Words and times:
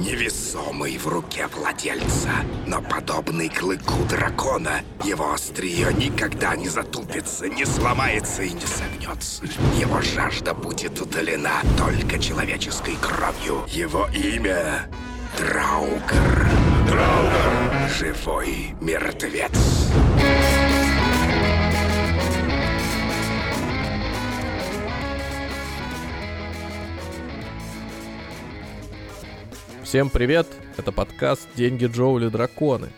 невесомый 0.00 0.96
в 0.98 1.06
руке 1.06 1.46
владельца, 1.46 2.30
но 2.66 2.80
подобный 2.80 3.48
клыку 3.48 4.02
дракона, 4.08 4.82
его 5.04 5.32
острие 5.32 5.92
никогда 5.94 6.56
не 6.56 6.68
затупится, 6.68 7.48
не 7.48 7.64
сломается 7.64 8.42
и 8.42 8.50
не 8.50 8.66
согнется. 8.66 9.44
Его 9.78 10.00
жажда 10.00 10.54
будет 10.54 11.00
удалена 11.00 11.60
только 11.76 12.18
человеческой 12.18 12.96
кровью. 12.96 13.64
Его 13.68 14.08
имя— 14.14 14.88
Драугр. 15.38 16.48
Драугр! 16.88 17.88
Живой 17.98 18.74
мертвец. 18.80 19.52
Всем 29.90 30.08
привет! 30.08 30.46
Это 30.76 30.92
подкаст 30.92 31.48
«Деньги, 31.56 31.86
Джоули, 31.86 32.28
драконы». 32.28 32.90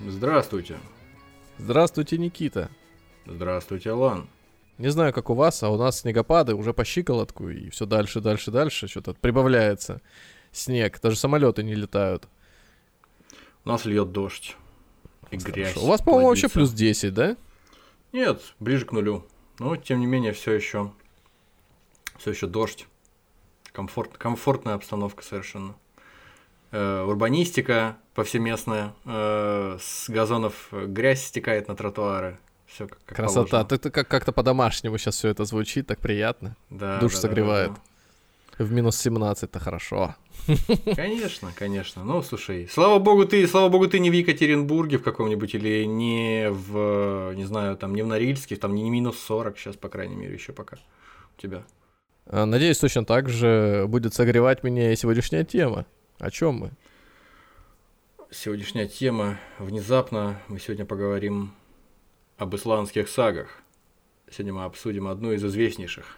Здравствуйте. 0.00 0.76
Здравствуйте, 1.56 2.18
Никита. 2.18 2.68
Здравствуйте, 3.26 3.92
Алан. 3.92 4.28
Не 4.76 4.88
знаю, 4.88 5.12
как 5.12 5.30
у 5.30 5.34
вас, 5.34 5.62
а 5.62 5.68
у 5.68 5.76
нас 5.76 6.00
снегопады 6.00 6.56
уже 6.56 6.74
по 6.74 6.84
щиколотку, 6.84 7.48
и 7.48 7.70
все 7.70 7.86
дальше, 7.86 8.20
дальше, 8.20 8.50
дальше 8.50 8.88
что-то 8.88 9.14
прибавляется 9.14 10.00
снег. 10.50 11.00
Даже 11.00 11.14
самолеты 11.14 11.62
не 11.62 11.76
летают. 11.76 12.26
У 13.64 13.68
нас 13.68 13.84
льет 13.84 14.10
дождь. 14.10 14.56
И 15.30 15.38
Хорошо. 15.38 15.52
грязь. 15.52 15.76
У 15.76 15.86
вас, 15.86 16.02
по-моему, 16.02 16.30
вообще 16.30 16.48
плюс 16.48 16.72
10, 16.72 17.14
да? 17.14 17.36
Нет, 18.10 18.42
ближе 18.58 18.84
к 18.84 18.90
нулю. 18.90 19.24
Но 19.60 19.76
тем 19.76 20.00
не 20.00 20.06
менее, 20.06 20.32
все 20.32 20.50
еще. 20.54 20.90
Все 22.18 22.30
еще 22.32 22.48
дождь. 22.48 22.88
Комфорт, 23.70 24.16
комфортная 24.18 24.74
обстановка 24.74 25.22
совершенно. 25.22 25.76
Э, 26.72 27.04
урбанистика 27.04 27.96
повсеместная. 28.14 28.92
э, 29.04 29.76
с 29.80 30.08
газонов 30.08 30.68
грязь 30.72 31.24
стекает 31.24 31.68
на 31.68 31.76
тротуары. 31.76 32.38
Все 32.66 32.86
как, 32.88 32.98
как 33.04 33.16
Красота. 33.16 33.64
Ты, 33.64 33.76
ты 33.78 33.90
как- 33.90 34.08
как-то 34.08 34.32
по-домашнему 34.32 34.96
сейчас 34.98 35.16
все 35.16 35.28
это 35.28 35.44
звучит, 35.44 35.86
так 35.86 35.98
приятно. 35.98 36.56
Да, 36.70 36.98
душ 36.98 37.12
да, 37.12 37.16
да, 37.18 37.20
согревает. 37.28 37.72
да, 38.58 38.64
В 38.64 38.72
минус 38.72 39.06
17-то 39.06 39.58
хорошо. 39.60 40.14
да. 40.48 40.94
Конечно, 40.96 41.52
конечно. 41.54 42.02
Ну, 42.04 42.22
слушай, 42.22 42.66
слава 42.72 42.98
богу, 42.98 43.26
ты, 43.26 43.46
слава 43.46 43.68
богу, 43.68 43.86
ты 43.86 43.98
не 44.00 44.10
в 44.10 44.14
Екатеринбурге 44.14 44.96
в 44.98 45.02
каком-нибудь 45.02 45.54
или 45.54 45.84
не 45.84 46.48
в, 46.50 47.34
не 47.34 47.44
знаю, 47.44 47.76
там, 47.76 47.94
не 47.94 48.02
в 48.02 48.06
Норильске, 48.06 48.56
там 48.56 48.74
не 48.74 48.88
минус 48.90 49.18
40 49.20 49.58
сейчас, 49.58 49.76
по 49.76 49.88
крайней 49.90 50.16
мере, 50.16 50.32
еще 50.34 50.52
пока 50.52 50.78
у 51.36 51.40
тебя. 51.40 51.62
А, 52.26 52.46
Надеюсь, 52.46 52.78
точно 52.78 53.04
так 53.04 53.28
же 53.28 53.84
будет 53.88 54.14
согревать 54.14 54.64
меня 54.64 54.92
и 54.92 54.96
сегодняшняя 54.96 55.44
тема. 55.44 55.84
О 56.18 56.30
чем 56.30 56.54
мы? 56.56 56.70
Сегодняшняя 58.30 58.86
тема. 58.88 59.38
Внезапно 59.58 60.40
мы 60.48 60.58
сегодня 60.58 60.84
поговорим 60.84 61.52
об 62.38 62.54
исландских 62.54 63.08
сагах. 63.08 63.60
Сегодня 64.30 64.54
мы 64.54 64.64
обсудим 64.64 65.08
одну 65.08 65.32
из 65.32 65.44
известнейших 65.44 66.16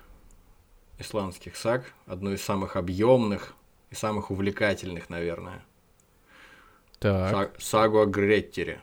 исландских 0.98 1.56
саг, 1.56 1.92
одну 2.06 2.32
из 2.32 2.42
самых 2.42 2.76
объемных 2.76 3.54
и 3.90 3.94
самых 3.96 4.30
увлекательных, 4.30 5.10
наверное. 5.10 5.64
Так, 7.00 7.32
Са- 7.56 7.60
сагу 7.60 8.00
о 8.00 8.06
Греттере. 8.06 8.80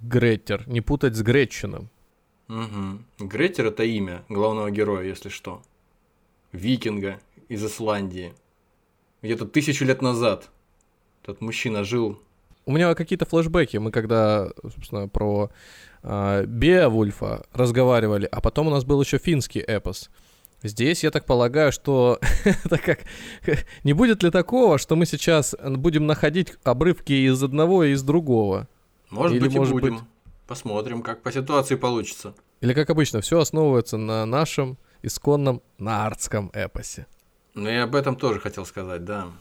Греттер. 0.00 0.68
Не 0.68 0.80
путать 0.80 1.14
с 1.14 1.22
Гретчином. 1.22 1.88
Мгм. 2.48 3.04
Греттер 3.18 3.66
это 3.66 3.84
имя 3.84 4.24
главного 4.28 4.70
героя, 4.70 5.04
если 5.06 5.28
что. 5.28 5.62
Викинга 6.52 7.20
из 7.48 7.64
Исландии. 7.64 8.34
Где-то 9.26 9.44
тысячу 9.44 9.84
лет 9.84 10.02
назад 10.02 10.50
этот 11.24 11.40
мужчина 11.40 11.82
жил 11.82 12.22
У 12.64 12.70
меня 12.70 12.94
какие-то 12.94 13.26
флешбеки. 13.26 13.76
Мы 13.76 13.90
когда, 13.90 14.50
собственно, 14.62 15.08
про 15.08 15.50
э, 16.04 16.44
Беовульфа 16.46 17.44
разговаривали, 17.52 18.28
а 18.30 18.40
потом 18.40 18.68
у 18.68 18.70
нас 18.70 18.84
был 18.84 19.02
еще 19.02 19.18
финский 19.18 19.58
эпос. 19.58 20.10
Здесь, 20.62 21.02
я 21.02 21.10
так 21.10 21.24
полагаю, 21.26 21.72
что 21.72 22.20
это 22.44 22.78
как... 22.78 23.00
Не 23.82 23.94
будет 23.94 24.22
ли 24.22 24.30
такого, 24.30 24.78
что 24.78 24.94
мы 24.94 25.06
сейчас 25.06 25.56
будем 25.60 26.06
находить 26.06 26.52
обрывки 26.62 27.12
из 27.12 27.42
одного 27.42 27.82
и 27.82 27.94
из 27.94 28.04
другого? 28.04 28.68
Может 29.10 29.38
Или, 29.38 29.44
быть, 29.44 29.54
и 29.56 29.58
может 29.58 29.72
будем. 29.72 29.96
быть- 29.96 30.04
Посмотрим, 30.46 31.02
как 31.02 31.22
по 31.24 31.32
ситуации 31.32 31.74
получится. 31.74 32.32
Или, 32.60 32.74
как 32.74 32.90
обычно, 32.90 33.20
все 33.22 33.40
основывается 33.40 33.96
на 33.96 34.24
нашем 34.24 34.78
исконном 35.02 35.62
нардском 35.78 36.52
эпосе. 36.54 37.08
Ну, 37.56 37.70
я 37.70 37.84
об 37.84 37.94
этом 37.96 38.16
тоже 38.16 38.38
хотел 38.38 38.66
сказать, 38.66 39.04
да, 39.06 39.32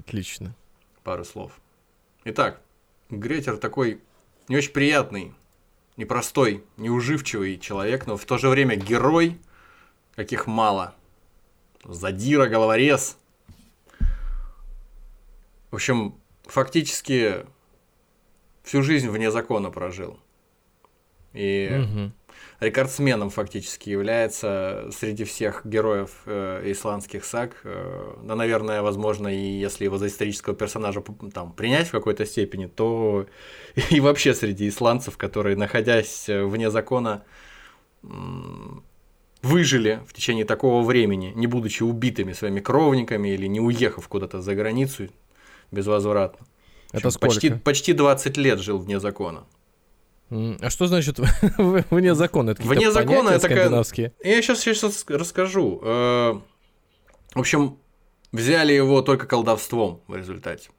Отлично. 0.00 0.54
пару 1.02 1.26
слов. 1.26 1.52
Итак, 2.24 2.62
Гретер 3.10 3.58
такой 3.58 4.00
не 4.48 4.56
очень 4.56 4.72
приятный, 4.72 5.34
непростой, 5.98 6.64
неуживчивый 6.78 7.58
человек, 7.58 8.06
но 8.06 8.16
в 8.16 8.24
то 8.24 8.38
же 8.38 8.48
время 8.48 8.76
герой, 8.76 9.38
каких 10.16 10.46
мало. 10.46 10.94
Задира, 11.84 12.46
головорез. 12.46 13.18
В 15.70 15.74
общем, 15.74 16.14
фактически 16.44 17.44
всю 18.62 18.82
жизнь 18.82 19.10
вне 19.10 19.30
закона 19.30 19.70
прожил. 19.70 20.18
И 21.34 21.68
Мгм. 21.70 22.14
Рекордсменом 22.64 23.30
фактически 23.30 23.90
является 23.90 24.88
среди 24.92 25.24
всех 25.24 25.64
героев 25.64 26.10
э, 26.26 26.62
исландских 26.66 27.24
саг. 27.24 27.56
Э, 27.64 28.14
да, 28.22 28.34
наверное, 28.34 28.82
возможно, 28.82 29.28
и 29.28 29.58
если 29.58 29.84
его 29.84 29.98
за 29.98 30.08
исторического 30.08 30.54
персонажа 30.54 31.02
там, 31.32 31.52
принять 31.52 31.88
в 31.88 31.90
какой-то 31.92 32.26
степени, 32.26 32.66
то 32.66 33.26
и 33.90 34.00
вообще 34.00 34.34
среди 34.34 34.68
исландцев, 34.68 35.16
которые, 35.16 35.56
находясь 35.56 36.28
э, 36.28 36.44
вне 36.44 36.70
закона, 36.70 37.24
выжили 39.42 40.00
в 40.06 40.12
течение 40.12 40.44
такого 40.44 40.84
времени, 40.84 41.32
не 41.34 41.46
будучи 41.46 41.82
убитыми 41.82 42.32
своими 42.32 42.60
кровниками 42.60 43.28
или 43.28 43.46
не 43.46 43.60
уехав 43.60 44.08
куда-то 44.08 44.42
за 44.42 44.54
границу 44.54 45.08
безвозвратно. 45.70 46.46
Это 46.92 47.08
общем, 47.08 47.20
почти, 47.20 47.48
сколько? 47.48 47.64
почти 47.64 47.92
20 47.92 48.36
лет 48.36 48.60
жил 48.60 48.78
вне 48.78 49.00
закона. 49.00 49.44
А 50.30 50.70
что 50.70 50.86
значит 50.86 51.18
вне 51.58 52.14
закона? 52.14 52.50
Это 52.50 52.62
Вне 52.62 52.90
закона 52.90 53.30
это 53.30 53.40
такая- 53.40 53.58
скандинавские? 53.58 54.12
Я 54.24 54.42
сейчас, 54.42 54.60
сейчас 54.60 55.04
расскажу. 55.08 55.80
Э, 55.82 56.34
В 57.34 57.40
общем, 57.40 57.78
взяли 58.32 58.72
его 58.72 59.02
только 59.02 59.26
колдовством 59.26 60.00
в 60.08 60.16
результате. 60.16 60.70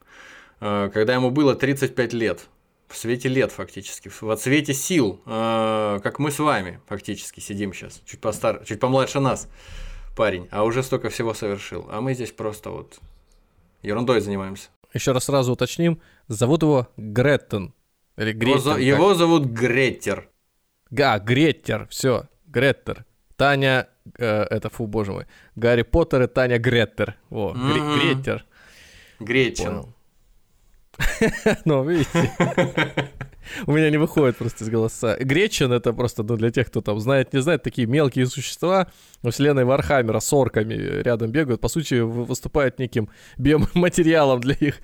Э, 0.60 0.90
Когда 0.92 1.14
ему 1.14 1.30
было 1.30 1.54
35 1.54 2.12
лет, 2.12 2.46
в 2.88 2.96
свете 2.96 3.28
лет 3.28 3.50
фактически, 3.52 4.08
в 4.08 4.30
отсвете 4.30 4.74
сил, 4.74 5.20
э, 5.26 6.00
как 6.02 6.18
мы 6.18 6.30
с 6.30 6.38
вами 6.38 6.80
фактически 6.88 7.40
сидим 7.40 7.72
сейчас, 7.72 8.00
чуть, 8.04 8.20
постар... 8.20 8.64
чуть 8.64 8.78
помладше 8.80 9.20
нас 9.20 9.48
парень, 10.16 10.48
а 10.50 10.64
уже 10.64 10.82
столько 10.82 11.08
всего 11.08 11.34
совершил. 11.34 11.86
А 11.90 12.00
мы 12.00 12.14
здесь 12.14 12.32
просто 12.32 12.70
вот 12.70 12.98
ерундой 13.82 14.20
занимаемся. 14.20 14.68
Еще 14.92 15.12
раз 15.12 15.24
сразу 15.24 15.52
уточним. 15.52 16.00
Зовут 16.28 16.62
его 16.62 16.88
Греттен. 16.96 17.72
Или 18.16 18.32
Его, 18.32 18.58
за- 18.58 18.72
как? 18.72 18.80
его 18.80 19.14
зовут 19.14 19.46
Греттер. 19.46 20.28
А, 20.98 21.18
Греттер. 21.18 21.86
Все. 21.90 22.28
Греттер. 22.46 23.04
Таня... 23.36 23.88
э, 24.18 24.42
это, 24.50 24.70
фу, 24.70 24.86
боже 24.86 25.12
мой. 25.12 25.26
Гарри 25.56 25.82
Поттер 25.82 26.22
и 26.22 26.26
Таня 26.26 26.58
Греттер. 26.58 27.16
О, 27.30 27.52
Мгм. 27.54 27.98
Греттер. 27.98 28.44
Гречин. 29.20 29.86
Ну, 31.66 31.84
видите. 31.84 32.32
У 33.66 33.72
меня 33.72 33.90
не 33.90 33.98
выходит 33.98 34.36
просто 34.38 34.64
из 34.64 34.70
голоса. 34.70 35.16
Гречин 35.20 35.72
это 35.72 35.92
просто, 35.92 36.22
ну, 36.22 36.36
для 36.36 36.50
тех, 36.50 36.66
кто 36.68 36.80
там 36.80 36.98
знает, 37.00 37.32
не 37.34 37.40
знает, 37.42 37.62
такие 37.62 37.86
мелкие 37.86 38.26
существа 38.26 38.90
во 39.22 39.30
вселенной 39.30 39.64
Вархаммера 39.64 40.20
с 40.20 40.32
орками 40.32 40.74
рядом 40.74 41.30
бегают. 41.32 41.60
По 41.60 41.68
сути, 41.68 41.94
вы- 42.00 42.24
выступают 42.24 42.78
неким 42.78 43.10
биоматериалом 43.36 44.40
для 44.40 44.54
их 44.54 44.80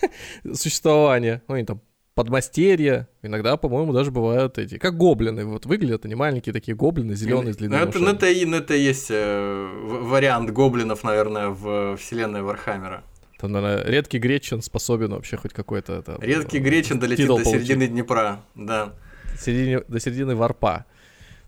существования. 0.52 1.42
Ну, 1.48 1.54
они 1.54 1.64
там 1.64 1.80
подмастерья, 2.14 3.08
иногда, 3.22 3.56
по-моему, 3.56 3.92
даже 3.92 4.10
бывают 4.10 4.58
эти, 4.58 4.78
как 4.78 4.96
гоблины, 4.96 5.44
вот 5.44 5.66
выглядят 5.66 6.04
они 6.04 6.14
маленькие 6.14 6.52
такие 6.52 6.76
гоблины, 6.76 7.14
зеленые 7.14 7.54
с 7.54 7.56
Ну, 7.56 7.58
длинными 7.58 7.88
это, 7.88 7.98
ну, 7.98 8.08
это, 8.10 8.26
ну, 8.46 8.56
это 8.56 8.74
есть 8.74 9.08
э, 9.10 9.70
вариант 9.84 10.50
гоблинов, 10.50 11.04
наверное, 11.04 11.48
в 11.48 11.96
вселенной 11.96 12.42
Вархаммера. 12.42 13.02
Там, 13.38 13.52
наверное, 13.52 13.84
редкий 13.84 14.18
гречин 14.18 14.62
способен 14.62 15.10
вообще 15.12 15.36
хоть 15.36 15.52
какой-то... 15.52 16.02
там, 16.02 16.20
Редкий 16.20 16.58
э, 16.58 16.60
гречин 16.60 16.98
долетит 17.00 17.26
до 17.26 17.34
получить. 17.34 17.52
середины 17.52 17.88
Днепра. 17.88 18.44
Да. 18.54 18.92
середине- 19.38 19.84
до 19.88 19.98
середины 19.98 20.36
варпа. 20.36 20.84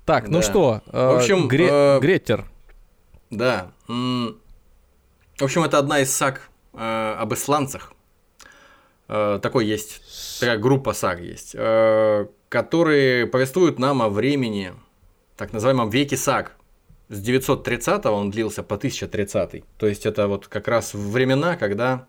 Так, 0.04 0.28
ну 0.28 0.38
Да. 0.38 0.42
что, 0.42 0.82
э, 0.86 1.06
В 1.06 1.16
общем, 1.18 1.46
Гре- 1.48 1.96
э, 1.96 2.00
Греттер. 2.00 2.46
Да. 3.30 3.70
В 3.88 5.42
общем, 5.42 5.62
это 5.64 5.78
одна 5.78 6.00
из 6.00 6.10
саг 6.12 6.50
э, 6.74 7.14
об 7.18 7.32
исландцах. 7.34 7.92
Э, 9.08 9.38
такой 9.42 9.66
есть, 9.66 10.40
такая 10.40 10.58
группа 10.58 10.92
саг 10.92 11.20
есть, 11.20 11.54
э, 11.54 12.26
которые 12.48 13.26
повествуют 13.26 13.78
нам 13.78 14.02
о 14.02 14.08
времени, 14.08 14.72
так 15.36 15.52
называемом 15.52 15.90
веке 15.90 16.16
саг. 16.16 16.56
С 17.08 17.20
930 17.20 18.06
он 18.06 18.30
длился 18.30 18.62
по 18.62 18.76
1030. 18.76 19.64
То 19.76 19.86
есть 19.86 20.06
это 20.06 20.26
вот 20.26 20.48
как 20.48 20.68
раз 20.68 20.94
времена, 20.94 21.56
когда 21.56 22.06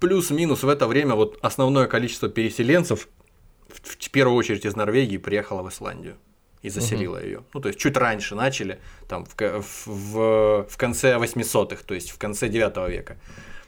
плюс-минус 0.00 0.62
в 0.62 0.68
это 0.68 0.86
время 0.86 1.14
вот 1.14 1.38
основное 1.42 1.86
количество 1.86 2.28
переселенцев 2.28 3.08
в 3.68 4.10
первую 4.10 4.36
очередь 4.36 4.64
из 4.64 4.76
Норвегии 4.76 5.18
приехало 5.18 5.62
в 5.62 5.68
Исландию 5.68 6.16
и 6.62 6.70
заселила 6.70 7.16
угу. 7.16 7.24
ее. 7.24 7.44
Ну, 7.52 7.60
то 7.60 7.68
есть 7.68 7.78
чуть 7.78 7.96
раньше 7.96 8.34
начали, 8.34 8.80
там 9.06 9.26
в, 9.26 9.34
в, 9.84 10.66
в 10.68 10.76
конце 10.78 11.14
800-х, 11.16 11.82
то 11.84 11.94
есть 11.94 12.10
в 12.10 12.18
конце 12.18 12.48
9 12.48 12.88
века. 12.88 13.18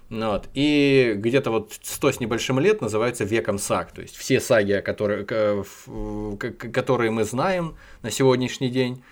Ну 0.08 0.31
вот. 0.31 0.49
И 0.55 1.14
где-то 1.17 1.50
вот 1.50 1.73
100 1.82 2.12
с 2.12 2.20
небольшим 2.20 2.61
лет 2.61 2.81
называется 2.81 3.25
веком 3.25 3.58
саг. 3.58 3.93
То 3.93 4.03
есть 4.03 4.17
все 4.17 4.41
саги, 4.41 4.81
которые, 4.81 5.25
которые 5.25 7.11
мы 7.11 7.25
знаем 7.25 7.76
на 8.03 8.11
сегодняшний 8.11 8.69
день, 8.69 9.03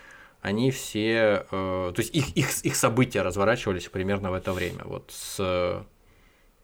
они 0.40 0.70
все, 0.70 1.46
э, 1.50 1.92
то 1.94 1.94
есть 1.96 2.14
их, 2.14 2.36
их, 2.36 2.64
их 2.64 2.76
события 2.76 3.22
разворачивались 3.22 3.88
примерно 3.88 4.30
в 4.30 4.34
это 4.34 4.52
время, 4.52 4.82
вот 4.84 5.10
с 5.10 5.84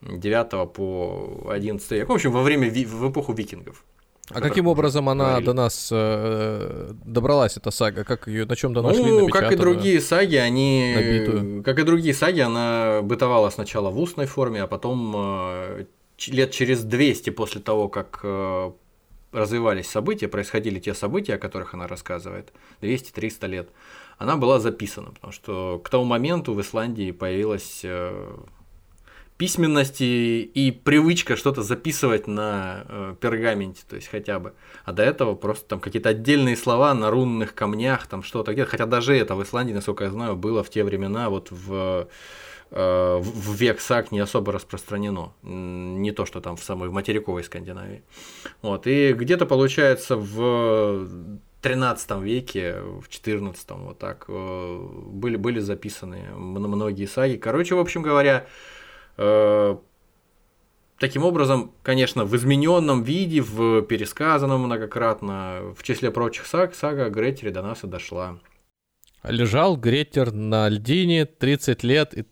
9 0.03 0.73
по 0.73 1.51
11 1.51 1.91
век, 1.93 2.09
в 2.09 2.13
общем, 2.13 2.31
во 2.31 2.43
время, 2.43 2.71
в 2.71 3.11
эпоху 3.11 3.33
викингов. 3.33 3.83
А 4.31 4.41
каким 4.41 4.67
образом 4.67 5.09
она 5.09 5.25
говорили. 5.25 5.47
до 5.47 5.53
нас 5.53 5.89
э, 5.93 6.93
добралась, 7.05 7.57
эта 7.57 7.71
сага? 7.71 8.05
Как 8.05 8.29
ее 8.29 8.47
на 8.47 8.57
чем-то 8.57 8.83
нашли? 8.83 9.03
Ну, 9.03 9.29
как 9.29 9.53
и 9.53 9.57
другие 9.57 10.01
саги, 10.01 10.37
они. 10.37 10.95
Набитую. 10.95 11.63
Как 11.63 11.79
и 11.79 11.83
другие 11.83 12.15
саги, 12.15 12.41
она 12.41 13.01
бытовала 13.03 13.51
сначала 13.51 13.91
в 13.91 13.99
устной 13.99 14.27
форме, 14.27 14.63
а 14.63 14.67
потом 14.67 15.15
э, 15.17 15.85
лет 16.29 16.51
через 16.53 16.83
200 16.83 17.31
после 17.31 17.61
того, 17.61 17.89
как 17.89 18.21
э, 18.23 18.73
развивались 19.33 19.89
события, 19.89 20.29
происходили 20.29 20.79
те 20.79 20.95
события, 20.95 21.35
о 21.35 21.39
которых 21.39 21.75
она 21.75 21.87
рассказывает, 21.87 22.53
200-300 22.83 23.49
лет, 23.49 23.69
она 24.19 24.37
была 24.37 24.59
записана, 24.59 25.13
потому 25.13 25.33
что 25.33 25.81
к 25.83 25.89
тому 25.89 26.05
моменту 26.05 26.53
в 26.55 26.61
Исландии 26.61 27.11
появилась 27.11 27.81
э, 27.85 28.37
письменности 29.41 30.05
и 30.05 30.71
привычка 30.71 31.35
что-то 31.35 31.63
записывать 31.63 32.27
на 32.27 32.85
э, 32.87 33.15
пергаменте, 33.19 33.81
то 33.89 33.97
есть 33.97 34.09
хотя 34.09 34.39
бы. 34.39 34.53
А 34.85 34.93
до 34.93 35.03
этого 35.03 35.35
просто 35.35 35.65
там 35.67 35.81
какие-то 35.81 36.11
отдельные 36.11 36.59
слова 36.59 36.93
на 36.93 37.11
рунных 37.11 37.55
камнях, 37.55 38.07
там 38.07 38.23
что-то 38.23 38.53
где-то. 38.53 38.69
Хотя 38.71 38.85
даже 38.85 39.17
это 39.17 39.35
в 39.35 39.43
Исландии, 39.43 39.73
насколько 39.73 40.05
я 40.05 40.11
знаю, 40.11 40.37
было 40.37 40.63
в 40.63 40.69
те 40.69 40.85
времена, 40.85 41.31
вот 41.31 41.51
в, 41.51 42.07
э, 42.71 43.21
в 43.23 43.55
век 43.55 43.81
САК 43.81 44.13
не 44.13 44.21
особо 44.21 44.53
распространено. 44.53 45.33
Не 45.43 46.13
то, 46.13 46.27
что 46.27 46.43
там 46.43 46.57
в 46.57 46.63
самой 46.63 46.91
в 46.91 46.93
материковой 46.93 47.43
Скандинавии. 47.43 48.03
Вот. 48.61 48.87
И 48.87 49.15
где-то 49.15 49.47
получается 49.47 50.17
в 50.17 51.09
13 51.63 52.11
веке, 52.21 52.83
в 52.83 53.09
14 53.09 53.71
вот 53.71 53.99
так, 53.99 54.27
э, 54.29 54.87
были, 55.07 55.37
были 55.37 55.61
записаны 55.61 56.19
многие 56.37 57.07
саги. 57.07 57.37
Короче, 57.37 57.75
в 57.75 57.79
общем 57.79 58.03
говоря, 58.03 58.45
таким 60.99 61.25
образом, 61.25 61.73
конечно, 61.83 62.25
в 62.25 62.37
измененном 62.37 63.03
виде, 63.03 63.41
в 63.41 63.83
пересказанном 63.83 64.63
многократно, 64.63 65.75
в 65.77 65.83
числе 65.83 66.11
прочих 66.11 66.47
саг, 66.47 66.75
сага 66.75 67.07
о 67.07 67.11
Гретере 67.11 67.51
до 67.51 67.63
нас 67.63 67.85
и 67.85 67.87
дошла. 67.87 68.39
Лежал 69.23 69.77
Гретер 69.77 70.33
на 70.33 70.69
льдине 70.69 71.27
30 71.27 71.83
лет 71.83 72.15
и 72.15 72.25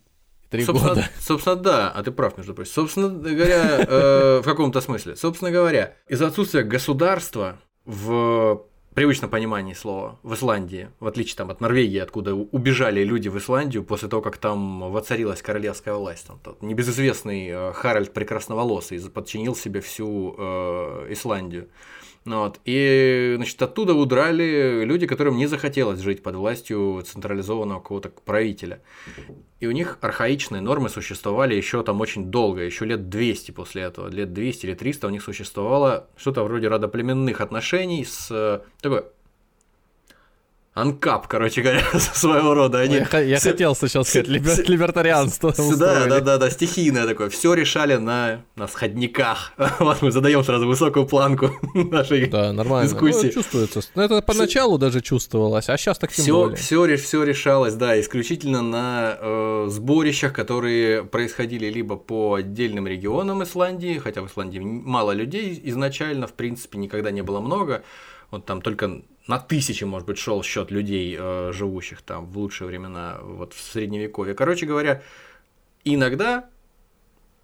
Три 0.51 0.65
собственно, 0.65 0.95
года. 0.95 1.09
Собственно, 1.21 1.57
да, 1.57 1.91
а 1.91 2.03
ты 2.03 2.11
прав, 2.11 2.37
между 2.39 2.55
прочим. 2.55 2.73
Собственно 2.73 3.09
говоря, 3.09 3.85
э, 3.87 4.41
в 4.43 4.45
каком-то 4.45 4.81
смысле. 4.81 5.15
Собственно 5.15 5.51
говоря, 5.51 5.95
из-за 6.09 6.29
отсутствия 6.29 6.63
государства 6.63 7.59
в 7.85 8.63
привычном 8.99 9.31
понимании 9.31 9.75
слова 9.75 10.19
в 10.25 10.35
Исландии, 10.35 10.89
в 10.99 11.07
отличие 11.07 11.37
там, 11.37 11.53
от 11.53 11.61
Норвегии, 11.61 12.01
откуда 12.01 12.35
убежали 12.35 13.05
люди 13.05 13.29
в 13.29 13.39
Исландию 13.39 13.85
после 13.85 14.09
того, 14.09 14.23
как 14.23 14.39
там 14.39 14.91
воцарилась 14.91 15.41
королевская 15.41 15.95
власть. 15.95 16.27
Там, 16.27 16.41
тот 16.43 16.61
небезызвестный 16.63 17.47
э, 17.49 17.73
Харальд 17.75 18.13
Прекрасноволосый 18.13 18.99
подчинил 19.09 19.55
себе 19.55 19.81
всю 19.83 20.35
э, 20.37 21.07
Исландию. 21.11 21.69
Ну 22.25 22.41
вот. 22.41 22.61
И 22.65 23.35
значит, 23.37 23.61
оттуда 23.63 23.95
удрали 23.95 24.85
люди, 24.85 25.07
которым 25.07 25.37
не 25.37 25.47
захотелось 25.47 26.01
жить 26.01 26.23
под 26.23 26.35
властью 26.37 27.03
централизованного 27.07 27.81
какого-то 27.81 28.11
правителя. 28.11 28.81
И 29.61 29.67
у 29.67 29.73
них 29.73 29.99
архаичные 30.01 30.61
нормы 30.61 30.89
существовали 30.89 31.55
еще 31.55 31.83
там 31.83 32.01
очень 32.01 32.27
долго, 32.27 32.63
еще 32.63 32.85
лет 32.85 33.09
200 33.09 33.51
после 33.53 33.83
этого, 33.83 34.09
лет 34.09 34.33
200 34.33 34.67
или 34.67 34.75
300 34.75 35.07
у 35.07 35.11
них 35.11 35.23
существовало 35.23 36.09
что-то 36.17 36.45
вроде 36.45 36.69
родоплеменных 36.69 37.41
отношений 37.41 38.05
с 38.05 38.29
э, 38.31 38.61
такой 38.81 39.05
анкап, 40.81 41.27
короче 41.29 41.63
говоря, 41.63 41.83
своего 41.99 42.55
рода. 42.55 42.79
Они 42.79 42.97
я, 42.97 43.21
я 43.21 43.39
все, 43.39 43.51
хотел 43.51 43.75
сначала 43.75 44.05
сказать 44.05 44.29
либер, 44.29 44.53
либертарианство. 44.69 45.53
Да, 45.77 46.07
да, 46.07 46.21
да, 46.21 46.39
да, 46.39 46.51
стихийное 46.51 47.07
такое. 47.07 47.29
Все 47.31 47.55
решали 47.55 47.97
на, 47.97 48.45
на 48.57 48.69
сходниках. 48.69 49.53
Вот 49.79 50.03
мы 50.03 50.11
задаем 50.11 50.43
сразу 50.45 50.67
высокую 50.67 51.07
планку 51.07 51.51
нашей 51.75 52.27
да, 52.27 52.53
нормально. 52.53 52.89
дискуссии. 52.91 53.27
Ну, 53.27 53.33
чувствуется. 53.33 53.81
Но 53.95 54.03
это 54.05 54.23
поначалу 54.23 54.77
все, 54.77 54.79
даже 54.79 55.01
чувствовалось, 55.01 55.69
а 55.69 55.77
сейчас 55.77 55.99
так 55.99 56.13
тем 56.13 56.25
все, 56.25 56.33
более. 56.33 56.57
Все, 56.57 56.97
все 56.97 57.23
решалось, 57.25 57.75
да, 57.75 57.99
исключительно 58.01 58.63
на 58.63 59.19
э, 59.21 59.67
сборищах, 59.69 60.33
которые 60.33 61.05
происходили 61.05 61.67
либо 61.67 61.97
по 61.97 62.35
отдельным 62.35 62.87
регионам 62.87 63.43
Исландии, 63.43 63.99
хотя 63.99 64.23
в 64.23 64.27
Исландии 64.27 64.59
мало 64.59 65.13
людей 65.13 65.61
изначально, 65.65 66.27
в 66.27 66.33
принципе, 66.33 66.79
никогда 66.79 67.11
не 67.11 67.23
было 67.23 67.41
много. 67.41 67.83
Вот 68.31 68.45
там 68.45 68.61
только 68.61 69.03
на 69.27 69.39
тысячи, 69.39 69.85
может 69.85 70.07
быть, 70.07 70.19
шел 70.19 70.43
счет 70.43 70.71
людей, 70.71 71.17
э, 71.19 71.53
живущих 71.53 72.03
там 72.03 72.27
в 72.27 72.39
лучшие 72.39 72.69
времена, 72.69 73.19
вот 73.23 73.53
в 73.53 73.61
средневековье. 73.61 74.35
Короче 74.35 74.67
говоря, 74.67 75.03
иногда 75.85 76.49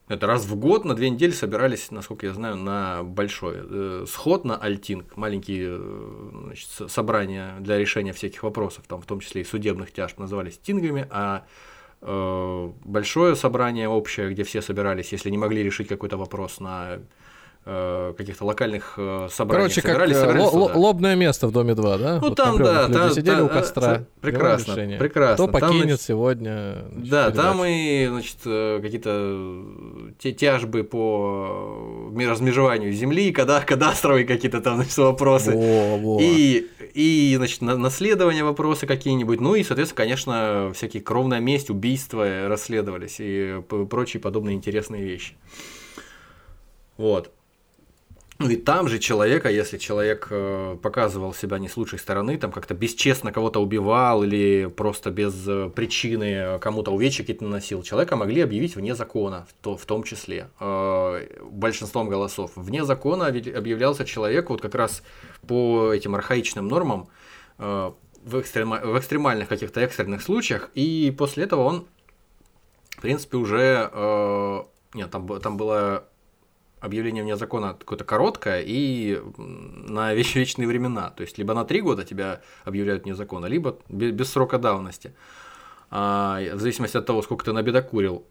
это 0.09 0.27
раз 0.27 0.45
в 0.45 0.55
год 0.57 0.85
на 0.85 0.95
две 0.95 1.09
недели 1.09 1.31
собирались, 1.31 1.91
насколько 1.91 2.27
я 2.27 2.35
знаю, 2.35 2.57
на 2.57 3.03
большой 3.03 3.57
э, 3.59 4.05
сход 4.07 4.45
на 4.45 4.57
Альтинг, 4.57 5.17
маленькие 5.17 5.79
э, 5.79 6.31
значит, 6.45 6.69
собрания 6.91 7.57
для 7.61 7.79
решения 7.79 8.13
всяких 8.13 8.43
вопросов, 8.43 8.85
там, 8.87 9.01
в 9.01 9.07
том 9.07 9.21
числе 9.21 9.41
и 9.41 9.45
судебных 9.45 9.93
тяжб, 9.93 10.19
назывались 10.19 10.59
тингами, 10.59 11.09
а 11.11 11.47
э, 12.03 12.73
большое 12.85 13.35
собрание 13.35 13.89
общее, 13.89 14.31
где 14.31 14.45
все 14.45 14.61
собирались, 14.61 15.11
если 15.13 15.31
не 15.31 15.39
могли 15.39 15.63
решить 15.63 15.89
какой-то 15.89 16.19
вопрос 16.19 16.61
на 16.61 16.99
каких-то 17.65 18.45
локальных 18.45 18.95
э, 18.99 19.29
собраний 19.31 19.63
Короче, 19.63 19.81
собирались, 19.81 20.13
как 20.17 20.21
собирались 20.29 20.53
э, 20.53 20.57
л- 20.57 20.71
лобное 20.75 21.15
место 21.15 21.47
в 21.47 21.53
Доме 21.53 21.75
2, 21.75 21.99
да? 21.99 22.15
Ну 22.17 22.29
вот 22.29 22.37
там, 22.37 22.59
да. 22.59 22.89
Там, 22.89 23.11
сидели 23.11 23.37
там, 23.37 23.47
у 23.47 23.49
костра. 23.49 24.05
Прекрасно, 24.21 24.75
прекрасно. 24.75 25.35
Кто 25.35 25.49
покинет 25.49 25.89
там, 25.89 25.99
сегодня 25.99 26.85
значит, 26.93 27.11
Да, 27.11 27.31
передачу. 27.31 27.49
там 27.49 27.65
и, 27.65 28.07
значит, 28.09 28.37
какие-то 28.83 30.13
тяжбы 30.19 30.85
по 30.85 32.11
размежеванию 32.15 32.93
земли, 32.93 33.33
когда 33.33 33.61
кадастровые 33.61 34.27
какие-то 34.27 34.61
там, 34.61 34.77
значит, 34.77 34.97
вопросы. 34.99 35.53
Во, 35.53 35.97
во. 35.97 36.19
И, 36.21 36.67
и, 36.93 37.35
значит, 37.37 37.63
наследование 37.63 38.45
вопросы 38.45 38.87
какие-нибудь. 38.87 39.41
Ну 39.41 39.55
и, 39.55 39.63
соответственно, 39.63 39.97
конечно, 39.97 40.73
всякие 40.75 41.03
кровная 41.03 41.41
месть, 41.41 41.71
убийства 41.71 42.47
расследовались 42.47 43.17
и 43.21 43.63
прочие 43.89 44.21
подобные 44.21 44.55
интересные 44.57 45.03
вещи. 45.03 45.35
Вот. 46.97 47.33
Ну 48.39 48.49
и 48.49 48.57
там 48.57 48.89
же 48.89 48.99
человека, 48.99 49.49
если 49.49 49.79
человек 49.79 50.27
э, 50.29 50.77
показывал 50.83 51.33
себя 51.33 51.61
не 51.61 51.69
с 51.69 51.77
лучшей 51.77 52.01
стороны, 52.01 52.37
там 52.37 52.51
как-то 52.51 52.75
бесчестно 52.75 53.31
кого-то 53.31 53.61
убивал 53.63 54.25
или 54.25 54.67
просто 54.67 55.13
без 55.13 55.47
э, 55.47 55.71
причины 55.71 56.59
кому-то 56.59 56.91
увечья 56.91 57.23
какие-то 57.23 57.45
наносил, 57.45 57.85
человека 57.85 58.17
могли 58.17 58.41
объявить 58.41 58.75
вне 58.75 58.97
закона, 58.97 59.47
в, 59.49 59.63
то, 59.63 59.77
в 59.77 59.87
том 59.87 60.03
числе, 60.03 60.49
э, 60.59 61.27
большинством 61.49 62.09
голосов. 62.09 62.51
Вне 62.57 62.85
закона 62.85 63.29
объявлялся 63.29 64.05
человек 64.05 64.51
вот 64.51 64.61
как 64.61 64.75
раз 64.75 65.05
по 65.47 65.93
этим 65.93 66.17
архаичным 66.17 66.67
нормам 66.67 67.09
в, 67.57 68.41
экстрема, 68.41 68.81
в 68.81 68.99
экстремальных 68.99 69.49
каких-то 69.49 69.81
экстренных 69.81 70.23
случаях, 70.23 70.71
и 70.75 71.15
после 71.17 71.45
этого 71.45 71.63
он, 71.63 71.87
в 72.91 73.01
принципе, 73.01 73.37
уже... 73.37 74.65
Нет, 74.93 75.11
там, 75.11 75.41
там 75.41 75.57
было 75.57 76.09
объявление 76.85 77.23
вне 77.23 77.37
закона 77.37 77.75
какое-то 77.79 78.05
короткое 78.05 78.63
и 78.67 79.21
на 79.37 80.15
вечные 80.15 80.69
времена. 80.69 81.11
То 81.11 81.23
есть, 81.23 81.39
либо 81.39 81.55
на 81.55 81.65
три 81.65 81.81
года 81.81 82.05
тебя 82.05 82.43
объявляют 82.65 83.05
вне 83.05 83.15
закона, 83.15 83.47
либо 83.47 83.79
без 83.89 84.31
срока 84.31 84.59
давности. 84.59 85.15
А, 85.91 86.41
в 86.55 86.61
зависимости 86.61 86.97
от 86.97 87.07
того, 87.07 87.23
сколько 87.23 87.45
ты 87.45 87.53
набедокурил. 87.53 88.25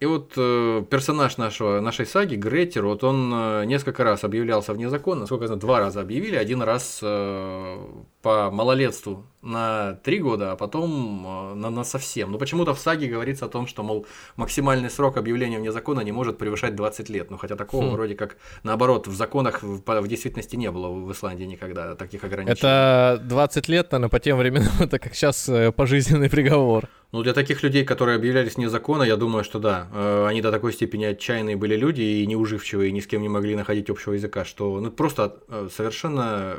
И 0.00 0.06
вот 0.06 0.32
э, 0.36 0.84
персонаж 0.90 1.36
нашего, 1.36 1.80
нашей 1.80 2.06
саги, 2.06 2.34
Гретер, 2.34 2.86
вот 2.86 3.04
он 3.04 3.32
э, 3.32 3.64
несколько 3.66 4.02
раз 4.02 4.24
объявлялся 4.24 4.72
вне 4.72 4.90
закона, 4.90 5.20
насколько 5.20 5.44
я 5.44 5.46
знаю, 5.46 5.60
два 5.60 5.78
раза 5.78 6.00
объявили, 6.00 6.34
один 6.34 6.60
раз 6.60 6.98
э, 7.02 7.86
по 8.22 8.50
малолетству 8.50 9.26
на 9.42 9.94
три 10.04 10.20
года, 10.20 10.52
а 10.52 10.56
потом 10.56 11.26
э, 11.26 11.54
на, 11.54 11.70
на 11.70 11.82
совсем. 11.82 12.30
Но 12.30 12.38
почему-то 12.38 12.74
в 12.74 12.78
САГе 12.78 13.08
говорится 13.08 13.46
о 13.46 13.48
том, 13.48 13.66
что, 13.66 13.82
мол, 13.82 14.06
максимальный 14.36 14.88
срок 14.88 15.16
объявления 15.16 15.58
вне 15.58 15.72
закона 15.72 16.00
не 16.02 16.12
может 16.12 16.38
превышать 16.38 16.76
20 16.76 17.08
лет. 17.10 17.30
Ну, 17.30 17.36
хотя 17.36 17.56
такого 17.56 17.88
хм. 17.88 17.90
вроде 17.90 18.14
как, 18.14 18.36
наоборот, 18.62 19.08
в 19.08 19.14
законах 19.14 19.64
в, 19.64 19.82
в 19.84 20.08
действительности 20.08 20.54
не 20.54 20.70
было 20.70 20.88
в 20.88 21.10
Исландии 21.10 21.44
никогда 21.44 21.96
таких 21.96 22.22
ограничений. 22.22 22.56
Это 22.56 23.20
20 23.24 23.68
лет, 23.68 23.90
наверное, 23.90 24.08
по 24.08 24.20
тем 24.20 24.38
временам, 24.38 24.72
это 24.80 25.00
как 25.00 25.14
сейчас 25.14 25.48
э, 25.48 25.72
пожизненный 25.72 26.30
приговор. 26.30 26.88
Ну, 27.10 27.22
для 27.24 27.34
таких 27.34 27.64
людей, 27.64 27.84
которые 27.84 28.16
объявлялись 28.16 28.54
вне 28.54 28.70
закона, 28.70 29.02
я 29.02 29.16
думаю, 29.16 29.42
что 29.42 29.58
да. 29.58 29.88
Э, 29.92 30.26
они 30.28 30.40
до 30.40 30.52
такой 30.52 30.72
степени 30.72 31.04
отчаянные 31.04 31.56
были 31.56 31.74
люди 31.74 32.02
и 32.02 32.26
неуживчивые, 32.28 32.90
и 32.90 32.92
ни 32.92 33.00
с 33.00 33.08
кем 33.08 33.22
не 33.22 33.28
могли 33.28 33.56
находить 33.56 33.90
общего 33.90 34.12
языка, 34.12 34.44
что 34.44 34.78
ну, 34.80 34.92
просто 34.92 35.40
совершенно 35.74 36.54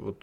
вот, 0.00 0.22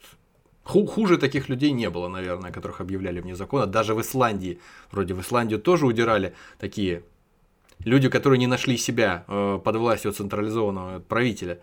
Хуже 0.63 1.17
таких 1.17 1.49
людей 1.49 1.71
не 1.71 1.89
было, 1.89 2.07
наверное, 2.07 2.51
которых 2.51 2.81
объявляли 2.81 3.19
вне 3.19 3.35
закона. 3.35 3.65
Даже 3.65 3.95
в 3.95 4.01
Исландии, 4.01 4.59
вроде 4.91 5.13
в 5.13 5.21
Исландию 5.21 5.59
тоже 5.59 5.87
удирали 5.87 6.35
такие 6.59 7.03
люди, 7.79 8.09
которые 8.09 8.37
не 8.37 8.47
нашли 8.47 8.77
себя 8.77 9.25
э, 9.27 9.59
под 9.63 9.75
властью 9.75 10.11
централизованного 10.11 10.99
правителя 10.99 11.59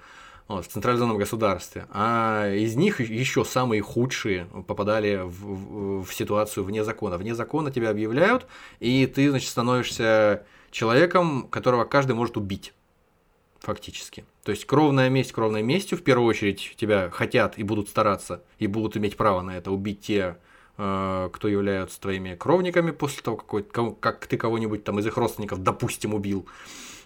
вот, 0.49 0.67
в 0.67 0.69
централизованном 0.69 1.19
государстве. 1.19 1.87
А 1.91 2.53
из 2.53 2.75
них 2.75 3.01
еще 3.01 3.45
самые 3.45 3.83
худшие 3.83 4.47
попадали 4.67 5.23
в, 5.23 5.31
в, 5.31 6.05
в 6.05 6.13
ситуацию 6.13 6.65
вне 6.65 6.83
закона. 6.83 7.19
Вне 7.19 7.35
закона 7.35 7.71
тебя 7.71 7.91
объявляют, 7.91 8.47
и 8.81 9.07
ты, 9.07 9.31
значит, 9.31 9.49
становишься 9.49 10.45
человеком, 10.71 11.47
которого 11.49 11.85
каждый 11.85 12.17
может 12.17 12.37
убить 12.37 12.75
фактически. 13.61 14.25
То 14.49 14.53
есть 14.53 14.65
кровная 14.65 15.11
месть 15.11 15.33
кровной 15.33 15.63
местью, 15.63 15.99
в 15.99 16.03
первую 16.03 16.27
очередь 16.27 16.75
тебя 16.79 17.11
хотят 17.11 17.59
и 17.59 17.63
будут 17.63 17.91
стараться, 17.91 18.43
и 18.59 18.67
будут 18.67 18.97
иметь 18.97 19.15
право 19.15 19.43
на 19.43 19.59
это, 19.59 19.71
убить 19.71 20.01
те, 20.01 20.39
э, 20.79 21.29
кто 21.31 21.49
являются 21.49 22.01
твоими 22.01 22.35
кровниками 22.35 22.93
после 22.93 23.23
того, 23.23 23.37
как 23.37 24.27
ты 24.27 24.39
кого-нибудь 24.39 24.85
там 24.85 25.01
из 25.01 25.07
их 25.07 25.19
родственников, 25.19 25.63
допустим, 25.63 26.15
убил 26.15 26.47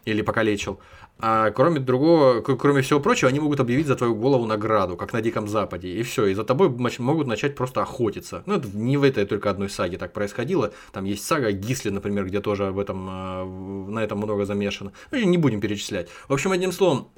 или 0.04 0.22
покалечил. 0.22 0.78
А 1.18 1.50
кроме 1.50 1.80
другого, 1.80 2.42
кроме 2.42 2.82
всего 2.82 3.00
прочего, 3.00 3.28
они 3.28 3.40
могут 3.40 3.58
объявить 3.58 3.88
за 3.88 3.96
твою 3.96 4.14
голову 4.14 4.46
награду, 4.46 4.96
как 4.96 5.12
на 5.12 5.20
Диком 5.20 5.48
Западе. 5.48 5.88
И 5.88 6.02
все, 6.04 6.26
и 6.26 6.34
за 6.34 6.44
тобой 6.44 6.68
могут 6.68 7.26
начать 7.26 7.56
просто 7.56 7.82
охотиться. 7.82 8.44
Ну, 8.46 8.54
это 8.54 8.68
не 8.68 8.96
в 8.96 9.02
этой 9.02 9.26
только 9.26 9.50
одной 9.50 9.68
саге 9.68 9.98
так 9.98 10.12
происходило. 10.12 10.72
Там 10.92 11.06
есть 11.06 11.24
сага 11.24 11.50
Гисли, 11.50 11.90
например, 11.90 12.26
где 12.26 12.40
тоже 12.40 12.68
об 12.68 12.78
этом, 12.78 13.06
а, 13.10 13.44
на 13.44 13.98
этом 13.98 14.18
много 14.18 14.44
замешано. 14.44 14.92
Ну, 15.10 15.18
не 15.18 15.38
будем 15.38 15.60
перечислять. 15.60 16.08
В 16.28 16.32
общем, 16.32 16.52
одним 16.52 16.70
словом, 16.70 17.08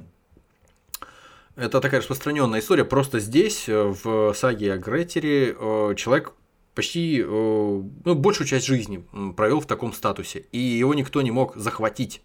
это 1.56 1.80
такая 1.80 2.00
распространенная 2.00 2.60
история. 2.60 2.84
Просто 2.84 3.20
здесь, 3.20 3.68
э, 3.68 3.94
в 4.02 4.32
саге 4.34 4.72
о 4.72 4.78
Гретере, 4.78 5.56
э, 5.58 5.94
человек 5.96 6.32
почти 6.74 7.20
э, 7.20 7.24
ну, 7.26 8.14
большую 8.14 8.46
часть 8.46 8.66
жизни 8.66 9.04
провел 9.36 9.60
в 9.60 9.66
таком 9.66 9.92
статусе. 9.92 10.46
И 10.52 10.58
его 10.58 10.94
никто 10.94 11.22
не 11.22 11.30
мог 11.30 11.56
захватить 11.56 12.22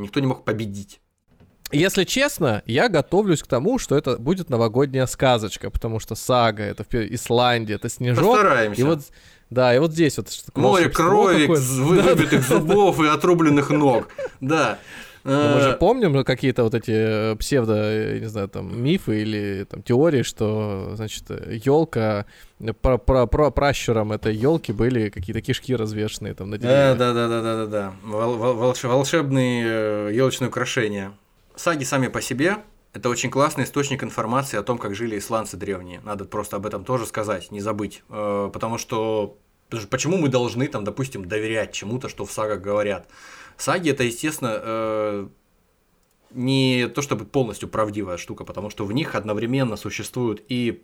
никто 0.00 0.20
не 0.20 0.26
мог 0.26 0.44
победить. 0.44 1.00
Если 1.72 2.02
честно, 2.02 2.62
я 2.66 2.88
готовлюсь 2.88 3.42
к 3.42 3.46
тому, 3.46 3.78
что 3.78 3.96
это 3.96 4.16
будет 4.16 4.50
новогодняя 4.50 5.06
сказочка, 5.06 5.70
потому 5.70 6.00
что 6.00 6.16
сага, 6.16 6.64
это 6.64 6.84
Исландия, 7.14 7.74
это 7.74 7.88
снежок. 7.88 8.24
Постараемся. 8.24 8.80
И 8.80 8.84
вот, 8.84 9.00
да, 9.50 9.74
и 9.74 9.78
вот 9.78 9.92
здесь 9.92 10.16
вот 10.16 10.28
Море 10.56 10.88
крови, 10.88 11.46
выбитых 11.46 12.42
зубов 12.48 12.98
и 13.00 13.06
отрубленных 13.06 13.70
ног. 13.70 14.08
Да. 14.40 14.80
Но 15.24 15.54
мы 15.54 15.60
же 15.60 15.70
э, 15.70 15.76
помним 15.76 16.24
какие-то 16.24 16.62
вот 16.64 16.74
эти 16.74 17.32
э, 17.32 17.36
псевдо, 17.36 18.18
не 18.18 18.26
знаю, 18.26 18.48
там, 18.48 18.82
мифы 18.82 19.22
или 19.22 19.64
там 19.64 19.82
теории, 19.82 20.22
что, 20.22 20.92
значит, 20.94 21.24
елка 21.30 22.26
про, 22.80 22.98
про, 22.98 23.26
про 23.26 23.50
пращуром 23.50 24.12
этой 24.12 24.34
елки 24.34 24.72
были 24.72 25.10
какие-то 25.10 25.40
кишки 25.42 25.74
развешенные 25.74 26.34
там 26.34 26.50
на 26.50 26.58
деревьях. 26.58 26.96
Да, 26.96 27.12
да, 27.12 27.28
да, 27.28 27.42
да, 27.42 27.56
да, 27.56 27.66
да. 27.66 27.92
Вол, 28.02 28.36
волш, 28.36 28.82
волшебные 28.84 30.14
елочные 30.14 30.46
э, 30.46 30.50
украшения. 30.50 31.12
Саги 31.54 31.84
сами 31.84 32.08
по 32.08 32.22
себе 32.22 32.56
это 32.92 33.08
очень 33.08 33.30
классный 33.30 33.64
источник 33.64 34.02
информации 34.02 34.58
о 34.58 34.62
том, 34.62 34.78
как 34.78 34.94
жили 34.94 35.18
исландцы 35.18 35.56
древние. 35.56 36.00
Надо 36.02 36.24
просто 36.24 36.56
об 36.56 36.66
этом 36.66 36.84
тоже 36.84 37.06
сказать, 37.06 37.52
не 37.52 37.60
забыть. 37.60 38.02
Потому 38.08 38.78
что 38.78 39.38
почему 39.90 40.16
мы 40.16 40.28
должны, 40.28 40.68
там, 40.68 40.84
допустим, 40.84 41.26
доверять 41.26 41.72
чему-то, 41.72 42.08
что 42.08 42.24
в 42.24 42.32
сагах 42.32 42.60
говорят? 42.60 43.08
Саги 43.56 43.90
это, 43.90 44.04
естественно, 44.04 44.58
э, 44.62 45.28
не 46.32 46.88
то 46.88 47.02
чтобы 47.02 47.24
полностью 47.24 47.68
правдивая 47.68 48.16
штука, 48.16 48.44
потому 48.44 48.70
что 48.70 48.84
в 48.84 48.92
них 48.92 49.14
одновременно 49.14 49.76
существуют 49.76 50.42
и 50.48 50.82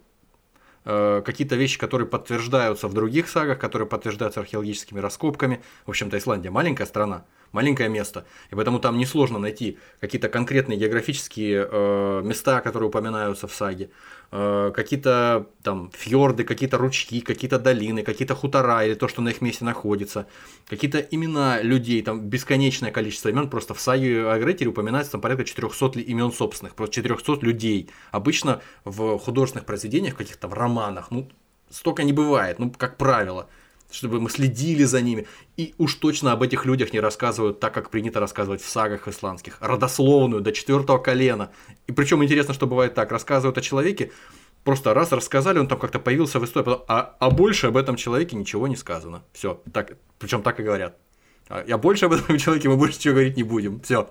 э, 0.84 1.22
какие-то 1.24 1.56
вещи, 1.56 1.78
которые 1.78 2.08
подтверждаются 2.08 2.88
в 2.88 2.94
других 2.94 3.28
сагах, 3.28 3.58
которые 3.58 3.88
подтверждаются 3.88 4.40
археологическими 4.40 5.00
раскопками. 5.00 5.62
В 5.86 5.90
общем-то, 5.90 6.18
Исландия 6.18 6.50
маленькая 6.50 6.86
страна, 6.86 7.24
маленькое 7.52 7.88
место, 7.88 8.26
и 8.50 8.54
поэтому 8.54 8.78
там 8.80 8.98
несложно 8.98 9.38
найти 9.38 9.78
какие-то 10.00 10.28
конкретные 10.28 10.78
географические 10.78 11.68
э, 11.70 12.22
места, 12.24 12.60
которые 12.60 12.88
упоминаются 12.88 13.46
в 13.46 13.54
саге, 13.54 13.90
э, 14.30 14.72
какие-то 14.74 15.46
там 15.62 15.90
фьорды, 15.92 16.44
какие-то 16.44 16.78
ручьи, 16.78 17.20
какие-то 17.20 17.58
долины, 17.58 18.02
какие-то 18.02 18.34
хутора 18.34 18.84
или 18.84 18.94
то, 18.94 19.08
что 19.08 19.22
на 19.22 19.30
их 19.30 19.40
месте 19.40 19.64
находится, 19.64 20.26
какие-то 20.68 20.98
имена 20.98 21.60
людей, 21.62 22.02
там 22.02 22.20
бесконечное 22.20 22.90
количество 22.90 23.28
имен, 23.28 23.48
просто 23.48 23.74
в 23.74 23.80
саге 23.80 24.28
о 24.28 24.38
Гретере 24.38 24.70
упоминается 24.70 25.12
там 25.12 25.20
порядка 25.20 25.44
400 25.44 26.00
имен 26.00 26.32
собственных, 26.32 26.74
просто 26.74 26.94
400 26.96 27.38
людей. 27.42 27.90
Обычно 28.10 28.60
в 28.84 29.18
художественных 29.18 29.66
произведениях, 29.66 30.16
каких-то 30.16 30.48
в 30.48 30.54
романах, 30.54 31.10
ну, 31.10 31.28
столько 31.70 32.04
не 32.04 32.12
бывает, 32.12 32.58
ну, 32.58 32.70
как 32.70 32.96
правило 32.96 33.48
чтобы 33.90 34.20
мы 34.20 34.30
следили 34.30 34.84
за 34.84 35.00
ними. 35.00 35.26
И 35.56 35.74
уж 35.78 35.94
точно 35.94 36.32
об 36.32 36.42
этих 36.42 36.64
людях 36.64 36.92
не 36.92 37.00
рассказывают 37.00 37.60
так, 37.60 37.74
как 37.74 37.90
принято 37.90 38.20
рассказывать 38.20 38.62
в 38.62 38.68
сагах 38.68 39.08
исландских. 39.08 39.58
Родословную, 39.60 40.42
до 40.42 40.52
четвертого 40.52 40.98
колена. 40.98 41.50
И 41.86 41.92
причем 41.92 42.22
интересно, 42.22 42.54
что 42.54 42.66
бывает 42.66 42.94
так. 42.94 43.12
Рассказывают 43.12 43.58
о 43.58 43.62
человеке, 43.62 44.12
просто 44.64 44.94
раз 44.94 45.12
рассказали, 45.12 45.58
он 45.58 45.68
там 45.68 45.78
как-то 45.78 45.98
появился 45.98 46.40
в 46.40 46.44
истории, 46.44 46.78
а, 46.88 47.14
а 47.18 47.30
больше 47.30 47.68
об 47.68 47.76
этом 47.76 47.96
человеке 47.96 48.36
ничего 48.36 48.66
не 48.66 48.76
сказано. 48.76 49.22
Все, 49.32 49.62
так, 49.72 49.96
причем 50.18 50.42
так 50.42 50.58
и 50.60 50.62
говорят. 50.62 50.96
А, 51.48 51.64
а 51.68 51.78
больше 51.78 52.06
об 52.06 52.12
этом 52.12 52.36
человеке 52.38 52.68
мы 52.68 52.76
больше 52.76 52.98
ничего 52.98 53.14
говорить 53.14 53.36
не 53.36 53.44
будем. 53.44 53.80
Все. 53.80 54.10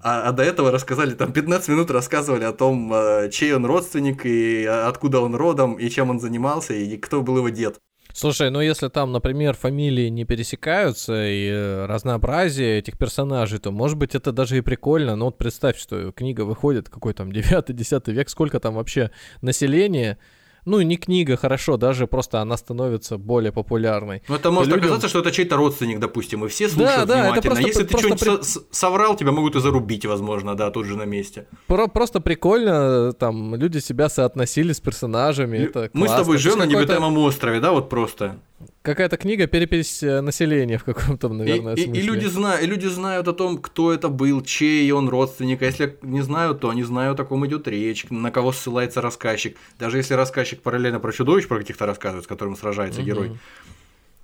А, 0.00 0.28
а 0.28 0.32
до 0.32 0.42
этого 0.42 0.70
рассказали, 0.70 1.14
там 1.14 1.32
15 1.32 1.68
минут 1.68 1.90
рассказывали 1.90 2.44
о 2.44 2.52
том, 2.52 2.92
а, 2.92 3.28
чей 3.28 3.54
он 3.54 3.64
родственник, 3.66 4.26
и 4.26 4.64
откуда 4.64 5.20
он 5.20 5.34
родом, 5.34 5.74
и 5.74 5.88
чем 5.90 6.10
он 6.10 6.20
занимался, 6.20 6.74
и 6.74 6.96
кто 6.96 7.22
был 7.22 7.38
его 7.38 7.48
дед. 7.48 7.78
Слушай, 8.14 8.50
ну 8.50 8.60
если 8.60 8.88
там, 8.88 9.12
например, 9.12 9.54
фамилии 9.54 10.08
не 10.08 10.24
пересекаются 10.24 11.26
и 11.26 11.48
э, 11.48 11.86
разнообразие 11.86 12.78
этих 12.78 12.98
персонажей, 12.98 13.58
то, 13.58 13.70
может 13.70 13.96
быть, 13.96 14.14
это 14.14 14.32
даже 14.32 14.58
и 14.58 14.60
прикольно. 14.60 15.16
Но 15.16 15.26
вот 15.26 15.38
представь, 15.38 15.78
что 15.78 16.12
книга 16.12 16.42
выходит, 16.42 16.88
какой 16.88 17.14
там 17.14 17.30
9-10 17.30 18.12
век, 18.12 18.28
сколько 18.28 18.60
там 18.60 18.74
вообще 18.74 19.10
населения, 19.40 20.18
ну, 20.64 20.80
не 20.80 20.96
книга, 20.96 21.36
хорошо, 21.36 21.76
даже 21.76 22.06
просто 22.06 22.40
она 22.40 22.56
становится 22.56 23.18
более 23.18 23.52
популярной. 23.52 24.22
Ну, 24.28 24.36
это 24.36 24.50
может 24.50 24.68
людям... 24.68 24.84
оказаться, 24.84 25.08
что 25.08 25.20
это 25.20 25.32
чей-то 25.32 25.56
родственник, 25.56 25.98
допустим, 25.98 26.44
и 26.44 26.48
все 26.48 26.68
слушают 26.68 27.06
да, 27.08 27.14
да, 27.14 27.22
внимательно. 27.22 27.38
Это 27.38 27.48
просто, 27.48 27.66
Если 27.66 27.84
ты 27.84 27.98
что-нибудь 27.98 28.20
при... 28.20 28.74
соврал, 28.74 29.16
тебя 29.16 29.32
могут 29.32 29.56
и 29.56 29.60
зарубить, 29.60 30.06
возможно, 30.06 30.54
да, 30.54 30.70
тут 30.70 30.86
же 30.86 30.96
на 30.96 31.04
месте. 31.04 31.46
Про 31.66 31.88
просто 31.88 32.20
прикольно, 32.20 33.12
там, 33.12 33.54
люди 33.56 33.78
себя 33.78 34.08
соотносили 34.08 34.72
с 34.72 34.80
персонажами, 34.80 35.58
это 35.58 35.90
Мы 35.92 36.06
классно. 36.06 36.16
с 36.16 36.20
тобой 36.20 36.38
живем 36.38 36.58
на 36.58 36.66
необитаемом 36.66 37.18
острове, 37.18 37.60
да, 37.60 37.72
вот 37.72 37.88
просто. 37.88 38.36
Какая-то 38.82 39.16
книга 39.16 39.46
перепись 39.46 40.02
э, 40.02 40.20
населения 40.20 40.78
в 40.78 40.84
каком-то, 40.84 41.28
наверное, 41.28 41.74
и, 41.74 41.84
смысле. 41.84 42.00
И, 42.00 42.04
и, 42.04 42.06
люди 42.06 42.26
знают, 42.26 42.62
и 42.62 42.66
люди 42.66 42.86
знают 42.86 43.28
о 43.28 43.32
том, 43.32 43.58
кто 43.58 43.92
это 43.92 44.08
был, 44.08 44.42
чей 44.42 44.90
он 44.92 45.08
родственник. 45.08 45.62
А 45.62 45.66
если 45.66 45.98
не 46.02 46.22
знают, 46.22 46.60
то 46.60 46.70
они 46.70 46.82
знают, 46.82 47.20
о 47.20 47.24
ком 47.24 47.46
идет 47.46 47.68
речь, 47.68 48.06
на 48.10 48.30
кого 48.30 48.52
ссылается 48.52 49.00
рассказчик. 49.00 49.56
Даже 49.78 49.98
если 49.98 50.14
рассказчик 50.14 50.60
параллельно 50.60 51.00
про 51.00 51.12
чудовищ 51.12 51.46
про 51.46 51.58
каких-то 51.58 51.86
рассказывает, 51.86 52.24
с 52.24 52.28
которым 52.28 52.56
сражается 52.56 53.00
угу. 53.00 53.06
герой, 53.06 53.38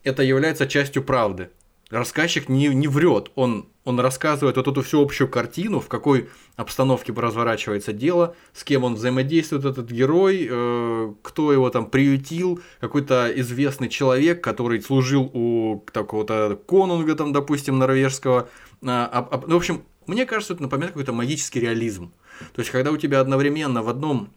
это 0.04 0.22
является 0.22 0.66
частью 0.66 1.02
правды 1.02 1.50
рассказчик 1.90 2.48
не, 2.48 2.68
не 2.68 2.88
врет, 2.88 3.30
он, 3.34 3.66
он 3.88 3.98
рассказывает 4.00 4.56
вот 4.56 4.68
эту 4.68 4.82
всю 4.82 5.00
общую 5.00 5.28
картину, 5.28 5.80
в 5.80 5.88
какой 5.88 6.28
обстановке 6.56 7.10
разворачивается 7.12 7.94
дело, 7.94 8.36
с 8.52 8.62
кем 8.62 8.84
он 8.84 8.96
взаимодействует, 8.96 9.64
этот 9.64 9.90
герой, 9.90 10.46
э, 10.48 11.14
кто 11.22 11.52
его 11.54 11.70
там 11.70 11.86
приютил, 11.86 12.60
какой-то 12.80 13.32
известный 13.36 13.88
человек, 13.88 14.44
который 14.44 14.82
служил 14.82 15.30
у 15.32 15.84
такого-то 15.90 16.60
конунга, 16.66 17.14
там, 17.14 17.32
допустим, 17.32 17.78
норвежского. 17.78 18.50
А, 18.82 19.08
а, 19.10 19.28
а, 19.30 19.42
ну, 19.46 19.54
в 19.54 19.56
общем, 19.56 19.82
мне 20.06 20.26
кажется, 20.26 20.52
это 20.52 20.62
напоминает 20.62 20.92
какой-то 20.92 21.12
магический 21.14 21.60
реализм. 21.60 22.12
То 22.54 22.60
есть, 22.60 22.70
когда 22.70 22.90
у 22.90 22.98
тебя 22.98 23.20
одновременно 23.20 23.82
в 23.82 23.88
одном 23.88 24.28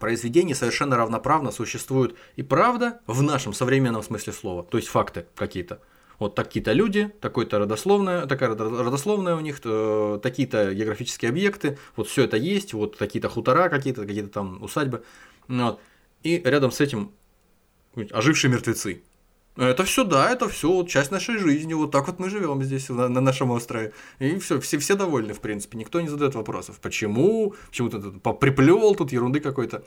произведении 0.00 0.52
совершенно 0.52 0.96
равноправно 0.98 1.50
существует 1.50 2.14
и 2.36 2.42
правда 2.42 3.00
в 3.06 3.22
нашем 3.22 3.54
современном 3.54 4.02
смысле 4.02 4.32
слова, 4.32 4.64
то 4.64 4.76
есть 4.76 4.88
факты 4.88 5.26
какие-то, 5.34 5.80
вот 6.22 6.34
такие-то 6.34 6.72
люди, 6.72 7.10
такой-то 7.20 7.58
родословная, 7.58 8.26
такая 8.26 8.50
родословная 8.50 9.36
у 9.36 9.40
них, 9.40 9.60
э, 9.64 10.18
такие-то 10.22 10.74
географические 10.74 11.28
объекты, 11.28 11.78
вот 11.96 12.08
все 12.08 12.24
это 12.24 12.36
есть, 12.36 12.72
вот 12.72 12.96
такие-то 12.96 13.28
хутора 13.28 13.68
какие-то, 13.68 14.02
какие-то 14.06 14.28
там 14.28 14.62
усадьбы. 14.62 15.04
Вот. 15.48 15.80
и 16.22 16.40
рядом 16.44 16.70
с 16.70 16.80
этим 16.80 17.12
ожившие 18.12 18.50
мертвецы. 18.50 19.02
Это 19.56 19.84
все, 19.84 20.04
да, 20.04 20.30
это 20.30 20.48
все 20.48 20.82
часть 20.86 21.10
нашей 21.10 21.36
жизни. 21.36 21.74
Вот 21.74 21.90
так 21.90 22.06
вот 22.06 22.18
мы 22.18 22.30
живем 22.30 22.62
здесь, 22.62 22.88
на, 22.88 23.08
на 23.08 23.20
нашем 23.20 23.50
острове. 23.50 23.92
И 24.18 24.38
все, 24.38 24.58
все, 24.60 24.78
все 24.78 24.94
довольны, 24.94 25.34
в 25.34 25.40
принципе. 25.40 25.76
Никто 25.76 26.00
не 26.00 26.08
задает 26.08 26.34
вопросов. 26.34 26.80
Почему? 26.80 27.54
Почему 27.68 27.90
ты 27.90 28.00
тут 28.00 28.40
приплел 28.40 28.94
тут 28.94 29.12
ерунды 29.12 29.40
какой-то? 29.40 29.84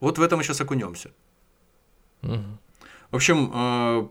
Вот 0.00 0.18
в 0.18 0.22
этом 0.22 0.38
мы 0.38 0.44
сейчас 0.44 0.60
окунемся. 0.60 1.10
Угу. 2.22 2.58
В 3.10 3.16
общем, 3.16 3.50
э, 3.54 4.08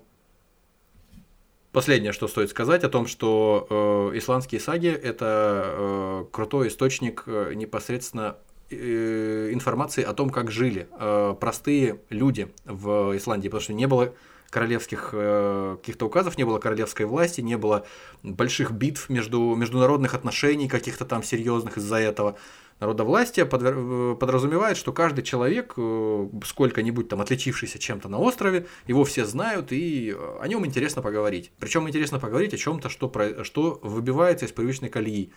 последнее, 1.78 2.12
что 2.12 2.28
стоит 2.28 2.50
сказать 2.50 2.84
о 2.84 2.90
том, 2.90 3.06
что 3.06 3.68
э, 3.70 4.18
исландские 4.18 4.60
саги 4.60 4.88
это 4.88 5.64
э, 5.68 6.26
крутой 6.32 6.70
источник 6.70 7.22
э, 7.28 7.52
непосредственно 7.54 8.38
э, 8.72 9.52
информации 9.54 10.02
о 10.02 10.14
том, 10.14 10.32
как 10.32 10.50
жили 10.50 10.88
э, 11.00 11.36
простые 11.40 12.00
люди 12.10 12.52
в 12.66 13.16
Исландии, 13.16 13.48
потому 13.48 13.62
что 13.62 13.74
не 13.74 13.86
было 13.86 14.16
королевских 14.50 15.10
э, 15.14 15.78
каких-то 15.80 16.08
указов, 16.08 16.36
не 16.40 16.46
было 16.46 16.58
королевской 16.58 17.06
власти, 17.06 17.42
не 17.42 17.58
было 17.58 17.86
больших 18.24 18.72
битв 18.72 19.08
между 19.10 19.54
международных 19.54 20.16
отношений 20.16 20.68
каких-то 20.68 21.06
там 21.06 21.22
серьезных 21.22 21.78
из-за 21.78 21.98
этого. 21.98 22.38
Народовластие 22.80 23.46
э, 23.46 24.16
подразумевает, 24.20 24.78
что 24.78 24.94
каждый 24.94 25.24
человек, 25.24 25.74
э, 25.78 26.30
сколько-нибудь 26.46 27.10
там 27.10 27.22
отличившийся 27.22 27.80
чем-то 27.80 28.08
на 28.10 28.20
острове, 28.20 28.68
его 28.86 29.04
все 29.04 29.26
знают, 29.26 29.72
и 29.72 30.16
о 30.40 30.48
нем 30.48 30.66
интересно 30.66 31.02
поговорить. 31.02 31.52
Причем 31.60 31.88
интересно 31.88 32.20
поговорить 32.20 32.54
о 32.54 32.58
чем-то, 32.58 32.90
что, 32.90 33.10
про... 33.10 33.44
что 33.44 33.80
выбивается 33.82 34.46
из 34.46 34.52
привычной 34.52 34.90
колеи 34.90 35.32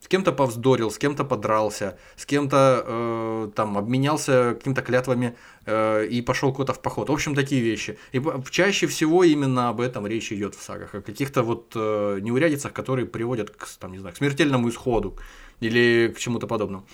с 0.00 0.06
кем-то 0.06 0.32
повздорил, 0.32 0.90
с 0.90 0.98
кем-то 0.98 1.24
подрался, 1.24 1.98
с 2.16 2.24
кем-то 2.24 2.84
э, 2.86 3.50
там 3.54 3.76
обменялся 3.76 4.54
какими-то 4.54 4.82
клятвами 4.82 5.36
э, 5.66 6.06
и 6.06 6.22
пошел 6.22 6.52
куда-то 6.52 6.74
в 6.74 6.82
поход. 6.82 7.08
В 7.08 7.12
общем, 7.12 7.34
такие 7.34 7.60
вещи. 7.60 7.98
И 8.12 8.22
чаще 8.50 8.86
всего 8.86 9.24
именно 9.24 9.68
об 9.68 9.80
этом 9.80 10.06
речь 10.06 10.32
идет 10.32 10.54
в 10.54 10.62
сагах, 10.62 10.94
о 10.94 11.02
каких-то 11.02 11.42
вот 11.42 11.72
э, 11.74 12.18
неурядицах, 12.20 12.72
которые 12.72 13.06
приводят 13.06 13.50
к, 13.50 13.66
там, 13.78 13.92
не 13.92 13.98
знаю, 13.98 14.14
к 14.14 14.18
смертельному 14.18 14.68
исходу 14.68 15.18
или 15.60 16.12
к 16.14 16.18
чему-то 16.18 16.46
подобному. 16.46 16.86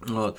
Вот. 0.00 0.38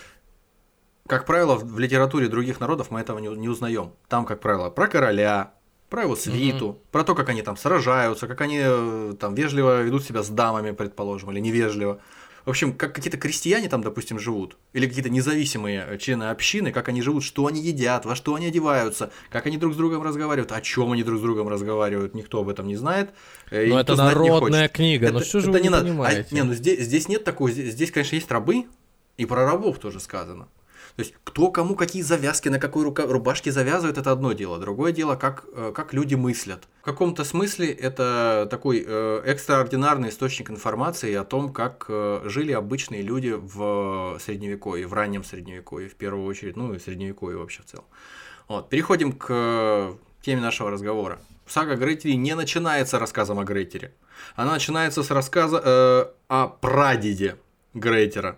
Как 1.07 1.25
правило, 1.25 1.55
в 1.55 1.79
литературе 1.79 2.27
других 2.27 2.59
народов 2.59 2.91
мы 2.91 2.99
этого 2.99 3.19
не, 3.19 3.27
не 3.29 3.49
узнаем. 3.49 3.93
Там, 4.07 4.25
как 4.25 4.39
правило, 4.39 4.69
про 4.69 4.87
короля, 4.87 5.53
про 5.89 6.03
его 6.03 6.15
свиту, 6.15 6.67
mm-hmm. 6.67 6.91
про 6.91 7.03
то, 7.03 7.15
как 7.15 7.29
они 7.29 7.41
там 7.41 7.57
сражаются, 7.57 8.27
как 8.27 8.41
они 8.41 8.59
э, 8.61 9.13
там 9.19 9.33
вежливо 9.33 9.81
ведут 9.81 10.03
себя 10.03 10.21
с 10.21 10.29
дамами, 10.29 10.71
предположим, 10.71 11.31
или 11.31 11.39
невежливо. 11.39 11.99
В 12.45 12.49
общем, 12.49 12.73
как 12.73 12.95
какие-то 12.95 13.17
крестьяне 13.17 13.69
там, 13.69 13.81
допустим, 13.81 14.19
живут, 14.19 14.57
или 14.73 14.87
какие-то 14.87 15.09
независимые 15.09 15.85
э, 15.87 15.97
члены 15.97 16.25
общины, 16.25 16.71
как 16.71 16.87
они 16.89 17.01
живут, 17.01 17.23
что 17.23 17.47
они 17.47 17.61
едят, 17.61 18.05
во 18.05 18.15
что 18.15 18.35
они 18.35 18.47
одеваются, 18.47 19.11
как 19.29 19.45
они 19.45 19.57
друг 19.57 19.73
с 19.73 19.77
другом 19.77 20.03
разговаривают, 20.03 20.51
о 20.51 20.61
чем 20.61 20.91
они 20.91 21.03
друг 21.03 21.19
с 21.19 21.21
другом 21.21 21.47
разговаривают, 21.49 22.15
никто 22.15 22.39
об 22.39 22.49
этом 22.49 22.67
не 22.67 22.75
знает. 22.75 23.11
Э, 23.51 23.67
но 23.67 23.79
это 23.79 23.95
народная 23.95 24.67
книга, 24.67 25.07
это, 25.07 25.15
но 25.15 25.21
что 25.21 25.39
же 25.39 25.49
это 25.49 25.57
вы 25.57 25.61
не, 25.61 25.69
не 25.69 25.75
понимаете? 25.75 26.27
А, 26.31 26.35
не, 26.35 26.43
ну 26.43 26.53
здесь, 26.53 26.81
здесь 26.81 27.07
нет 27.07 27.23
такого, 27.23 27.51
здесь, 27.51 27.73
здесь, 27.73 27.91
конечно, 27.91 28.15
есть 28.15 28.31
рабы, 28.31 28.65
и 29.17 29.25
про 29.25 29.45
рабов 29.45 29.79
тоже 29.79 29.99
сказано. 29.99 30.47
То 30.99 31.03
есть, 31.03 31.15
кто 31.23 31.49
кому 31.49 31.75
какие 31.75 32.01
завязки, 32.01 32.49
на 32.49 32.59
какой 32.59 32.83
рука, 32.83 33.05
рубашке 33.07 33.53
завязывает, 33.53 33.97
это 33.97 34.11
одно 34.11 34.33
дело. 34.33 34.59
Другое 34.59 34.91
дело, 34.91 35.15
как, 35.15 35.45
э, 35.53 35.71
как 35.73 35.93
люди 35.93 36.15
мыслят. 36.15 36.67
В 36.81 36.83
каком-то 36.83 37.23
смысле 37.23 37.71
это 37.71 38.49
такой 38.51 38.83
э, 38.85 39.21
экстраординарный 39.23 40.09
источник 40.09 40.49
информации 40.49 41.13
о 41.13 41.23
том, 41.23 41.53
как 41.53 41.85
э, 41.87 42.23
жили 42.25 42.51
обычные 42.51 43.01
люди 43.01 43.33
в 43.33 44.19
Средневековье, 44.19 44.87
в 44.87 44.93
раннем 44.93 45.23
Средневековье, 45.23 45.87
в 45.87 45.95
первую 45.95 46.25
очередь, 46.25 46.57
ну 46.57 46.73
и 46.73 46.79
Средневековье 46.79 47.37
вообще 47.37 47.61
в 47.61 47.67
целом. 47.67 47.85
Вот. 48.49 48.67
Переходим 48.67 49.13
к 49.13 49.93
теме 50.21 50.41
нашего 50.41 50.69
разговора. 50.69 51.21
Сага 51.47 51.77
Грейтери 51.77 52.17
не 52.17 52.35
начинается 52.35 52.99
рассказом 52.99 53.39
о 53.39 53.45
Грейтере. 53.45 53.93
Она 54.35 54.51
начинается 54.51 55.01
с 55.03 55.11
рассказа 55.11 55.61
э, 55.63 56.05
о 56.27 56.47
прадеде 56.49 57.37
Грейтера. 57.73 58.37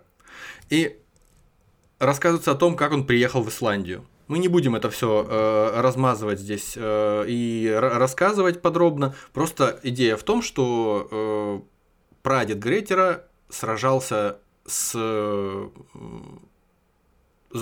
И 0.69 1.00
рассказывается 2.01 2.51
о 2.51 2.55
том, 2.55 2.75
как 2.75 2.91
он 2.91 3.05
приехал 3.05 3.43
в 3.43 3.49
Исландию. 3.49 4.05
Мы 4.27 4.39
не 4.39 4.47
будем 4.47 4.75
это 4.75 4.89
все 4.89 5.25
э, 5.29 5.81
размазывать 5.81 6.39
здесь 6.39 6.73
э, 6.75 7.25
и 7.27 7.71
рассказывать 7.79 8.61
подробно. 8.61 9.13
Просто 9.33 9.79
идея 9.83 10.17
в 10.17 10.23
том, 10.23 10.41
что 10.41 11.07
э, 11.11 11.59
прадед 12.23 12.59
Гретера 12.59 13.25
сражался 13.49 14.39
с, 14.65 14.93
э, 14.95 15.69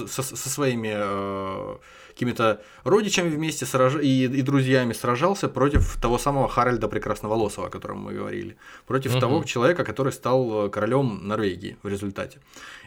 со, 0.08 0.24
со 0.24 0.50
своими 0.50 0.94
э, 0.96 1.78
какими-то 2.10 2.62
родичами 2.84 3.30
вместе 3.30 3.66
сраж... 3.66 3.96
и, 3.96 4.26
и 4.26 4.42
друзьями 4.42 4.94
сражался 4.94 5.50
против 5.50 6.00
того 6.00 6.18
самого 6.18 6.48
Харальда 6.48 6.88
Прекрасноволосого, 6.88 7.68
о 7.68 7.70
котором 7.70 8.00
мы 8.02 8.14
говорили, 8.14 8.58
против 8.86 9.14
угу. 9.14 9.20
того 9.20 9.44
человека, 9.44 9.84
который 9.84 10.14
стал 10.14 10.68
э, 10.68 10.70
королем 10.70 11.28
Норвегии 11.28 11.78
в 11.82 11.88
результате. 11.88 12.40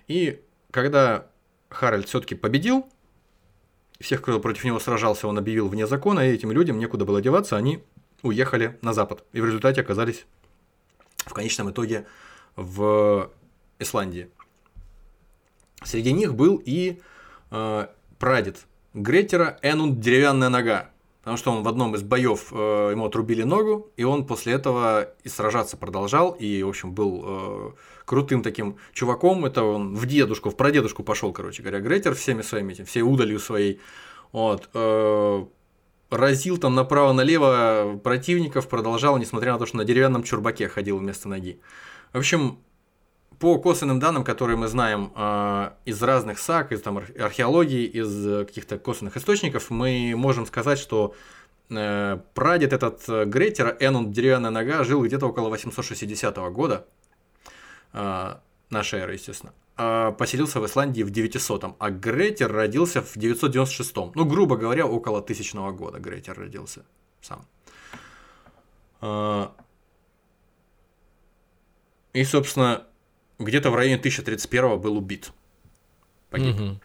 И 0.07 0.41
когда 0.71 1.27
Харальд 1.73 2.09
все-таки 2.09 2.35
победил. 2.35 2.87
Всех, 4.01 4.23
кто 4.23 4.41
против 4.41 4.65
него 4.65 4.81
сражался, 4.81 5.29
он 5.29 5.39
объявил 5.39 5.69
вне 5.69 5.87
закона, 5.87 6.21
и 6.21 6.33
этим 6.33 6.51
людям 6.51 6.79
некуда 6.79 7.05
было 7.05 7.21
деваться, 7.21 7.57
они 7.57 7.83
уехали 8.23 8.79
на 8.83 8.93
запад. 8.93 9.25
И 9.33 9.41
в 9.41 9.47
результате 9.47 9.81
оказались 9.81 10.27
в 11.19 11.33
конечном 11.33 11.71
итоге 11.71 12.07
в 12.57 13.31
Исландии. 13.79 14.29
Среди 15.85 16.13
них 16.13 16.35
был 16.35 16.61
и 16.65 17.01
э, 17.51 17.87
прадед 18.19 18.67
Гретера 18.95 19.59
Энунд 19.63 20.01
Деревянная 20.01 20.49
нога. 20.49 20.91
Потому 21.23 21.37
что 21.37 21.53
он 21.53 21.63
в 21.63 21.69
одном 21.69 21.95
из 21.95 22.03
боев 22.03 22.49
э, 22.51 22.89
ему 22.91 23.07
отрубили 23.07 23.45
ногу, 23.45 23.93
и 23.97 24.03
он 24.03 24.27
после 24.27 24.55
этого 24.55 25.09
и 25.23 25.29
сражаться 25.29 25.77
продолжал, 25.77 26.33
и, 26.33 26.65
в 26.65 26.69
общем, 26.69 26.93
был 26.93 27.23
э, 27.25 27.71
крутым 28.05 28.43
таким 28.43 28.77
чуваком. 28.93 29.45
Это 29.45 29.63
он 29.63 29.95
в 29.95 30.05
дедушку, 30.07 30.51
в 30.51 30.57
прадедушку 30.57 31.05
пошел, 31.05 31.33
короче 31.33 31.63
говоря, 31.63 31.79
Гретер 31.79 32.17
всеми 32.17 32.43
своими 32.43 32.73
этим, 32.73 32.87
всей 32.87 33.03
удалью 33.03 33.39
своей. 33.39 33.81
Вот. 34.33 34.69
Э, 34.75 35.45
разил 36.11 36.59
там 36.59 36.75
направо-налево 36.75 38.01
противников, 38.03 38.69
продолжал, 38.69 39.17
несмотря 39.17 39.53
на 39.53 39.59
то, 39.61 39.67
что 39.67 39.77
на 39.77 39.85
деревянном 39.85 40.25
чурбаке 40.25 40.69
ходил 40.69 40.99
вместо 40.99 41.29
ноги. 41.29 41.61
В 42.13 42.19
общем, 42.19 42.59
по 43.43 43.59
косвенным 43.59 43.99
данным, 43.99 44.23
которые 44.23 44.57
мы 44.57 44.69
знаем 44.69 45.11
э, 45.17 45.71
из 45.85 46.01
разных 46.01 46.39
саг, 46.39 46.71
из 46.71 46.81
там, 46.81 46.99
археологии, 46.99 47.85
из 47.87 48.25
э, 48.25 48.45
каких-то 48.45 48.79
косвенных 48.79 49.17
источников, 49.17 49.69
мы 49.69 50.15
можем 50.15 50.47
сказать, 50.47 50.79
что 50.79 51.13
э, 51.69 52.19
прадед 52.35 52.73
этот 52.73 53.03
э, 53.09 53.25
Гретера, 53.25 53.77
Энун 53.81 54.13
Деревянная 54.13 54.51
нога, 54.51 54.85
жил 54.85 55.05
где-то 55.05 55.27
около 55.27 55.49
860 55.49 56.37
года 56.53 56.87
э, 57.93 58.37
нашей 58.71 59.01
эры, 59.01 59.15
естественно. 59.15 59.53
Э, 59.77 60.13
поселился 60.17 60.61
в 60.61 60.67
Исландии 60.67 61.03
в 61.03 61.11
900 61.11 61.65
а 61.81 61.91
Гретер 61.91 62.53
родился 62.53 63.03
в 63.03 63.17
996 63.17 63.93
-м. 63.97 64.13
Ну, 64.15 64.25
грубо 64.25 64.57
говоря, 64.57 64.87
около 64.87 65.21
тысячного 65.21 65.73
года 65.73 65.99
Гретер 65.99 66.39
родился 66.39 66.85
сам. 67.21 67.45
Э, 69.01 69.49
и, 72.13 72.25
собственно, 72.25 72.87
где-то 73.45 73.71
в 73.71 73.75
районе 73.75 73.97
1031 73.97 74.79
был 74.79 74.97
убит. 74.97 75.33
Погиб. 76.31 76.55
Угу. 76.55 76.81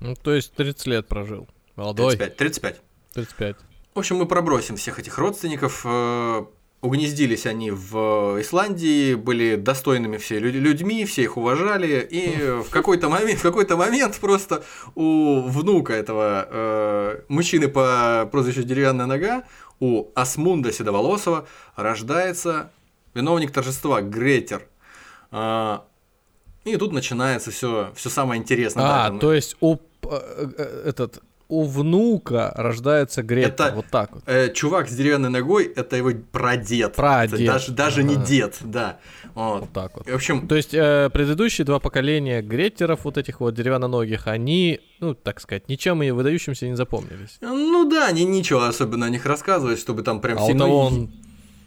Ну, 0.00 0.14
то 0.16 0.34
есть 0.34 0.52
30 0.54 0.86
лет 0.86 1.08
прожил. 1.08 1.48
Молодой. 1.76 2.16
35. 2.16 2.36
35. 2.36 2.80
35. 3.14 3.56
В 3.94 3.98
общем, 3.98 4.16
мы 4.16 4.26
пробросим 4.26 4.76
всех 4.76 4.98
этих 4.98 5.18
родственников. 5.18 5.82
Э, 5.84 6.44
угнездились 6.80 7.46
они 7.46 7.70
в 7.70 8.40
Исландии, 8.40 9.14
были 9.14 9.56
достойными 9.56 10.16
все 10.16 10.38
людьми, 10.38 11.04
все 11.04 11.22
их 11.22 11.36
уважали, 11.36 12.06
и 12.10 12.62
в 12.62 12.70
какой-то 12.70 13.08
момент, 13.08 13.40
в 13.40 13.42
какой-то 13.42 13.76
момент 13.76 14.18
просто 14.18 14.62
у 14.94 15.42
внука 15.42 15.92
этого 15.92 16.48
э, 16.50 17.20
мужчины 17.28 17.68
по 17.68 18.28
прозвищу 18.30 18.62
Деревянная 18.62 19.06
нога, 19.06 19.44
у 19.78 20.08
Асмунда 20.14 20.72
Седоволосого 20.72 21.46
рождается 21.76 22.70
виновник 23.14 23.50
торжества 23.50 24.00
Гретер, 24.00 24.66
и 25.32 26.76
тут 26.76 26.92
начинается 26.92 27.50
все, 27.50 27.92
все 27.94 28.10
самое 28.10 28.40
интересное. 28.40 28.84
А, 28.84 29.10
да, 29.10 29.18
то 29.18 29.32
есть 29.32 29.56
у 29.60 29.76
э, 29.76 29.78
э, 30.58 30.82
этот 30.86 31.22
у 31.50 31.64
внука 31.64 32.52
рождается 32.54 33.22
Грета, 33.22 33.64
это, 33.64 33.74
вот 33.74 33.86
так 33.90 34.12
вот. 34.12 34.22
Э, 34.26 34.52
чувак 34.52 34.88
с 34.88 34.94
деревянной 34.94 35.30
ногой, 35.30 35.64
это 35.64 35.96
его 35.96 36.12
прадед. 36.30 36.94
Прадед. 36.94 37.44
даже 37.44 37.72
даже 37.72 38.00
ага. 38.02 38.10
не 38.10 38.16
дед, 38.24 38.58
да. 38.60 39.00
Вот. 39.34 39.62
вот 39.62 39.72
так 39.72 39.96
вот. 39.96 40.08
В 40.08 40.14
общем... 40.14 40.46
То 40.46 40.54
есть 40.54 40.72
э, 40.72 41.10
предыдущие 41.12 41.64
два 41.64 41.80
поколения 41.80 42.40
Греттеров, 42.40 43.04
вот 43.04 43.18
этих 43.18 43.40
вот 43.40 43.54
деревянноногих, 43.54 44.28
они, 44.28 44.80
ну, 45.00 45.14
так 45.14 45.40
сказать, 45.40 45.68
ничем 45.68 46.02
и 46.02 46.10
выдающимся 46.10 46.68
не 46.68 46.76
запомнились. 46.76 47.38
Ну 47.40 47.88
да, 47.88 48.06
они 48.06 48.24
ничего 48.24 48.62
особенно 48.62 49.06
о 49.06 49.10
них 49.10 49.26
рассказывать, 49.26 49.80
чтобы 49.80 50.02
там 50.02 50.20
прям 50.20 50.38
а 50.38 50.46
сильно... 50.46 50.64
А 50.64 50.68
у 50.68 50.70
того 50.70 50.86
он 50.86 51.10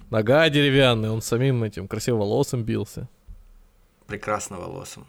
нога 0.10 0.50
деревянная, 0.50 1.12
он 1.12 1.22
самим 1.22 1.64
этим 1.64 1.90
красивым 1.90 2.22
волосом 2.22 2.64
бился. 2.64 3.10
Прекрасно 4.08 4.58
волосом. 4.58 5.06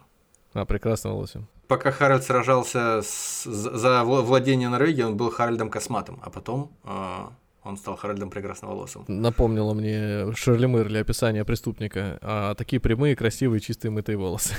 А, 0.53 0.65
прекрасно 0.65 1.11
волосом. 1.11 1.47
пока 1.67 1.91
Харальд 1.91 2.23
сражался 2.23 3.01
с, 3.01 3.43
за 3.43 4.03
владение 4.03 4.69
Норвегией, 4.69 5.05
он 5.05 5.17
был 5.17 5.29
Харальдом 5.29 5.69
Косматом, 5.69 6.19
а 6.23 6.29
потом 6.29 6.71
э, 6.83 7.25
он 7.65 7.77
стал 7.77 7.97
Харальдом 7.97 8.29
Прекрасноволосым. 8.29 9.05
Напомнило 9.07 9.73
мне 9.73 10.31
Шерли 10.35 10.67
Мырли 10.67 10.99
описание 10.99 11.43
преступника. 11.43 12.19
А, 12.21 12.53
такие 12.53 12.79
прямые, 12.79 13.15
красивые, 13.15 13.59
чистые, 13.59 13.91
мытые 13.91 14.17
волосы. 14.17 14.53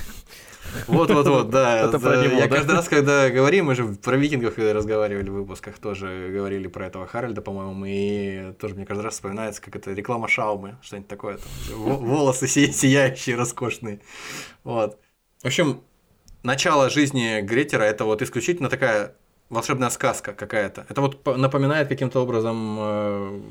Вот-вот-вот, 0.87 1.49
да. 1.49 1.79
Это 1.87 1.99
про 1.99 2.23
него, 2.23 2.37
Я 2.37 2.47
каждый 2.47 2.75
раз, 2.75 2.87
когда 2.87 3.29
говорим, 3.29 3.65
мы 3.65 3.75
же 3.75 3.85
про 3.85 4.15
викингов 4.15 4.55
когда 4.55 4.73
разговаривали 4.73 5.29
в 5.29 5.33
выпусках, 5.33 5.77
тоже 5.79 6.29
говорили 6.31 6.67
про 6.67 6.87
этого 6.87 7.07
Харальда, 7.07 7.41
по-моему, 7.41 7.85
и 7.87 8.53
тоже 8.59 8.75
мне 8.75 8.85
каждый 8.85 9.03
раз 9.03 9.15
вспоминается, 9.15 9.61
как 9.61 9.75
это 9.75 9.93
реклама 9.93 10.27
Шаумы, 10.27 10.77
что-нибудь 10.81 11.07
такое. 11.07 11.39
Волосы 11.73 12.47
сияющие, 12.47 13.35
роскошные. 13.35 14.01
Вот. 14.63 14.99
В 15.41 15.45
общем, 15.45 15.81
начало 16.43 16.89
жизни 16.89 17.41
Гретера 17.41 17.83
это 17.83 18.05
вот 18.05 18.21
исключительно 18.21 18.69
такая 18.69 19.15
волшебная 19.49 19.89
сказка 19.89 20.33
какая-то. 20.33 20.85
Это 20.89 21.01
вот 21.01 21.25
напоминает 21.37 21.87
каким-то 21.87 22.21
образом 22.21 22.77
э, 22.79 23.41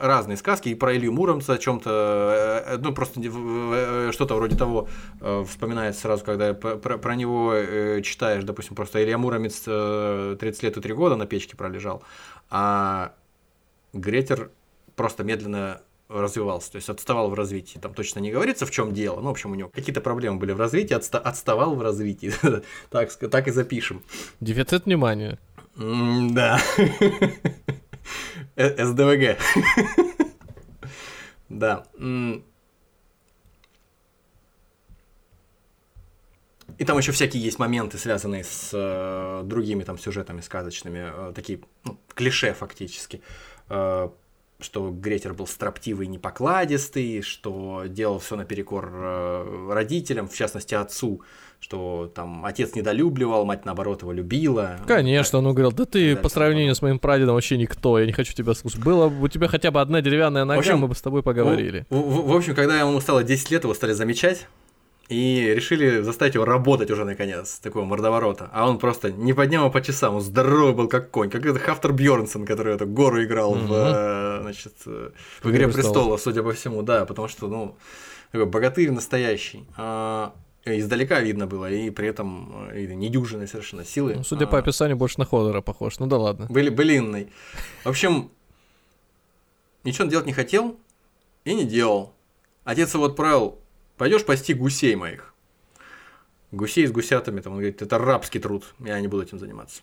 разные 0.00 0.36
сказки 0.36 0.68
и 0.68 0.74
про 0.74 0.96
Илью 0.96 1.12
Муромца 1.12 1.54
о 1.54 1.58
чем-то, 1.58 2.64
э, 2.66 2.74
э, 2.74 2.78
ну 2.78 2.92
просто 2.92 3.20
что-то 4.12 4.36
вроде 4.36 4.56
того 4.56 4.88
вспоминается 5.46 6.02
сразу, 6.02 6.24
когда 6.24 6.54
про, 6.54 6.98
про 6.98 7.14
него 7.16 7.54
читаешь, 8.02 8.44
допустим, 8.44 8.76
просто 8.76 9.02
Илья 9.02 9.18
Муромец 9.18 9.60
30 9.62 10.62
лет 10.62 10.76
и 10.76 10.80
3 10.80 10.94
года 10.94 11.16
на 11.16 11.26
печке 11.26 11.56
пролежал, 11.56 12.02
а 12.50 13.12
Гретер 13.92 14.50
просто 14.94 15.24
медленно 15.24 15.80
развивался, 16.08 16.72
то 16.72 16.76
есть 16.76 16.88
отставал 16.88 17.30
в 17.30 17.34
развитии. 17.34 17.78
Там 17.78 17.94
точно 17.94 18.20
не 18.20 18.30
говорится, 18.30 18.66
в 18.66 18.70
чем 18.70 18.92
дело. 18.92 19.20
Ну, 19.20 19.28
в 19.28 19.30
общем, 19.30 19.52
у 19.52 19.54
него 19.54 19.68
какие-то 19.68 20.00
проблемы 20.00 20.38
были 20.38 20.52
в 20.52 20.60
развитии, 20.60 20.94
отста- 20.94 21.18
отставал 21.18 21.74
в 21.74 21.82
развитии. 21.82 22.32
так, 22.90 23.12
так 23.14 23.48
и 23.48 23.50
запишем. 23.50 24.02
Дефицит 24.40 24.86
внимания. 24.86 25.38
да. 25.76 26.60
Э, 28.54 28.86
СДВГ. 28.86 29.36
да. 31.50 31.84
И 36.78 36.84
там 36.84 36.98
еще 36.98 37.12
всякие 37.12 37.42
есть 37.42 37.58
моменты, 37.58 37.98
связанные 37.98 38.44
с 38.44 38.70
э, 38.72 39.42
другими 39.44 39.82
там 39.84 39.98
сюжетами 39.98 40.40
сказочными, 40.40 41.10
э, 41.12 41.32
такие 41.34 41.60
ну, 41.84 41.98
клише 42.14 42.52
фактически. 42.52 43.22
Э, 43.68 44.10
что 44.60 44.90
Гретер 44.90 45.34
был 45.34 45.46
строптивый 45.46 46.06
и 46.06 46.08
непокладистый, 46.08 47.22
что 47.22 47.84
делал 47.86 48.18
все 48.18 48.36
наперекор 48.36 48.90
э, 48.92 49.68
родителям, 49.72 50.28
в 50.28 50.34
частности 50.34 50.74
отцу, 50.74 51.22
что 51.60 52.10
там 52.14 52.44
отец 52.44 52.74
недолюбливал, 52.74 53.44
мать 53.44 53.64
наоборот 53.64 54.02
его 54.02 54.12
любила. 54.12 54.78
Конечно, 54.86 55.38
он 55.38 55.52
говорил, 55.52 55.72
да 55.72 55.84
ты 55.84 56.16
по 56.16 56.28
сравнению 56.28 56.74
с 56.74 56.82
моим 56.82 56.98
прадедом 56.98 57.34
вообще 57.34 57.58
никто, 57.58 57.98
я 57.98 58.06
не 58.06 58.12
хочу 58.12 58.32
тебя 58.32 58.54
слушать. 58.54 58.80
Было 58.80 59.08
бы 59.08 59.24
у 59.24 59.28
тебя 59.28 59.48
хотя 59.48 59.70
бы 59.70 59.80
одна 59.80 60.00
деревянная 60.00 60.44
нога, 60.44 60.58
общем, 60.58 60.78
мы 60.78 60.88
бы 60.88 60.94
с 60.94 61.02
тобой 61.02 61.22
поговорили. 61.22 61.86
В, 61.90 61.96
в, 61.96 62.28
в 62.28 62.36
общем, 62.36 62.54
когда 62.54 62.78
ему 62.80 62.98
стало 63.00 63.24
10 63.24 63.50
лет, 63.50 63.64
его 63.64 63.74
стали 63.74 63.92
замечать, 63.92 64.46
и 65.08 65.52
решили 65.54 66.02
заставить 66.02 66.34
его 66.34 66.44
работать 66.44 66.90
уже 66.90 67.04
наконец, 67.04 67.58
такого 67.58 67.84
мордоворота. 67.84 68.50
А 68.52 68.68
он 68.68 68.78
просто 68.78 69.12
не 69.12 69.32
поднял 69.32 69.70
по 69.70 69.80
часам, 69.80 70.16
он 70.16 70.20
здоровый 70.20 70.74
был 70.74 70.88
как 70.88 71.10
конь, 71.10 71.30
как 71.30 71.46
это 71.46 71.58
Хафтер 71.58 71.92
Бьорнсон, 71.92 72.44
который 72.44 72.74
эту 72.74 72.86
гору 72.86 73.22
играл 73.22 73.54
mm-hmm. 73.54 73.66
в, 73.66 73.72
э, 73.72 74.42
значит, 74.42 74.74
э, 74.86 75.10
в 75.42 75.50
«Игре 75.50 75.68
престолов», 75.68 76.20
судя 76.20 76.42
по 76.42 76.52
всему, 76.52 76.82
да, 76.82 77.04
потому 77.04 77.28
что, 77.28 77.46
ну, 77.46 77.76
такой 78.32 78.46
богатырь 78.46 78.90
настоящий. 78.90 79.64
А, 79.76 80.34
издалека 80.64 81.20
видно 81.20 81.46
было, 81.46 81.70
и 81.70 81.90
при 81.90 82.08
этом 82.08 82.68
э, 82.72 82.86
недюжинной 82.86 83.46
совершенно 83.46 83.84
силы. 83.84 84.14
Ну, 84.16 84.24
судя 84.24 84.46
а, 84.46 84.48
по 84.48 84.58
описанию, 84.58 84.96
больше 84.96 85.18
на 85.18 85.24
Ходора 85.24 85.60
похож, 85.60 86.00
ну 86.00 86.06
да 86.06 86.18
ладно. 86.18 86.46
Были, 86.48 86.68
былинный. 86.68 87.32
В 87.84 87.88
общем, 87.90 88.32
ничего 89.84 90.04
он 90.04 90.10
делать 90.10 90.26
не 90.26 90.32
хотел 90.32 90.76
и 91.44 91.54
не 91.54 91.64
делал. 91.64 92.12
Отец 92.64 92.92
его 92.94 93.04
отправил 93.04 93.60
пойдешь 93.96 94.24
пасти 94.24 94.52
гусей 94.52 94.94
моих. 94.96 95.32
Гусей 96.52 96.86
с 96.86 96.92
гусятами, 96.92 97.40
там, 97.40 97.54
он 97.54 97.58
говорит, 97.58 97.82
это 97.82 97.98
рабский 97.98 98.40
труд, 98.40 98.64
я 98.78 99.00
не 99.00 99.08
буду 99.08 99.24
этим 99.24 99.38
заниматься. 99.38 99.82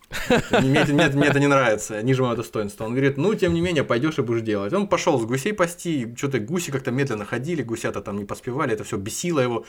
Мне, 0.51 0.85
мне, 0.85 1.09
мне, 1.09 1.27
это 1.27 1.39
не 1.39 1.47
нравится, 1.47 2.01
ниже 2.01 2.21
моего 2.21 2.37
достоинства. 2.37 2.85
Он 2.85 2.91
говорит, 2.91 3.17
ну, 3.17 3.33
тем 3.35 3.53
не 3.53 3.59
менее, 3.59 3.83
пойдешь 3.83 4.17
и 4.17 4.21
будешь 4.21 4.43
делать. 4.43 4.71
Он 4.71 4.87
пошел 4.87 5.19
с 5.19 5.25
гусей 5.25 5.53
пасти, 5.53 6.15
что-то 6.17 6.39
гуси 6.39 6.71
как-то 6.71 6.91
медленно 6.91 7.25
ходили, 7.25 7.63
гусята 7.63 8.01
там 8.01 8.17
не 8.17 8.23
поспевали, 8.23 8.73
это 8.73 8.85
все 8.85 8.97
бесило 8.97 9.41
его. 9.41 9.65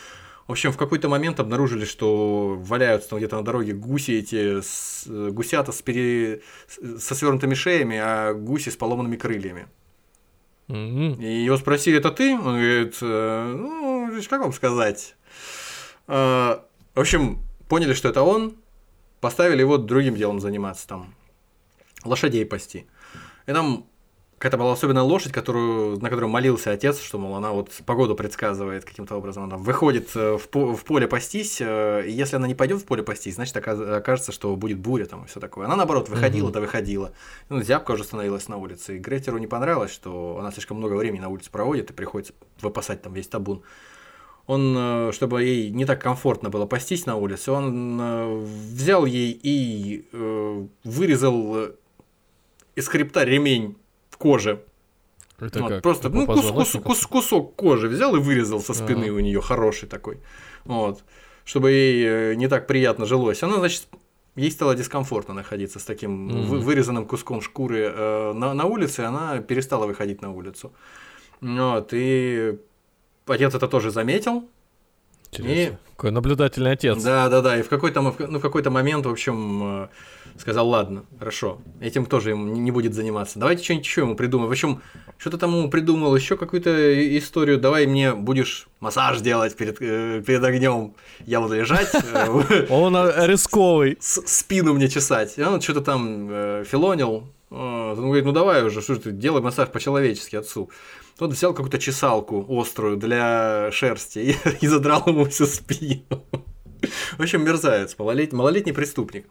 В 0.46 0.52
общем, 0.52 0.70
в 0.70 0.76
какой-то 0.76 1.08
момент 1.08 1.40
обнаружили, 1.40 1.84
что 1.84 2.56
валяются 2.60 3.10
там 3.10 3.18
где-то 3.18 3.36
на 3.36 3.42
дороге 3.42 3.72
гуси 3.72 4.12
эти, 4.12 4.60
с, 4.60 5.04
гусята 5.06 5.72
с 5.72 5.82
пере... 5.82 6.42
со 6.98 7.14
свернутыми 7.14 7.54
шеями, 7.54 7.98
а 8.00 8.34
гуси 8.34 8.68
с 8.68 8.76
поломанными 8.76 9.16
крыльями. 9.16 9.66
Mm-hmm. 10.68 11.22
И 11.22 11.44
его 11.44 11.56
спросили, 11.56 11.98
это 11.98 12.10
ты? 12.10 12.34
Он 12.34 12.54
говорит, 12.54 12.96
«Э, 13.02 13.54
ну, 13.54 13.93
как 14.22 14.40
вам 14.40 14.52
сказать? 14.52 15.16
Э, 16.06 16.58
в 16.94 17.00
общем, 17.00 17.40
поняли, 17.68 17.94
что 17.94 18.08
это 18.08 18.22
он, 18.22 18.56
поставили 19.20 19.60
его 19.60 19.78
другим 19.78 20.16
делом 20.16 20.40
заниматься, 20.40 20.86
там, 20.86 21.14
лошадей 22.04 22.44
пасти. 22.44 22.86
И 23.46 23.52
там 23.52 23.86
какая-то 24.38 24.58
была 24.58 24.72
особенная 24.72 25.02
лошадь, 25.02 25.32
которую, 25.32 25.98
на 26.00 26.10
которую 26.10 26.28
молился 26.28 26.70
отец, 26.70 27.00
что, 27.00 27.18
мол, 27.18 27.34
она 27.34 27.52
вот 27.52 27.70
погоду 27.86 28.14
предсказывает 28.14 28.84
каким-то 28.84 29.16
образом. 29.16 29.44
Она 29.44 29.56
выходит 29.56 30.10
э, 30.14 30.36
в, 30.36 30.48
по, 30.48 30.76
в 30.76 30.84
поле 30.84 31.08
пастись, 31.08 31.62
э, 31.62 32.04
и 32.06 32.12
если 32.12 32.36
она 32.36 32.46
не 32.46 32.54
пойдет 32.54 32.82
в 32.82 32.84
поле 32.84 33.02
пастись, 33.02 33.36
значит, 33.36 33.56
окажется, 33.56 34.32
что 34.32 34.54
будет 34.56 34.78
буря 34.78 35.06
там 35.06 35.24
и 35.24 35.28
все 35.28 35.40
такое. 35.40 35.64
Она, 35.64 35.76
наоборот, 35.76 36.10
выходила, 36.10 36.50
да 36.50 36.60
выходила. 36.60 37.12
Ну, 37.48 37.62
зябка 37.62 37.92
уже 37.92 38.04
становилась 38.04 38.48
на 38.48 38.58
улице. 38.58 38.96
И 38.96 38.98
Гретеру 38.98 39.38
не 39.38 39.46
понравилось, 39.46 39.92
что 39.92 40.36
она 40.38 40.52
слишком 40.52 40.76
много 40.76 40.94
времени 40.94 41.22
на 41.22 41.30
улице 41.30 41.50
проводит, 41.50 41.90
и 41.90 41.94
приходится 41.94 42.34
выпасать 42.60 43.00
там 43.00 43.14
весь 43.14 43.28
табун 43.28 43.62
он, 44.46 44.74
э, 44.76 45.12
чтобы 45.12 45.42
ей 45.42 45.70
не 45.70 45.84
так 45.84 46.02
комфортно 46.02 46.50
было 46.50 46.66
пастись 46.66 47.06
на 47.06 47.16
улице, 47.16 47.52
он 47.52 48.44
взял 48.44 49.06
ей 49.06 49.38
и 49.42 50.04
вырезал 50.84 51.68
из 52.74 52.88
хребта 52.88 53.24
ремень 53.24 53.76
кожи. 54.24 54.62
Это 55.38 55.60
вот, 55.60 55.68
как? 55.68 55.82
Просто 55.82 56.08
ну, 56.08 56.26
кус, 56.26 56.50
кус, 56.50 56.72
кус, 56.82 57.06
кусок 57.06 57.56
кожи 57.56 57.88
взял 57.88 58.16
и 58.16 58.20
вырезал 58.20 58.60
со 58.60 58.72
спины 58.72 59.06
А-а-а. 59.06 59.12
у 59.12 59.18
нее 59.18 59.40
хороший 59.42 59.86
такой. 59.86 60.18
Вот. 60.64 61.04
Чтобы 61.44 61.72
ей 61.72 62.06
э, 62.06 62.34
не 62.36 62.48
так 62.48 62.66
приятно 62.66 63.04
жилось. 63.04 63.42
Она, 63.42 63.58
значит, 63.58 63.86
ей 64.34 64.50
стало 64.50 64.74
дискомфортно 64.74 65.34
находиться 65.34 65.78
с 65.78 65.84
таким 65.84 66.30
mm-hmm. 66.30 66.58
вырезанным 66.60 67.06
куском 67.06 67.42
шкуры 67.42 67.92
э, 67.94 68.32
на, 68.32 68.54
на 68.54 68.64
улице, 68.64 69.00
она 69.00 69.40
перестала 69.40 69.86
выходить 69.86 70.22
на 70.22 70.32
улицу. 70.32 70.72
Вот, 71.42 71.90
и 71.92 72.58
отец 73.26 73.54
это 73.54 73.68
тоже 73.68 73.90
заметил. 73.90 74.44
Интересно. 75.40 75.74
И... 75.74 75.94
Какой 75.96 76.10
наблюдательный 76.10 76.72
отец. 76.72 77.02
Да, 77.02 77.28
да, 77.28 77.40
да. 77.40 77.58
И 77.58 77.62
в 77.62 77.68
какой-то, 77.68 78.00
ну, 78.00 78.10
в 78.10 78.40
какой-то 78.40 78.70
момент, 78.70 79.06
в 79.06 79.08
общем, 79.08 79.84
э, 79.84 79.88
сказал, 80.38 80.68
ладно, 80.68 81.04
хорошо, 81.18 81.60
этим 81.80 82.06
тоже 82.06 82.30
ему 82.30 82.46
не 82.46 82.72
будет 82.72 82.94
заниматься. 82.94 83.38
Давайте 83.38 83.62
что-нибудь 83.62 83.86
еще 83.86 84.00
ему 84.00 84.16
придумаем. 84.16 84.48
В 84.48 84.52
общем, 84.52 84.82
что-то 85.18 85.38
там 85.38 85.56
ему 85.56 85.70
придумал, 85.70 86.14
еще 86.16 86.36
какую-то 86.36 87.16
историю. 87.16 87.58
Давай 87.58 87.86
мне 87.86 88.12
будешь 88.12 88.66
массаж 88.80 89.20
делать 89.20 89.56
перед, 89.56 89.80
э, 89.80 90.22
перед 90.26 90.42
огнем. 90.42 90.94
Я 91.26 91.40
буду 91.40 91.54
лежать. 91.54 91.92
Э, 91.94 92.66
он 92.70 92.96
рисковый. 92.96 93.96
Спину 94.00 94.74
мне 94.74 94.88
чесать. 94.88 95.34
И 95.36 95.42
он 95.42 95.60
что-то 95.60 95.80
там 95.80 96.64
филонил. 96.64 97.28
Он 97.50 97.94
говорит, 97.94 98.24
ну 98.24 98.32
давай 98.32 98.64
уже, 98.64 98.82
что 98.82 98.96
ты, 98.96 99.12
делай 99.12 99.40
массаж 99.40 99.68
по-человечески 99.68 100.34
отцу. 100.34 100.70
Тот 101.18 101.32
взял 101.32 101.54
какую-то 101.54 101.78
чесалку 101.78 102.44
острую 102.48 102.96
для 102.96 103.70
шерсти 103.70 104.18
и, 104.18 104.36
и 104.60 104.66
задрал 104.66 105.02
ему 105.06 105.24
всю 105.26 105.46
спину. 105.46 106.24
В 107.16 107.20
общем, 107.20 107.44
мерзавец, 107.44 107.96
малолетний, 107.98 108.36
малолетний 108.36 108.74
преступник. 108.74 109.26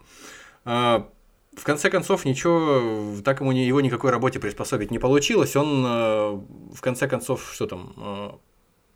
А, 0.66 1.10
в 1.56 1.64
конце 1.64 1.90
концов, 1.90 2.26
ничего, 2.26 3.22
так 3.22 3.42
ему 3.42 3.52
его 3.52 3.82
никакой 3.82 4.12
работе 4.12 4.40
приспособить 4.40 4.92
не 4.92 5.00
получилось. 5.00 5.56
Он, 5.56 5.86
э, 5.86 6.42
в 6.76 6.82
конце 6.82 7.08
концов, 7.08 7.52
что 7.54 7.68
там, 7.68 7.94
э, 7.98 8.30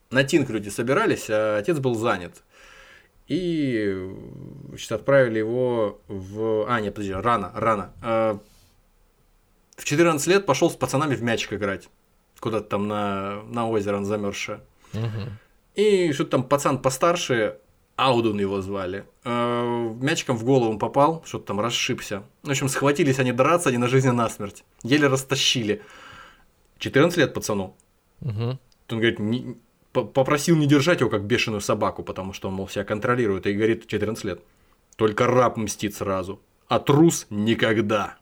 на 0.10 0.24
Тинг 0.24 0.50
люди 0.50 0.70
собирались, 0.70 1.30
а 1.30 1.58
отец 1.58 1.78
был 1.78 1.94
занят. 1.96 2.44
И, 3.28 4.10
значит, 4.70 4.92
отправили 4.92 5.40
его 5.40 6.00
в... 6.08 6.66
А, 6.68 6.80
нет, 6.80 6.96
подожди, 6.96 7.14
рано, 7.14 7.52
рано. 7.54 7.94
А, 8.02 8.40
в 9.76 9.84
14 9.84 10.26
лет 10.28 10.46
пошел 10.46 10.72
с 10.72 10.76
пацанами 10.76 11.16
в 11.16 11.22
мячик 11.22 11.54
играть. 11.54 11.90
Куда-то 12.40 12.68
там 12.68 12.88
на, 12.88 13.44
на 13.44 13.68
озеро 13.70 13.98
он 13.98 14.06
замерзшее. 14.06 14.62
Угу. 14.94 15.32
И 15.76 16.12
что-то 16.14 16.32
там 16.32 16.44
пацан 16.44 16.80
постарше 16.80 17.58
Аудун 17.98 18.40
его 18.40 18.62
звали. 18.62 19.06
Э, 19.24 19.96
мячиком 20.00 20.38
в 20.38 20.44
голову 20.44 20.78
попал, 20.78 21.24
что-то 21.26 21.46
там 21.46 21.60
расшибся. 21.60 22.24
В 22.44 22.50
общем, 22.50 22.70
схватились 22.70 23.20
они 23.20 23.32
драться, 23.32 23.70
они 23.70 23.80
на 23.80 23.88
жизнь 23.88 24.08
и 24.08 24.12
насмерть. 24.12 24.64
Еле 24.84 25.08
растащили. 25.08 25.82
14 26.78 27.18
лет 27.18 27.34
пацану. 27.34 27.76
Угу. 28.22 28.60
Он 28.90 28.98
говорит, 28.98 29.18
не, 29.18 29.58
попросил 29.92 30.56
не 30.56 30.68
держать 30.68 31.00
его 31.00 31.10
как 31.10 31.24
бешеную 31.24 31.62
собаку, 31.62 32.04
потому 32.04 32.34
что 32.34 32.50
он, 32.50 32.54
мол, 32.54 32.70
себя 32.70 32.84
контролирует, 32.84 33.48
и 33.48 33.54
говорит 33.54 33.88
14 33.88 34.24
лет. 34.26 34.42
Только 34.96 35.26
раб 35.26 35.58
мстит 35.58 35.96
сразу, 35.96 36.40
а 36.68 36.80
трус 36.80 37.26
никогда. 37.32 38.18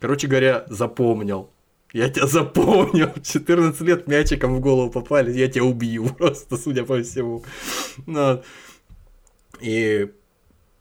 Короче 0.00 0.26
говоря, 0.26 0.66
запомнил. 0.68 1.50
Я 1.92 2.08
тебя 2.08 2.26
запомнил. 2.26 3.10
14 3.22 3.80
лет 3.82 4.06
мячиком 4.06 4.56
в 4.56 4.60
голову 4.60 4.90
попали, 4.90 5.32
я 5.32 5.48
тебя 5.48 5.64
убью 5.64 6.08
просто, 6.18 6.56
судя 6.56 6.84
по 6.84 7.02
всему. 7.02 7.44
Ну, 8.06 8.42
и 9.60 10.10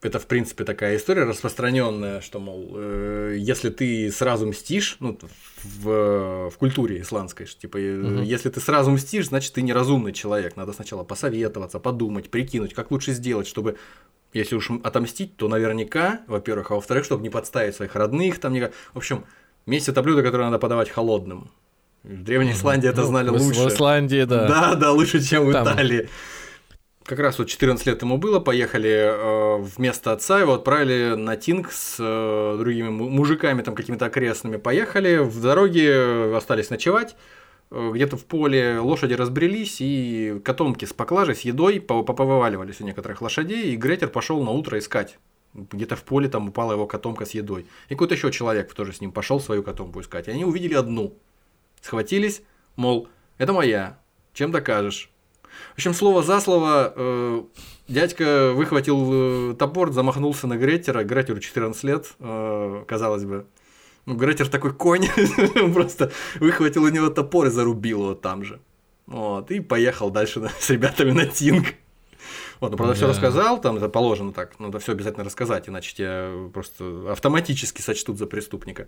это, 0.02 0.20
в 0.20 0.28
принципе, 0.28 0.64
такая 0.64 0.98
история 0.98 1.24
распространенная, 1.24 2.22
что, 2.22 2.40
мол, 2.40 2.74
э, 2.76 3.36
если 3.38 3.70
ты 3.70 4.12
сразу 4.12 4.46
мстишь, 4.46 4.98
ну, 5.00 5.18
в, 5.64 6.50
в 6.50 6.58
культуре 6.58 7.02
исландской, 7.02 7.46
что, 7.46 7.62
типа, 7.62 7.78
угу. 7.78 8.22
если 8.22 8.50
ты 8.50 8.60
сразу 8.60 8.92
мстишь, 8.92 9.28
значит, 9.28 9.54
ты 9.54 9.62
неразумный 9.62 10.14
человек. 10.14 10.56
Надо 10.58 10.74
сначала 10.74 11.04
посоветоваться, 11.04 11.80
подумать, 11.80 12.30
прикинуть, 12.30 12.74
как 12.74 12.92
лучше 12.92 13.14
сделать, 13.14 13.48
чтобы 13.48 13.78
если 14.34 14.56
уж 14.56 14.70
отомстить, 14.84 15.38
то 15.38 15.48
наверняка, 15.48 16.22
во-первых, 16.28 16.72
а 16.72 16.76
во-вторых, 16.76 17.06
чтобы 17.06 17.24
не 17.24 17.30
подставить 17.30 17.76
своих 17.76 17.96
родных, 17.96 18.40
там, 18.40 18.54
никак. 18.54 18.74
в 18.94 18.98
общем, 18.98 19.24
месть 19.66 19.90
это 19.90 20.02
блюдо, 20.02 20.24
которое 20.24 20.46
надо 20.46 20.60
подавать 20.60 20.90
холодным. 20.90 21.50
В 22.04 22.24
Древней 22.24 22.52
Исландии 22.52 22.90
это 22.90 23.02
ну, 23.02 23.08
знали 23.08 23.30
в, 23.30 23.34
лучше. 23.34 23.62
В 23.62 23.68
Исландии, 23.68 24.24
да. 24.26 24.48
Да, 24.48 24.76
да, 24.76 24.92
лучше, 24.92 25.22
чем 25.22 25.46
в 25.46 25.52
там. 25.52 25.66
Италии 25.66 26.10
как 27.06 27.20
раз 27.20 27.38
вот 27.38 27.48
14 27.48 27.86
лет 27.86 28.02
ему 28.02 28.18
было, 28.18 28.40
поехали 28.40 28.90
э, 28.90 29.58
вместо 29.62 30.12
отца, 30.12 30.40
его 30.40 30.56
отправили 30.56 31.16
на 31.16 31.38
Тинг 31.38 31.72
с 31.72 31.98
э, 32.00 32.56
другими 32.58 32.90
мужиками, 32.90 33.62
там 33.62 33.76
какими-то 33.76 34.08
окрестными. 34.08 34.58
Поехали, 34.58 35.18
в 35.18 35.40
дороге 35.40 36.36
остались 36.36 36.72
ночевать, 36.72 37.16
э, 37.70 37.92
где-то 37.94 38.18
в 38.18 38.26
поле 38.26 38.80
лошади 38.80 39.14
разбрелись, 39.14 39.78
и 39.80 40.42
котомки 40.44 40.86
с 40.86 40.94
поклажей, 40.94 41.36
с 41.36 41.42
едой 41.42 41.80
повываливались 41.80 42.82
у 42.82 42.84
некоторых 42.84 43.22
лошадей, 43.22 43.74
и 43.74 43.76
Гретер 43.76 44.10
пошел 44.10 44.44
на 44.44 44.52
утро 44.52 44.80
искать. 44.80 45.20
Где-то 45.56 45.96
в 45.96 46.04
поле 46.04 46.28
там 46.28 46.50
упала 46.50 46.74
его 46.74 46.86
котомка 46.86 47.26
с 47.26 47.32
едой. 47.32 47.66
И 47.88 47.94
какой-то 47.94 48.16
еще 48.16 48.32
человек 48.32 48.74
тоже 48.74 48.94
с 48.94 49.02
ним 49.02 49.12
пошел 49.12 49.40
свою 49.40 49.64
котомку 49.64 50.02
искать. 50.02 50.28
И 50.28 50.32
они 50.32 50.44
увидели 50.44 50.74
одну. 50.74 51.14
Схватились, 51.82 52.42
мол, 52.76 53.08
это 53.38 53.54
моя, 53.54 54.00
чем 54.34 54.52
докажешь? 54.52 55.10
В 55.72 55.74
общем, 55.76 55.94
слово 55.94 56.24
за 56.24 56.42
слово, 56.42 56.94
э, 56.96 57.44
дядька 57.88 58.52
выхватил 58.54 59.52
э, 59.52 59.56
топор, 59.56 59.92
замахнулся 59.92 60.48
на 60.48 60.58
Гретера. 60.58 61.04
Гретеру 61.04 61.40
14 61.40 61.84
лет, 61.84 62.14
э, 62.20 62.84
казалось 62.88 63.24
бы. 63.24 63.46
Ну, 64.06 64.16
Гретер 64.16 64.50
такой 64.50 64.74
конь, 64.74 65.08
просто 65.74 66.12
выхватил 66.40 66.84
у 66.84 66.90
него 66.90 67.10
топор 67.10 67.48
и 67.48 67.50
зарубил 67.50 68.02
его 68.02 68.16
там 68.16 68.44
же. 68.44 68.60
Вот, 69.08 69.52
и 69.52 69.60
поехал 69.60 70.10
дальше 70.10 70.50
с 70.60 70.70
ребятами 70.70 71.12
на 71.12 71.26
Тинг. 71.26 71.76
Вот, 72.60 72.72
ну, 72.72 72.78
правда, 72.78 72.94
да. 72.94 72.98
все 72.98 73.08
рассказал, 73.08 73.60
там 73.60 73.78
это 73.78 73.90
положено 73.90 74.32
так, 74.34 74.60
надо 74.60 74.80
все 74.80 74.94
обязательно 74.94 75.24
рассказать, 75.24 75.68
иначе 75.68 75.96
тебя 75.96 76.32
просто 76.54 77.12
автоматически 77.12 77.82
сочтут 77.82 78.18
за 78.18 78.28
преступника. 78.28 78.88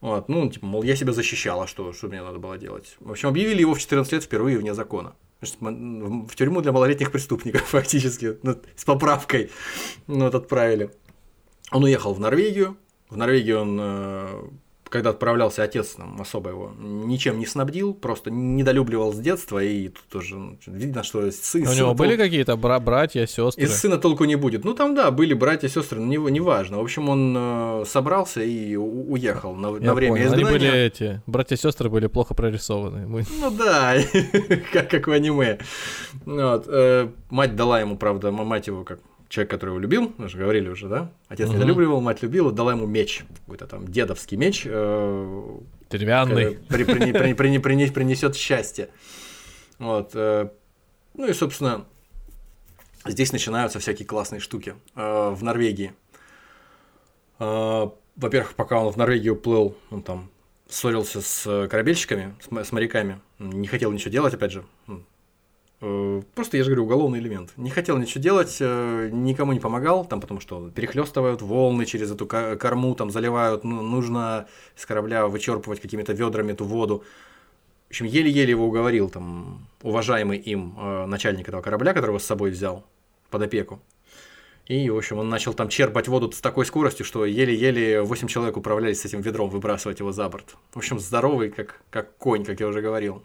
Вот, 0.00 0.28
ну, 0.28 0.48
типа, 0.48 0.66
мол, 0.66 0.82
я 0.82 0.96
себя 0.96 1.12
защищала, 1.12 1.66
что, 1.66 1.92
что 1.92 2.08
мне 2.08 2.22
надо 2.22 2.38
было 2.38 2.56
делать. 2.58 2.96
В 3.00 3.10
общем, 3.10 3.28
объявили 3.28 3.60
его 3.60 3.74
в 3.74 3.78
14 3.78 4.12
лет 4.12 4.24
впервые 4.24 4.58
вне 4.58 4.74
закона 4.74 5.14
в 5.40 6.34
тюрьму 6.34 6.60
для 6.60 6.72
малолетних 6.72 7.10
преступников 7.10 7.62
фактически, 7.68 8.38
ну, 8.42 8.56
с 8.76 8.84
поправкой, 8.84 9.50
ну, 10.06 10.26
вот 10.26 10.34
отправили. 10.34 10.90
Он 11.70 11.84
уехал 11.84 12.12
в 12.12 12.20
Норвегию, 12.20 12.76
в 13.08 13.16
Норвегии 13.16 13.52
он 13.52 13.78
э, 13.80 14.42
когда 14.90 15.10
отправлялся 15.10 15.62
отец 15.62 15.96
нам 15.98 16.20
особо 16.20 16.50
его 16.50 16.72
ничем 16.78 17.38
не 17.38 17.46
снабдил, 17.46 17.94
просто 17.94 18.30
недолюбливал 18.30 19.12
с 19.12 19.18
детства, 19.18 19.62
и 19.62 19.88
тут 19.88 20.04
тоже 20.10 20.36
ну, 20.36 20.58
видно, 20.66 21.02
что 21.04 21.30
сын... 21.30 21.66
У 21.66 21.72
него 21.72 21.94
были 21.94 22.16
какие-то 22.16 22.56
бра- 22.56 22.80
братья, 22.80 23.24
сестры? 23.26 23.64
Из 23.64 23.74
сына 23.74 23.98
толку 23.98 24.24
не 24.24 24.36
будет. 24.36 24.64
Ну 24.64 24.74
там, 24.74 24.94
да, 24.94 25.10
были 25.10 25.32
братья, 25.32 25.68
сестры, 25.68 26.00
но 26.00 26.06
не, 26.06 26.16
не 26.30 26.40
важно. 26.40 26.78
В 26.78 26.80
общем, 26.80 27.08
он 27.08 27.34
э, 27.36 27.84
собрался 27.86 28.42
и 28.42 28.76
уехал 28.76 29.54
на, 29.54 29.70
на 29.70 29.94
время 29.94 30.14
понял. 30.14 30.26
изгнания. 30.26 30.46
Они 30.48 30.58
были 30.58 30.78
эти, 30.78 31.22
братья-сестры 31.26 31.88
были 31.88 32.08
плохо 32.08 32.34
прорисованы. 32.34 33.06
Мы... 33.06 33.24
Ну 33.40 33.50
да, 33.50 33.94
как, 34.72 34.90
как 34.90 35.06
в 35.06 35.12
аниме. 35.12 35.58
Вот. 36.26 36.64
Э, 36.66 37.08
мать 37.30 37.54
дала 37.54 37.80
ему, 37.80 37.96
правда, 37.96 38.32
мать 38.32 38.66
его 38.66 38.84
как 38.84 38.98
человек, 39.30 39.50
который 39.50 39.70
его 39.70 39.78
любил, 39.78 40.12
мы 40.18 40.28
же 40.28 40.36
говорили 40.36 40.68
уже, 40.68 40.88
да? 40.88 41.12
Отец 41.28 41.48
угу. 41.48 41.56
недолюбливал, 41.56 42.00
мать 42.00 42.20
любила, 42.20 42.52
дала 42.52 42.72
ему 42.72 42.86
меч, 42.86 43.24
какой-то 43.38 43.66
там 43.66 43.88
дедовский 43.88 44.36
меч. 44.36 44.64
Э, 44.66 45.58
Деревянный. 45.88 46.58
При, 46.68 46.84
при, 46.84 47.12
при, 47.12 47.34
при, 47.34 47.58
при, 47.58 47.90
принесет 47.90 48.36
счастье. 48.36 48.90
Вот. 49.78 50.10
Э, 50.14 50.50
ну 51.14 51.28
и, 51.28 51.32
собственно, 51.32 51.86
здесь 53.06 53.32
начинаются 53.32 53.78
всякие 53.78 54.06
классные 54.06 54.40
штуки 54.40 54.74
э, 54.96 55.30
в 55.30 55.42
Норвегии. 55.44 55.92
Э, 57.38 57.88
во-первых, 58.16 58.54
пока 58.56 58.80
он 58.80 58.92
в 58.92 58.96
Норвегию 58.96 59.36
плыл, 59.36 59.76
он 59.90 60.02
там 60.02 60.28
ссорился 60.68 61.20
с 61.22 61.68
корабельщиками, 61.68 62.34
с, 62.40 62.64
с 62.68 62.72
моряками, 62.72 63.20
не 63.38 63.68
хотел 63.68 63.92
ничего 63.92 64.10
делать, 64.10 64.34
опять 64.34 64.52
же, 64.52 64.64
Э, 64.88 64.94
просто, 65.80 66.56
я 66.58 66.62
же 66.62 66.70
говорю, 66.70 66.84
уголовный 66.84 67.20
элемент. 67.20 67.52
Не 67.56 67.70
хотел 67.70 67.96
ничего 67.96 68.22
делать, 68.22 68.58
э, 68.60 69.08
никому 69.10 69.52
не 69.52 69.60
помогал, 69.60 70.04
там, 70.04 70.20
потому 70.20 70.40
что 70.40 70.70
перехлестывают 70.70 71.40
волны 71.40 71.86
через 71.86 72.10
эту 72.10 72.26
корму, 72.26 72.94
там 72.94 73.10
заливают, 73.10 73.64
ну, 73.64 73.80
нужно 73.80 74.46
с 74.76 74.84
корабля 74.84 75.26
вычерпывать 75.26 75.80
какими-то 75.80 76.12
ведрами 76.12 76.52
эту 76.52 76.64
воду. 76.64 77.02
В 77.88 77.90
общем, 77.90 78.06
еле-еле 78.06 78.50
его 78.50 78.66
уговорил 78.66 79.08
там 79.08 79.66
уважаемый 79.82 80.38
им 80.38 80.76
э, 80.78 81.06
начальник 81.06 81.48
этого 81.48 81.62
корабля, 81.62 81.94
которого 81.94 82.18
с 82.18 82.24
собой 82.24 82.50
взял 82.50 82.84
под 83.30 83.42
опеку. 83.42 83.80
И, 84.66 84.88
в 84.88 84.96
общем, 84.96 85.18
он 85.18 85.28
начал 85.28 85.54
там 85.54 85.68
черпать 85.68 86.06
воду 86.06 86.30
с 86.30 86.40
такой 86.40 86.64
скоростью, 86.64 87.04
что 87.04 87.24
еле-еле 87.24 88.02
8 88.02 88.28
человек 88.28 88.56
управлялись 88.56 89.00
с 89.00 89.04
этим 89.04 89.20
ведром, 89.20 89.50
выбрасывать 89.50 89.98
его 89.98 90.12
за 90.12 90.28
борт. 90.28 90.56
В 90.72 90.76
общем, 90.76 91.00
здоровый, 91.00 91.50
как, 91.50 91.80
как 91.90 92.16
конь, 92.18 92.44
как 92.44 92.60
я 92.60 92.68
уже 92.68 92.80
говорил. 92.80 93.24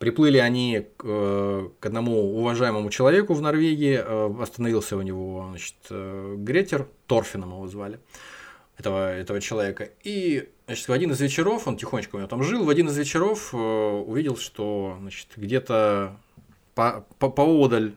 Приплыли 0.00 0.38
они 0.38 0.86
к, 0.96 1.04
э, 1.04 1.68
к 1.78 1.84
одному 1.84 2.38
уважаемому 2.38 2.88
человеку 2.88 3.34
в 3.34 3.42
Норвегии, 3.42 4.00
э, 4.02 4.42
остановился 4.42 4.96
у 4.96 5.02
него 5.02 5.48
значит, 5.50 5.74
э, 5.90 6.36
Гретер, 6.38 6.88
Торфином 7.06 7.50
его 7.50 7.68
звали, 7.68 8.00
этого, 8.78 9.14
этого 9.14 9.42
человека. 9.42 9.90
И 10.02 10.48
значит, 10.64 10.88
в 10.88 10.92
один 10.92 11.10
из 11.12 11.20
вечеров, 11.20 11.68
он 11.68 11.76
тихонечко 11.76 12.16
у 12.16 12.18
него 12.18 12.28
там 12.28 12.42
жил, 12.42 12.64
в 12.64 12.70
один 12.70 12.88
из 12.88 12.96
вечеров 12.96 13.52
увидел, 13.52 14.38
что 14.38 14.96
значит, 15.00 15.28
где-то 15.36 16.16
по, 16.74 17.04
по, 17.18 17.28
поодаль 17.28 17.92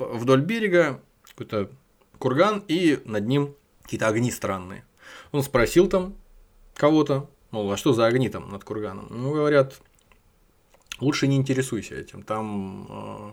вдоль 0.00 0.40
берега 0.40 1.00
какой-то 1.22 1.70
курган, 2.18 2.64
и 2.66 2.98
над 3.04 3.24
ним 3.28 3.54
какие-то 3.84 4.08
огни 4.08 4.32
странные. 4.32 4.84
Он 5.30 5.44
спросил 5.44 5.88
там 5.88 6.16
кого-то, 6.74 7.30
мол, 7.52 7.70
а 7.70 7.76
что 7.76 7.92
за 7.92 8.06
огни 8.06 8.28
там 8.30 8.50
над 8.50 8.64
курганом? 8.64 9.06
Ну, 9.10 9.32
говорят, 9.32 9.80
лучше 11.00 11.26
не 11.26 11.36
интересуйся 11.36 11.94
этим. 11.94 12.22
Там 12.22 12.86
э, 12.88 13.30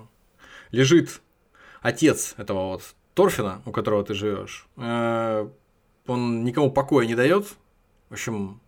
лежит 0.72 1.22
отец 1.82 2.36
этого 2.38 2.74
вот 2.74 2.96
Торфина, 3.14 3.62
у 3.66 3.72
которого 3.72 4.04
ты 4.04 4.14
живешь. 4.14 4.68
Э, 4.78 5.48
он 6.08 6.44
никому 6.44 6.72
покоя 6.72 7.06
не 7.06 7.16
дает. 7.16 7.48
В 8.10 8.14
общем, 8.14 8.60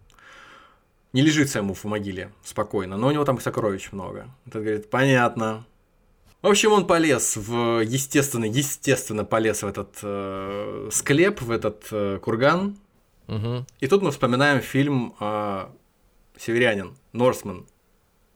не 1.13 1.21
лежится 1.21 1.60
ему 1.60 1.73
в 1.73 1.84
могиле 1.86 2.31
спокойно, 2.43 2.97
но 2.97 3.08
у 3.08 3.12
него 3.12 3.23
там 3.25 3.39
сокровищ 3.39 3.91
много. 3.91 4.29
Этот 4.45 4.63
говорит, 4.63 4.89
понятно. 4.89 5.65
В 6.41 6.47
общем, 6.47 6.73
он 6.73 6.86
полез 6.86 7.38
в 7.38 7.81
естественно, 7.81 8.45
естественно 8.45 9.25
полез 9.25 9.63
в 9.63 9.67
этот 9.67 9.97
э, 10.03 10.89
склеп, 10.91 11.41
в 11.41 11.51
этот 11.51 11.88
э, 11.91 12.19
курган. 12.21 12.77
Угу. 13.27 13.65
И 13.79 13.88
тут 13.88 14.03
мы 14.03 14.12
вспоминаем 14.12 14.62
фильм 14.62 15.15
э, 15.19 15.65
«Северянин», 16.38 16.95
«Норсман», 17.13 17.65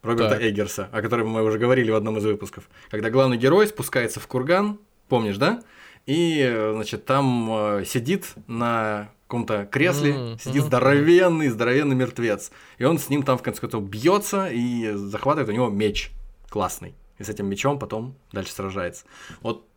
Роберта 0.01 0.35
так. 0.35 0.41
Эггерса, 0.43 0.89
о 0.91 1.01
котором 1.01 1.29
мы 1.29 1.43
уже 1.43 1.57
говорили 1.57 1.91
в 1.91 1.95
одном 1.95 2.17
из 2.17 2.25
выпусков. 2.25 2.69
Когда 2.89 3.09
главный 3.09 3.37
герой 3.37 3.67
спускается 3.67 4.19
в 4.19 4.27
курган, 4.27 4.79
помнишь, 5.07 5.37
да? 5.37 5.61
И, 6.05 6.69
значит, 6.73 7.05
там 7.05 7.49
э, 7.51 7.85
сидит 7.85 8.33
на 8.47 9.11
каком-то 9.27 9.65
кресле, 9.65 10.13
mm-hmm. 10.13 10.41
сидит 10.41 10.63
здоровенный, 10.63 11.49
здоровенный 11.49 11.95
мертвец. 11.95 12.51
И 12.79 12.83
он 12.83 12.97
с 12.97 13.09
ним 13.09 13.23
там 13.23 13.37
в 13.37 13.43
конце 13.43 13.61
концов 13.61 13.83
бьется 13.87 14.47
и 14.47 14.91
захватывает 14.93 15.49
у 15.49 15.51
него 15.51 15.69
меч 15.69 16.11
классный. 16.49 16.95
И 17.19 17.23
с 17.23 17.29
этим 17.29 17.47
мечом 17.47 17.77
потом 17.77 18.15
дальше 18.31 18.53
сражается. 18.53 19.05
Вот 19.41 19.67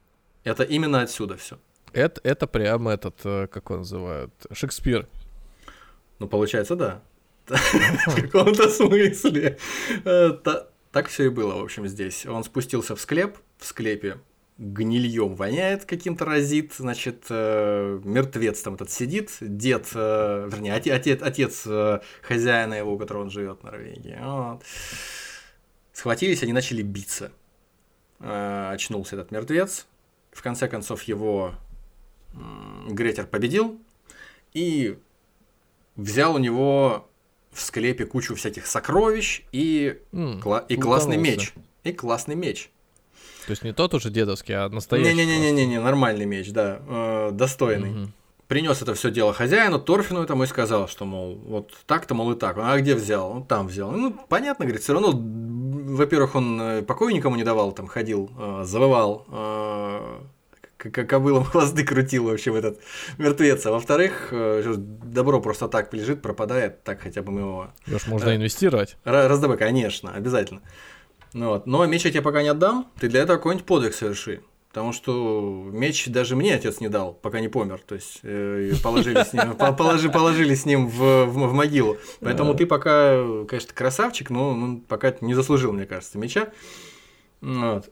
это 0.44 0.62
именно 0.62 1.02
отсюда 1.02 1.36
все. 1.36 1.58
Это, 1.92 2.20
это 2.24 2.46
прямо 2.46 2.92
этот, 2.92 3.20
э, 3.24 3.46
как 3.48 3.70
он 3.70 3.78
называют, 3.78 4.32
Шекспир. 4.52 5.06
Ну, 6.18 6.28
получается, 6.28 6.76
да. 6.76 7.02
В 8.06 8.14
каком-то 8.14 8.68
смысле. 8.68 9.58
Э, 10.04 10.30
так 10.90 11.08
все 11.08 11.26
и 11.26 11.28
было, 11.28 11.54
в 11.54 11.62
общем, 11.62 11.86
здесь. 11.86 12.26
Он 12.26 12.44
спустился 12.44 12.96
в 12.96 13.00
склеп, 13.00 13.38
в 13.58 13.66
склепе 13.66 14.18
гнильем 14.58 15.34
воняет 15.34 15.86
каким-то 15.86 16.24
разит, 16.24 16.74
значит, 16.74 17.24
э, 17.30 18.00
мертвец 18.04 18.60
там 18.62 18.74
этот 18.74 18.90
сидит, 18.90 19.32
дед, 19.40 19.88
э, 19.94 20.48
вернее, 20.52 20.74
отец, 20.74 21.20
отец 21.20 21.66
хозяина 22.22 22.74
его, 22.74 22.92
у 22.92 22.98
которого 22.98 23.22
он 23.22 23.30
живет 23.30 23.60
в 23.60 23.64
Норвегии. 23.64 24.18
Вот. 24.22 24.62
Схватились, 25.92 26.42
они 26.42 26.52
начали 26.52 26.82
биться. 26.82 27.32
Очнулся 28.18 29.16
этот 29.16 29.32
мертвец. 29.32 29.86
В 30.30 30.42
конце 30.42 30.68
концов, 30.68 31.02
его 31.02 31.54
Гретер 32.88 33.26
победил 33.26 33.80
и 34.54 34.96
взял 35.96 36.34
у 36.34 36.38
него 36.38 37.10
в 37.52 37.60
склепе 37.60 38.04
кучу 38.06 38.34
всяких 38.34 38.66
сокровищ 38.66 39.42
и, 39.52 39.98
М, 40.12 40.40
кла- 40.40 40.64
и 40.68 40.76
классный 40.76 41.16
утонулся. 41.16 41.40
меч. 41.40 41.54
И 41.84 41.92
классный 41.92 42.34
меч. 42.34 42.70
То 43.46 43.50
есть 43.50 43.64
не 43.64 43.72
тот 43.72 43.92
уже 43.94 44.10
дедовский, 44.10 44.54
а 44.54 44.68
настоящий. 44.68 45.14
Не-не-не-не-не, 45.14 45.80
нормальный 45.80 46.24
меч, 46.26 46.50
да, 46.52 46.80
э, 46.88 47.30
достойный. 47.32 47.90
Мгм. 47.90 48.12
Принес 48.48 48.82
это 48.82 48.94
все 48.94 49.10
дело 49.10 49.32
хозяину, 49.32 49.78
Торфину 49.80 50.22
этому 50.22 50.44
и 50.44 50.46
сказал, 50.46 50.86
что, 50.86 51.04
мол, 51.06 51.36
вот 51.46 51.72
так-то, 51.86 52.14
мол, 52.14 52.32
и 52.32 52.36
так. 52.38 52.56
А 52.58 52.78
где 52.78 52.94
взял? 52.94 53.30
Он 53.30 53.44
там 53.44 53.66
взял. 53.66 53.90
Ну, 53.90 54.14
понятно, 54.28 54.64
говорит, 54.66 54.82
все 54.82 54.92
равно, 54.92 55.10
во-первых, 55.12 56.34
он 56.34 56.60
э, 56.60 56.82
покоя 56.82 57.12
никому 57.12 57.36
не 57.36 57.44
давал, 57.44 57.72
там 57.72 57.86
ходил, 57.86 58.30
э, 58.38 58.62
завывал, 58.64 59.24
э, 59.30 60.18
к- 60.82 60.90
к- 60.90 61.04
кобылам 61.06 61.44
хвосты 61.44 61.84
крутил 61.84 62.24
вообще 62.24 62.50
в 62.50 62.56
этот 62.56 62.80
мертвец. 63.18 63.64
А 63.66 63.70
во-вторых, 63.70 64.28
э, 64.32 64.74
добро 64.76 65.40
просто 65.40 65.68
так 65.68 65.92
лежит, 65.94 66.22
пропадает, 66.22 66.82
так 66.84 67.00
хотя 67.00 67.22
бы 67.22 67.30
мы 67.32 67.40
его 67.40 67.66
Лёш, 67.86 68.06
можно 68.08 68.30
Э. 68.30 68.36
инвестировать. 68.36 68.96
Ра- 69.04 69.28
Раздобы, 69.28 69.56
конечно, 69.56 70.12
обязательно. 70.12 70.60
Ну 71.34 71.48
вот. 71.48 71.66
Но 71.66 71.86
меч 71.86 72.04
я 72.04 72.10
тебе 72.10 72.22
пока 72.22 72.42
не 72.42 72.48
отдам, 72.48 72.86
ты 73.00 73.08
для 73.08 73.20
этого 73.22 73.36
какой-нибудь 73.36 73.66
подвиг 73.66 73.94
соверши. 73.94 74.40
Потому 74.68 74.94
что 74.94 75.68
меч 75.70 76.06
даже 76.08 76.34
мне 76.34 76.54
отец 76.54 76.80
не 76.80 76.88
дал, 76.88 77.12
пока 77.12 77.40
не 77.40 77.48
помер. 77.48 77.80
То 77.86 77.94
есть 77.94 78.20
э, 78.22 78.72
положили 78.82 79.22
с 79.22 79.32
ним, 79.34 79.54
по- 79.54 79.72
положи, 79.74 80.08
положили 80.10 80.54
с 80.54 80.64
ним 80.64 80.88
в, 80.88 81.26
в, 81.26 81.32
в 81.48 81.52
могилу. 81.52 81.98
Поэтому 82.20 82.54
ты 82.54 82.64
пока, 82.66 83.22
конечно, 83.46 83.72
красавчик, 83.74 84.30
но 84.30 84.54
ну, 84.54 84.80
пока 84.80 85.14
не 85.20 85.34
заслужил, 85.34 85.72
мне 85.72 85.84
кажется, 85.84 86.16
меча. 86.18 86.48
Ну 87.42 87.74
Вот. 87.74 87.90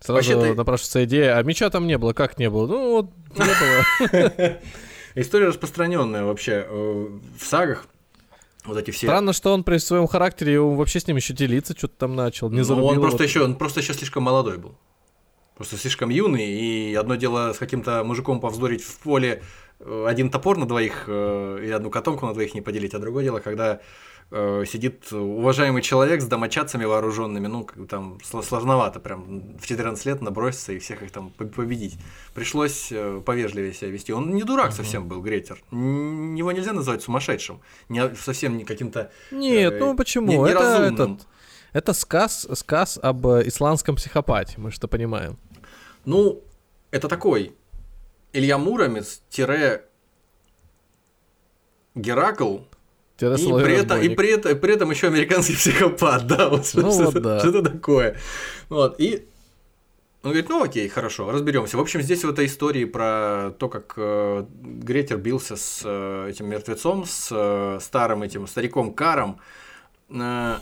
Сразу 0.00 0.14
Вообще 0.14 0.40
ты- 0.40 0.54
напрашивается 0.54 1.04
идея, 1.04 1.36
а 1.36 1.42
меча 1.42 1.68
там 1.68 1.86
не 1.86 1.98
было, 1.98 2.14
как 2.14 2.38
не 2.38 2.48
было? 2.48 2.66
Ну 2.66 2.90
вот, 2.90 3.10
не 3.36 3.44
было. 3.44 4.58
История 5.14 5.46
распространенная 5.48 6.24
вообще 6.24 6.64
э, 6.66 7.06
в 7.38 7.44
сагах. 7.44 7.86
Вот 8.64 8.78
эти 8.78 8.90
все. 8.90 9.06
Странно, 9.06 9.32
что 9.32 9.52
он 9.52 9.62
при 9.64 9.78
своем 9.78 10.06
характере 10.06 10.60
он 10.60 10.76
вообще 10.76 11.00
с 11.00 11.06
ним 11.06 11.16
еще 11.16 11.34
делиться 11.34 11.74
что-то 11.76 11.94
там 11.98 12.14
начал. 12.14 12.50
Не 12.50 12.62
Ну, 12.62 12.84
он 12.84 13.00
просто 13.00 13.24
еще, 13.24 13.42
он 13.42 13.56
просто 13.56 13.80
еще 13.80 13.92
слишком 13.92 14.22
молодой 14.22 14.58
был. 14.58 14.74
Просто 15.56 15.76
слишком 15.76 16.08
юный, 16.08 16.46
и 16.46 16.94
одно 16.94 17.16
дело 17.16 17.52
с 17.52 17.58
каким-то 17.58 18.02
мужиком 18.02 18.40
повздорить 18.40 18.82
в 18.82 18.98
поле 19.00 19.42
э, 19.80 20.06
один 20.08 20.30
топор 20.30 20.56
на 20.56 20.66
двоих 20.66 21.04
э, 21.06 21.64
и 21.66 21.70
одну 21.70 21.90
котомку 21.90 22.24
на 22.24 22.32
двоих 22.32 22.54
не 22.54 22.62
поделить, 22.62 22.94
а 22.94 22.98
другое 22.98 23.24
дело, 23.24 23.40
когда 23.40 23.80
сидит 24.32 25.12
уважаемый 25.12 25.82
человек 25.82 26.20
с 26.22 26.26
домочадцами 26.26 26.84
вооруженными, 26.84 27.48
ну, 27.48 27.66
там 27.88 28.18
сло- 28.22 28.42
сложновато 28.44 29.00
прям 29.00 29.56
в 29.58 29.66
14 29.66 30.06
лет 30.06 30.20
наброситься 30.22 30.72
и 30.72 30.78
всех 30.78 31.02
их 31.02 31.10
там 31.10 31.30
по- 31.30 31.44
победить. 31.46 31.98
Пришлось 32.34 32.92
э, 32.92 33.20
повежливее 33.26 33.72
себя 33.72 33.90
вести. 33.90 34.12
Он 34.12 34.32
не 34.34 34.44
дурак 34.44 34.72
совсем 34.72 35.08
был, 35.08 35.20
Гретер. 35.20 35.60
Его 35.72 36.52
нельзя 36.52 36.72
назвать 36.72 37.02
сумасшедшим, 37.02 37.60
не, 37.88 38.14
совсем 38.14 38.56
не 38.56 38.64
каким-то 38.64 39.10
Нет, 39.32 39.72
э, 39.72 39.78
ну 39.80 39.90
не- 39.90 39.96
почему? 39.96 40.46
Это 40.46 40.60
неразумным. 40.60 40.94
этот. 41.14 41.26
Это 41.72 41.92
сказ, 41.92 42.46
сказ 42.54 42.98
об 43.02 43.26
э, 43.26 43.42
исландском 43.48 43.96
психопате, 43.96 44.54
мы 44.58 44.70
что 44.70 44.86
понимаем. 44.88 45.38
Ну, 46.04 46.40
это 46.92 47.08
такой 47.08 47.52
Илья 48.32 48.58
Муромец 48.58 49.22
тире 49.28 49.84
Геракл, 51.94 52.58
и 53.60 53.64
при, 53.64 53.74
этом, 53.76 54.00
и, 54.00 54.08
при, 54.08 54.30
этом, 54.30 54.58
при 54.58 54.74
этом 54.74 54.90
еще 54.90 55.08
американский 55.08 55.54
психопат, 55.56 56.26
да, 56.26 56.48
вот 56.48 56.70
Ну 56.74 56.90
что, 56.92 57.04
вот 57.04 57.14
да. 57.22 57.38
что-то 57.40 57.62
такое. 57.62 58.16
Вот, 58.68 59.00
и 59.00 59.26
он 60.22 60.32
говорит, 60.32 60.50
ну 60.50 60.62
окей, 60.62 60.86
хорошо, 60.88 61.30
разберемся. 61.30 61.78
В 61.78 61.80
общем, 61.80 62.02
здесь 62.02 62.24
в 62.24 62.28
этой 62.28 62.44
истории 62.44 62.84
про 62.84 63.52
то, 63.58 63.70
как 63.70 63.94
э, 63.96 64.44
Гретер 64.62 65.16
бился 65.16 65.56
с 65.56 65.80
э, 65.82 66.28
этим 66.28 66.46
мертвецом, 66.48 67.06
с 67.06 67.28
э, 67.32 67.78
старым 67.80 68.22
этим 68.22 68.46
стариком 68.46 68.92
Каром, 68.92 69.40
э, 70.10 70.56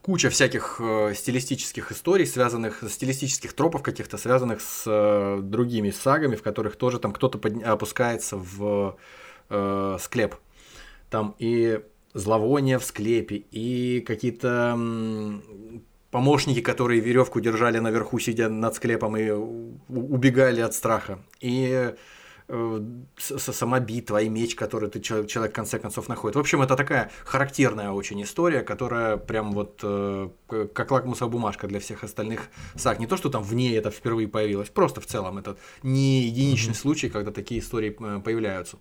куча 0.00 0.30
всяких 0.30 0.80
э, 0.80 1.12
стилистических 1.14 1.92
историй, 1.92 2.24
связанных, 2.24 2.82
стилистических 2.88 3.52
тропов 3.52 3.82
каких-то, 3.82 4.16
связанных 4.16 4.62
с 4.62 4.84
э, 4.86 5.40
другими 5.42 5.90
сагами, 5.90 6.36
в 6.36 6.42
которых 6.42 6.76
тоже 6.76 6.98
там 6.98 7.12
кто-то 7.12 7.36
подня- 7.36 7.64
опускается 7.64 8.38
в 8.38 8.96
э, 9.50 9.98
склеп. 10.00 10.36
Там 11.10 11.34
и 11.38 11.80
зловоние 12.14 12.78
в 12.78 12.84
склепе, 12.84 13.36
и 13.36 14.00
какие-то 14.00 14.78
помощники, 16.10 16.60
которые 16.60 17.00
веревку 17.00 17.40
держали 17.40 17.78
наверху, 17.78 18.18
сидя 18.18 18.48
над 18.48 18.74
склепом, 18.74 19.16
и 19.16 19.30
убегали 19.30 20.60
от 20.60 20.74
страха. 20.74 21.18
И 21.40 21.94
э, 22.48 22.80
сама 23.18 23.80
битва 23.80 24.22
и 24.22 24.28
меч, 24.28 24.54
который 24.54 24.88
ты 24.88 25.00
чел- 25.00 25.26
человек 25.26 25.52
в 25.52 25.56
конце 25.56 25.78
концов 25.78 26.08
находит. 26.08 26.36
В 26.36 26.40
общем, 26.40 26.62
это 26.62 26.76
такая 26.76 27.10
характерная 27.24 27.90
очень 27.90 28.22
история, 28.22 28.62
которая 28.62 29.18
прям 29.18 29.52
вот 29.52 29.80
э, 29.82 30.30
как 30.48 30.90
лакмусовая 30.90 31.30
бумажка 31.30 31.66
для 31.68 31.78
всех 31.78 32.04
остальных 32.04 32.48
саг. 32.74 32.98
Не 33.00 33.06
то, 33.06 33.18
что 33.18 33.28
там 33.28 33.42
в 33.42 33.54
ней 33.54 33.76
это 33.76 33.90
впервые 33.90 34.28
появилось, 34.28 34.70
просто 34.70 35.00
в 35.00 35.06
целом 35.06 35.36
это 35.38 35.56
не 35.82 36.22
единичный 36.22 36.74
случай, 36.74 37.10
когда 37.10 37.32
такие 37.32 37.60
истории 37.60 37.94
э, 38.00 38.20
появляются. 38.20 38.78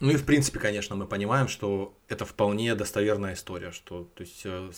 Ну 0.00 0.10
и 0.10 0.16
в 0.16 0.24
принципе, 0.24 0.58
конечно, 0.58 0.94
мы 0.94 1.06
понимаем, 1.06 1.48
что 1.48 1.94
это 2.08 2.24
вполне 2.26 2.74
достоверная 2.74 3.34
история, 3.34 3.72
что 3.72 4.08
то 4.14 4.22
есть 4.22 4.42
э, 4.44 4.70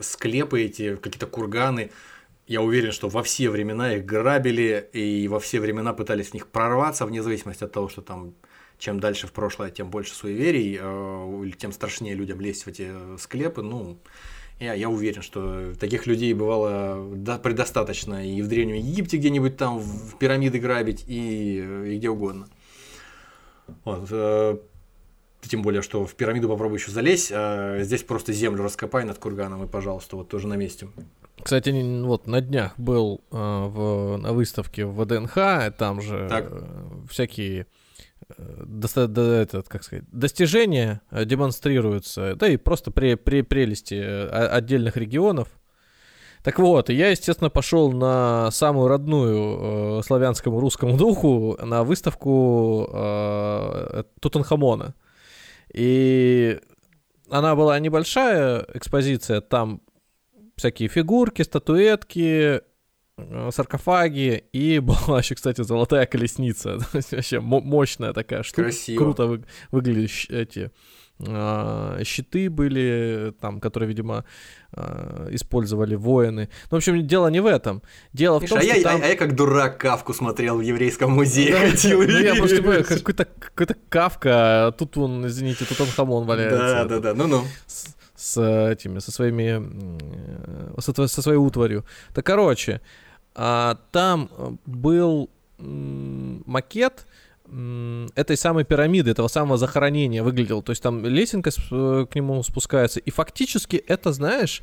склепы 0.00 0.62
эти, 0.62 0.96
какие-то 0.96 1.26
курганы, 1.26 1.92
я 2.48 2.62
уверен, 2.62 2.92
что 2.92 3.08
во 3.08 3.22
все 3.22 3.50
времена 3.50 3.94
их 3.94 4.04
грабили 4.04 4.88
и 4.92 5.28
во 5.28 5.38
все 5.38 5.60
времена 5.60 5.92
пытались 5.92 6.28
в 6.28 6.34
них 6.34 6.48
прорваться, 6.48 7.06
вне 7.06 7.22
зависимости 7.22 7.64
от 7.64 7.72
того, 7.72 7.88
что 7.88 8.02
там 8.02 8.34
чем 8.78 9.00
дальше 9.00 9.26
в 9.26 9.32
прошлое, 9.32 9.70
тем 9.70 9.90
больше 9.90 10.14
суеверий, 10.14 10.78
э, 10.80 11.42
или 11.44 11.52
тем 11.52 11.72
страшнее 11.72 12.14
людям 12.14 12.40
лезть 12.40 12.64
в 12.64 12.68
эти 12.68 12.88
э, 12.88 13.16
склепы. 13.18 13.62
Ну, 13.62 13.98
я, 14.58 14.74
я 14.74 14.88
уверен, 14.88 15.22
что 15.22 15.74
таких 15.78 16.06
людей 16.06 16.34
бывало 16.34 17.38
предостаточно 17.38 18.26
и 18.26 18.42
в 18.42 18.48
Древнем 18.48 18.76
Египте 18.76 19.16
где-нибудь 19.16 19.56
там 19.56 19.78
в 19.78 20.18
пирамиды 20.18 20.58
грабить, 20.58 21.04
и, 21.06 21.58
и 21.86 21.98
где 21.98 22.10
угодно. 22.10 22.48
Вот, 23.84 24.08
э, 24.10 24.58
тем 25.42 25.62
более, 25.62 25.82
что 25.82 26.04
в 26.06 26.14
пирамиду 26.14 26.48
попробуй 26.48 26.78
еще 26.78 26.90
залезть, 26.90 27.30
а 27.34 27.78
здесь 27.82 28.02
просто 28.02 28.32
землю 28.32 28.62
раскопай 28.64 29.04
над 29.04 29.18
курганом 29.18 29.64
и, 29.64 29.68
пожалуйста, 29.68 30.16
вот 30.16 30.28
тоже 30.28 30.48
на 30.48 30.54
месте. 30.54 30.88
Кстати, 31.42 31.70
вот 32.02 32.26
на 32.26 32.40
днях 32.40 32.72
был 32.78 33.20
э, 33.30 33.36
в, 33.36 34.16
на 34.16 34.32
выставке 34.32 34.84
в 34.86 35.00
ВДНХ, 35.00 35.76
там 35.76 36.00
же 36.00 36.26
Так. 36.28 36.48
э, 36.50 36.64
всякие 37.10 37.66
э, 38.36 38.64
доста- 38.66 39.06
да, 39.06 39.42
этот, 39.42 39.68
как 39.68 39.84
сказать, 39.84 40.04
достижения 40.10 41.02
э, 41.10 41.24
демонстрируются, 41.24 42.34
да 42.36 42.48
и 42.48 42.56
просто 42.56 42.90
при, 42.90 43.14
при 43.14 43.42
прелести 43.42 43.94
э, 43.94 44.26
отдельных 44.28 44.96
регионов. 44.96 45.48
Так 46.46 46.60
вот, 46.60 46.90
я, 46.90 47.10
естественно, 47.10 47.50
пошел 47.50 47.90
на 47.90 48.52
самую 48.52 48.86
родную 48.86 49.98
э, 49.98 50.02
славянскому 50.06 50.60
русскому 50.60 50.96
духу 50.96 51.58
на 51.60 51.82
выставку 51.82 52.88
э, 52.94 54.04
Тутанхамона. 54.20 54.94
И 55.74 56.60
она 57.28 57.56
была 57.56 57.76
небольшая 57.80 58.64
экспозиция, 58.74 59.40
там 59.40 59.80
всякие 60.54 60.88
фигурки, 60.88 61.42
статуэтки, 61.42 62.60
э, 63.18 63.50
саркофаги, 63.50 64.44
и 64.52 64.78
была 64.78 65.18
еще, 65.18 65.34
кстати, 65.34 65.62
золотая 65.64 66.06
колесница. 66.06 66.78
Вообще 67.10 67.40
мо- 67.40 67.60
мощная 67.60 68.12
такая 68.12 68.44
штука. 68.44 68.62
Красиво. 68.62 68.98
Круто 69.02 69.26
вы- 69.26 69.44
выглядят 69.72 70.30
эти 70.30 70.70
а, 71.20 71.98
щиты 72.04 72.50
были, 72.50 73.32
там, 73.40 73.60
которые, 73.60 73.88
видимо, 73.88 74.24
а, 74.72 75.28
использовали 75.30 75.94
воины. 75.94 76.48
Ну, 76.70 76.76
в 76.76 76.78
общем, 76.78 77.06
дело 77.06 77.28
не 77.28 77.40
в 77.40 77.46
этом. 77.46 77.82
Дело 78.12 78.38
в 78.38 78.42
Видишь, 78.42 78.50
том, 78.50 78.58
а, 78.58 78.62
что 78.62 78.74
я, 78.74 78.82
там... 78.82 79.00
а 79.02 79.06
я 79.06 79.16
как 79.16 79.34
дурак 79.34 79.78
Кавку 79.78 80.12
смотрел 80.12 80.58
в 80.58 80.60
еврейском 80.60 81.12
музее. 81.12 81.52
Да, 81.52 81.88
ну, 81.90 82.02
я 82.02 82.34
просто 82.34 82.56
понимаю, 82.58 82.84
какой-то 82.84 83.24
какой-то 83.24 83.76
кавка, 83.88 84.66
а 84.66 84.72
тут 84.72 84.96
он, 84.98 85.26
извините, 85.26 85.64
тут 85.64 85.80
он 85.80 85.88
хамон 85.88 86.26
валяется. 86.26 86.58
Да, 86.58 86.84
да, 86.84 86.98
да, 87.00 87.14
ну-ну. 87.14 87.44
с, 87.66 88.40
этими, 88.40 88.98
со 88.98 89.10
своими, 89.10 89.62
э, 90.76 90.80
со, 90.80 91.22
своей 91.22 91.38
утварью. 91.38 91.84
Так, 92.12 92.26
короче, 92.26 92.80
а, 93.34 93.78
там 93.92 94.28
э, 94.36 94.50
был 94.66 95.30
макет 95.58 97.06
этой 98.14 98.36
самой 98.36 98.64
пирамиды, 98.64 99.10
этого 99.10 99.28
самого 99.28 99.56
захоронения 99.56 100.22
выглядел. 100.22 100.62
То 100.62 100.72
есть 100.72 100.82
там 100.82 101.04
лесенка 101.04 101.50
э, 101.50 102.06
к 102.10 102.14
нему 102.14 102.42
спускается. 102.42 103.00
И 103.00 103.10
фактически 103.10 103.76
это, 103.76 104.12
знаешь, 104.12 104.62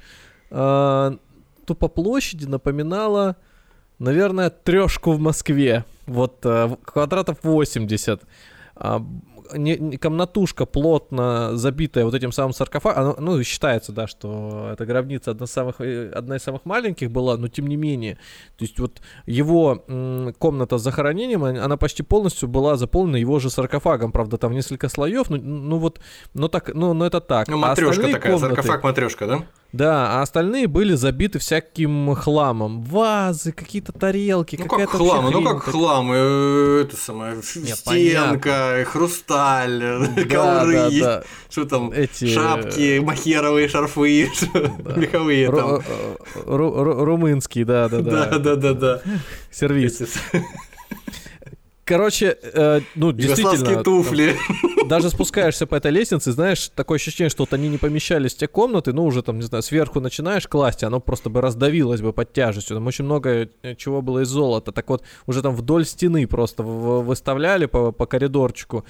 а, 0.51 1.17
то 1.65 1.75
по 1.75 1.87
площади 1.87 2.45
напоминало, 2.45 3.37
наверное, 3.99 4.49
трешку 4.49 5.13
в 5.13 5.19
Москве. 5.19 5.85
Вот 6.05 6.39
э, 6.43 6.75
квадратов 6.83 7.39
80. 7.43 8.21
А, 9.49 9.57
не, 9.57 9.77
не, 9.77 9.97
комнатушка 9.97 10.65
плотно 10.65 11.51
забитая 11.57 12.05
вот 12.05 12.13
этим 12.13 12.31
самым 12.31 12.53
саркофагом, 12.53 13.15
ну, 13.19 13.41
считается, 13.43 13.91
да, 13.91 14.07
что 14.07 14.69
эта 14.73 14.85
гробница 14.85 15.31
одна 15.31 15.45
из 15.45 15.51
самых, 15.51 15.81
э, 15.81 16.09
одна 16.09 16.35
из 16.35 16.43
самых 16.43 16.65
маленьких 16.65 17.11
была, 17.11 17.37
но 17.37 17.47
тем 17.47 17.67
не 17.67 17.75
менее, 17.75 18.15
то 18.57 18.65
есть 18.65 18.79
вот 18.79 19.01
его 19.25 19.83
м, 19.87 20.33
комната 20.37 20.77
с 20.77 20.81
захоронением, 20.81 21.43
она 21.43 21.77
почти 21.77 22.03
полностью 22.03 22.49
была 22.49 22.77
заполнена 22.77 23.17
его 23.17 23.39
же 23.39 23.49
саркофагом, 23.49 24.11
правда, 24.11 24.37
там 24.37 24.53
несколько 24.53 24.89
слоев, 24.89 25.29
ну, 25.29 25.37
ну 25.37 25.77
вот, 25.77 25.99
ну 26.33 26.47
так, 26.47 26.73
ну, 26.73 26.93
ну 26.93 27.05
это 27.05 27.21
так. 27.21 27.47
Ну, 27.47 27.57
матрешка 27.57 28.05
а 28.05 28.11
такая, 28.11 28.33
комнаты, 28.33 28.55
саркофаг-матрешка, 28.55 29.27
да? 29.27 29.43
Да, 29.73 30.19
а 30.19 30.21
остальные 30.21 30.67
были 30.67 30.93
забиты 30.93 31.39
всяким 31.39 32.13
хламом. 32.13 32.83
Вазы, 32.83 33.51
какие-то 33.51 33.91
тарелки, 33.91 34.55
ну, 34.55 34.65
какая-то 34.65 34.91
как 34.91 35.01
хлам, 35.01 35.29
ну 35.31 35.43
как 35.43 35.63
хлам, 35.63 36.11
э, 36.13 36.81
это 36.83 36.95
самое, 36.95 37.35
Нет, 37.37 37.43
стенка, 37.45 37.81
понятно. 37.83 38.85
хрусталь, 38.85 39.79
да, 39.79 40.23
ковры, 40.29 40.73
да, 40.73 40.89
да. 40.91 41.23
что 41.49 41.65
там, 41.65 41.91
Эти... 41.91 42.31
шапки, 42.31 42.99
махеровые 42.99 43.67
шарфы, 43.67 44.29
да. 44.53 44.93
меховые 44.95 45.47
Ру- 45.49 45.57
там. 45.57 45.81
Ру- 46.45 47.03
румынские, 47.03 47.65
да, 47.65 47.89
да, 47.89 48.01
да. 48.01 48.25
Да, 48.33 48.37
да, 48.37 48.55
да, 48.55 48.73
да. 48.73 49.01
Сервис. 49.51 50.01
Короче, 51.85 52.37
э, 52.41 52.79
ну, 52.95 53.11
действительно... 53.11 53.83
туфли. 53.83 54.37
Там, 54.77 54.87
даже 54.87 55.09
спускаешься 55.09 55.65
по 55.65 55.75
этой 55.75 55.91
лестнице, 55.91 56.31
знаешь, 56.31 56.69
такое 56.73 56.95
ощущение, 56.95 57.29
что 57.29 57.43
вот 57.43 57.53
они 57.53 57.67
не 57.67 57.77
помещались 57.77 58.33
в 58.33 58.37
те 58.37 58.47
комнаты, 58.47 58.93
ну, 58.93 59.05
уже 59.05 59.21
там, 59.21 59.37
не 59.37 59.43
знаю, 59.43 59.63
сверху 59.63 59.99
начинаешь 59.99 60.47
класть, 60.47 60.83
оно 60.83 61.01
просто 61.01 61.29
бы 61.29 61.41
раздавилось 61.41 62.01
бы 62.01 62.13
под 62.13 62.31
тяжестью. 62.31 62.77
Там 62.77 62.87
очень 62.87 63.03
много 63.03 63.49
э, 63.63 63.75
чего 63.75 64.01
было 64.01 64.19
из 64.19 64.29
золота. 64.29 64.71
Так 64.71 64.89
вот, 64.89 65.03
уже 65.25 65.41
там 65.41 65.55
вдоль 65.55 65.85
стены 65.85 66.25
просто 66.25 66.63
выставляли 66.63 67.65
по, 67.65 67.91
по 67.91 68.05
коридорчику. 68.05 68.85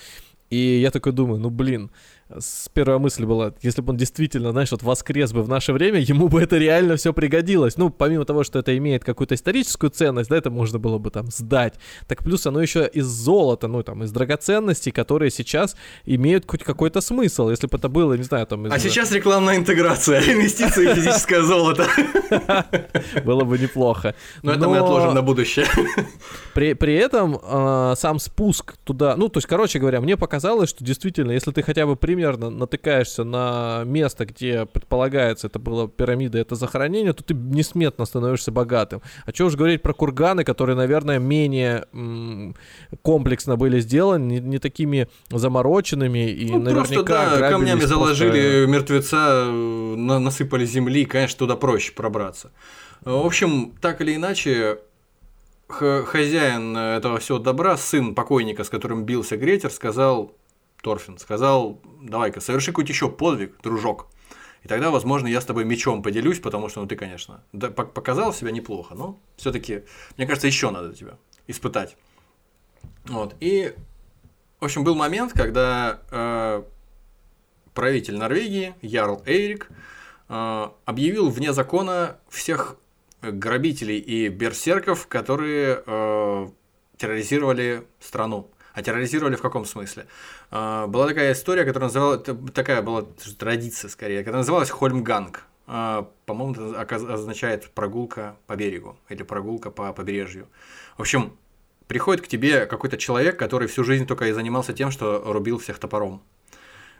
И 0.52 0.80
я 0.80 0.92
такой 0.92 1.14
думаю, 1.14 1.40
ну, 1.40 1.50
блин, 1.50 1.90
с 2.30 2.70
первая 2.74 3.00
мысль 3.00 3.26
была, 3.26 3.54
если 3.62 3.82
бы 3.82 3.92
он 3.92 3.98
действительно, 3.98 4.52
знаешь, 4.52 4.72
вот 4.72 4.82
воскрес 4.82 5.34
бы 5.34 5.44
в 5.44 5.50
наше 5.50 5.74
время, 5.74 6.00
ему 6.00 6.30
бы 6.30 6.42
это 6.42 6.58
реально 6.58 6.96
все 6.96 7.14
пригодилось. 7.14 7.78
Ну, 7.78 7.90
помимо 7.90 8.26
того, 8.26 8.44
что 8.44 8.60
это 8.60 8.76
имеет 8.78 9.04
какую-то 9.04 9.36
историческую 9.36 9.90
ценность, 9.90 10.30
да, 10.30 10.38
это 10.38 10.50
можно 10.50 10.80
было 10.80 10.98
бы 10.98 11.12
там 11.12 11.28
сдать. 11.28 11.76
Так 12.08 12.24
плюс 12.24 12.48
оно 12.48 12.62
еще 12.62 12.90
из 12.92 13.06
золота, 13.06 13.68
ну, 13.68 13.84
там, 13.84 14.04
из 14.04 14.12
драгоценностей, 14.12 14.92
которые 14.92 15.32
сейчас 15.32 15.76
имеют 16.06 16.46
хоть 16.48 16.64
какой-то 16.64 17.02
смысл. 17.02 17.50
Если 17.50 17.68
бы 17.68 17.78
это 17.78 17.90
было, 17.90 18.14
не 18.14 18.24
знаю, 18.24 18.48
там... 18.48 18.68
Из... 18.68 18.72
А 18.72 18.80
сейчас 18.80 19.12
рекламная 19.12 19.58
интеграция, 19.58 20.22
инвестиции 20.34 20.88
в 20.88 20.96
физическое 20.96 21.42
золото. 21.44 21.88
Было 23.24 23.44
бы 23.44 23.58
неплохо. 23.58 24.16
Но 24.42 24.54
это 24.54 24.68
мы 24.68 24.78
отложим 24.78 25.14
на 25.14 25.22
будущее. 25.22 25.66
При, 26.54 26.74
при 26.74 26.96
этом 26.96 27.40
э, 27.42 27.94
сам 27.98 28.20
спуск 28.20 28.76
туда, 28.84 29.16
ну, 29.18 29.28
то 29.28 29.40
есть, 29.40 29.48
короче 29.48 29.80
говоря, 29.80 30.02
мне 30.02 30.18
показалось, 30.18 30.70
что 30.70 30.84
действительно, 30.84 31.32
если 31.32 31.52
ты 31.52 31.64
хотя 31.64 31.86
бы 31.86 31.96
пример 31.96 32.13
примерно 32.14 32.52
натыкаешься 32.52 33.24
на 33.24 33.84
место, 33.86 34.26
где 34.26 34.66
предполагается 34.68 35.48
это 35.48 35.58
была 35.58 35.88
пирамида, 35.88 36.38
это 36.38 36.54
захоронение, 36.54 37.12
то 37.14 37.24
ты 37.24 37.34
несметно 37.34 38.06
становишься 38.06 38.52
богатым. 38.52 39.02
А 39.26 39.32
что 39.32 39.46
уж 39.46 39.56
говорить 39.56 39.82
про 39.82 39.94
курганы, 39.94 40.44
которые, 40.44 40.76
наверное, 40.76 41.18
менее 41.18 41.88
м- 41.92 42.56
комплексно 43.02 43.56
были 43.56 43.80
сделаны, 43.80 44.24
не, 44.24 44.40
не 44.40 44.60
такими 44.60 45.08
замороченными 45.32 46.30
и 46.30 46.52
ну, 46.52 46.60
наверняка 46.60 47.04
просто, 47.04 47.40
да, 47.40 47.50
камнями 47.50 47.80
просто... 47.80 47.88
заложили 47.88 48.66
мертвеца, 48.68 49.46
на, 49.46 50.20
насыпали 50.20 50.66
земли, 50.66 51.06
конечно, 51.06 51.40
туда 51.40 51.56
проще 51.56 51.94
пробраться. 51.94 52.52
В 53.02 53.26
общем, 53.26 53.74
так 53.82 54.02
или 54.02 54.16
иначе, 54.16 54.78
хозяин 55.68 56.78
этого 56.78 57.18
всего 57.18 57.40
добра, 57.40 57.76
сын 57.76 58.14
покойника, 58.14 58.64
с 58.64 58.70
которым 58.70 59.04
бился 59.04 59.36
Гретер, 59.36 59.72
сказал, 59.72 60.32
Торфин, 60.84 61.18
сказал, 61.18 61.82
давай-ка, 62.02 62.42
соверши 62.42 62.72
какой-то 62.72 62.92
еще 62.92 63.10
подвиг, 63.10 63.60
дружок. 63.64 64.08
И 64.64 64.68
тогда, 64.68 64.92
возможно, 64.92 65.28
я 65.28 65.40
с 65.42 65.46
тобой 65.46 65.64
мечом 65.64 66.04
поделюсь, 66.04 66.40
потому 66.40 66.70
что, 66.70 66.82
ну, 66.82 66.88
ты, 66.88 66.96
конечно, 66.96 67.44
показал 67.52 68.34
себя 68.34 68.52
неплохо, 68.52 68.94
но 68.94 69.18
все-таки, 69.38 69.84
мне 70.18 70.28
кажется, 70.28 70.48
еще 70.48 70.70
надо 70.72 70.94
тебя 70.94 71.18
испытать. 71.48 71.96
Вот. 73.06 73.36
И, 73.40 73.74
в 74.60 74.66
общем, 74.66 74.84
был 74.84 74.96
момент, 74.96 75.34
когда 75.34 76.02
э, 76.12 76.64
правитель 77.74 78.18
Норвегии, 78.18 78.76
Ярл 78.82 79.24
Эйрик, 79.26 79.70
э, 80.30 80.70
объявил 80.86 81.30
вне 81.30 81.54
закона 81.54 82.18
всех 82.30 82.78
грабителей 83.22 84.00
и 84.00 84.28
берсерков, 84.28 85.08
которые 85.08 85.82
э, 85.86 86.48
терроризировали 86.98 87.86
страну. 88.00 88.50
А 88.74 88.82
терроризировали 88.82 89.36
в 89.36 89.42
каком 89.42 89.66
смысле? 89.66 90.08
А, 90.56 90.86
была 90.86 91.08
такая 91.08 91.34
история, 91.34 91.66
которая 91.66 91.88
называлась, 91.88 92.22
такая 92.54 92.84
была 92.84 93.08
традиция 93.40 93.90
скорее, 93.90 94.20
которая 94.20 94.42
называлась 94.42 94.70
Хольмганг. 94.70 95.46
А, 95.66 96.12
по-моему, 96.28 96.76
это 96.76 96.96
означает 96.96 97.72
прогулка 97.72 98.38
по 98.46 98.56
берегу 98.56 98.96
или 99.10 99.24
прогулка 99.24 99.72
по 99.72 99.92
побережью. 99.94 100.48
В 100.96 101.02
общем, 101.02 101.36
приходит 101.88 102.24
к 102.24 102.28
тебе 102.28 102.68
какой-то 102.68 102.98
человек, 102.98 103.40
который 103.40 103.68
всю 103.68 103.84
жизнь 103.84 104.06
только 104.06 104.28
и 104.28 104.32
занимался 104.32 104.74
тем, 104.74 104.92
что 104.92 105.24
рубил 105.26 105.58
всех 105.58 105.80
топором. 105.80 106.22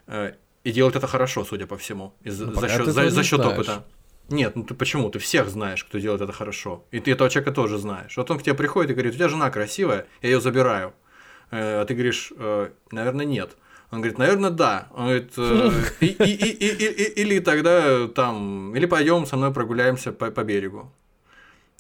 Э, 0.08 0.34
и 0.64 0.72
делает 0.72 0.96
это 0.96 1.06
хорошо, 1.06 1.46
судя 1.46 1.68
по 1.68 1.78
всему, 1.78 2.16
из, 2.24 2.40
ну, 2.40 2.60
за, 2.60 2.70
счет, 2.70 2.88
за, 2.88 3.12
за 3.12 3.24
счет 3.24 3.40
опыта. 3.40 3.86
Нет, 4.30 4.56
ну 4.56 4.64
ты 4.64 4.74
почему? 4.74 5.12
Ты 5.12 5.20
всех 5.20 5.50
знаешь, 5.50 5.84
кто 5.84 6.00
делает 6.00 6.22
это 6.22 6.32
хорошо. 6.32 6.86
И 6.90 7.00
ты 7.00 7.12
этого 7.12 7.30
человека 7.30 7.52
тоже 7.52 7.78
знаешь. 7.78 8.18
Вот 8.18 8.32
он 8.32 8.40
к 8.40 8.42
тебе 8.42 8.56
приходит 8.56 8.90
и 8.90 8.94
говорит, 8.96 9.14
у 9.14 9.16
тебя 9.16 9.30
жена 9.30 9.52
красивая, 9.52 10.08
я 10.24 10.30
ее 10.30 10.42
забираю. 10.42 10.96
Э, 11.54 11.82
а 11.82 11.86
ты 11.86 11.94
говоришь, 11.94 12.34
«Э, 12.36 12.70
наверное, 12.92 13.26
нет. 13.26 13.56
Он 13.92 14.00
говорит, 14.00 14.18
наверное, 14.18 14.50
да. 14.50 14.88
Он 14.92 15.04
говорит, 15.06 15.34
«Э, 15.38 15.72
и, 16.00 16.08
и, 16.08 16.24
и, 16.24 16.68
и, 16.68 16.86
и, 16.86 17.22
или 17.22 17.40
тогда 17.40 18.08
там, 18.08 18.76
или 18.76 18.88
пойдем 18.88 19.28
со 19.28 19.38
мной 19.38 19.54
прогуляемся 19.54 20.12
по, 20.12 20.32
по 20.32 20.44
берегу. 20.44 20.92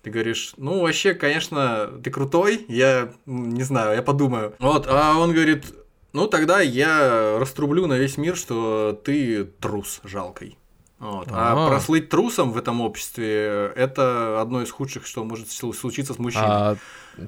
Ты 0.04 0.12
говоришь, 0.12 0.54
ну, 0.58 0.82
вообще, 0.82 1.16
конечно, 1.16 1.90
ты 2.04 2.12
крутой, 2.12 2.66
я 2.68 3.14
не 3.26 3.64
знаю, 3.64 3.96
я 3.96 4.04
подумаю. 4.04 4.54
Вот, 4.60 4.86
а 4.88 5.18
он 5.18 5.32
говорит, 5.32 5.66
ну, 6.12 6.28
тогда 6.28 6.60
я 6.60 7.40
раструблю 7.40 7.88
на 7.88 7.98
весь 7.98 8.18
мир, 8.18 8.36
что 8.36 9.00
ты 9.04 9.46
трус 9.46 10.02
жалкой. 10.04 10.58
Вот. 11.00 11.30
А, 11.32 11.54
а 11.54 11.68
прослыть 11.68 12.10
трусом 12.10 12.52
в 12.52 12.58
этом 12.58 12.80
обществе 12.82 13.72
это 13.76 14.40
одно 14.40 14.62
из 14.62 14.72
худших, 14.72 15.08
что 15.08 15.24
может 15.24 15.50
случиться 15.50 16.14
с 16.14 16.20
мужчиной. 16.20 16.46
А 16.48 16.78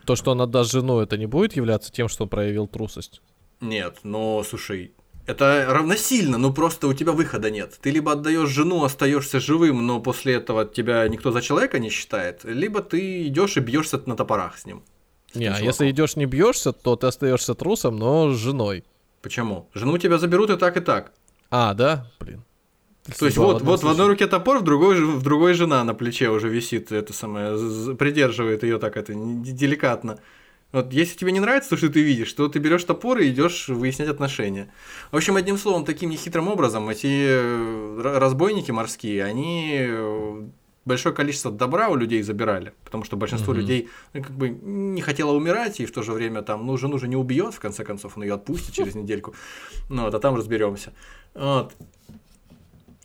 то, 0.05 0.15
что 0.15 0.31
он 0.31 0.41
отдаст 0.41 0.71
жену, 0.71 0.99
это 0.99 1.17
не 1.17 1.25
будет 1.25 1.55
являться 1.55 1.91
тем, 1.91 2.07
что 2.07 2.23
он 2.23 2.29
проявил 2.29 2.67
трусость? 2.67 3.21
Нет, 3.61 3.99
но 4.03 4.43
слушай, 4.43 4.93
это 5.25 5.65
равносильно, 5.69 6.37
ну 6.37 6.53
просто 6.53 6.87
у 6.87 6.93
тебя 6.93 7.11
выхода 7.11 7.49
нет. 7.49 7.77
Ты 7.81 7.89
либо 7.89 8.11
отдаешь 8.11 8.49
жену, 8.49 8.83
остаешься 8.83 9.39
живым, 9.39 9.85
но 9.85 9.99
после 9.99 10.35
этого 10.35 10.65
тебя 10.65 11.07
никто 11.07 11.31
за 11.31 11.41
человека 11.41 11.79
не 11.79 11.89
считает, 11.89 12.43
либо 12.43 12.81
ты 12.81 13.27
идешь 13.27 13.57
и 13.57 13.59
бьешься 13.59 14.01
на 14.05 14.15
топорах 14.15 14.57
с 14.57 14.65
ним. 14.65 14.83
С 15.31 15.35
не, 15.35 15.47
а 15.47 15.59
если 15.59 15.89
идешь 15.89 16.15
не 16.15 16.25
бьешься, 16.25 16.71
то 16.73 16.95
ты 16.95 17.07
остаешься 17.07 17.55
трусом, 17.55 17.97
но 17.97 18.31
с 18.31 18.37
женой. 18.37 18.83
Почему? 19.21 19.67
Жену 19.73 19.97
тебя 19.97 20.19
заберут 20.19 20.51
и 20.51 20.57
так, 20.57 20.77
и 20.77 20.81
так. 20.81 21.11
А, 21.49 21.73
да? 21.73 22.11
Блин. 22.19 22.43
То 23.19 23.25
есть 23.25 23.37
вот, 23.37 23.61
вот 23.61 23.83
в 23.83 23.87
одной 23.87 24.07
руке 24.07 24.25
топор, 24.25 24.59
в 24.59 24.63
другой, 24.63 24.99
в 24.99 25.21
другой 25.21 25.53
жена 25.53 25.83
на 25.83 25.93
плече 25.93 26.29
уже 26.29 26.49
висит, 26.49 26.91
это 26.91 27.13
самое, 27.13 27.95
придерживает 27.95 28.63
ее 28.63 28.79
так 28.79 28.97
это 28.97 29.13
деликатно. 29.13 30.19
Вот 30.71 30.91
если 30.91 31.15
тебе 31.15 31.31
не 31.31 31.39
нравится 31.39 31.69
то, 31.69 31.77
что 31.77 31.89
ты 31.89 32.01
видишь, 32.01 32.33
то 32.33 32.49
ты 32.49 32.59
берешь 32.59 32.83
топор 32.83 33.19
и 33.19 33.29
идешь 33.29 33.69
выяснять 33.69 34.09
отношения. 34.09 34.69
В 35.11 35.15
общем, 35.15 35.35
одним 35.35 35.57
словом, 35.57 35.85
таким 35.85 36.09
нехитрым 36.09 36.47
образом 36.47 36.89
эти 36.89 37.27
э, 37.29 38.17
разбойники 38.17 38.71
морские, 38.71 39.23
они 39.23 39.77
э, 39.79 40.41
большое 40.83 41.13
количество 41.13 41.51
добра 41.51 41.89
у 41.89 41.95
людей 41.95 42.21
забирали, 42.23 42.73
потому 42.83 43.03
что 43.03 43.17
большинство 43.17 43.53
mm-hmm. 43.53 43.57
людей 43.57 43.89
ну, 44.13 44.23
как 44.23 44.31
бы 44.31 44.49
не 44.49 45.01
хотело 45.01 45.31
умирать, 45.31 45.79
и 45.79 45.85
в 45.85 45.91
то 45.91 46.01
же 46.01 46.11
время 46.11 46.41
там, 46.41 46.65
ну, 46.65 46.75
жену 46.77 46.97
же 46.97 47.07
не 47.07 47.15
убьет, 47.15 47.53
в 47.53 47.59
конце 47.59 47.83
концов, 47.83 48.17
он 48.17 48.23
ее 48.23 48.33
отпустит 48.33 48.73
через 48.73 48.95
недельку. 48.95 49.35
Ну, 49.89 50.03
вот, 50.03 50.13
а 50.13 50.19
там 50.19 50.35
разберемся. 50.35 50.93
Вот. 51.33 51.73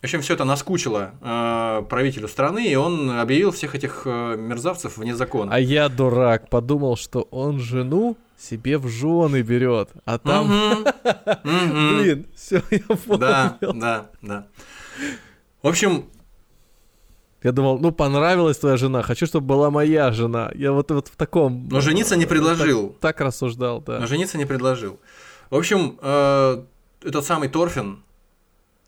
В 0.01 0.03
общем, 0.03 0.21
все 0.21 0.33
это 0.33 0.45
наскучило 0.45 1.11
э, 1.21 1.83
правителю 1.87 2.27
страны, 2.27 2.67
и 2.67 2.73
он 2.73 3.11
объявил 3.11 3.51
всех 3.51 3.75
этих 3.75 4.01
э, 4.05 4.35
мерзавцев 4.35 4.97
вне 4.97 5.15
закона. 5.15 5.53
А 5.53 5.59
я 5.59 5.89
дурак, 5.89 6.49
подумал, 6.49 6.97
что 6.97 7.27
он 7.29 7.59
жену 7.59 8.17
себе 8.35 8.79
в 8.79 8.87
жены 8.87 9.43
берет, 9.43 9.89
а 10.05 10.17
там, 10.17 10.47
блин, 11.43 12.25
все 12.35 12.63
я 12.71 12.79
понял. 12.79 13.19
Да, 13.19 13.57
да, 13.61 14.09
да. 14.23 14.47
В 15.61 15.67
общем, 15.67 16.05
я 17.43 17.51
думал, 17.51 17.77
ну 17.77 17.91
понравилась 17.91 18.57
твоя 18.57 18.77
жена, 18.77 19.03
хочу, 19.03 19.27
чтобы 19.27 19.45
была 19.45 19.69
моя 19.69 20.11
жена. 20.11 20.51
Я 20.55 20.71
вот, 20.71 20.89
вот 20.89 21.09
в 21.09 21.15
таком. 21.15 21.67
Но 21.69 21.79
жениться 21.79 22.15
не 22.15 22.25
предложил. 22.25 22.89
Так, 22.89 23.17
так 23.17 23.21
рассуждал, 23.21 23.81
да. 23.81 23.99
Но 23.99 24.07
жениться 24.07 24.39
не 24.39 24.45
предложил. 24.45 24.99
В 25.51 25.55
общем, 25.55 25.99
э, 26.01 26.63
этот 27.03 27.23
самый 27.23 27.49
Торфин, 27.49 28.03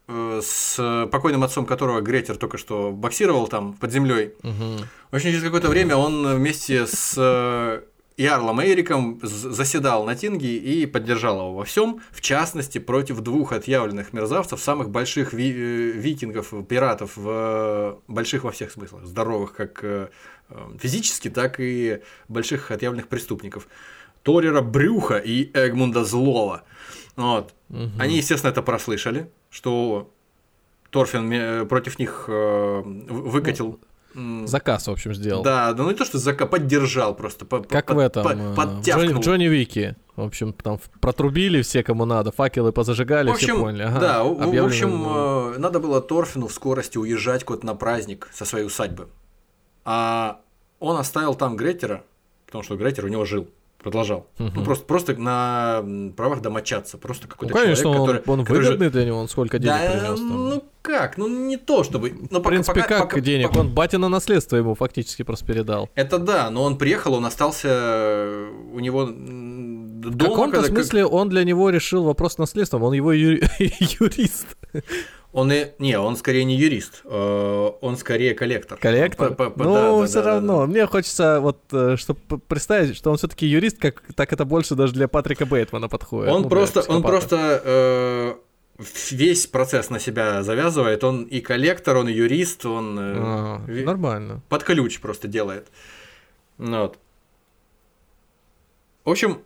с 0.08 1.08
покойным 1.12 1.44
отцом 1.44 1.66
которого 1.66 2.02
Гретер 2.02 2.38
только 2.38 2.58
что 2.58 2.92
боксировал 2.92 3.48
там 3.48 3.74
под 3.74 3.92
землей. 3.92 4.34
Угу. 4.44 4.86
В 5.12 5.16
общем, 5.16 5.30
через 5.30 5.44
какое-то 5.44 5.70
время 5.70 5.96
он 5.96 6.36
вместе 6.36 6.86
с 6.86 7.16
э, 7.18 7.82
Ярлом 8.18 8.62
Эриком 8.62 9.20
заседал 9.24 10.06
на 10.06 10.16
Тинге 10.16 10.58
и 10.58 10.86
поддержал 10.86 11.40
его 11.40 11.54
во 11.56 11.64
всем, 11.64 12.02
в 12.12 12.22
частности, 12.22 12.78
против 12.78 13.22
двух 13.22 13.54
отъявленных 13.54 14.14
мерзавцев, 14.14 14.60
самых 14.60 14.90
больших 14.90 15.34
ви 15.34 15.52
э, 15.52 15.92
викингов, 15.92 16.54
пиратов, 16.68 17.16
в, 17.16 18.00
больших 18.08 18.44
во 18.44 18.52
всех 18.52 18.72
смыслах, 18.72 19.06
здоровых 19.06 19.54
как 19.54 19.84
э, 19.84 20.10
физически, 20.80 21.30
так 21.30 21.60
и 21.60 22.02
больших 22.28 22.72
отъявленных 22.72 23.08
преступников. 23.08 23.68
Торера 24.22 24.62
Брюха 24.62 25.18
и 25.18 25.50
Эгмунда 25.54 26.06
Злого. 26.06 26.64
Вот. 27.16 27.54
Угу. 27.70 27.92
Они, 28.00 28.18
естественно, 28.18 28.52
это 28.52 28.62
прослышали, 28.62 29.30
что 29.54 30.12
Торфин 30.90 31.32
э, 31.32 31.66
против 31.66 32.00
них 32.00 32.26
выкатил 32.28 33.80
ну, 34.14 34.46
Заказ, 34.46 34.88
в 34.88 34.92
общем, 34.92 35.14
сделал. 35.14 35.44
Да, 35.44 35.74
да, 35.74 35.84
ну 35.84 35.90
не 35.90 35.96
то, 35.96 36.06
что 36.06 36.20
заказ, 36.20 36.48
поддержал 36.48 37.16
просто. 37.16 37.46
По, 37.46 37.62
как 37.62 37.88
под, 37.88 37.96
в 37.96 38.00
этом, 38.00 38.24
по, 38.24 38.30
э, 38.30 38.56
подтягнул. 38.56 39.22
Джонни 39.22 39.46
Вики. 39.46 39.96
В 40.16 40.22
общем, 40.22 40.54
там 40.54 40.80
протрубили 41.02 41.64
все, 41.64 41.84
кому 41.84 42.06
надо, 42.06 42.32
факелы 42.32 42.72
позажигали, 42.72 43.30
в 43.30 43.34
общем, 43.34 43.56
все 43.56 43.60
поняли. 43.60 43.84
Ага, 43.84 44.00
да, 44.00 44.24
в, 44.24 44.36
в 44.36 44.66
общем, 44.66 45.54
э, 45.56 45.58
надо 45.58 45.80
было 45.80 46.00
Торфину 46.02 46.48
в 46.48 46.54
скорости 46.54 47.00
уезжать 47.00 47.44
куда-то 47.44 47.66
на 47.66 47.74
праздник 47.74 48.30
со 48.32 48.46
своей 48.46 48.66
усадьбы. 48.66 49.08
А 49.86 50.42
он 50.80 50.98
оставил 50.98 51.34
там 51.34 51.56
Гретера, 51.56 52.04
потому 52.46 52.64
что 52.64 52.76
Гретер 52.76 53.06
у 53.06 53.08
него 53.08 53.26
жил 53.26 53.48
продолжал. 53.84 54.28
Угу. 54.40 54.52
Ну, 54.56 54.64
просто, 54.64 54.86
просто 54.86 55.16
на 55.16 55.84
правах 56.16 56.42
домочаться. 56.42 56.98
Просто 56.98 57.28
какой-то 57.28 57.54
ну, 57.54 57.62
конечно, 57.62 57.84
человек, 57.84 58.22
который... 58.24 58.40
он 58.40 58.44
выгодный 58.46 58.90
для 58.90 59.06
него, 59.06 59.20
он 59.20 59.28
сколько 59.28 59.60
денег 59.60 59.76
да, 59.76 59.92
принес 59.92 60.20
там. 60.20 60.50
Ну 60.50 60.64
как, 60.82 61.18
ну 61.18 61.28
не 61.28 61.58
то 61.58 61.84
чтобы... 61.84 62.14
Но 62.30 62.40
в 62.40 62.44
принципе, 62.44 62.82
пока, 62.82 63.00
как 63.00 63.10
пока, 63.10 63.22
денег? 63.22 63.50
Пока... 63.50 63.62
Он 63.62 63.74
батина 63.74 64.10
наследство 64.10 64.58
ему 64.58 64.76
фактически 64.76 65.24
просто 65.24 65.46
передал. 65.46 65.90
Это 65.96 66.18
да, 66.18 66.50
но 66.50 66.64
он 66.64 66.78
приехал, 66.78 67.14
он 67.14 67.26
остался 67.26 68.50
у 68.74 68.80
него 68.80 69.10
дома. 70.12 70.30
В 70.30 70.30
каком-то 70.30 70.62
когда... 70.62 70.70
смысле 70.70 71.06
он 71.06 71.30
для 71.30 71.44
него 71.44 71.70
решил 71.70 72.04
вопрос 72.04 72.38
наследства, 72.38 72.80
он 72.80 72.94
его 72.94 73.12
ю... 73.12 73.40
юрист. 73.60 74.48
Он 75.34 75.52
и... 75.52 75.72
Не, 75.80 75.98
он 76.00 76.16
скорее 76.16 76.44
не 76.44 76.56
юрист, 76.56 77.02
э, 77.06 77.72
он 77.82 77.98
скорее 77.98 78.36
коллектор. 78.36 78.78
Коллектор? 78.78 79.34
По, 79.34 79.50
по, 79.50 79.64
ну, 79.64 80.02
да, 80.02 80.06
все 80.06 80.22
да, 80.22 80.36
равно. 80.36 80.62
Да. 80.62 80.68
Мне 80.68 80.86
хочется 80.86 81.40
вот, 81.40 81.60
э, 81.72 81.96
чтобы 81.98 82.20
представить, 82.40 82.96
что 82.96 83.10
он 83.10 83.18
все 83.18 83.28
таки 83.28 83.48
юрист, 83.48 83.80
как 83.80 84.04
так 84.16 84.32
это 84.32 84.46
больше 84.46 84.76
даже 84.76 84.94
для 84.94 85.08
Патрика 85.08 85.48
Бейтмана 85.48 85.90
подходит. 85.90 86.32
Он 86.32 86.44
ну, 86.44 86.50
просто, 86.50 86.84
он 86.88 87.02
просто 87.02 87.62
э, 87.66 88.36
весь 89.12 89.48
процесс 89.48 89.90
на 89.90 90.00
себя 90.00 90.44
завязывает. 90.44 91.04
Он 91.04 91.24
и 91.24 91.42
коллектор, 91.42 91.98
он 91.98 92.10
и 92.10 92.14
юрист, 92.14 92.66
он... 92.66 93.00
Э, 93.00 93.14
а, 93.18 93.62
нормально. 93.68 94.42
Под 94.50 94.64
ключ 94.64 95.00
просто 95.00 95.28
делает. 95.28 95.68
Ну 96.58 96.82
вот. 96.82 97.00
В 99.06 99.10
общем, 99.10 99.42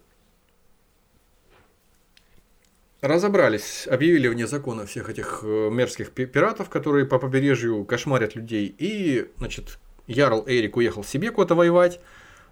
разобрались, 3.02 3.88
объявили 3.88 4.28
вне 4.28 4.48
закона 4.48 4.86
всех 4.86 5.10
этих 5.10 5.42
э, 5.44 5.70
мерзких 5.72 6.12
пиратов, 6.12 6.70
которые 6.70 7.06
по 7.06 7.20
побережью 7.20 7.86
кошмарят 7.86 8.36
людей. 8.36 8.74
И, 8.78 9.30
значит, 9.38 9.80
Ярл 10.08 10.44
Эрик 10.48 10.78
уехал 10.78 11.04
себе 11.04 11.32
куда-то 11.32 11.56
воевать. 11.56 12.00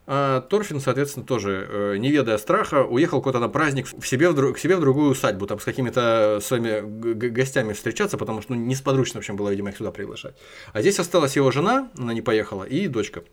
А 0.08 0.42
Торфин, 0.42 0.80
соответственно, 0.80 1.26
тоже, 1.26 1.68
э, 1.68 1.98
не 1.98 2.12
ведая 2.12 2.38
страха, 2.38 2.84
уехал 2.84 3.24
куда-то 3.24 3.40
на 3.40 3.50
праздник 3.50 3.88
в 3.88 4.08
себе 4.08 4.30
в, 4.30 4.54
к 4.54 4.60
себе 4.60 4.76
в 4.76 4.80
другую 4.80 5.10
усадьбу, 5.10 5.48
там 5.48 5.60
с 5.60 5.64
какими-то 5.64 6.40
своими 6.44 6.82
гостями 7.30 7.74
встречаться, 7.74 8.18
потому 8.18 8.44
что 8.44 8.54
ну, 8.54 8.62
несподручно, 8.62 9.20
в 9.20 9.22
общем, 9.22 9.36
было, 9.36 9.50
видимо, 9.50 9.72
их 9.72 9.78
сюда 9.78 9.92
приглашать. 9.92 10.36
А 10.74 10.82
здесь 10.82 11.00
осталась 11.00 11.36
его 11.36 11.50
жена, 11.50 11.90
она 11.98 12.14
не 12.14 12.22
поехала, 12.22 12.64
и 12.64 12.88
дочка. 12.88 13.24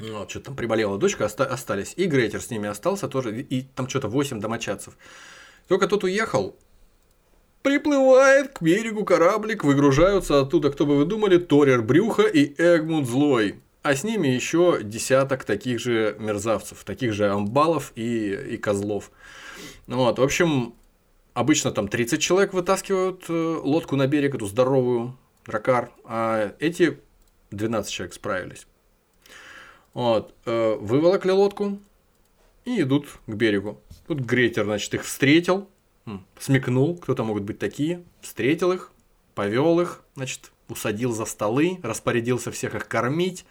Вот, 0.00 0.28
что-то 0.30 0.46
там 0.46 0.56
приболела 0.56 0.98
дочка, 0.98 1.24
оста- 1.24 1.46
остались. 1.46 1.92
И 1.94 2.06
Грейтер 2.06 2.40
с 2.40 2.50
ними 2.50 2.68
остался 2.68 3.06
тоже, 3.06 3.40
и 3.40 3.62
там 3.62 3.88
что-то 3.88 4.08
8 4.08 4.40
домочадцев. 4.40 4.96
Только 5.68 5.86
тот 5.88 6.04
уехал, 6.04 6.56
Приплывает 7.62 8.58
к 8.58 8.62
берегу 8.62 9.04
кораблик, 9.04 9.62
выгружаются 9.62 10.40
оттуда, 10.40 10.72
кто 10.72 10.84
бы 10.84 10.96
вы 10.96 11.04
думали, 11.04 11.38
Торер 11.38 11.80
Брюха 11.80 12.22
и 12.22 12.52
Эгмунд 12.58 13.06
Злой. 13.06 13.60
А 13.82 13.94
с 13.94 14.02
ними 14.02 14.26
еще 14.26 14.80
десяток 14.82 15.44
таких 15.44 15.78
же 15.78 16.16
мерзавцев, 16.18 16.82
таких 16.82 17.12
же 17.12 17.30
амбалов 17.30 17.92
и, 17.94 18.32
и 18.32 18.56
козлов. 18.56 19.12
Вот, 19.86 20.18
в 20.18 20.22
общем, 20.22 20.74
обычно 21.34 21.70
там 21.70 21.86
30 21.86 22.20
человек 22.20 22.52
вытаскивают 22.52 23.26
э, 23.28 23.32
лодку 23.62 23.94
на 23.94 24.08
берег, 24.08 24.34
эту 24.34 24.46
здоровую, 24.46 25.16
дракар, 25.46 25.92
а 26.04 26.54
эти 26.58 26.98
12 27.52 27.92
человек 27.92 28.14
справились. 28.14 28.66
Вот, 29.94 30.34
э, 30.46 30.76
выволокли 30.80 31.30
лодку 31.30 31.78
и 32.64 32.82
идут 32.82 33.06
к 33.26 33.34
берегу. 33.34 33.80
Тут 34.06 34.20
Гретер, 34.20 34.64
значит, 34.64 34.94
их 34.94 35.04
встретил, 35.04 35.68
смекнул, 36.38 36.96
кто 36.96 37.14
там 37.14 37.26
могут 37.26 37.44
быть 37.44 37.58
такие, 37.58 38.02
встретил 38.20 38.72
их, 38.72 38.90
повел 39.34 39.80
их, 39.80 40.02
значит, 40.16 40.50
усадил 40.68 41.12
за 41.12 41.24
столы, 41.24 41.78
распорядился 41.82 42.50
всех 42.50 42.74
их 42.74 42.88
кормить. 42.88 43.46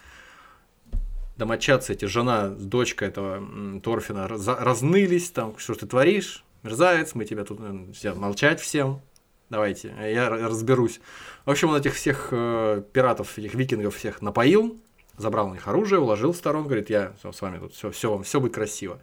Домочадцы 1.37 1.93
эти, 1.93 2.05
жена, 2.05 2.49
дочка 2.49 3.05
этого 3.05 3.79
Торфина 3.79 4.27
разнылись, 4.27 5.31
там, 5.31 5.57
что 5.57 5.73
ты 5.73 5.87
творишь, 5.87 6.43
мерзавец, 6.63 7.15
мы 7.15 7.25
тебя 7.25 7.45
тут 7.45 7.59
все, 7.95 8.13
молчать 8.13 8.59
всем, 8.59 9.01
давайте, 9.49 9.95
я 9.99 10.29
разберусь. 10.29 10.99
В 11.45 11.49
общем, 11.49 11.69
он 11.69 11.77
этих 11.77 11.95
всех 11.95 12.27
э, 12.31 12.83
пиратов, 12.93 13.37
этих 13.37 13.55
викингов 13.55 13.95
всех 13.95 14.21
напоил, 14.21 14.79
забрал 15.17 15.47
у 15.47 15.53
них 15.53 15.67
оружие, 15.67 15.99
уложил 15.99 16.33
в 16.33 16.37
сторону, 16.37 16.65
говорит, 16.65 16.89
я 16.89 17.13
с 17.23 17.41
вами 17.41 17.59
тут 17.59 17.73
все, 17.73 17.89
все 17.91 18.11
вам, 18.11 18.23
все 18.23 18.39
будет 18.39 18.53
красиво. 18.53 19.01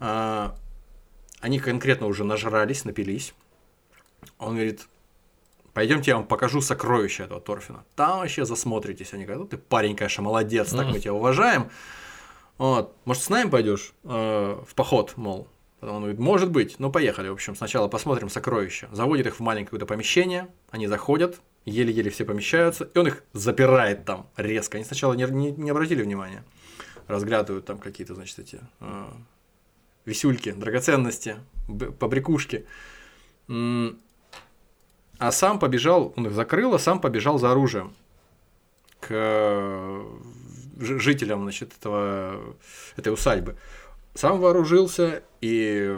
А, 0.00 0.56
они 1.40 1.58
конкретно 1.58 2.06
уже 2.06 2.24
нажрались, 2.24 2.84
напились. 2.84 3.34
Он 4.38 4.54
говорит, 4.54 4.88
пойдемте 5.72 6.10
я 6.10 6.16
вам 6.16 6.26
покажу 6.26 6.60
сокровища 6.60 7.24
этого 7.24 7.40
Торфина. 7.40 7.84
Там 7.94 8.18
вообще 8.18 8.44
засмотритесь. 8.44 9.14
Они 9.14 9.24
говорят, 9.24 9.42
ну 9.42 9.48
ты 9.48 9.56
парень, 9.56 9.96
конечно, 9.96 10.22
молодец, 10.22 10.70
так 10.70 10.86
мы 10.86 10.98
тебя 10.98 11.14
уважаем. 11.14 11.70
Вот, 12.58 12.96
может, 13.04 13.22
с 13.22 13.28
нами 13.28 13.48
пойдешь 13.48 13.92
э, 14.02 14.08
в 14.66 14.74
поход, 14.74 15.16
мол. 15.16 15.48
Потом 15.78 15.96
он 15.96 16.02
говорит, 16.02 16.18
может 16.18 16.50
быть, 16.50 16.80
ну 16.80 16.90
поехали. 16.90 17.28
В 17.28 17.34
общем, 17.34 17.54
сначала 17.54 17.86
посмотрим 17.86 18.28
сокровища. 18.28 18.88
Заводит 18.90 19.28
их 19.28 19.36
в 19.36 19.40
маленькое 19.40 19.66
какое-то 19.66 19.86
помещение, 19.86 20.48
они 20.70 20.88
заходят, 20.88 21.40
еле-еле 21.64 22.10
все 22.10 22.24
помещаются, 22.24 22.90
и 22.92 22.98
он 22.98 23.06
их 23.06 23.22
запирает 23.32 24.04
там 24.04 24.28
резко. 24.36 24.78
Они 24.78 24.84
сначала 24.84 25.12
не, 25.14 25.24
не, 25.24 25.52
не 25.52 25.70
обратили 25.70 26.02
внимания, 26.02 26.42
разглядывают 27.06 27.64
там 27.64 27.78
какие-то, 27.78 28.16
значит, 28.16 28.40
эти 28.40 28.58
э, 28.80 29.06
висюльки, 30.08 30.52
драгоценности, 30.52 31.36
побрякушки. 31.98 32.66
А 33.46 35.32
сам 35.32 35.58
побежал, 35.58 36.12
он 36.16 36.26
их 36.26 36.32
закрыл, 36.32 36.74
а 36.74 36.78
сам 36.78 37.00
побежал 37.00 37.38
за 37.38 37.50
оружием 37.50 37.92
к 39.00 39.08
э, 39.10 40.04
жителям 40.78 41.42
значит, 41.42 41.72
этого, 41.78 42.40
этой 42.96 43.12
усадьбы. 43.12 43.56
Сам 44.14 44.40
вооружился 44.40 45.22
и 45.40 45.96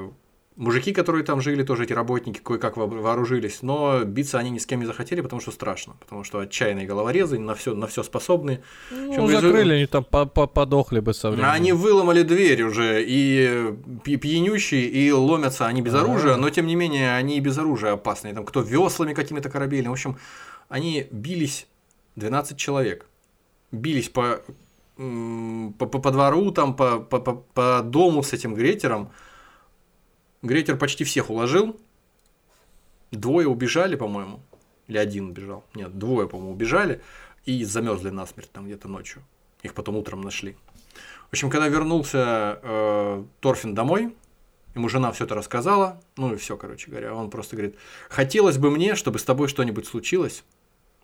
Мужики, 0.56 0.92
которые 0.92 1.24
там 1.24 1.40
жили, 1.40 1.62
тоже 1.62 1.84
эти 1.84 1.92
работники, 1.92 2.38
кое-как 2.38 2.76
вооружились, 2.76 3.62
но 3.62 4.04
биться 4.04 4.38
они 4.38 4.50
ни 4.50 4.58
с 4.58 4.66
кем 4.66 4.80
не 4.80 4.86
захотели, 4.86 5.20
потому 5.20 5.40
что 5.40 5.52
страшно, 5.52 5.94
потому 6.00 6.24
что 6.24 6.40
отчаянные 6.40 6.86
головорезы, 6.86 7.38
на 7.38 7.54
все, 7.54 7.74
на 7.74 7.86
все 7.86 8.02
способны. 8.02 8.60
Ну, 8.90 9.28
закрыли, 9.28 9.74
они 9.74 9.86
там 9.86 10.04
подохли 10.04 11.00
бы 11.00 11.14
со 11.14 11.30
временем. 11.30 11.50
Они 11.50 11.72
выломали 11.72 12.22
дверь 12.22 12.62
уже, 12.64 13.02
и 13.02 13.74
пьянющие, 14.04 14.82
и 14.82 15.10
ломятся 15.12 15.66
они 15.66 15.82
без 15.82 15.94
оружия, 15.94 16.36
но 16.36 16.50
тем 16.50 16.66
не 16.66 16.74
менее 16.74 17.14
они 17.14 17.36
и 17.36 17.40
без 17.40 17.56
оружия 17.56 17.92
опасные. 17.92 18.34
Там 18.34 18.44
кто 18.44 18.60
веслами 18.60 19.14
какими-то 19.14 19.50
корабельными. 19.50 19.90
В 19.90 19.92
общем, 19.92 20.18
они 20.68 21.06
бились 21.10 21.68
12 22.16 22.56
человек. 22.58 23.06
Бились 23.72 24.08
по, 24.08 24.40
по, 24.96 25.86
по, 25.86 25.98
по 25.98 26.10
двору, 26.10 26.50
там, 26.50 26.74
по, 26.74 26.98
по, 26.98 27.20
по, 27.20 27.34
по 27.54 27.82
дому 27.82 28.22
с 28.22 28.32
этим 28.32 28.54
гретером. 28.54 29.10
Грейтер 30.42 30.76
почти 30.76 31.04
всех 31.04 31.30
уложил. 31.30 31.78
Двое 33.10 33.48
убежали, 33.48 33.96
по-моему. 33.96 34.40
Или 34.86 34.98
один 34.98 35.30
убежал. 35.30 35.64
Нет, 35.74 35.98
двое, 35.98 36.28
по-моему, 36.28 36.52
убежали. 36.52 37.02
И 37.44 37.64
замерзли 37.64 38.10
насмерть 38.10 38.50
там 38.50 38.66
где-то 38.66 38.88
ночью. 38.88 39.22
Их 39.62 39.74
потом 39.74 39.96
утром 39.96 40.22
нашли. 40.22 40.56
В 41.28 41.32
общем, 41.32 41.50
когда 41.50 41.68
вернулся 41.68 42.58
э, 42.62 43.24
Торфин 43.40 43.74
домой, 43.74 44.16
ему 44.74 44.88
жена 44.88 45.12
все 45.12 45.24
это 45.24 45.34
рассказала. 45.34 46.00
Ну 46.16 46.34
и 46.34 46.36
все, 46.36 46.56
короче 46.56 46.90
говоря. 46.90 47.14
Он 47.14 47.30
просто 47.30 47.56
говорит: 47.56 47.76
хотелось 48.08 48.58
бы 48.58 48.70
мне, 48.70 48.94
чтобы 48.94 49.18
с 49.18 49.24
тобой 49.24 49.48
что-нибудь 49.48 49.86
случилось, 49.86 50.44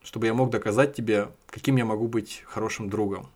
чтобы 0.02 0.26
я 0.26 0.34
мог 0.34 0.50
доказать 0.50 0.94
тебе, 0.94 1.28
каким 1.48 1.76
я 1.76 1.84
могу 1.84 2.08
быть 2.08 2.42
хорошим 2.46 2.88
другом. 2.88 3.28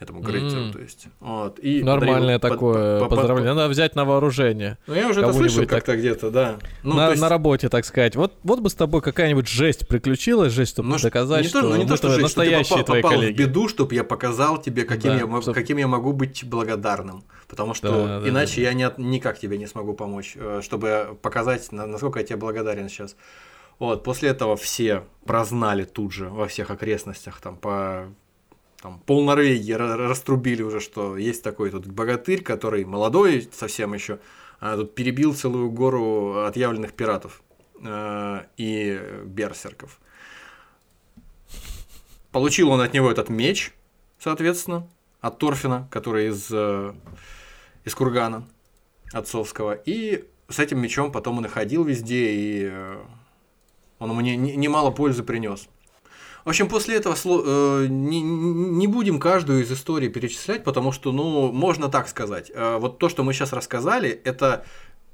Этому 0.00 0.20
Грейтеру, 0.20 0.62
М. 0.64 0.72
то 0.72 0.78
есть. 0.80 1.06
Вот, 1.20 1.58
и 1.60 1.82
Нормальное 1.82 2.38
подарил- 2.38 2.56
такое 2.56 2.98
по- 2.98 3.04
по- 3.04 3.10
по- 3.10 3.16
поздравление. 3.16 3.54
Надо 3.54 3.68
взять 3.68 3.94
на 3.94 4.04
вооружение. 4.04 4.76
Ну, 4.86 4.94
я 4.94 5.08
уже 5.08 5.20
это 5.20 5.32
слышал 5.32 5.60
так- 5.60 5.68
как-то 5.70 5.96
где-то, 5.96 6.30
да. 6.30 6.58
Ну, 6.82 6.94
на, 6.96 7.10
есть- 7.10 7.20
на 7.22 7.28
работе, 7.28 7.68
так 7.68 7.84
сказать. 7.84 8.16
Вот, 8.16 8.34
вот 8.42 8.60
бы 8.60 8.68
с 8.70 8.74
тобой 8.74 9.00
какая-нибудь 9.02 9.48
жесть 9.48 9.86
приключилась, 9.88 10.52
жесть, 10.52 10.72
чтобы 10.72 10.88
Ну, 10.88 10.98
доказать, 10.98 11.42
не 11.42 11.48
что 11.48 11.62
то, 11.62 11.68
ну, 11.68 11.76
не 11.76 11.86
то, 11.86 11.96
что 11.96 12.08
жесть, 12.08 12.30
что 12.30 12.40
ты 12.42 12.50
настоящие 12.50 12.70
попал, 12.78 12.84
твои 12.84 13.02
попал 13.02 13.18
коллеги. 13.18 13.34
в 13.34 13.38
беду, 13.38 13.68
чтобы 13.68 13.94
я 13.94 14.04
показал 14.04 14.60
тебе, 14.60 14.84
каким, 14.84 15.12
Да, 15.12 15.18
я, 15.36 15.42
чтоб- 15.42 15.54
каким 15.54 15.76
я 15.78 15.86
могу 15.86 16.12
быть 16.12 16.44
благодарным. 16.44 17.24
Потому 17.48 17.74
что 17.74 17.88
Да, 18.06 18.20
да, 18.20 18.28
иначе 18.28 18.56
да. 18.56 18.62
я 18.70 18.74
не 18.74 18.90
никак 18.98 19.38
тебе 19.38 19.58
не 19.58 19.66
смогу 19.66 19.94
помочь, 19.94 20.32
э, 20.34 20.60
чтобы 20.62 21.16
показать, 21.22 21.70
на- 21.72 21.86
насколько 21.86 22.18
я 22.18 22.24
тебе 22.26 22.36
благодарен 22.36 22.88
сейчас. 22.88 23.16
Вот, 23.78 24.02
после 24.04 24.30
этого 24.30 24.56
все 24.56 25.02
прознали 25.26 25.84
тут 25.84 26.12
же 26.12 26.28
во 26.28 26.46
всех 26.46 26.70
окрестностях, 26.70 27.40
там, 27.40 27.56
по 27.56 28.06
там, 28.84 28.98
пол 28.98 29.24
Норвегии 29.24 29.74
ра- 29.74 29.96
раструбили 29.96 30.60
уже, 30.60 30.78
что 30.78 31.16
есть 31.16 31.42
такой 31.42 31.70
тут 31.70 31.86
богатырь, 31.86 32.42
который 32.42 32.84
молодой 32.84 33.48
совсем 33.50 33.94
еще, 33.94 34.18
а 34.60 34.76
тут 34.76 34.94
перебил 34.94 35.34
целую 35.34 35.70
гору 35.70 36.44
отъявленных 36.44 36.92
пиратов 36.92 37.42
э, 37.82 38.40
и 38.58 39.00
берсерков. 39.24 39.98
Получил 42.30 42.68
он 42.68 42.82
от 42.82 42.92
него 42.92 43.10
этот 43.10 43.30
меч, 43.30 43.72
соответственно, 44.18 44.86
от 45.22 45.38
Торфина, 45.38 45.88
который 45.90 46.28
из, 46.28 46.50
э, 46.52 46.92
из 47.86 47.94
Кургана 47.94 48.46
отцовского. 49.14 49.72
И 49.72 50.28
с 50.50 50.58
этим 50.58 50.78
мечом 50.78 51.10
потом 51.10 51.38
он 51.38 51.46
и 51.46 51.48
ходил 51.48 51.84
везде, 51.84 52.32
и 52.32 52.68
э, 52.70 53.02
он 53.98 54.10
ему 54.10 54.20
не- 54.20 54.36
не- 54.36 54.56
немало 54.56 54.90
пользы 54.90 55.22
принес. 55.22 55.68
В 56.44 56.50
общем, 56.50 56.68
после 56.68 56.96
этого 56.96 57.16
э, 57.16 57.86
не, 57.88 58.20
не 58.20 58.86
будем 58.86 59.18
каждую 59.18 59.62
из 59.62 59.72
историй 59.72 60.10
перечислять, 60.10 60.62
потому 60.62 60.92
что, 60.92 61.10
ну, 61.10 61.50
можно 61.50 61.88
так 61.88 62.06
сказать. 62.06 62.52
Э, 62.54 62.76
вот 62.78 62.98
то, 62.98 63.08
что 63.08 63.24
мы 63.24 63.32
сейчас 63.32 63.54
рассказали, 63.54 64.10
это 64.10 64.66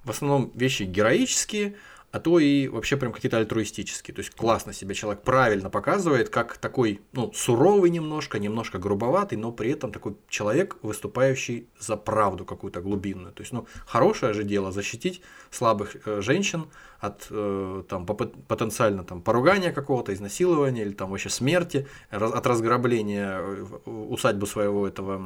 в 0.03 0.11
основном 0.11 0.51
вещи 0.55 0.83
героические, 0.83 1.76
а 2.13 2.19
то 2.19 2.39
и 2.41 2.67
вообще 2.69 2.97
прям 2.97 3.13
какие-то 3.13 3.39
альтруистические. 3.39 4.15
То 4.15 4.21
есть 4.21 4.35
классно 4.35 4.73
себя 4.73 4.95
человек 4.95 5.23
правильно 5.23 5.71
показывает, 5.71 6.29
как 6.29 6.59
такой, 6.59 7.01
ну, 7.13 7.33
суровый 7.33 7.91
немножко, 7.91 8.39
немножко 8.39 8.79
грубоватый, 8.79 9.39
но 9.39 9.53
при 9.53 9.71
этом 9.71 9.93
такой 9.93 10.17
человек, 10.29 10.77
выступающий 10.83 11.69
за 11.79 11.97
правду 11.97 12.45
какую-то 12.45 12.81
глубинную. 12.81 13.33
То 13.33 13.43
есть, 13.43 13.53
ну, 13.53 13.67
хорошее 13.87 14.33
же 14.33 14.43
дело 14.43 14.73
защитить 14.73 15.23
слабых 15.51 15.97
э, 16.05 16.21
женщин 16.21 16.67
от 16.99 17.29
э, 17.31 17.85
там, 17.89 18.07
потенциально 18.07 19.05
там, 19.05 19.23
поругания 19.23 19.73
какого-то, 19.73 20.13
изнасилования 20.13 20.83
или 20.83 20.93
там 20.93 21.11
вообще 21.11 21.31
смерти, 21.31 21.87
от 22.11 22.47
разграбления 22.47 23.39
э, 23.39 23.65
усадьбы 23.87 24.49
своего 24.49 24.87
этого 24.87 25.23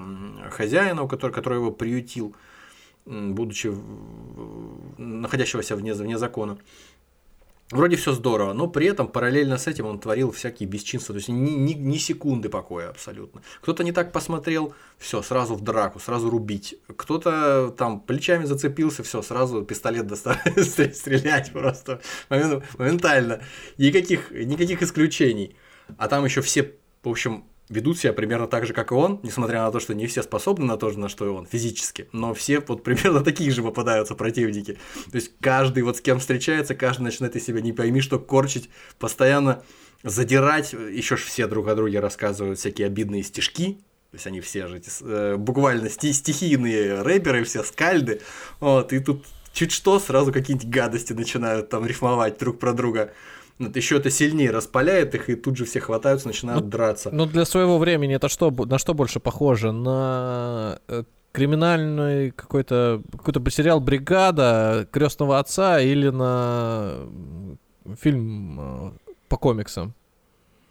хозяина, 0.50 1.02
у 1.02 1.08
которого, 1.08 1.34
который 1.34 1.58
его 1.58 1.70
приютил, 1.70 2.36
будучи 3.06 3.72
находящегося 4.98 5.76
вне, 5.76 5.94
вне 5.94 6.18
закона. 6.18 6.58
Вроде 7.70 7.96
все 7.96 8.12
здорово, 8.12 8.52
но 8.52 8.68
при 8.68 8.86
этом 8.86 9.08
параллельно 9.08 9.56
с 9.56 9.66
этим 9.66 9.86
он 9.86 9.98
творил 9.98 10.30
всякие 10.30 10.68
бесчинства, 10.68 11.14
то 11.14 11.16
есть 11.16 11.28
ни, 11.28 11.50
ни, 11.50 11.72
ни 11.72 11.96
секунды 11.96 12.50
покоя 12.50 12.90
абсолютно. 12.90 13.42
Кто-то 13.62 13.82
не 13.82 13.90
так 13.90 14.12
посмотрел, 14.12 14.74
все, 14.98 15.22
сразу 15.22 15.54
в 15.54 15.62
драку, 15.62 15.98
сразу 15.98 16.28
рубить. 16.28 16.76
Кто-то 16.94 17.74
там 17.76 18.00
плечами 18.00 18.44
зацепился, 18.44 19.02
все, 19.02 19.22
сразу 19.22 19.64
пистолет 19.64 20.06
доставить, 20.06 20.96
стрелять 20.96 21.52
просто 21.52 22.02
момент- 22.28 22.64
моментально. 22.78 23.40
Никаких, 23.78 24.30
никаких 24.30 24.82
исключений. 24.82 25.56
А 25.96 26.08
там 26.08 26.24
еще 26.26 26.42
все, 26.42 26.74
в 27.02 27.08
общем, 27.08 27.44
ведут 27.68 27.98
себя 27.98 28.12
примерно 28.12 28.46
так 28.46 28.66
же, 28.66 28.72
как 28.72 28.92
и 28.92 28.94
он, 28.94 29.20
несмотря 29.22 29.62
на 29.62 29.70
то, 29.70 29.80
что 29.80 29.94
не 29.94 30.06
все 30.06 30.22
способны 30.22 30.66
на 30.66 30.76
то 30.76 30.90
же, 30.90 30.98
на 30.98 31.08
что 31.08 31.24
и 31.24 31.28
он, 31.28 31.46
физически, 31.46 32.08
но 32.12 32.34
все 32.34 32.60
вот 32.60 32.82
примерно 32.82 33.22
такие 33.22 33.50
же 33.50 33.62
попадаются 33.62 34.14
противники. 34.14 34.78
То 35.10 35.16
есть 35.16 35.32
каждый 35.40 35.82
вот 35.82 35.96
с 35.96 36.00
кем 36.00 36.20
встречается, 36.20 36.74
каждый 36.74 37.02
начинает 37.02 37.36
из 37.36 37.44
себя 37.44 37.60
не 37.60 37.72
пойми, 37.72 38.00
что 38.00 38.18
корчить, 38.18 38.68
постоянно 38.98 39.62
задирать, 40.02 40.72
еще 40.72 41.16
ж 41.16 41.22
все 41.22 41.46
друг 41.46 41.68
о 41.68 41.74
друге 41.74 42.00
рассказывают 42.00 42.58
всякие 42.58 42.86
обидные 42.86 43.22
стишки, 43.22 43.78
то 44.10 44.16
есть 44.16 44.26
они 44.26 44.40
все 44.40 44.66
же 44.66 44.76
эти, 44.76 44.90
э, 45.00 45.36
буквально 45.36 45.88
сти- 45.88 46.12
стихийные 46.12 47.02
рэперы, 47.02 47.44
все 47.44 47.64
скальды, 47.64 48.20
вот, 48.60 48.92
и 48.92 49.00
тут 49.00 49.24
чуть 49.54 49.72
что, 49.72 49.98
сразу 49.98 50.32
какие-нибудь 50.32 50.68
гадости 50.68 51.12
начинают 51.14 51.70
там 51.70 51.86
рифмовать 51.86 52.38
друг 52.38 52.58
про 52.58 52.72
друга. 52.74 53.14
Вот 53.58 53.76
еще 53.76 53.96
это 53.98 54.10
сильнее 54.10 54.50
распаляет 54.50 55.14
их, 55.14 55.30
и 55.30 55.36
тут 55.36 55.56
же 55.56 55.64
все 55.64 55.80
хватаются, 55.80 56.26
начинают 56.26 56.68
драться. 56.68 57.10
Ну, 57.12 57.26
для 57.26 57.44
своего 57.44 57.78
времени 57.78 58.14
это 58.16 58.28
что, 58.28 58.50
на 58.50 58.78
что 58.78 58.94
больше 58.94 59.20
похоже? 59.20 59.70
На 59.72 60.80
э, 60.88 61.04
криминальный 61.32 62.32
какой-то 62.32 63.02
какой-то 63.12 63.50
сериал 63.50 63.80
«Бригада» 63.80 64.88
крестного 64.90 65.38
отца 65.38 65.80
или 65.80 66.08
на 66.08 67.06
фильм 68.00 68.58
э, 68.60 68.90
по 69.28 69.36
комиксам? 69.36 69.94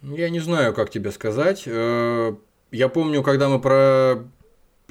Я 0.01 0.29
не 0.29 0.39
знаю, 0.39 0.73
как 0.73 0.89
тебе 0.89 1.11
сказать. 1.11 1.63
Э, 1.65 2.35
Я 2.71 2.89
помню, 2.89 3.23
когда 3.23 3.47
мы 3.47 3.59
про 3.61 4.23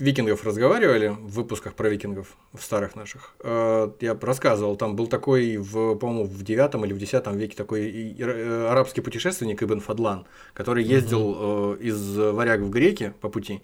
викингов 0.03 0.45
разговаривали, 0.45 1.09
в 1.09 1.29
выпусках 1.29 1.75
про 1.75 1.89
викингов, 1.89 2.37
в 2.53 2.63
старых 2.63 2.97
наших, 2.97 3.35
э, 3.41 3.91
я 4.01 4.19
рассказывал, 4.21 4.77
там 4.77 4.97
был 4.97 5.07
такой, 5.07 5.57
в, 5.59 5.95
по-моему, 5.95 6.25
в 6.25 6.43
9 6.43 6.75
или 6.85 6.93
в 6.93 6.99
10 6.99 7.27
веке 7.29 7.57
такой 7.57 8.17
э, 8.19 8.67
арабский 8.69 9.01
путешественник 9.01 9.63
Ибн 9.63 9.79
Фадлан, 9.79 10.27
который 10.55 10.83
ездил 10.83 11.77
э, 11.77 11.77
из 11.81 12.17
варяг 12.19 12.61
в 12.61 12.71
греки 12.71 13.15
по 13.21 13.29
пути. 13.29 13.63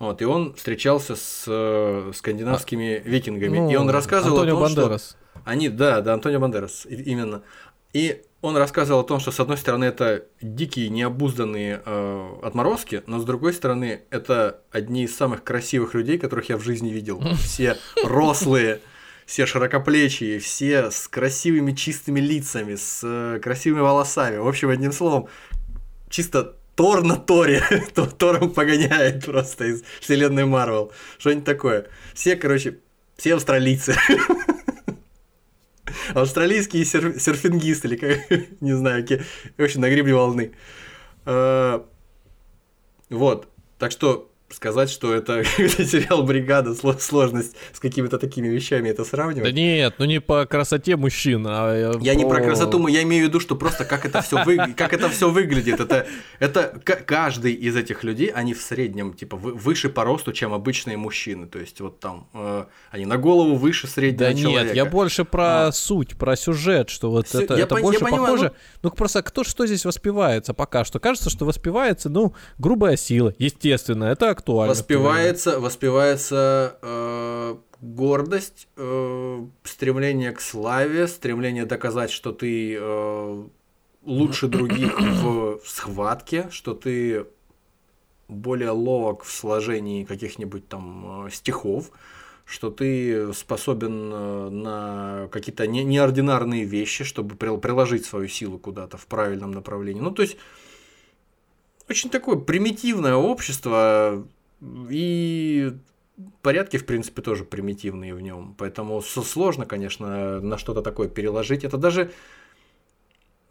Вот, 0.00 0.20
и 0.20 0.24
он 0.24 0.54
встречался 0.54 1.14
с 1.16 2.10
скандинавскими 2.14 3.00
викингами. 3.04 3.72
и 3.72 3.76
он 3.76 3.86
Ну, 3.86 3.92
рассказывал 3.92 4.40
Антонио 4.40 4.56
о 4.56 4.60
том, 4.60 4.68
что 4.68 4.80
Бандерас. 4.82 5.16
они, 5.44 5.68
да, 5.68 6.00
да, 6.00 6.14
Антонио 6.14 6.40
Бандерас, 6.40 6.84
именно. 6.84 7.42
И 7.94 8.22
он 8.42 8.56
рассказывал 8.56 9.00
о 9.00 9.04
том, 9.04 9.18
что 9.18 9.32
с 9.32 9.40
одной 9.40 9.56
стороны 9.56 9.84
это 9.84 10.24
дикие, 10.40 10.88
необузданные 10.88 11.82
э, 11.84 12.30
отморозки, 12.42 13.02
но 13.06 13.18
с 13.18 13.24
другой 13.24 13.52
стороны 13.52 14.02
это 14.10 14.60
одни 14.70 15.04
из 15.04 15.16
самых 15.16 15.42
красивых 15.42 15.94
людей, 15.94 16.18
которых 16.18 16.48
я 16.48 16.56
в 16.56 16.62
жизни 16.62 16.90
видел. 16.90 17.20
Все 17.36 17.76
рослые, 18.04 18.80
все 19.24 19.46
широкоплечие, 19.46 20.38
все 20.38 20.90
с 20.90 21.08
красивыми 21.08 21.72
чистыми 21.72 22.20
лицами, 22.20 22.76
с 22.76 23.00
э, 23.02 23.40
красивыми 23.42 23.80
волосами. 23.80 24.36
В 24.36 24.46
общем, 24.46 24.68
одним 24.70 24.92
словом, 24.92 25.28
чисто 26.10 26.56
Тор 26.76 27.02
на 27.02 27.16
Торе. 27.16 27.64
То- 27.94 28.06
Тором 28.06 28.50
погоняет 28.50 29.24
просто 29.24 29.64
из 29.64 29.82
вселенной 30.00 30.44
Марвел. 30.44 30.92
Что-нибудь 31.18 31.44
такое. 31.44 31.86
Все, 32.14 32.36
короче, 32.36 32.78
все 33.16 33.34
австралийцы. 33.34 33.96
Австралийские 36.20 36.84
серф- 36.84 37.18
серфингисты, 37.18 37.88
или 37.88 37.96
как, 37.96 38.30
не 38.60 38.72
знаю, 38.72 39.06
ке- 39.06 39.22
вообще 39.58 39.78
на 39.78 39.90
гребне 39.90 40.14
волны. 40.14 40.52
Э, 41.26 41.80
Вот, 43.10 43.48
так 43.78 43.92
что 43.92 44.30
сказать, 44.48 44.90
что 44.90 45.12
это 45.14 45.44
сериал 45.44 46.22
«Бригада», 46.22 46.70
сло- 46.70 46.98
сложность 47.00 47.56
с 47.72 47.80
какими-то 47.80 48.18
такими 48.18 48.48
вещами 48.48 48.88
это 48.88 49.02
Да 49.02 49.08
сравнивать. 49.08 49.54
нет, 49.54 49.94
ну 49.98 50.04
не 50.04 50.20
по 50.20 50.46
красоте 50.46 50.96
мужчин, 50.96 51.44
а 51.48 51.74
э, 51.74 51.98
Я 52.00 52.14
не 52.14 52.24
про 52.24 52.38
по- 52.38 52.44
красоту, 52.44 52.86
я 52.86 53.02
имею 53.02 53.24
в 53.24 53.28
виду, 53.28 53.40
что 53.40 53.56
просто 53.56 53.84
как 53.84 54.04
это 54.06 54.22
все 54.22 54.44
вы... 54.44 54.56
как 54.76 54.92
это 54.92 55.08
все 55.08 55.30
выглядит. 55.30 55.80
Это, 55.80 56.06
это 56.38 56.80
каждый 57.04 57.52
из 57.54 57.76
этих 57.76 58.04
людей, 58.04 58.28
они 58.28 58.54
в 58.54 58.60
среднем 58.62 59.14
типа 59.14 59.36
вы- 59.36 59.54
выше 59.54 59.88
по 59.88 60.04
росту, 60.04 60.32
чем 60.32 60.52
обычные 60.54 60.96
мужчины. 60.96 61.46
То 61.46 61.58
есть 61.58 61.80
вот 61.80 61.98
там 62.00 62.28
э, 62.32 62.64
они 62.92 63.04
на 63.06 63.16
голову 63.18 63.56
выше 63.56 63.86
среднего 63.88 64.30
Да 64.30 64.34
человека. 64.34 64.64
нет, 64.66 64.76
я 64.76 64.84
больше 64.84 65.24
про 65.24 65.66
А. 65.66 65.72
суть, 65.72 66.16
про 66.16 66.36
сюжет, 66.36 66.88
что 66.88 67.10
вот 67.10 67.28
Сю- 67.28 67.40
это, 67.40 67.54
я 67.56 67.64
это 67.64 67.76
я 67.76 67.82
больше 67.82 68.00
понимаю, 68.00 68.22
похоже. 68.24 68.52
Ну 68.82 68.90
просто 68.90 69.22
кто 69.22 69.42
что 69.42 69.66
здесь 69.66 69.84
воспевается 69.84 70.54
пока 70.54 70.84
что? 70.84 71.00
Кажется, 71.00 71.30
что 71.30 71.44
воспевается, 71.44 72.08
ну, 72.08 72.34
грубая 72.58 72.96
сила, 72.96 73.34
естественно, 73.38 74.04
это 74.04 74.35
актуально. 74.36 74.70
Воспевается, 74.70 75.60
воспевается 75.60 76.78
э, 76.82 77.56
гордость, 77.80 78.68
э, 78.76 79.46
стремление 79.64 80.32
к 80.32 80.40
славе, 80.40 81.06
стремление 81.06 81.64
доказать, 81.64 82.10
что 82.10 82.32
ты 82.32 82.76
э, 82.78 83.44
лучше 84.04 84.48
других 84.48 84.98
в 85.00 85.60
схватке, 85.64 86.48
что 86.50 86.74
ты 86.74 87.26
более 88.28 88.70
ловок 88.70 89.24
в 89.24 89.32
сложении 89.32 90.04
каких-нибудь 90.04 90.68
там 90.68 91.26
э, 91.26 91.30
стихов, 91.30 91.90
что 92.44 92.70
ты 92.70 93.32
способен 93.32 94.10
э, 94.12 94.48
на 94.50 95.28
какие-то 95.30 95.66
не- 95.66 95.84
неординарные 95.84 96.64
вещи, 96.64 97.04
чтобы 97.04 97.34
прил- 97.36 97.58
приложить 97.58 98.04
свою 98.04 98.28
силу 98.28 98.58
куда-то 98.58 98.96
в 98.96 99.06
правильном 99.06 99.52
направлении. 99.52 100.00
Ну, 100.00 100.10
то 100.10 100.22
есть, 100.22 100.36
очень 101.88 102.10
такое 102.10 102.36
примитивное 102.36 103.14
общество, 103.14 104.26
и 104.90 105.72
порядки, 106.42 106.76
в 106.76 106.86
принципе, 106.86 107.22
тоже 107.22 107.44
примитивные 107.44 108.14
в 108.14 108.20
нем. 108.20 108.54
Поэтому 108.58 109.00
сложно, 109.02 109.66
конечно, 109.66 110.40
на 110.40 110.58
что-то 110.58 110.82
такое 110.82 111.08
переложить. 111.08 111.64
Это 111.64 111.76
даже 111.76 112.10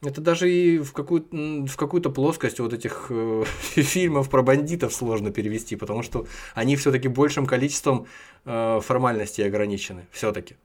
Это 0.01 0.21
даже 0.21 0.51
и 0.51 0.79
в 0.79 0.91
какую-то, 0.93 1.35
в 1.65 1.75
какую-то 1.77 2.09
плоскость 2.09 2.59
вот 2.59 2.73
этих 2.73 3.07
э, 3.09 3.43
фильмов 3.75 4.29
про 4.29 4.43
бандитов 4.43 4.93
сложно 4.93 5.31
перевести, 5.31 5.75
потому 5.75 6.03
что 6.03 6.27
они 6.53 6.75
все-таки 6.75 7.07
большим 7.07 7.45
количеством 7.45 8.05
э, 8.45 8.79
формальностей 8.81 9.45
ограничены, 9.45 10.05
все-таки. 10.11 10.55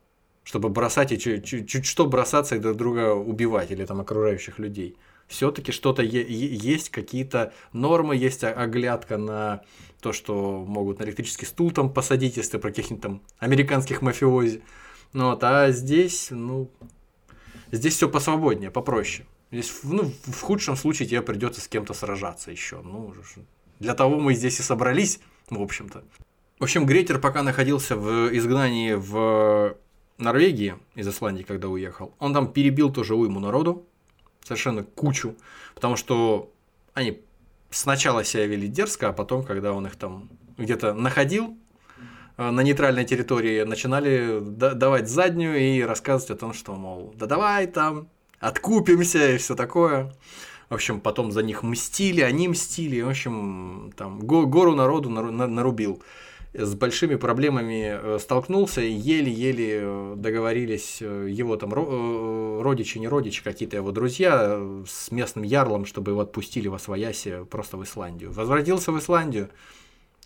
Чтобы 0.43 0.69
бросать 0.69 1.13
и 1.13 1.19
чуть, 1.19 1.69
чуть 1.69 1.87
что 1.87 2.07
бросаться 2.07 2.57
и 2.57 2.59
друг 2.59 2.77
друга 2.77 3.15
убивать 3.15 3.71
или 3.71 3.85
там 3.87 4.01
окружающих 4.01 4.59
людей. 4.59 4.97
Все-таки 5.31 5.73
что-то 5.73 6.03
есть, 6.03 6.91
какие-то 6.91 7.55
нормы, 7.73 8.17
есть 8.17 8.45
оглядка 8.45 9.17
на 9.17 9.63
то, 10.03 10.13
что 10.13 10.65
могут 10.67 10.99
на 10.99 11.05
электрический 11.05 11.47
стул 11.47 11.71
там 11.71 11.91
посадить, 11.91 12.37
если 12.37 12.59
про 12.59 12.69
каких-нибудь 12.69 13.03
там 13.03 13.23
американских 13.39 14.03
мафиози. 14.03 14.63
Ну, 15.13 15.31
вот, 15.31 15.43
а 15.43 15.71
здесь, 15.71 16.29
ну, 16.31 16.71
Здесь 17.73 17.95
все 17.95 18.09
посвободнее, 18.09 18.71
попроще. 18.71 19.27
Здесь, 19.53 19.73
ну, 19.85 20.13
в 20.25 20.41
худшем 20.41 20.77
случае 20.77 21.09
тебе 21.09 21.23
придется 21.23 21.61
с 21.61 21.69
кем-то 21.69 21.95
сражаться 21.95 22.51
еще. 22.51 22.81
Ну, 22.83 23.15
для 23.79 23.95
того 23.95 24.19
мы 24.19 24.35
здесь 24.35 24.59
и 24.61 24.63
собрались, 24.63 25.21
в 25.49 25.61
общем-то. 25.61 26.05
В 26.59 26.65
общем, 26.65 26.85
Гретер 26.85 27.21
пока 27.21 27.43
находился 27.43 27.97
в 27.97 28.37
изгнании 28.37 28.95
в 28.95 29.77
Норвегии 30.19 30.75
из 30.95 31.09
Исландии, 31.09 31.43
когда 31.43 31.69
уехал, 31.69 32.13
он 32.19 32.35
там 32.35 32.53
перебил 32.53 32.93
тоже 32.93 33.15
уйму 33.15 33.41
народу, 33.41 33.87
совершенно 34.57 34.85
кучу, 34.85 35.37
потому 35.75 35.97
что 35.97 36.53
они 36.95 37.21
сначала 37.71 38.25
себя 38.25 38.47
вели 38.47 38.69
дерзко, 38.69 39.09
а 39.09 39.13
потом, 39.13 39.45
когда 39.45 39.73
он 39.73 39.87
их 39.87 39.97
там 39.97 40.29
где-то 40.57 40.93
находил, 40.93 41.57
Э, 42.41 42.51
на 42.51 42.63
нейтральной 42.63 43.05
территории 43.05 43.65
начинали 43.65 44.41
давать 44.41 45.11
заднюю 45.11 45.59
и 45.59 45.83
рассказывать 45.83 46.31
о 46.31 46.37
том, 46.37 46.55
что, 46.55 46.75
мол, 46.75 47.13
да 47.15 47.27
давай 47.27 47.67
там, 47.67 48.09
откупимся 48.39 49.33
и 49.33 49.37
все 49.37 49.55
такое. 49.55 50.11
В 50.71 50.75
общем, 50.75 51.01
потом 51.01 51.33
за 51.33 51.43
них 51.43 51.63
мстили, 51.63 52.23
они 52.23 52.49
мстили, 52.49 53.03
в 53.03 53.11
общем, 53.11 53.93
там 53.95 54.21
гору 54.21 54.75
народу 54.75 55.11
нарубил. 55.11 56.03
С 56.53 56.75
большими 56.75 57.15
проблемами 57.15 57.97
э, 58.01 58.19
столкнулся, 58.19 58.81
и 58.81 58.91
еле-еле 58.91 59.81
э, 59.83 60.15
договорились 60.17 61.01
его 61.01 61.57
там 61.57 61.73
родичи, 61.73 62.99
не 62.99 63.07
родичи, 63.07 63.45
какие-то 63.45 63.77
его 63.77 63.93
друзья 63.93 64.61
с 64.85 65.13
местным 65.13 65.45
ярлом, 65.45 65.87
чтобы 65.87 66.11
его 66.11 66.23
отпустили 66.23 66.67
во 66.67 66.81
своясе 66.81 67.45
просто 67.45 67.77
в 67.77 67.85
Исландию. 67.85 68.33
Возвратился 68.33 68.91
в 68.91 68.99
Исландию, 68.99 69.49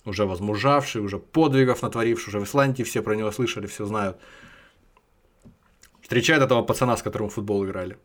уже 0.06 0.24
возмужавший, 0.24 1.02
уже 1.02 1.18
подвигов 1.18 1.82
натворивший, 1.82 2.30
уже 2.30 2.40
в 2.40 2.44
Исландии 2.44 2.84
все 2.84 3.02
про 3.02 3.14
него 3.14 3.30
слышали, 3.30 3.66
все 3.66 3.84
знают. 3.84 4.16
Встречает 6.00 6.42
этого 6.42 6.62
пацана, 6.62 6.96
с 6.96 7.02
которым 7.02 7.28
в 7.28 7.34
футбол 7.34 7.66
играли. 7.66 7.98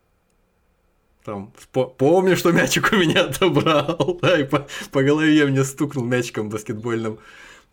Там, 1.23 1.53
помню, 1.71 2.35
что 2.35 2.51
мячик 2.51 2.89
у 2.91 2.97
меня 2.97 3.25
отобрал, 3.25 4.17
да, 4.21 4.39
и 4.39 4.43
по, 4.43 4.67
по 4.91 5.03
голове 5.03 5.45
мне 5.45 5.63
стукнул 5.63 6.03
мячиком 6.03 6.49
баскетбольным. 6.49 7.19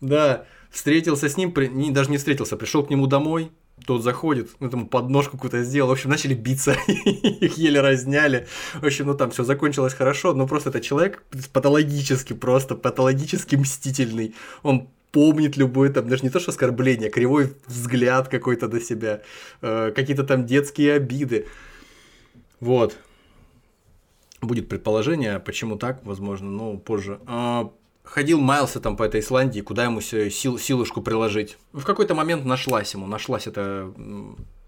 Да, 0.01 0.45
встретился 0.69 1.29
с 1.29 1.37
ним, 1.37 1.51
при, 1.51 1.67
не, 1.67 1.91
даже 1.91 2.11
не 2.11 2.17
встретился, 2.17 2.57
пришел 2.57 2.83
к 2.83 2.89
нему 2.89 3.07
домой, 3.07 3.51
тот 3.85 4.03
заходит, 4.03 4.49
ну, 4.59 4.69
там 4.69 4.87
подножку 4.87 5.37
какую-то 5.37 5.63
сделал, 5.63 5.89
в 5.89 5.93
общем, 5.93 6.09
начали 6.09 6.33
биться, 6.33 6.75
их 6.87 7.57
еле 7.57 7.81
разняли. 7.81 8.47
В 8.75 8.85
общем, 8.85 9.05
ну 9.05 9.13
там 9.13 9.31
все 9.31 9.43
закончилось 9.43 9.93
хорошо, 9.93 10.33
но 10.33 10.47
просто 10.47 10.69
это 10.69 10.81
человек 10.81 11.23
патологически, 11.53 12.33
просто 12.33 12.75
патологически 12.75 13.55
мстительный. 13.55 14.35
Он 14.63 14.89
помнит 15.11 15.57
любое 15.57 15.91
там, 15.91 16.09
даже 16.09 16.23
не 16.23 16.29
то 16.29 16.39
что 16.39 16.51
оскорбление, 16.51 17.09
кривой 17.09 17.53
взгляд 17.65 18.27
какой-то 18.27 18.67
до 18.67 18.81
себя, 18.81 19.21
э, 19.61 19.91
какие-то 19.95 20.23
там 20.23 20.45
детские 20.45 20.93
обиды. 20.93 21.47
Вот. 22.59 22.97
Будет 24.41 24.69
предположение, 24.69 25.39
почему 25.39 25.77
так, 25.77 26.05
возможно, 26.05 26.49
но 26.49 26.77
позже. 26.77 27.19
А, 27.25 27.71
ходил, 28.07 28.39
маялся 28.39 28.79
там 28.79 28.97
по 28.97 29.03
этой 29.03 29.21
Исландии, 29.21 29.61
куда 29.61 29.85
ему 29.85 30.01
сил, 30.01 30.57
силушку 30.57 31.01
приложить. 31.01 31.57
В 31.73 31.83
какой-то 31.83 32.15
момент 32.15 32.45
нашлась 32.45 32.93
ему, 32.93 33.05
нашлась 33.05 33.47
это, 33.47 33.93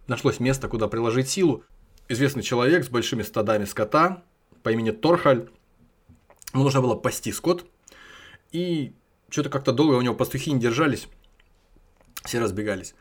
нашлось 0.07 0.39
место, 0.39 0.67
куда 0.67 0.87
приложить 0.87 1.29
силу. 1.29 1.63
Известный 2.07 2.43
человек 2.43 2.85
с 2.85 2.89
большими 2.89 3.23
стадами 3.23 3.65
скота 3.65 4.23
по 4.63 4.69
имени 4.69 4.91
Торхаль. 4.91 5.49
Ему 6.53 6.63
нужно 6.63 6.81
было 6.81 6.95
пасти 6.95 7.31
скот. 7.31 7.65
И 8.51 8.93
что-то 9.29 9.49
как-то 9.49 9.71
долго 9.71 9.93
у 9.93 10.01
него 10.01 10.15
пастухи 10.15 10.51
не 10.51 10.59
держались. 10.59 11.07
Все 12.25 12.39
разбегались. 12.39 12.95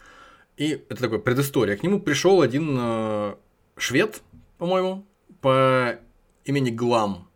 И 0.56 0.84
это 0.88 0.96
такой 0.96 1.20
предыстория. 1.20 1.76
К 1.76 1.82
нему 1.82 2.00
пришел 2.00 2.42
один 2.42 2.76
э, 2.78 3.36
швед, 3.76 4.22
по-моему, 4.58 5.06
по 5.40 5.98
имени 6.44 6.70
Глам. 6.70 7.28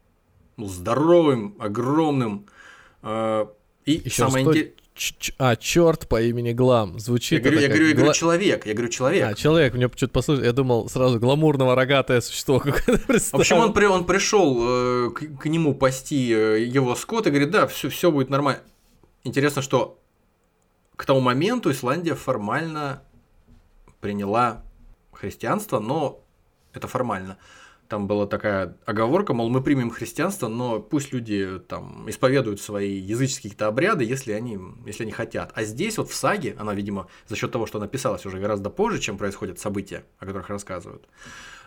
Ну, 0.57 0.67
здоровым, 0.67 1.57
огромным, 1.59 2.47
и 3.03 3.93
Еще 4.05 4.11
самое 4.11 4.47
интересное... 4.47 4.83
А, 5.39 5.57
черт 5.57 6.07
по 6.07 6.21
имени 6.21 6.53
Глам. 6.53 6.99
Звучит. 6.99 7.33
Я 7.33 7.41
говорю, 7.41 7.61
я 7.61 7.69
говорю, 7.69 7.87
я 7.89 7.95
говорю, 7.95 8.13
человек. 8.13 8.67
Я 8.67 8.75
говорю, 8.75 8.91
человек. 8.91 9.27
А, 9.27 9.35
человек. 9.35 9.75
Мне 9.75 9.89
что-то 9.89 10.13
послушать. 10.13 10.45
Я 10.45 10.53
думал 10.53 10.89
сразу 10.89 11.19
гламурного 11.19 11.75
рогатое 11.75 12.21
существо 12.21 12.59
В 12.87 13.35
общем, 13.35 13.57
он, 13.57 13.73
при, 13.73 13.87
он 13.87 14.05
пришел 14.05 14.59
э, 14.61 15.11
к, 15.11 15.39
к 15.39 15.47
нему 15.47 15.75
пасти 15.75 16.33
э, 16.33 16.65
его 16.65 16.95
скот 16.95 17.27
и 17.27 17.31
говорит, 17.31 17.51
да, 17.51 17.67
все, 17.67 17.89
все 17.89 18.13
будет 18.13 18.29
нормально. 18.29 18.63
Интересно, 19.25 19.63
что 19.63 19.99
к 20.97 21.07
тому 21.07 21.21
моменту 21.21 21.71
Исландия 21.71 22.15
формально 22.15 23.03
приняла 24.01 24.63
христианство, 25.13 25.81
но 25.81 26.23
это 26.75 26.87
формально 26.87 27.39
там 27.93 28.07
была 28.07 28.27
такая 28.27 28.75
оговорка, 28.87 29.35
мол, 29.35 29.51
мы 29.51 29.63
примем 29.63 29.91
христианство, 29.91 30.49
но 30.49 30.81
пусть 30.81 31.13
люди 31.13 31.61
там 31.69 32.09
исповедуют 32.09 32.59
свои 32.59 32.95
языческие 32.95 33.51
какие-то 33.51 33.67
обряды, 33.67 34.03
если 34.03 34.33
они, 34.33 34.59
если 34.87 35.03
они 35.03 35.13
хотят. 35.13 35.53
А 35.55 35.65
здесь 35.65 35.99
вот 35.99 36.09
в 36.09 36.15
саге, 36.15 36.57
она, 36.59 36.73
видимо, 36.73 37.09
за 37.29 37.37
счет 37.37 37.53
того, 37.53 37.67
что 37.67 37.77
она 37.77 37.89
писалась 37.89 38.25
уже 38.25 38.39
гораздо 38.39 38.71
позже, 38.71 38.99
чем 38.99 39.19
происходят 39.19 39.59
события, 39.59 40.07
о 40.19 40.25
которых 40.25 40.49
рассказывают, 40.49 41.07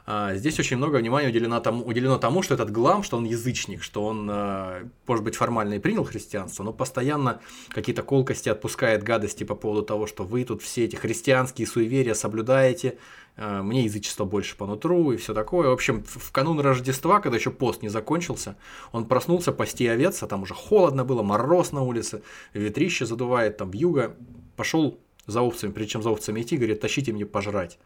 здесь 0.07 0.59
очень 0.59 0.77
много 0.77 0.97
внимания 0.97 1.29
уделено 1.29 1.59
тому, 1.59 1.83
уделено 1.83 2.19
тому, 2.19 2.43
что 2.43 2.53
этот 2.53 2.71
глам, 2.71 3.01
что 3.01 3.17
он 3.17 3.25
язычник, 3.25 3.81
что 3.81 4.05
он, 4.05 4.29
а, 4.31 4.83
может 5.07 5.23
быть, 5.23 5.35
формально 5.35 5.75
и 5.75 5.79
принял 5.79 6.03
христианство, 6.03 6.63
но 6.63 6.73
постоянно 6.73 7.41
какие-то 7.69 8.03
колкости 8.03 8.47
отпускает 8.49 9.01
гадости 9.01 9.43
по 9.43 9.55
поводу 9.55 9.81
того, 9.81 10.05
что 10.05 10.23
вы 10.23 10.43
тут 10.43 10.61
все 10.61 10.85
эти 10.85 10.95
христианские 10.95 11.65
суеверия 11.65 12.13
соблюдаете, 12.13 12.99
а, 13.35 13.63
мне 13.63 13.85
язычество 13.85 14.25
больше 14.25 14.55
по 14.55 14.67
нутру 14.67 15.11
и 15.11 15.17
все 15.17 15.33
такое. 15.33 15.69
В 15.69 15.73
общем, 15.73 16.03
в 16.03 16.31
канун 16.31 16.59
Рождества, 16.59 17.19
когда 17.19 17.37
еще 17.37 17.49
пост 17.49 17.81
не 17.81 17.89
закончился, 17.89 18.57
он 18.91 19.05
проснулся 19.05 19.51
пасти 19.51 19.87
овец, 19.87 20.21
а 20.21 20.27
там 20.27 20.43
уже 20.43 20.53
холодно 20.53 21.03
было, 21.03 21.23
мороз 21.23 21.71
на 21.71 21.81
улице, 21.81 22.21
ветрище 22.53 23.07
задувает, 23.07 23.57
там 23.57 23.71
вьюга, 23.71 24.15
пошел 24.55 24.99
за 25.25 25.41
овцами, 25.41 25.71
прежде 25.71 25.93
чем 25.93 26.03
за 26.03 26.11
овцами 26.11 26.41
идти, 26.41 26.57
говорит, 26.57 26.79
тащите 26.79 27.11
мне 27.11 27.25
пожрать 27.25 27.79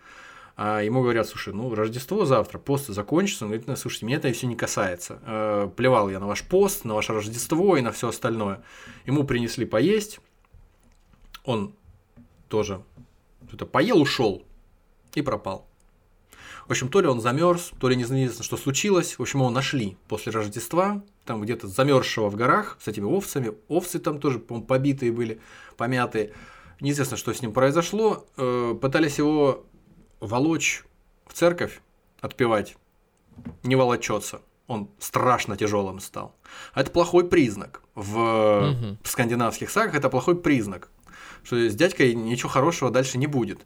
а 0.62 0.82
ему 0.82 1.02
говорят, 1.02 1.26
слушай, 1.26 1.54
ну, 1.54 1.74
Рождество 1.74 2.26
завтра, 2.26 2.60
пост 2.60 2.88
закончится. 2.88 3.46
Он 3.46 3.52
говорит, 3.52 3.66
ну, 3.66 3.78
слушайте, 3.78 4.06
меня 4.06 4.18
это 4.18 4.30
все 4.34 4.46
не 4.46 4.58
касается. 4.58 5.20
Э, 5.26 5.70
плевал 5.74 6.10
я 6.10 6.20
на 6.20 6.28
ваш 6.28 6.44
пост, 6.44 6.84
на 6.84 6.96
ваше 6.96 7.14
Рождество 7.14 7.78
и 7.78 7.82
на 7.82 7.94
все 7.94 8.10
остальное. 8.10 8.62
Ему 9.06 9.24
принесли 9.24 9.66
поесть, 9.66 10.20
он 11.46 11.74
тоже 12.50 12.84
что-то 13.48 13.68
поел, 13.68 14.02
ушел 14.02 14.44
и 15.14 15.22
пропал. 15.22 15.66
В 16.68 16.72
общем, 16.72 16.90
то 16.90 17.00
ли 17.00 17.08
он 17.08 17.22
замерз, 17.22 17.72
то 17.80 17.88
ли 17.88 17.96
неизвестно, 17.96 18.44
что 18.44 18.58
случилось. 18.58 19.18
В 19.18 19.22
общем, 19.22 19.40
его 19.40 19.50
нашли 19.50 19.96
после 20.10 20.34
Рождества, 20.34 21.02
там 21.24 21.40
где-то 21.40 21.70
замерзшего 21.70 22.28
в 22.30 22.36
горах 22.36 22.78
с 22.82 22.90
этими 22.90 23.06
овцами. 23.06 23.54
Овцы 23.70 23.98
там 23.98 24.20
тоже, 24.20 24.40
по 24.40 24.60
побитые 24.60 25.14
были, 25.14 25.40
помятые. 25.78 26.34
Неизвестно, 26.82 27.16
что 27.16 27.34
с 27.34 27.42
ним 27.42 27.54
произошло. 27.54 28.26
Э, 28.36 28.76
пытались 28.80 29.20
его 29.20 29.66
волочь 30.20 30.84
в 31.26 31.34
церковь, 31.34 31.82
отпевать, 32.22 32.76
не 33.64 33.76
волочется. 33.76 34.42
Он 34.68 34.88
страшно 35.00 35.58
тяжелым 35.58 36.00
стал. 36.00 36.36
Это 36.76 36.92
плохой 36.92 37.28
признак. 37.28 37.82
В 37.96 38.70
угу. 38.70 38.98
скандинавских 39.04 39.70
сагах 39.72 39.96
это 39.96 40.10
плохой 40.10 40.40
признак. 40.40 40.90
Что 41.44 41.58
с 41.68 41.76
дядькой 41.76 42.14
ничего 42.14 42.50
хорошего 42.50 42.92
дальше 42.92 43.18
не 43.18 43.26
будет. 43.26 43.60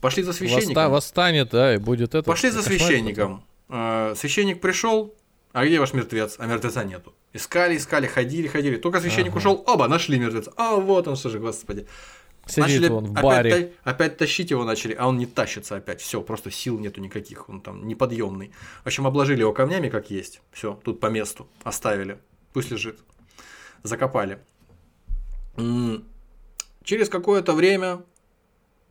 Пошли 0.00 0.22
за 0.22 0.32
священником. 0.32 0.68
Восста, 0.68 0.88
восстанет, 0.88 1.50
да, 1.50 1.74
и 1.74 1.78
будет 1.78 2.14
это. 2.14 2.22
Пошли 2.22 2.50
за 2.50 2.62
священником. 2.62 3.42
Потом. 3.66 4.16
Священник 4.16 4.60
пришел, 4.60 5.14
а 5.52 5.64
где 5.64 5.80
ваш 5.80 5.94
мертвец? 5.94 6.36
А 6.38 6.46
мертвеца 6.46 6.84
нету. 6.84 7.14
Искали, 7.32 7.76
искали, 7.76 8.06
ходили, 8.06 8.46
ходили. 8.46 8.76
Только 8.76 9.00
священник 9.00 9.30
ага. 9.30 9.38
ушел, 9.38 9.64
оба, 9.66 9.88
нашли 9.88 10.18
мертвеца. 10.18 10.52
А 10.56 10.76
вот 10.76 11.08
он, 11.08 11.16
что 11.16 11.30
же, 11.30 11.38
господи. 11.38 11.86
Сидит 12.46 12.62
начали 12.62 12.88
он 12.88 13.04
в 13.06 13.12
баре. 13.12 13.52
Опять, 13.52 13.72
опять 13.82 14.16
тащить 14.16 14.50
его 14.50 14.64
начали, 14.64 14.94
а 14.94 15.08
он 15.08 15.18
не 15.18 15.26
тащится 15.26 15.76
опять. 15.76 16.00
Все, 16.00 16.22
просто 16.22 16.50
сил 16.50 16.78
нету 16.78 17.00
никаких, 17.00 17.48
он 17.48 17.60
там 17.60 17.86
неподъемный. 17.86 18.52
В 18.84 18.86
общем, 18.86 19.06
обложили 19.06 19.40
его 19.40 19.52
камнями, 19.52 19.88
как 19.88 20.10
есть. 20.10 20.40
Все, 20.52 20.80
тут 20.84 21.00
по 21.00 21.06
месту 21.06 21.48
оставили. 21.64 22.18
Пусть 22.52 22.70
лежит. 22.70 23.00
Закопали. 23.82 24.38
Через 26.84 27.08
какое-то 27.08 27.52
время 27.52 28.04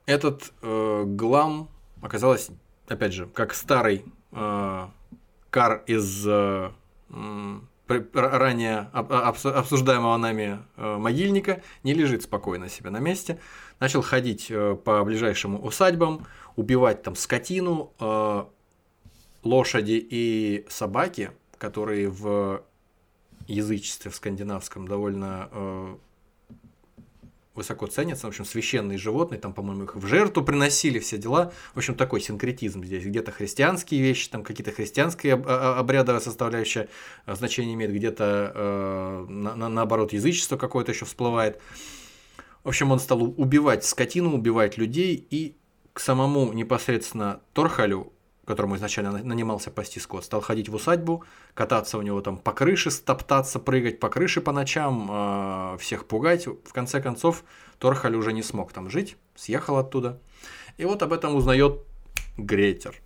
этот 0.06 0.52
э, 0.62 1.04
глам 1.06 1.70
оказалось, 2.02 2.50
опять 2.88 3.14
же, 3.14 3.28
как 3.28 3.54
старый 3.54 4.04
э, 4.32 4.88
Кар 5.50 5.84
из 5.88 6.28
э, 6.28 6.72
ранее 7.88 8.90
обсуждаемого 8.94 10.18
нами 10.18 10.60
э, 10.78 10.98
могильника 10.98 11.62
не 11.84 11.94
лежит 11.94 12.24
спокойно 12.24 12.70
себе 12.70 12.90
на 12.90 13.00
месте. 13.00 13.40
Начал 13.80 14.02
ходить 14.02 14.48
э, 14.50 14.76
по 14.76 15.04
ближайшим 15.04 15.64
усадьбам, 15.64 16.26
убивать 16.56 17.04
там 17.04 17.16
скотину, 17.16 17.92
лошади 19.44 20.08
и 20.10 20.66
собаки, 20.70 21.32
которые 21.58 22.10
в 22.10 22.64
язычестве 23.48 24.10
в 24.10 24.16
скандинавском 24.16 24.88
довольно 24.88 25.98
высоко 27.56 27.88
ценятся, 27.88 28.28
в 28.28 28.30
общем, 28.30 28.46
священные 28.46 28.98
животные, 28.98 29.40
там, 29.40 29.54
по-моему, 29.54 29.86
их 29.86 29.96
в 29.96 30.06
жертву 30.06 30.44
приносили, 30.44 31.00
все 31.00 31.18
дела. 31.18 31.52
В 31.74 31.78
общем, 31.78 31.96
такой 31.96 32.22
синкретизм 32.22 32.84
здесь. 32.84 33.04
Где-то 33.06 33.32
христианские 33.32 34.02
вещи, 34.02 34.30
там 34.30 34.44
какие-то 34.44 34.72
христианские 34.72 35.34
обрядовая 35.34 36.20
составляющая 36.20 36.90
э, 37.26 37.36
значение 37.36 37.76
имеет, 37.76 37.94
где-то 37.94 38.52
э, 38.54 39.26
на, 39.30 39.56
на, 39.56 39.70
наоборот 39.70 40.14
язычество 40.14 40.58
какое-то 40.58 40.92
еще 40.92 41.06
всплывает. 41.06 41.60
В 42.64 42.70
общем, 42.70 42.92
он 42.92 43.00
стал 43.00 43.22
убивать 43.24 43.86
скотину, 43.86 44.34
убивать 44.34 44.78
людей, 44.78 45.26
и 45.30 45.56
к 45.94 46.00
самому 46.00 46.52
непосредственно 46.52 47.40
Торхалю 47.54 48.12
которому 48.46 48.76
изначально 48.76 49.12
нанимался 49.24 49.72
пасти 49.72 50.00
скот, 50.00 50.24
стал 50.24 50.42
ходить 50.42 50.70
в 50.70 50.76
усадьбу, 50.76 51.24
кататься 51.54 51.98
у 51.98 52.02
него 52.02 52.22
там 52.22 52.38
по 52.38 52.52
крыше, 52.52 52.92
стоптаться, 52.92 53.60
прыгать 53.60 54.00
по 54.00 54.10
крыше 54.10 54.42
по 54.42 54.52
ночам, 54.52 55.10
э, 55.12 55.78
всех 55.80 56.06
пугать. 56.06 56.48
В 56.48 56.74
конце 56.74 57.02
концов, 57.02 57.44
Торхаль 57.80 58.16
уже 58.16 58.34
не 58.34 58.44
смог 58.44 58.72
там 58.72 58.90
жить, 58.90 59.18
съехал 59.36 59.78
оттуда. 59.78 60.22
И 60.78 60.86
вот 60.86 61.02
об 61.02 61.14
этом 61.14 61.36
узнает 61.36 61.82
Гретер. 62.38 63.02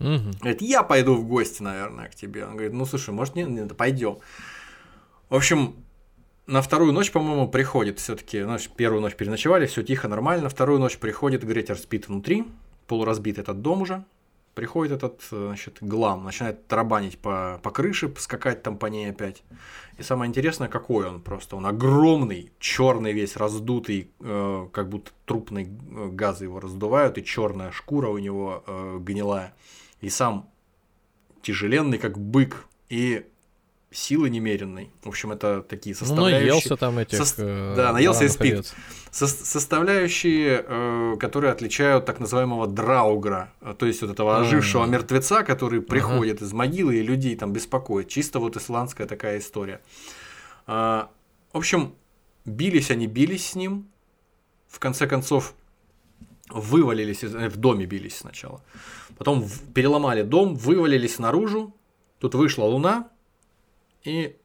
Угу. 0.00 0.38
Говорит, 0.40 0.62
я 0.62 0.82
пойду 0.82 1.14
в 1.14 1.26
гости, 1.26 1.62
наверное, 1.62 2.08
к 2.08 2.14
тебе. 2.14 2.44
Он 2.44 2.52
говорит, 2.52 2.72
ну 2.72 2.84
слушай, 2.84 3.10
может, 3.10 3.36
нет, 3.36 3.48
нет 3.48 3.76
пойдем. 3.76 4.18
В 5.28 5.36
общем, 5.36 5.76
на 6.46 6.60
вторую 6.60 6.92
ночь, 6.92 7.10
по-моему, 7.10 7.48
приходит 7.48 7.98
все-таки, 7.98 8.42
ну, 8.42 8.56
первую 8.76 9.00
ночь 9.00 9.14
переночевали, 9.14 9.66
все 9.66 9.82
тихо, 9.82 10.08
нормально. 10.08 10.48
Вторую 10.48 10.78
ночь 10.78 10.98
приходит, 10.98 11.44
Гретер 11.44 11.78
спит 11.78 12.08
внутри, 12.08 12.44
полуразбит 12.86 13.38
этот 13.38 13.62
дом 13.62 13.82
уже, 13.82 14.04
Приходит 14.54 14.92
этот, 14.92 15.22
значит, 15.30 15.78
глам, 15.80 16.24
начинает 16.24 16.66
тарабанить 16.68 17.18
по, 17.18 17.58
по 17.62 17.70
крыше, 17.70 18.12
скакать 18.18 18.62
там 18.62 18.78
по 18.78 18.86
ней 18.86 19.10
опять. 19.10 19.42
И 19.98 20.02
самое 20.02 20.28
интересное, 20.28 20.68
какой 20.68 21.08
он 21.08 21.20
просто. 21.20 21.56
Он 21.56 21.66
огромный, 21.66 22.52
черный 22.60 23.12
весь, 23.12 23.36
раздутый, 23.36 24.10
э, 24.20 24.68
как 24.72 24.88
будто 24.88 25.10
трупные 25.24 25.66
э, 25.66 26.08
газы 26.08 26.44
его 26.44 26.60
раздувают, 26.60 27.18
и 27.18 27.24
черная 27.24 27.72
шкура 27.72 28.08
у 28.08 28.18
него 28.18 28.62
э, 28.66 28.98
гнилая. 29.00 29.54
И 30.00 30.08
сам 30.08 30.48
тяжеленный, 31.42 31.98
как 31.98 32.18
бык. 32.18 32.66
И 32.88 33.26
силы 33.94 34.28
немеренной. 34.28 34.90
В 35.02 35.08
общем, 35.08 35.32
это 35.32 35.62
такие 35.62 35.94
ну, 35.98 36.06
составляющие. 36.06 36.40
Ну, 36.40 36.54
наелся 36.54 36.76
там 36.76 36.98
этих... 36.98 37.24
Со... 37.24 37.42
Э, 37.42 37.74
да, 37.76 37.92
наелся 37.92 38.24
и 38.24 38.28
спит. 38.28 38.74
Со... 39.10 39.26
Составляющие, 39.26 40.64
э, 40.66 41.16
которые 41.20 41.52
отличают 41.52 42.04
так 42.04 42.20
называемого 42.20 42.66
драугра, 42.66 43.52
э, 43.60 43.74
то 43.78 43.86
есть 43.86 44.02
вот 44.02 44.10
этого 44.10 44.38
ожившего 44.38 44.84
мертвеца, 44.84 45.42
который 45.44 45.80
приходит 45.80 46.42
из 46.42 46.52
могилы 46.52 46.96
и 46.96 47.02
людей 47.02 47.36
там 47.36 47.52
беспокоит. 47.52 48.08
Чисто 48.08 48.40
вот 48.40 48.56
исландская 48.56 49.06
такая 49.06 49.38
история. 49.38 49.80
А, 50.66 51.10
в 51.52 51.58
общем, 51.58 51.94
бились 52.44 52.90
они, 52.90 53.06
бились 53.06 53.50
с 53.50 53.54
ним. 53.54 53.88
В 54.68 54.80
конце 54.80 55.06
концов, 55.06 55.54
вывалились, 56.50 57.22
в 57.22 57.56
доме 57.56 57.86
бились 57.86 58.18
сначала. 58.18 58.60
Потом 59.16 59.48
переломали 59.72 60.22
дом, 60.22 60.56
вывалились 60.56 61.18
наружу. 61.20 61.74
Тут 62.18 62.34
вышла 62.34 62.64
луна, 62.64 63.10
и 64.04 64.36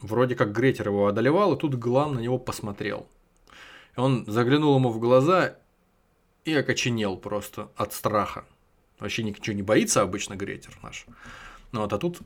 вроде 0.00 0.34
как 0.34 0.52
Гретер 0.52 0.88
его 0.88 1.06
одолевал, 1.06 1.54
и 1.54 1.58
тут 1.58 1.74
Глам 1.74 2.14
на 2.14 2.20
него 2.20 2.38
посмотрел. 2.38 3.06
Он 3.96 4.24
заглянул 4.26 4.76
ему 4.76 4.90
в 4.90 4.98
глаза 4.98 5.56
и 6.44 6.54
окоченел 6.54 7.16
просто 7.16 7.70
от 7.76 7.92
страха. 7.92 8.44
Вообще 8.98 9.22
ничего 9.22 9.54
не 9.54 9.62
боится 9.62 10.02
обычно 10.02 10.36
Гретер 10.36 10.76
наш. 10.82 11.06
Ну 11.72 11.80
вот, 11.80 11.92
а 11.92 11.98
тут 11.98 12.20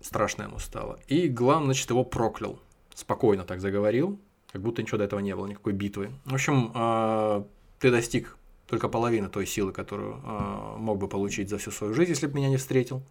страшно 0.00 0.44
ему 0.44 0.58
стало. 0.58 0.98
И 1.08 1.28
Глам, 1.28 1.64
значит, 1.64 1.90
его 1.90 2.04
проклял. 2.04 2.58
Спокойно 2.94 3.44
так 3.44 3.60
заговорил, 3.60 4.18
как 4.52 4.62
будто 4.62 4.82
ничего 4.82 4.98
до 4.98 5.04
этого 5.04 5.20
не 5.20 5.34
было, 5.34 5.46
никакой 5.46 5.72
битвы. 5.72 6.10
В 6.24 6.34
общем, 6.34 6.72
э, 6.74 7.44
ты 7.78 7.90
достиг 7.90 8.36
только 8.66 8.88
половины 8.88 9.28
той 9.28 9.46
силы, 9.46 9.72
которую 9.72 10.20
э, 10.22 10.76
мог 10.78 10.98
бы 10.98 11.08
получить 11.08 11.48
за 11.48 11.58
всю 11.58 11.70
свою 11.70 11.94
жизнь, 11.94 12.10
если 12.10 12.26
бы 12.26 12.34
меня 12.34 12.48
не 12.48 12.58
встретил. 12.58 13.02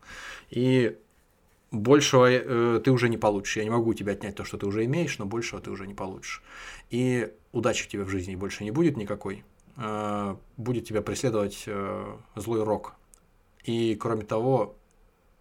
И 0.49 0.97
большего 1.71 2.29
э, 2.29 2.81
ты 2.83 2.91
уже 2.91 3.09
не 3.09 3.17
получишь. 3.17 3.57
Я 3.57 3.63
не 3.63 3.69
могу 3.69 3.91
у 3.91 3.93
тебя 3.93 4.13
отнять 4.13 4.35
то, 4.35 4.43
что 4.43 4.57
ты 4.57 4.65
уже 4.65 4.85
имеешь, 4.85 5.17
но 5.17 5.25
большего 5.25 5.61
ты 5.61 5.71
уже 5.71 5.87
не 5.87 5.93
получишь. 5.93 6.43
И 6.89 7.33
удачи 7.51 7.87
тебе 7.87 8.03
в 8.03 8.09
жизни 8.09 8.35
больше 8.35 8.63
не 8.63 8.71
будет 8.71 8.97
никакой. 8.97 9.43
Э, 9.77 10.35
будет 10.57 10.85
тебя 10.85 11.01
преследовать 11.01 11.63
э, 11.65 12.17
злой 12.35 12.63
рок. 12.63 12.95
И 13.63 13.95
кроме 13.95 14.23
того, 14.23 14.75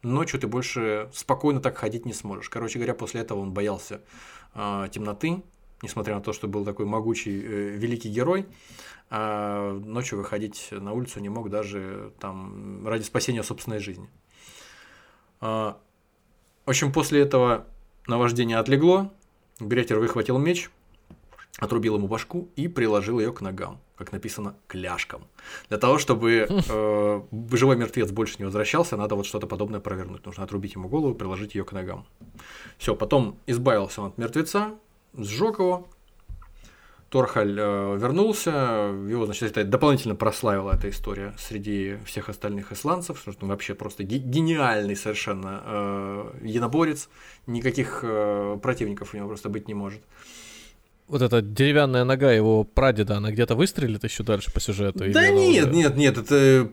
ночью 0.03 0.41
ты 0.41 0.47
больше 0.47 1.11
спокойно 1.13 1.61
так 1.61 1.77
ходить 1.77 2.07
не 2.07 2.13
сможешь. 2.13 2.49
Короче 2.49 2.79
говоря, 2.79 2.95
после 2.95 3.23
этого 3.23 3.41
он 3.41 3.53
боялся 3.53 4.01
э, 4.55 4.89
темноты, 4.93 5.43
несмотря 5.83 6.15
на 6.15 6.21
то, 6.21 6.33
что 6.33 6.47
был 6.47 6.65
такой 6.65 6.87
могучий, 6.87 7.41
э, 7.43 7.77
великий 7.77 8.09
герой. 8.09 8.47
А 9.13 9.73
ночью 9.73 10.19
выходить 10.19 10.69
на 10.71 10.93
улицу 10.93 11.19
не 11.19 11.29
мог 11.29 11.51
даже 11.51 12.13
там 12.21 12.87
ради 12.87 13.03
спасения 13.03 13.43
собственной 13.43 13.81
жизни. 13.81 14.09
А, 15.41 15.81
в 16.71 16.73
общем, 16.73 16.93
после 16.93 17.21
этого 17.23 17.67
наваждение 18.07 18.57
отлегло, 18.57 19.13
Гретер 19.59 19.99
выхватил 19.99 20.39
меч, 20.39 20.71
отрубил 21.59 21.97
ему 21.97 22.07
башку 22.07 22.49
и 22.55 22.69
приложил 22.69 23.19
ее 23.19 23.33
к 23.33 23.41
ногам, 23.41 23.81
как 23.97 24.13
написано, 24.13 24.55
кляшкам. 24.69 25.25
Для 25.69 25.79
того, 25.79 25.99
чтобы 25.99 26.47
э, 26.49 27.23
живой 27.55 27.75
мертвец 27.75 28.13
больше 28.13 28.37
не 28.39 28.45
возвращался, 28.45 28.97
надо 28.97 29.17
вот 29.17 29.27
что-то 29.27 29.49
подобное 29.49 29.81
провернуть. 29.81 30.25
Нужно 30.25 30.45
отрубить 30.45 30.75
ему 30.75 30.89
голову, 30.89 31.13
приложить 31.13 31.57
ее 31.57 31.65
к 31.65 31.73
ногам. 31.73 32.07
Все, 32.79 32.95
потом 32.95 33.37
избавился 33.49 34.03
он 34.03 34.11
от 34.11 34.19
мертвеца, 34.19 34.71
сжег 35.19 35.59
его, 35.59 35.89
Торхаль 37.11 37.59
э, 37.59 37.97
вернулся, 37.99 38.51
его, 38.51 39.27
значит, 39.27 39.51
это 39.51 39.65
дополнительно 39.65 40.15
прославила 40.15 40.73
эта 40.73 40.89
история 40.91 41.35
среди 41.39 41.97
всех 42.05 42.29
остальных 42.29 42.71
исландцев, 42.71 43.19
что 43.19 43.35
он 43.41 43.49
вообще 43.49 43.75
просто 43.75 44.05
гениальный 44.05 44.95
совершенно 44.95 45.61
э, 45.65 46.31
единоборец, 46.43 47.09
никаких 47.49 48.01
э, 48.05 48.59
противников 48.63 49.13
у 49.13 49.17
него 49.17 49.27
просто 49.27 49.49
быть 49.49 49.67
не 49.67 49.75
может. 49.75 50.01
Вот 51.09 51.23
эта 51.23 51.43
деревянная 51.43 52.05
нога 52.05 52.31
его 52.31 52.63
прадеда, 52.63 53.17
она 53.17 53.33
где-то 53.33 53.57
выстрелит 53.57 54.05
еще 54.05 54.23
дальше 54.23 54.53
по 54.53 54.61
сюжету? 54.61 55.01
Да 55.13 55.31
нет, 55.31 55.67
уже... 55.67 55.75
нет, 55.75 55.97
нет, 55.97 56.17
это 56.17 56.65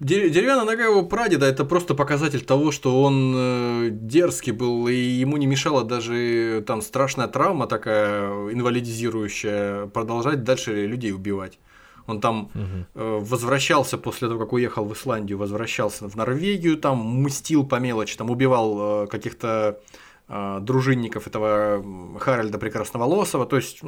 Деревянная 0.00 0.64
нога 0.64 0.84
его 0.84 1.04
прадеда 1.04 1.46
это 1.46 1.64
просто 1.64 1.94
показатель 1.94 2.44
того, 2.44 2.72
что 2.72 3.02
он 3.02 3.34
э, 3.36 3.88
дерзкий 3.90 4.50
был, 4.50 4.88
и 4.88 4.94
ему 4.94 5.36
не 5.36 5.46
мешала 5.46 5.84
даже 5.84 6.64
там 6.66 6.82
страшная 6.82 7.28
травма 7.28 7.68
такая 7.68 8.28
инвалидизирующая 8.50 9.86
продолжать 9.86 10.42
дальше 10.42 10.86
людей 10.86 11.12
убивать. 11.12 11.60
Он 12.06 12.20
там 12.20 12.50
угу. 12.54 12.86
э, 12.94 13.18
возвращался 13.22 13.96
после 13.96 14.28
того, 14.28 14.40
как 14.40 14.52
уехал 14.52 14.84
в 14.84 14.92
Исландию, 14.92 15.38
возвращался 15.38 16.08
в 16.08 16.16
Норвегию, 16.16 16.76
там 16.76 16.98
мстил 17.22 17.64
по 17.64 17.76
мелочи, 17.76 18.16
там 18.16 18.30
убивал 18.30 19.04
э, 19.04 19.06
каких-то 19.06 19.80
э, 20.28 20.58
дружинников 20.60 21.28
этого 21.28 22.18
Харальда 22.18 22.58
Прекрасноволосого. 22.58 23.46
То 23.46 23.56
есть, 23.56 23.80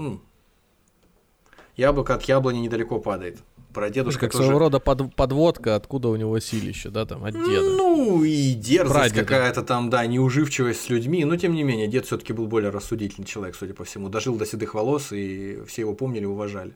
яблоко 1.77 2.15
от 2.15 2.23
яблони 2.23 2.61
недалеко 2.61 3.01
падает 3.01 3.41
прадедушка 3.77 4.21
как 4.21 4.33
тоже... 4.33 4.45
своего 4.45 4.59
рода 4.59 4.81
под, 4.81 5.15
подводка, 5.15 5.77
откуда 5.77 6.09
у 6.09 6.17
него 6.17 6.41
силище, 6.41 6.89
да, 6.89 7.05
там, 7.05 7.25
от 7.25 7.35
деда. 7.35 7.63
Ну, 7.63 8.25
и 8.25 8.55
дерзость 8.55 9.15
какая-то 9.15 9.63
там, 9.63 9.91
да, 9.91 10.07
неуживчивость 10.07 10.81
с 10.81 10.89
людьми, 10.89 11.27
но 11.27 11.37
тем 11.37 11.53
не 11.53 11.63
менее, 11.63 11.87
дед 11.87 12.07
все 12.07 12.17
таки 12.17 12.33
был 12.33 12.47
более 12.47 12.71
рассудительный 12.71 13.27
человек, 13.27 13.55
судя 13.55 13.75
по 13.75 13.85
всему, 13.85 14.09
дожил 14.09 14.37
до 14.37 14.47
седых 14.47 14.73
волос, 14.73 15.13
и 15.13 15.63
все 15.67 15.83
его 15.83 15.93
помнили, 15.93 16.25
уважали. 16.25 16.75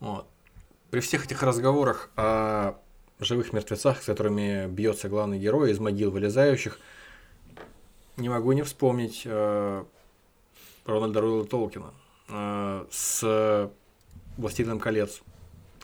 Вот. 0.00 0.26
При 0.90 1.00
всех 1.00 1.26
этих 1.26 1.42
разговорах 1.42 2.08
о 2.16 2.76
живых 3.20 3.52
мертвецах, 3.52 4.02
с 4.02 4.06
которыми 4.06 4.68
бьется 4.68 5.10
главный 5.10 5.38
герой 5.38 5.72
из 5.72 5.78
могил 5.80 6.10
вылезающих, 6.10 6.78
не 8.16 8.30
могу 8.30 8.52
не 8.52 8.62
вспомнить 8.62 9.22
э, 9.26 9.84
Рональда 10.86 11.20
Руэлла 11.20 11.44
Толкина 11.44 11.92
э, 12.30 12.86
с 12.90 13.70
«Властелином 14.38 14.80
колец» 14.80 15.20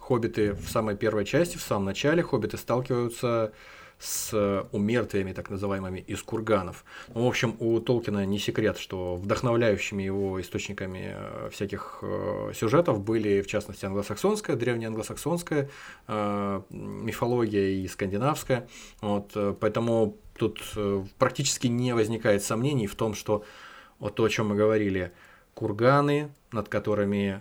хоббиты 0.02 0.52
в 0.54 0.68
самой 0.68 0.96
первой 0.96 1.24
части, 1.24 1.56
в 1.56 1.62
самом 1.62 1.84
начале, 1.84 2.22
хоббиты 2.22 2.56
сталкиваются 2.56 3.52
с 4.00 4.66
умертвиями, 4.72 5.32
так 5.32 5.48
называемыми, 5.48 6.00
из 6.00 6.20
курганов. 6.24 6.84
Ну, 7.14 7.24
в 7.24 7.28
общем, 7.28 7.54
у 7.60 7.78
Толкина 7.78 8.26
не 8.26 8.40
секрет, 8.40 8.76
что 8.78 9.14
вдохновляющими 9.14 10.02
его 10.02 10.40
источниками 10.40 11.14
э, 11.14 11.50
всяких 11.52 12.00
э, 12.02 12.50
сюжетов 12.52 13.00
были, 13.00 13.42
в 13.42 13.46
частности, 13.46 13.84
англосаксонская, 13.84 14.56
древняя 14.56 14.88
англосаксонская 14.88 15.70
э, 16.08 16.62
мифология 16.70 17.84
и 17.84 17.86
скандинавская. 17.86 18.68
Вот, 19.00 19.30
э, 19.36 19.54
поэтому 19.60 20.16
тут 20.36 20.60
э, 20.74 21.04
практически 21.18 21.68
не 21.68 21.94
возникает 21.94 22.42
сомнений 22.42 22.88
в 22.88 22.96
том, 22.96 23.14
что 23.14 23.44
вот 24.00 24.16
то, 24.16 24.24
о 24.24 24.28
чем 24.28 24.48
мы 24.48 24.56
говорили, 24.56 25.12
курганы, 25.54 26.32
над 26.50 26.68
которыми 26.68 27.40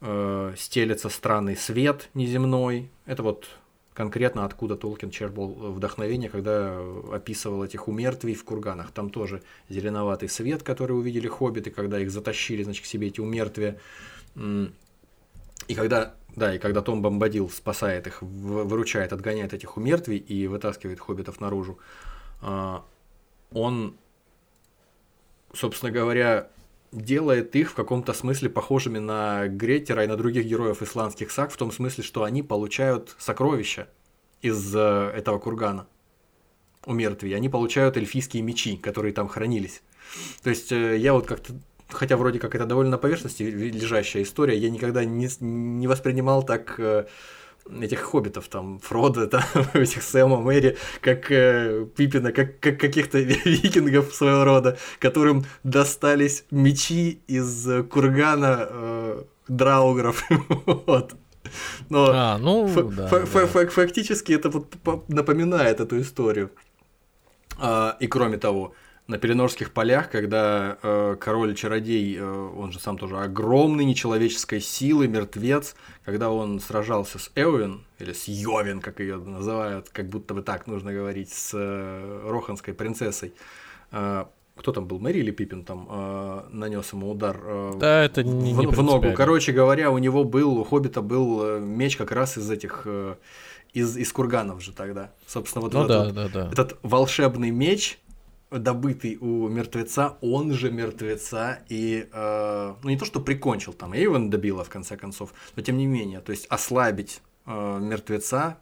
э, 0.00 0.54
стелется 0.56 1.08
странный 1.08 1.56
свет 1.56 2.08
неземной, 2.14 2.90
это 3.06 3.22
вот 3.22 3.46
конкретно 3.94 4.44
откуда 4.44 4.76
Толкин 4.76 5.10
черпал 5.10 5.48
вдохновение, 5.48 6.30
когда 6.30 6.80
описывал 7.12 7.64
этих 7.64 7.86
умертвий 7.86 8.34
в 8.34 8.44
курганах. 8.44 8.92
Там 8.92 9.10
тоже 9.10 9.42
зеленоватый 9.68 10.28
свет, 10.28 10.62
который 10.62 10.92
увидели 10.92 11.28
хоббиты, 11.28 11.70
когда 11.70 11.98
их 11.98 12.10
затащили, 12.10 12.62
значит, 12.62 12.84
к 12.84 12.86
себе 12.86 13.08
эти 13.08 13.20
умертвия. 13.20 13.78
И 15.68 15.74
когда, 15.74 16.14
да, 16.34 16.54
и 16.54 16.58
когда 16.58 16.80
Том 16.80 17.02
Бомбадил 17.02 17.50
спасает 17.50 18.06
их, 18.06 18.22
выручает, 18.22 19.12
отгоняет 19.12 19.52
этих 19.52 19.76
умертвий 19.76 20.16
и 20.16 20.46
вытаскивает 20.46 20.98
хоббитов 20.98 21.40
наружу, 21.40 21.78
а, 22.40 22.84
он, 23.52 23.96
собственно 25.52 25.92
говоря, 25.92 26.48
делает 26.92 27.54
их 27.54 27.70
в 27.70 27.74
каком-то 27.74 28.12
смысле 28.12 28.48
похожими 28.48 28.98
на 28.98 29.46
Гретера 29.48 30.04
и 30.04 30.06
на 30.06 30.16
других 30.16 30.46
героев 30.46 30.82
исландских 30.82 31.30
саг, 31.30 31.52
в 31.52 31.56
том 31.56 31.70
смысле, 31.70 32.02
что 32.02 32.24
они 32.24 32.42
получают 32.42 33.14
сокровища 33.18 33.88
из 34.42 34.74
э, 34.74 35.12
этого 35.14 35.38
кургана 35.38 35.86
у 36.86 36.92
мертвей. 36.92 37.36
Они 37.36 37.48
получают 37.48 37.96
эльфийские 37.96 38.42
мечи, 38.42 38.76
которые 38.76 39.12
там 39.12 39.28
хранились. 39.28 39.82
То 40.42 40.50
есть 40.50 40.72
э, 40.72 40.96
я 40.96 41.12
вот 41.12 41.26
как-то 41.26 41.54
хотя 41.92 42.16
вроде 42.16 42.38
как 42.38 42.54
это 42.54 42.66
довольно 42.66 42.92
на 42.92 42.98
поверхности 42.98 43.42
лежащая 43.42 44.22
история, 44.22 44.56
я 44.56 44.70
никогда 44.70 45.04
не, 45.04 45.28
не 45.40 45.86
воспринимал 45.86 46.42
так 46.42 46.74
э, 46.78 47.06
этих 47.80 48.00
хоббитов, 48.00 48.48
там, 48.48 48.78
Фрода, 48.80 49.26
там, 49.26 49.42
этих 49.74 50.02
Сэма, 50.02 50.40
Мэри, 50.40 50.76
как 51.00 51.30
э, 51.30 51.86
Пипина, 51.96 52.32
как, 52.32 52.60
как 52.60 52.78
каких-то 52.78 53.18
викингов 53.44 54.14
своего 54.14 54.44
рода, 54.44 54.78
которым 54.98 55.44
достались 55.64 56.44
мечи 56.50 57.20
из 57.26 57.68
кургана 57.90 58.66
э, 58.68 59.22
драугров. 59.48 60.24
вот. 60.86 61.14
Но 61.88 62.10
а, 62.12 62.38
ну, 62.38 62.68
да, 62.90 63.08
да. 63.08 63.46
фактически 63.46 64.32
это 64.32 64.50
вот 64.50 64.76
напоминает 65.08 65.80
эту 65.80 66.00
историю. 66.00 66.50
А, 67.58 67.96
и 68.00 68.06
кроме 68.06 68.38
того, 68.38 68.74
на 69.10 69.18
Пеленорских 69.18 69.72
полях, 69.72 70.08
когда 70.08 70.78
э, 70.82 71.16
король-чародей, 71.18 72.16
э, 72.16 72.24
он 72.24 72.70
же 72.70 72.78
сам 72.78 72.96
тоже 72.96 73.18
огромный, 73.18 73.84
нечеловеческой 73.84 74.60
силы, 74.60 75.08
мертвец, 75.08 75.74
когда 76.04 76.30
он 76.30 76.60
сражался 76.60 77.18
с 77.18 77.32
Эуин, 77.34 77.84
или 77.98 78.12
с 78.12 78.28
Йовин, 78.28 78.80
как 78.80 79.00
ее 79.00 79.16
называют, 79.16 79.88
как 79.90 80.08
будто 80.08 80.32
бы 80.32 80.42
так 80.42 80.68
нужно 80.68 80.92
говорить, 80.92 81.32
с 81.32 81.50
э, 81.54 82.20
роханской 82.24 82.72
принцессой, 82.72 83.34
э, 83.90 84.26
кто 84.54 84.72
там 84.72 84.86
был, 84.86 85.00
Мэри 85.00 85.18
или 85.18 85.32
Пипин 85.32 85.64
там 85.64 85.88
э, 85.90 86.42
нанес 86.50 86.92
ему 86.92 87.10
удар 87.10 87.36
э, 87.42 87.72
да, 87.80 88.04
это 88.04 88.22
не, 88.22 88.54
в, 88.54 88.60
не 88.60 88.66
в 88.68 88.80
ногу. 88.80 89.12
Короче 89.16 89.50
говоря, 89.50 89.90
у 89.90 89.98
него 89.98 90.22
был, 90.22 90.56
у 90.56 90.62
Хоббита 90.62 91.02
был 91.02 91.42
э, 91.42 91.60
меч 91.60 91.96
как 91.96 92.12
раз 92.12 92.38
из 92.38 92.48
этих... 92.48 92.82
Э, 92.84 93.16
из, 93.72 93.96
из 93.96 94.12
курганов 94.12 94.60
же 94.60 94.72
тогда. 94.72 95.12
Собственно, 95.28 95.62
вот 95.62 95.72
ну, 95.72 95.84
этот, 95.84 96.12
да, 96.12 96.28
да, 96.28 96.28
да. 96.28 96.50
этот 96.50 96.76
волшебный 96.82 97.50
меч, 97.50 98.00
добытый 98.50 99.16
у 99.16 99.48
мертвеца, 99.48 100.16
он 100.20 100.52
же 100.52 100.70
мертвеца 100.70 101.60
и, 101.68 102.08
э, 102.12 102.74
ну 102.82 102.88
не 102.88 102.98
то 102.98 103.04
что 103.04 103.20
прикончил, 103.20 103.72
там 103.72 103.92
Эйвен 103.92 104.30
добила 104.30 104.64
в 104.64 104.68
конце 104.68 104.96
концов, 104.96 105.32
но 105.56 105.62
тем 105.62 105.78
не 105.78 105.86
менее, 105.86 106.20
то 106.20 106.32
есть 106.32 106.46
ослабить 106.46 107.20
э, 107.46 107.78
мертвеца 107.80 108.58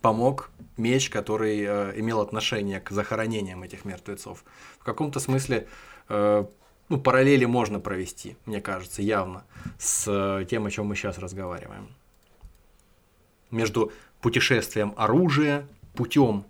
помог 0.00 0.50
меч, 0.76 1.10
который 1.10 1.60
э, 1.60 1.92
имел 1.96 2.20
отношение 2.20 2.80
к 2.80 2.90
захоронениям 2.90 3.62
этих 3.62 3.84
мертвецов. 3.84 4.44
В 4.78 4.84
каком-то 4.84 5.20
смысле 5.20 5.66
э, 6.08 6.44
ну, 6.88 7.00
параллели 7.00 7.44
можно 7.44 7.80
провести, 7.80 8.36
мне 8.44 8.60
кажется, 8.60 9.02
явно, 9.02 9.44
с 9.78 10.04
э, 10.06 10.44
тем, 10.44 10.66
о 10.66 10.70
чем 10.70 10.86
мы 10.86 10.96
сейчас 10.96 11.18
разговариваем. 11.18 11.88
Между 13.50 13.92
путешествием 14.20 14.94
оружия, 14.96 15.66
путем 15.94 16.44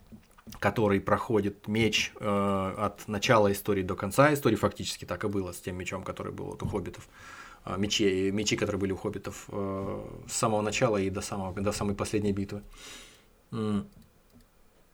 который 0.62 1.00
проходит 1.00 1.66
меч 1.66 2.12
э, 2.20 2.74
от 2.78 3.08
начала 3.08 3.50
истории 3.50 3.82
до 3.82 3.96
конца 3.96 4.32
истории, 4.32 4.54
фактически 4.54 5.04
так 5.04 5.24
и 5.24 5.28
было 5.28 5.50
с 5.50 5.60
тем 5.60 5.76
мечом, 5.76 6.04
который 6.04 6.32
был 6.32 6.44
вот 6.44 6.62
у 6.62 6.68
хоббитов, 6.68 7.08
э, 7.64 7.74
мечи, 7.78 8.30
мечи, 8.30 8.56
которые 8.56 8.78
были 8.78 8.92
у 8.92 8.96
хоббитов 8.96 9.46
э, 9.48 10.04
с 10.28 10.32
самого 10.32 10.62
начала 10.62 10.98
и 10.98 11.10
до, 11.10 11.20
самого, 11.20 11.60
до 11.60 11.72
самой 11.72 11.96
последней 11.96 12.32
битвы. 12.32 12.62
Ну, 13.50 13.84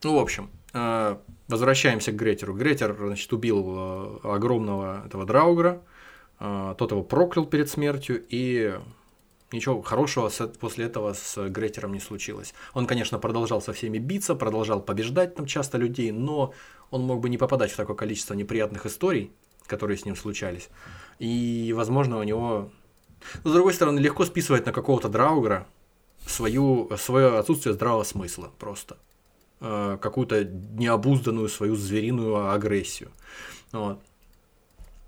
в 0.03 0.19
общем, 0.19 0.49
э, 0.73 1.17
возвращаемся 1.49 2.13
к 2.13 2.17
Гретеру. 2.17 2.55
Гретер, 2.55 2.97
значит, 2.99 3.31
убил 3.35 3.65
э, 3.69 4.19
огромного 4.23 5.05
этого 5.05 5.27
Драугра, 5.27 5.83
э, 6.41 6.75
тот 6.79 6.93
его 6.93 7.03
проклял 7.03 7.45
перед 7.45 7.69
смертью, 7.69 8.25
и 8.31 8.79
Ничего 9.51 9.81
хорошего 9.81 10.31
после 10.61 10.85
этого 10.87 11.15
с 11.15 11.49
Гретером 11.49 11.95
не 11.95 12.01
случилось. 12.01 12.53
Он, 12.75 12.87
конечно, 12.87 13.19
продолжал 13.19 13.63
со 13.63 13.73
всеми 13.73 13.99
биться, 13.99 14.35
продолжал 14.35 14.83
побеждать 14.83 15.35
там 15.35 15.47
часто 15.47 15.79
людей, 15.79 16.11
но 16.13 16.53
он 16.91 17.03
мог 17.03 17.21
бы 17.21 17.31
не 17.31 17.39
попадать 17.39 17.71
в 17.71 17.77
такое 17.77 17.97
количество 17.97 18.35
неприятных 18.35 18.85
историй, 18.85 19.33
которые 19.67 19.97
с 19.97 20.05
ним 20.05 20.17
случались. 20.17 20.69
И, 21.19 21.73
возможно, 21.75 22.19
у 22.19 22.23
него... 22.23 22.71
Но, 23.43 23.51
с 23.51 23.53
другой 23.55 23.73
стороны, 23.73 23.99
легко 24.01 24.27
списывать 24.27 24.67
на 24.67 24.73
какого-то 24.73 25.09
Драугра 25.09 25.67
свою, 26.27 26.91
свое 26.99 27.39
отсутствие 27.39 27.73
здравого 27.73 28.05
смысла 28.05 28.53
просто. 28.59 28.99
Э, 29.61 29.99
какую-то 30.01 30.45
необузданную 30.45 31.49
свою 31.49 31.75
звериную 31.75 32.51
агрессию. 32.51 33.11
Вот. 33.73 33.99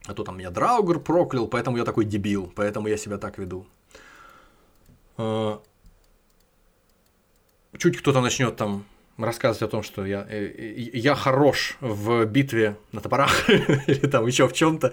А 0.06 0.14
то 0.14 0.24
там 0.24 0.38
меня 0.38 0.50
Драугр 0.50 0.98
проклял, 0.98 1.46
поэтому 1.46 1.76
я 1.76 1.84
такой 1.84 2.04
дебил, 2.04 2.50
поэтому 2.56 2.88
я 2.88 2.96
себя 2.96 3.18
так 3.18 3.38
веду. 3.38 3.66
А, 5.16 5.60
чуть 7.78 7.98
кто-то 7.98 8.20
начнет 8.20 8.56
там 8.56 8.84
рассказывать 9.18 9.62
о 9.62 9.68
том, 9.68 9.82
что 9.82 10.06
я, 10.06 10.26
э, 10.28 10.46
э, 10.46 10.74
я 10.94 11.14
хорош 11.14 11.76
в 11.80 12.24
битве 12.24 12.76
на 12.92 13.00
топорах 13.00 13.48
или 13.86 14.06
там 14.06 14.26
еще 14.26 14.48
в 14.48 14.52
чем-то, 14.52 14.92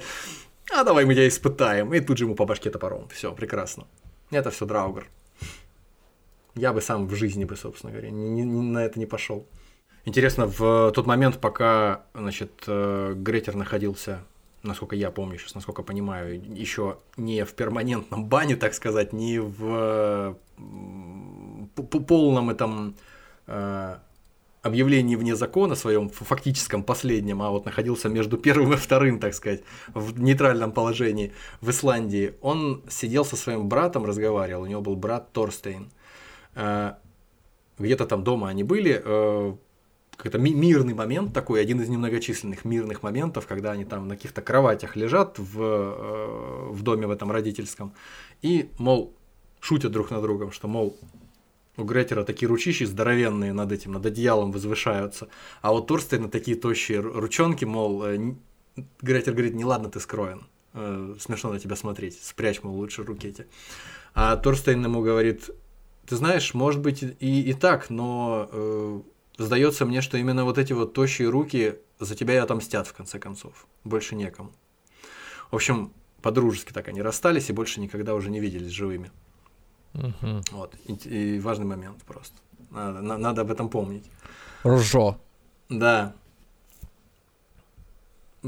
а 0.74 0.84
давай 0.84 1.06
мы 1.06 1.14
тебя 1.14 1.28
испытаем. 1.28 1.94
И 1.94 2.00
тут 2.00 2.18
же 2.18 2.26
ему 2.26 2.36
по 2.36 2.46
башке 2.46 2.70
топором. 2.70 3.08
Все, 3.10 3.34
прекрасно. 3.34 3.88
Это 4.32 4.52
все 4.52 4.66
Драугр. 4.66 5.08
Я 6.56 6.74
бы 6.74 6.82
сам 6.82 7.08
в 7.08 7.16
жизни 7.16 7.46
бы, 7.46 7.56
собственно 7.56 7.92
говоря, 7.92 8.10
ни, 8.10 8.42
ни, 8.42 8.44
на 8.44 8.80
это 8.80 9.00
не 9.00 9.06
пошел. 9.06 9.48
Интересно, 10.06 10.46
в 10.48 10.92
тот 10.92 11.06
момент, 11.06 11.40
пока, 11.40 12.06
значит, 12.14 12.64
э, 12.68 13.14
Гретер 13.16 13.56
находился 13.56 14.24
насколько 14.68 14.96
я 14.96 15.12
помню 15.12 15.38
сейчас, 15.38 15.56
насколько 15.56 15.84
понимаю, 15.84 16.42
еще 16.56 16.98
не 17.18 17.44
в 17.46 17.54
перманентном 17.54 18.26
бане, 18.26 18.56
так 18.56 18.74
сказать, 18.74 19.14
не 19.14 19.40
в 19.40 20.38
полном 22.08 22.50
этом 22.50 22.96
э, 23.48 23.98
объявлении 24.62 25.16
вне 25.16 25.36
закона 25.36 25.76
своем 25.76 26.10
фактическом 26.10 26.84
последнем, 26.84 27.42
а 27.42 27.50
вот 27.50 27.66
находился 27.66 28.10
между 28.10 28.38
первым 28.38 28.74
и 28.74 28.76
вторым, 28.76 29.20
так 29.20 29.34
сказать, 29.34 29.64
в 29.94 30.20
нейтральном 30.20 30.72
положении 30.72 31.34
в 31.62 31.70
Исландии, 31.70 32.36
он 32.42 32.84
сидел 32.90 33.26
со 33.26 33.36
своим 33.36 33.68
братом, 33.68 34.06
разговаривал, 34.06 34.64
у 34.64 34.68
него 34.68 34.82
был 34.82 34.96
брат 34.96 35.32
Торстейн. 35.32 35.90
Э, 36.56 36.94
где-то 37.80 38.06
там 38.06 38.24
дома 38.24 38.50
они 38.50 38.64
были, 38.64 39.02
э, 39.04 39.56
какой-то 40.18 40.40
мирный 40.40 40.96
момент 40.96 41.34
такой, 41.34 41.62
один 41.62 41.80
из 41.80 41.90
немногочисленных 41.90 42.66
мирных 42.66 43.04
моментов, 43.04 43.46
когда 43.46 43.72
они 43.72 43.86
там 43.86 44.08
на 44.08 44.16
каких-то 44.16 44.42
кроватях 44.42 44.96
лежат 44.96 45.38
в, 45.38 45.62
э, 45.62 46.70
в 46.72 46.82
доме 46.82 47.06
в 47.06 47.12
этом 47.12 47.32
родительском, 47.32 47.94
и, 48.42 48.72
мол, 48.80 49.14
шутят 49.60 49.92
друг 49.92 50.10
над 50.10 50.24
другом, 50.24 50.52
что, 50.52 50.68
мол, 50.68 50.98
у 51.78 51.84
Гретера 51.84 52.24
такие 52.24 52.50
ручищи 52.50 52.84
здоровенные 52.86 53.54
над 53.54 53.72
этим, 53.72 53.92
над 53.92 54.08
одеялом 54.08 54.52
возвышаются, 54.52 55.30
а 55.62 55.72
вот 55.72 55.86
Торстейна 55.86 56.30
такие 56.30 56.58
тощие 56.58 57.00
ручонки, 57.00 57.66
мол, 57.66 58.04
э, 58.04 58.34
Гретер 59.02 59.34
говорит, 59.34 59.54
не 59.54 59.66
ладно, 59.66 59.90
ты 59.90 60.00
скроен, 60.00 60.48
э, 60.74 61.16
смешно 61.20 61.52
на 61.52 61.60
тебя 61.60 61.76
смотреть, 61.76 62.20
спрячь, 62.24 62.64
мол, 62.64 62.76
лучше 62.76 63.04
руки 63.04 63.28
эти. 63.28 63.46
А 64.16 64.36
Торстейн 64.36 64.84
ему 64.84 65.04
говорит, 65.04 65.52
ты 66.08 66.16
знаешь, 66.16 66.56
может 66.56 66.82
быть 66.82 67.04
и, 67.04 67.42
и 67.42 67.54
так, 67.54 67.92
но 67.92 69.04
Сдается 69.38 69.86
мне, 69.86 70.02
что 70.02 70.18
именно 70.18 70.46
вот 70.46 70.58
эти 70.58 70.74
вот 70.74 70.94
тощие 70.94 71.30
руки 71.30 71.78
за 72.00 72.16
тебя 72.16 72.36
и 72.36 72.38
отомстят 72.38 72.88
в 72.88 72.94
конце 72.94 73.20
концов. 73.20 73.68
Больше 73.84 74.16
некому. 74.16 74.52
В 75.52 75.56
общем, 75.56 75.94
по-дружески 76.22 76.74
так 76.74 76.88
они 76.88 77.02
расстались 77.02 77.50
и 77.50 77.54
больше 77.54 77.80
никогда 77.80 78.16
уже 78.16 78.30
не 78.30 78.40
виделись 78.40 78.72
живыми. 78.72 79.12
Угу. 79.94 80.42
Вот. 80.52 80.76
И, 80.86 80.94
и 80.94 81.40
важный 81.40 81.66
момент 81.66 82.04
просто. 82.04 82.36
Надо, 82.72 83.02
на, 83.02 83.18
надо 83.18 83.42
об 83.42 83.52
этом 83.52 83.70
помнить. 83.70 84.06
Ржо. 84.66 85.18
Да. 85.70 86.16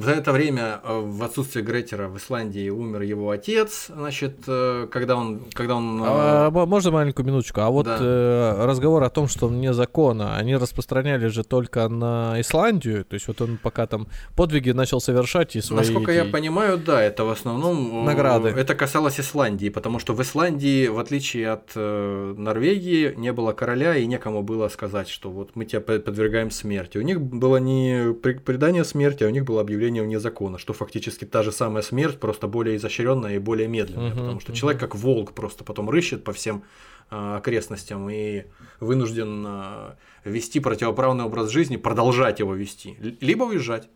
За 0.01 0.11
это 0.11 0.31
время 0.31 0.79
э, 0.83 0.99
в 1.03 1.23
отсутствие 1.23 1.63
Гретера 1.65 2.07
в 2.07 2.17
Исландии 2.17 2.69
умер 2.69 3.01
его 3.01 3.31
отец, 3.31 3.87
значит, 3.95 4.35
э, 4.47 4.87
когда 4.91 5.15
он... 5.15 5.41
Когда 5.53 5.75
он 5.75 6.01
э, 6.01 6.05
А, 6.07 6.49
мо- 6.51 6.65
можно 6.65 6.91
маленькую 6.91 7.25
минуточку? 7.25 7.61
А 7.61 7.69
вот 7.69 7.85
Да. 7.85 8.65
разговор 8.65 9.03
о 9.03 9.09
том, 9.09 9.27
что 9.27 9.47
он 9.47 9.55
вне 9.57 9.73
закона, 9.73 10.37
они 10.37 10.55
распространяли 10.55 11.27
же 11.27 11.43
только 11.43 11.87
на 11.89 12.39
Исландию, 12.39 13.03
то 13.03 13.15
есть 13.15 13.27
вот 13.27 13.41
он 13.41 13.57
пока 13.61 13.87
там 13.87 14.07
подвиги 14.35 14.71
начал 14.71 15.01
совершать 15.01 15.55
и 15.55 15.61
свои... 15.61 15.79
Насколько 15.79 16.11
я 16.13 16.23
эти- 16.23 16.31
понимаю, 16.31 16.77
да, 16.77 17.01
это 17.03 17.25
в 17.25 17.29
основном 17.29 18.05
Награды. 18.05 18.49
Это 18.49 18.75
касалось 18.75 19.19
Исландии, 19.19 19.69
потому 19.69 19.99
что 19.99 20.13
в 20.13 20.21
Исландии, 20.21 20.87
в 20.87 20.97
отличие 20.99 21.49
от 21.51 21.75
Норвегии, 21.75 23.13
не 23.17 23.33
было 23.33 23.51
короля 23.53 23.95
и 23.97 24.05
некому 24.05 24.43
было 24.43 24.69
сказать, 24.69 25.09
что 25.09 25.29
вот 25.29 25.51
мы 25.55 25.65
тебя 25.65 25.81
по- 25.81 25.99
подвергаем 25.99 26.51
смерти. 26.51 26.97
У 26.97 27.01
них 27.01 27.19
было 27.21 27.57
не 27.57 28.13
предание 28.13 28.83
смерти, 28.83 29.23
а 29.23 29.27
у 29.27 29.31
них 29.31 29.43
было 29.45 29.61
объявление 29.61 29.88
вне 29.91 30.19
закона, 30.19 30.57
что 30.57 30.73
фактически 30.73 31.25
та 31.25 31.43
же 31.43 31.51
самая 31.51 31.83
смерть, 31.83 32.19
просто 32.19 32.47
более 32.47 32.75
изощренная 32.77 33.35
и 33.35 33.39
более 33.39 33.67
медленная, 33.67 34.09
Мгм, 34.09 34.17
потому 34.19 34.39
что 34.39 34.51
мгм. 34.51 34.57
человек 34.59 34.79
как 34.79 34.95
волк 34.95 35.33
просто 35.33 35.63
потом 35.63 35.89
рыщет 35.89 36.23
по 36.23 36.31
всем 36.33 36.63
э, 37.11 37.35
окрестностям 37.37 38.09
и 38.09 38.43
вынужден 38.79 39.45
э, 39.47 39.91
вести 40.25 40.59
противоправный 40.59 41.23
образ 41.25 41.49
жизни, 41.49 41.77
продолжать 41.77 42.39
его 42.39 42.53
вести, 42.53 42.97
либо 43.19 43.43
уезжать 43.45 43.89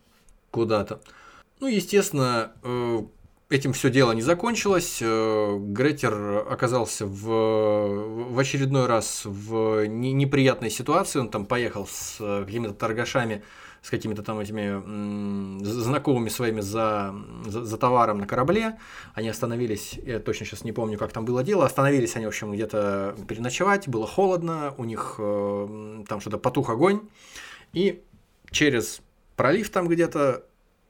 куда-то. 0.52 1.00
Ну, 1.60 1.68
естественно, 1.68 2.52
э, 2.64 3.00
этим 3.50 3.74
все 3.74 3.89
дело 3.89 4.12
не 4.14 4.22
закончилось. 4.24 5.00
Э, 5.02 5.58
Гретер 5.60 6.46
оказался 6.50 7.06
в, 7.06 8.34
в 8.34 8.39
очередной 8.39 8.88
раз 8.88 9.22
в 9.26 9.86
не- 9.86 10.14
неприятной 10.14 10.70
ситуации. 10.72 11.20
Он 11.20 11.30
там 11.30 11.46
поехал 11.46 11.88
с 11.88 12.18
э, 12.20 12.44
какими-то 12.46 12.74
торгашами, 12.74 13.44
с 13.84 13.90
какими-то 13.90 14.24
там 14.24 14.40
этими 14.40 15.62
знакомыми 15.64 16.30
своими 16.30 16.62
за, 16.62 17.14
за, 17.46 17.66
за 17.66 17.78
товаром 17.78 18.20
на 18.20 18.26
корабле. 18.26 18.80
Они 19.14 19.28
остановились, 19.28 20.00
я 20.06 20.20
точно 20.20 20.46
сейчас 20.46 20.64
не 20.64 20.72
помню, 20.72 20.98
как 20.98 21.12
там 21.12 21.26
было 21.26 21.44
дело, 21.44 21.66
остановились 21.66 22.16
они, 22.16 22.26
в 22.26 22.30
общем, 22.30 22.54
где-то 22.54 23.16
переночевать, 23.28 23.90
было 23.90 24.08
холодно, 24.08 24.74
у 24.78 24.86
них 24.86 25.16
э, 25.18 26.04
там 26.08 26.22
что-то 26.22 26.38
потух 26.38 26.70
огонь. 26.70 27.02
И 27.74 28.02
через 28.52 29.02
пролив 29.36 29.70
там 29.70 29.90
где-то 29.90 30.46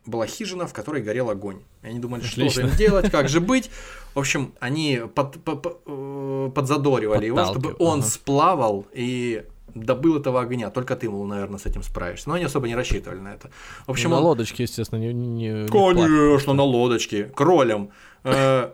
была 0.06 0.28
хижина, 0.28 0.68
в 0.68 0.74
которой 0.74 1.02
горел 1.02 1.32
огонь. 1.32 1.64
И 1.82 1.88
они 1.88 2.00
думали, 2.00 2.22
что 2.22 2.48
же 2.50 2.62
им 2.62 2.68
Отлично. 2.68 2.78
делать, 2.78 3.10
как 3.10 3.28
же 3.28 3.39
быть. 3.39 3.72
В 4.14 4.20
общем, 4.20 4.54
они 4.60 5.02
под- 5.16 5.44
по- 5.44 5.56
по- 5.56 5.80
э, 5.86 6.52
подзадоривали 6.54 7.26
его, 7.26 7.44
чтобы 7.46 7.76
он 7.80 8.00
ага. 8.00 8.08
сплавал 8.08 8.86
и 8.94 9.46
добыл 9.76 10.19
этого 10.19 10.41
огня. 10.41 10.69
Только 10.69 10.95
ты, 10.95 11.09
мол, 11.09 11.26
наверное, 11.26 11.59
с 11.59 11.65
этим 11.65 11.84
справишься. 11.84 12.30
Но 12.30 12.36
они 12.36 12.45
особо 12.45 12.67
не 12.67 12.76
рассчитывали 12.76 13.19
на 13.19 13.34
это. 13.34 13.49
В 13.86 13.91
общем, 13.91 14.11
на 14.11 14.17
он- 14.17 14.24
лодочке, 14.24 14.63
естественно, 14.63 14.99
не, 14.99 15.13
не-. 15.13 15.67
Конечно, 15.67 16.53
на 16.53 16.63
лодочке, 16.63 17.26
кролем. 17.26 17.91
Э, 18.24 18.71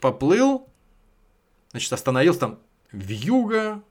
Поплыл, 0.00 0.68
значит, 1.70 1.92
остановился 1.92 2.40
там 2.40 2.58
вьюга, 2.92 3.82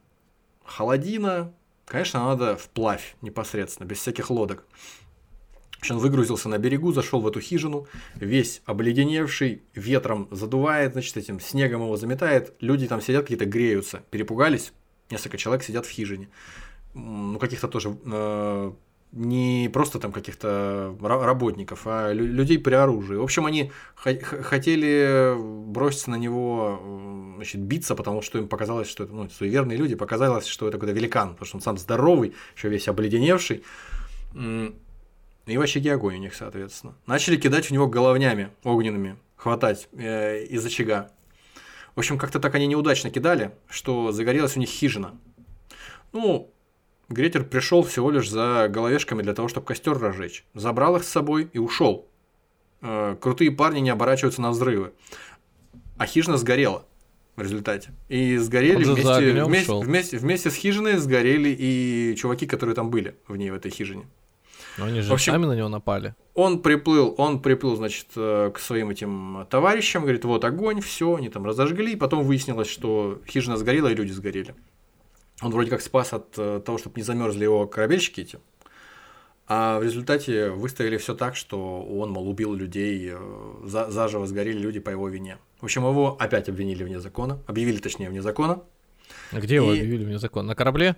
холодина. 0.63 1.51
Конечно, 1.85 2.25
надо 2.25 2.55
вплавь 2.55 3.15
непосредственно, 3.21 3.87
без 3.87 3.97
всяких 3.97 4.29
лодок. 4.29 4.65
В 5.71 5.79
общем, 5.79 5.95
он 5.95 6.01
выгрузился 6.01 6.49
на 6.49 6.57
берегу, 6.57 6.91
зашел 6.93 7.21
в 7.21 7.27
эту 7.27 7.39
хижину, 7.39 7.85
весь 8.15 8.61
обледеневший, 8.65 9.61
ветром 9.75 10.27
задувает, 10.31 10.93
значит, 10.93 11.15
этим 11.17 11.39
снегом 11.39 11.81
его 11.81 11.95
заметает. 11.97 12.55
Люди 12.59 12.87
там 12.87 13.01
сидят, 13.01 13.23
какие-то 13.23 13.45
греются, 13.45 14.01
перепугались. 14.09 14.73
Несколько 15.11 15.37
человек 15.37 15.63
сидят 15.63 15.85
в 15.85 15.89
хижине. 15.89 16.29
Ну, 16.93 17.37
каких-то 17.39 17.67
тоже 17.67 17.95
э, 18.05 18.71
не 19.11 19.69
просто 19.71 19.99
там 19.99 20.11
каких-то 20.11 20.95
ра- 20.99 21.23
работников, 21.23 21.81
а 21.85 22.11
лю- 22.11 22.25
людей 22.25 22.57
при 22.57 22.73
оружии. 22.73 23.15
В 23.15 23.23
общем, 23.23 23.45
они 23.45 23.71
хотели 23.95 25.35
броситься 25.37 26.09
на 26.11 26.15
него, 26.15 27.33
значит, 27.35 27.61
биться, 27.61 27.95
потому 27.95 28.21
что 28.21 28.39
им 28.39 28.47
показалось, 28.47 28.87
что 28.87 29.03
это, 29.03 29.13
ну, 29.13 29.29
суеверные 29.29 29.77
люди, 29.77 29.95
показалось, 29.95 30.45
что 30.45 30.67
это 30.67 30.77
какой-то 30.77 30.93
великан, 30.93 31.29
потому 31.31 31.45
что 31.45 31.57
он 31.57 31.61
сам 31.61 31.77
здоровый, 31.77 32.33
еще 32.55 32.69
весь 32.69 32.87
обледеневший. 32.87 33.63
И 34.35 35.57
в 35.57 35.61
очаге 35.61 35.93
огонь 35.93 36.15
у 36.15 36.19
них, 36.19 36.33
соответственно. 36.33 36.95
Начали 37.05 37.37
кидать 37.37 37.67
в 37.67 37.71
него 37.71 37.87
головнями 37.87 38.49
огненными, 38.63 39.17
хватать 39.35 39.87
э, 39.93 40.43
из 40.45 40.65
очага. 40.65 41.11
В 41.95 41.99
общем, 41.99 42.17
как-то 42.17 42.39
так 42.39 42.53
они 42.55 42.67
неудачно 42.67 43.09
кидали, 43.09 43.51
что 43.69 44.11
загорелась 44.11 44.57
у 44.57 44.59
них 44.59 44.69
хижина. 44.69 45.17
Ну, 46.11 46.51
Гретер 47.07 47.45
пришел 47.45 47.83
всего 47.83 48.11
лишь 48.11 48.29
за 48.29 48.67
головешками 48.69 49.21
для 49.21 49.33
того, 49.33 49.47
чтобы 49.47 49.65
костер 49.65 49.97
разжечь. 49.97 50.45
Забрал 50.53 50.97
их 50.97 51.03
с 51.03 51.09
собой 51.09 51.49
и 51.53 51.57
ушел. 51.57 52.07
Э, 52.81 53.15
крутые 53.19 53.51
парни 53.51 53.79
не 53.79 53.91
оборачиваются 53.91 54.41
на 54.41 54.51
взрывы. 54.51 54.91
А 55.97 56.05
хижина 56.05 56.37
сгорела 56.37 56.85
в 57.35 57.41
результате. 57.41 57.93
И 58.09 58.37
сгорели 58.37 58.83
вместе, 58.83 59.43
вместе, 59.43 59.73
вместе, 59.73 60.17
вместе 60.17 60.49
с 60.49 60.55
хижиной 60.55 60.97
сгорели 60.97 61.55
и 61.57 62.15
чуваки, 62.17 62.45
которые 62.45 62.75
там 62.75 62.89
были 62.89 63.15
в 63.27 63.35
ней, 63.35 63.51
в 63.51 63.53
этой 63.53 63.71
хижине. 63.71 64.05
Но 64.77 64.85
они 64.85 65.01
же 65.01 65.13
общем- 65.13 65.33
сами 65.33 65.45
на 65.45 65.53
него 65.53 65.69
напали. 65.69 66.15
Он 66.33 66.61
приплыл, 66.61 67.15
он 67.17 67.41
приплыл, 67.41 67.75
значит, 67.77 68.07
э, 68.15 68.51
к 68.53 68.59
своим 68.59 68.89
этим 68.89 69.45
товарищам, 69.49 70.01
говорит, 70.03 70.25
вот 70.25 70.43
огонь, 70.43 70.81
все, 70.81 71.15
они 71.15 71.29
там 71.29 71.45
разожгли, 71.45 71.93
и 71.93 71.95
потом 71.95 72.23
выяснилось, 72.23 72.67
что 72.67 73.21
хижина 73.27 73.55
сгорела 73.57 73.87
и 73.87 73.95
люди 73.95 74.11
сгорели. 74.11 74.53
Он 75.41 75.51
вроде 75.51 75.69
как 75.69 75.81
спас 75.81 76.11
от 76.13 76.33
э, 76.37 76.61
того, 76.65 76.77
чтобы 76.77 76.97
не 76.99 77.03
замерзли 77.03 77.43
его 77.43 77.67
корабельщики 77.67 78.21
эти. 78.21 78.39
А 79.47 79.79
в 79.79 79.83
результате 79.83 80.49
выставили 80.49 80.97
все 80.97 81.13
так, 81.13 81.35
что 81.35 81.83
он, 81.83 82.09
мол, 82.09 82.27
убил 82.27 82.53
людей, 82.53 83.11
э, 83.13 83.53
за- 83.63 83.91
заживо 83.91 84.25
сгорели 84.25 84.57
люди 84.57 84.79
по 84.79 84.89
его 84.89 85.07
вине. 85.07 85.37
В 85.61 85.65
общем, 85.65 85.83
его 85.87 86.17
опять 86.19 86.49
обвинили 86.49 86.83
вне 86.83 86.99
закона, 86.99 87.39
объявили 87.47 87.77
точнее 87.77 88.09
вне 88.09 88.21
закона. 88.21 88.63
А 89.31 89.39
Где 89.39 89.55
его 89.55 89.71
И- 89.73 89.79
объявили 89.79 90.03
вне 90.03 90.17
закона? 90.19 90.47
На 90.49 90.55
корабле? 90.55 90.95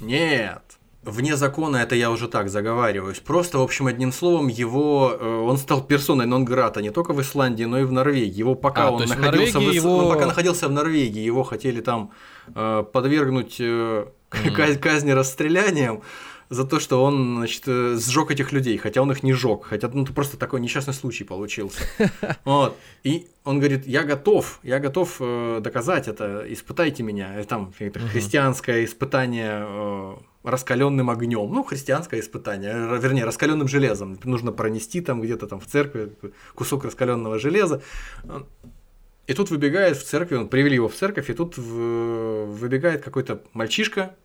Нет. 0.00 0.62
Вне 1.04 1.36
закона 1.36 1.78
это 1.78 1.96
я 1.96 2.10
уже 2.10 2.28
так 2.28 2.48
заговариваюсь. 2.48 3.18
Просто, 3.18 3.58
в 3.58 3.62
общем, 3.62 3.86
одним 3.88 4.12
словом, 4.12 4.46
его 4.46 5.16
э, 5.18 5.26
он 5.48 5.58
стал 5.58 5.82
персоной 5.82 6.26
нон 6.26 6.44
грата 6.44 6.80
не 6.80 6.90
только 6.90 7.12
в 7.12 7.20
Исландии, 7.20 7.64
но 7.64 7.80
и 7.80 7.84
в 7.84 7.90
Норвегии. 7.92 8.38
Его 8.38 8.54
пока 8.54 8.86
А, 8.86 8.90
он 8.92 9.02
в 9.04 9.08
находился 9.08 9.58
в, 9.58 9.62
Норвегии 9.62 9.70
Ис- 9.70 9.74
его- 9.82 9.96
он 9.96 10.14
пока 10.14 10.26
находился 10.26 10.68
в 10.68 10.72
Норвегии, 10.72 11.20
его 11.20 11.42
хотели 11.42 11.80
там 11.80 12.10
э, 12.54 12.84
подвергнуть 12.92 13.56
э, 13.58 14.06
каз- 14.30 14.78
казни 14.78 15.10
расстрелянием 15.10 16.02
за 16.50 16.64
то, 16.64 16.78
что 16.78 17.02
он, 17.02 17.36
значит, 17.38 17.64
э, 17.66 17.96
сжег 17.98 18.30
этих 18.30 18.52
людей, 18.52 18.76
хотя 18.78 19.02
он 19.02 19.10
их 19.10 19.24
не 19.24 19.32
жег, 19.32 19.64
хотя 19.64 19.88
ну 19.92 20.04
это 20.04 20.12
просто 20.12 20.36
такой 20.36 20.60
несчастный 20.60 20.94
случай 20.94 21.24
получился. 21.24 21.80
Вот. 22.44 22.76
И 23.02 23.26
он 23.44 23.58
говорит, 23.58 23.86
я 23.88 24.04
готов, 24.04 24.60
я 24.62 24.78
готов 24.78 25.16
э, 25.18 25.58
доказать 25.62 26.06
это, 26.06 26.44
испытайте 26.48 27.02
меня. 27.02 27.42
Там 27.48 27.72
христианское 28.12 28.84
испытание 28.84 29.66
раскаленным 30.42 31.10
огнем. 31.10 31.52
Ну, 31.52 31.62
христианское 31.62 32.20
испытание, 32.20 32.74
вернее, 32.98 33.24
раскаленным 33.24 33.68
железом. 33.68 34.18
Нужно 34.24 34.52
пронести 34.52 35.00
там 35.00 35.20
где-то 35.20 35.46
там 35.46 35.60
в 35.60 35.66
церкви 35.66 36.12
кусок 36.54 36.84
раскаленного 36.84 37.38
железа. 37.38 37.82
И 39.26 39.34
тут 39.34 39.50
выбегает 39.50 39.96
в 39.96 40.02
церкви, 40.04 40.34
он 40.34 40.48
привели 40.48 40.74
его 40.74 40.88
в 40.88 40.94
церковь, 40.94 41.30
и 41.30 41.32
тут 41.32 41.56
выбегает 41.56 43.04
какой-то 43.04 43.42
мальчишка, 43.52 44.16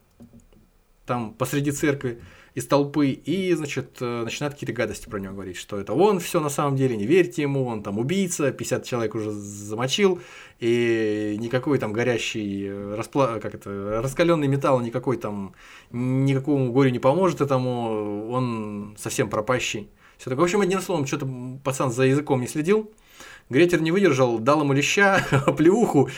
там 1.06 1.34
посреди 1.34 1.72
церкви 1.72 2.20
из 2.58 2.66
толпы 2.66 3.10
и, 3.10 3.54
значит, 3.54 3.98
э, 4.02 4.24
начинает 4.24 4.56
какие-то 4.56 4.74
гадости 4.74 5.08
про 5.08 5.20
него 5.20 5.34
говорить, 5.34 5.58
что 5.58 5.80
это 5.80 5.94
он 5.94 6.20
все 6.20 6.40
на 6.40 6.50
самом 6.50 6.76
деле, 6.76 6.98
не 6.98 7.06
верьте 7.06 7.44
ему, 7.44 7.68
он 7.68 7.84
там 7.84 8.00
убийца, 8.00 8.52
50 8.52 8.84
человек 8.84 9.14
уже 9.14 9.30
замочил, 9.30 10.20
и 10.60 11.38
никакой 11.40 11.78
там 11.78 11.94
горящий, 11.94 12.66
э, 12.68 12.96
распла... 12.96 13.40
как 13.40 13.54
это, 13.54 14.02
раскаленный 14.02 14.48
металл, 14.48 14.80
никакой 14.80 15.18
там, 15.18 15.54
никакому 15.92 16.72
горю 16.72 16.90
не 16.90 16.98
поможет 16.98 17.42
этому, 17.42 18.28
он 18.32 18.96
совсем 18.98 19.30
пропащий. 19.30 19.92
Все 20.18 20.32
такое. 20.32 20.42
В 20.42 20.46
общем, 20.46 20.62
одним 20.62 20.82
словом, 20.82 21.06
что-то 21.06 21.30
пацан 21.64 21.92
за 21.92 22.06
языком 22.06 22.42
не 22.42 22.48
следил, 22.48 22.92
Гретер 23.52 23.82
не 23.82 23.92
выдержал, 23.92 24.40
дал 24.40 24.62
ему 24.62 24.74
леща, 24.74 25.24
плеуху, 25.58 26.10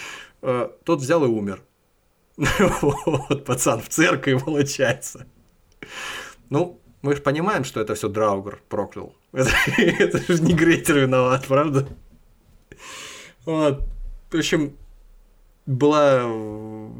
э, 0.41 0.69
тот 0.85 1.01
взял 1.01 1.25
и 1.25 1.27
умер. 1.27 1.61
Вот, 2.81 3.43
пацан 3.43 3.81
в 3.81 3.89
церкви 3.89 4.35
получается. 4.35 5.27
Ну, 6.49 6.79
мы 7.01 7.15
же 7.15 7.21
понимаем, 7.21 7.63
что 7.63 7.79
это 7.79 7.95
все 7.95 8.09
Драугер 8.09 8.61
проклял. 8.69 9.13
Это, 9.31 9.51
это 9.99 10.33
же 10.33 10.41
не 10.41 10.53
Грейтер 10.53 10.97
виноват, 10.99 11.45
правда? 11.47 11.87
Вот. 13.45 13.83
В 14.31 14.35
общем, 14.35 14.75
была 15.65 16.23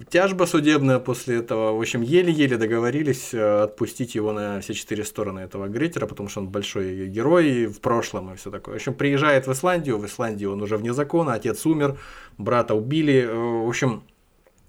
тяжба 0.09 0.45
судебная 0.45 0.99
после 0.99 1.37
этого. 1.37 1.75
В 1.75 1.79
общем, 1.79 2.01
еле-еле 2.01 2.55
договорились 2.57 3.33
э, 3.33 3.63
отпустить 3.63 4.13
его 4.13 4.31
на 4.31 4.61
все 4.61 4.75
четыре 4.75 5.03
стороны 5.03 5.39
этого 5.39 5.67
Грейтера, 5.67 6.05
потому 6.05 6.29
что 6.29 6.41
он 6.41 6.49
большой 6.49 7.07
герой 7.07 7.65
в 7.65 7.81
прошлом 7.81 8.31
и 8.31 8.35
все 8.35 8.51
такое. 8.51 8.75
В 8.75 8.77
общем, 8.77 8.93
приезжает 8.93 9.47
в 9.47 9.51
Исландию. 9.51 9.97
В 9.97 10.05
Исландии 10.05 10.45
он 10.45 10.61
уже 10.61 10.77
вне 10.77 10.93
закона, 10.93 11.33
отец 11.33 11.65
умер, 11.65 11.97
брата 12.37 12.75
убили. 12.75 13.23
Э, 13.23 13.33
В 13.33 13.67
общем, 13.67 14.03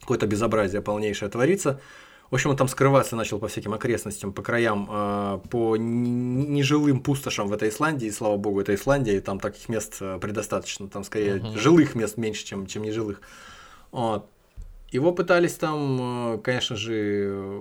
какое-то 0.01 0.27
безобразие 0.27 0.81
полнейшее 0.81 1.29
творится. 1.31 1.79
В 2.31 2.35
общем, 2.35 2.51
он 2.51 2.57
там 2.57 2.69
скрываться 2.69 3.17
начал 3.17 3.41
по 3.41 3.49
всяким 3.49 3.75
окрестностям, 3.75 4.33
по 4.33 4.43
краям, 4.43 4.89
э, 4.89 5.41
по 5.51 5.77
нежилым 5.77 7.01
пустошам 7.01 7.49
в 7.49 7.53
этой 7.53 7.71
Исландии. 7.71 8.07
И, 8.07 8.13
слава 8.13 8.37
богу, 8.37 8.61
это 8.61 8.73
Исландия, 8.73 9.17
и 9.17 9.21
там 9.21 9.41
таких 9.41 9.69
мест 9.69 9.97
э, 10.01 10.19
предостаточно. 10.21 10.89
Там 10.89 11.03
скорее 11.03 11.39
uh-huh. 11.39 11.59
жилых 11.59 11.97
мест 11.97 12.17
меньше, 12.17 12.45
чем, 12.47 12.67
чем 12.67 12.85
нежилых. 12.85 13.21
Вот. 13.91 14.31
Его 14.93 15.11
пытались 15.11 15.55
там, 15.55 16.35
э, 16.35 16.39
конечно 16.39 16.77
же, 16.77 17.61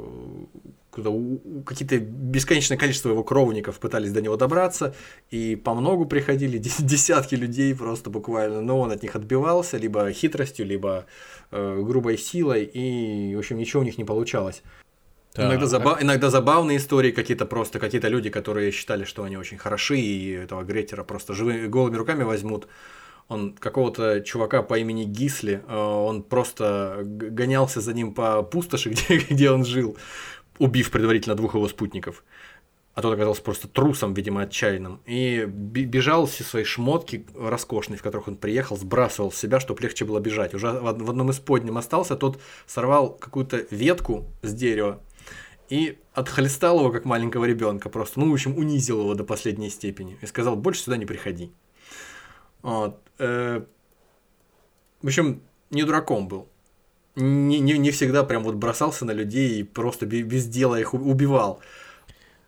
какие-то 1.66 2.00
бесконечное 2.00 2.78
количество 2.78 3.10
его 3.10 3.24
кровников 3.24 3.80
пытались 3.80 4.12
до 4.12 4.22
него 4.22 4.38
добраться, 4.38 4.96
и 5.32 5.56
по 5.56 5.74
многу 5.74 6.06
приходили 6.06 6.58
десятки 6.80 7.36
людей 7.36 7.74
просто 7.76 8.10
буквально, 8.10 8.62
но 8.62 8.80
он 8.80 8.92
от 8.92 9.04
них 9.04 9.16
отбивался, 9.16 9.78
либо 9.78 10.12
хитростью, 10.12 10.66
либо 10.66 11.06
э, 11.52 11.82
грубой 11.82 12.18
силой, 12.18 12.64
и, 12.64 13.36
в 13.36 13.40
общем, 13.40 13.58
ничего 13.58 13.82
у 13.82 13.86
них 13.86 13.98
не 13.98 14.04
получалось. 14.04 14.62
Да. 15.36 15.48
Иногда, 15.48 15.66
заба- 15.66 15.98
иногда 16.02 16.30
забавные 16.30 16.78
истории 16.78 17.12
какие-то 17.12 17.46
просто, 17.46 17.80
какие-то 17.80 18.08
люди, 18.08 18.30
которые 18.30 18.72
считали, 18.72 19.04
что 19.04 19.24
они 19.24 19.38
очень 19.38 19.58
хороши, 19.58 19.98
и 19.98 20.32
этого 20.32 20.64
Гретера 20.64 21.04
просто 21.04 21.34
живыми, 21.34 21.68
голыми 21.68 21.96
руками 21.96 22.24
возьмут. 22.24 22.68
Он 23.28 23.54
какого-то 23.54 24.22
чувака 24.22 24.64
по 24.64 24.80
имени 24.80 25.04
Гисли, 25.04 25.64
э, 25.68 25.76
он 25.76 26.24
просто 26.24 27.02
гонялся 27.04 27.80
за 27.80 27.94
ним 27.94 28.14
по 28.14 28.42
пустоши, 28.42 28.90
где, 29.08 29.18
где 29.18 29.52
он 29.52 29.66
жил 29.66 29.98
убив 30.60 30.92
предварительно 30.92 31.36
двух 31.36 31.56
его 31.56 31.68
спутников. 31.68 32.24
А 32.94 33.02
тот 33.02 33.14
оказался 33.14 33.42
просто 33.42 33.68
трусом, 33.68 34.14
видимо, 34.14 34.42
отчаянным. 34.42 35.00
И 35.06 35.46
бежал 35.46 36.26
все 36.26 36.44
свои 36.44 36.66
шмотки 36.66 37.26
роскошные, 37.34 37.98
в 37.98 38.04
которых 38.04 38.28
он 38.28 38.36
приехал, 38.36 38.76
сбрасывал 38.76 39.32
с 39.32 39.38
себя, 39.38 39.60
чтобы 39.60 39.82
легче 39.82 40.06
было 40.06 40.20
бежать. 40.20 40.54
Уже 40.54 40.68
в 40.70 41.10
одном 41.10 41.30
из 41.30 41.40
подним 41.40 41.78
остался, 41.78 42.18
тот 42.18 42.42
сорвал 42.68 43.12
какую-то 43.12 43.66
ветку 43.72 44.26
с 44.42 44.54
дерева 44.54 45.02
и 45.70 45.98
отхлестал 46.14 46.80
его, 46.80 46.92
как 46.92 47.06
маленького 47.06 47.46
ребенка, 47.46 47.90
просто, 47.90 48.20
ну, 48.20 48.30
в 48.30 48.34
общем, 48.34 48.58
унизил 48.58 49.02
его 49.02 49.14
до 49.14 49.24
последней 49.24 49.70
степени. 49.70 50.18
И 50.22 50.26
сказал, 50.26 50.56
больше 50.56 50.82
сюда 50.82 50.98
не 50.98 51.06
приходи. 51.06 51.54
Вот. 52.64 53.00
Э, 53.20 53.64
в 55.02 55.08
общем, 55.08 55.42
не 55.70 55.84
дураком 55.84 56.28
был 56.28 56.50
не, 57.16 57.60
не, 57.60 57.78
не 57.78 57.92
всегда 57.92 58.24
прям 58.24 58.44
вот 58.44 58.56
бросался 58.56 59.06
на 59.06 59.12
людей 59.12 59.60
и 59.60 59.64
просто 59.64 60.06
без 60.06 60.48
дела 60.48 60.80
их 60.80 60.94
убивал. 60.94 61.60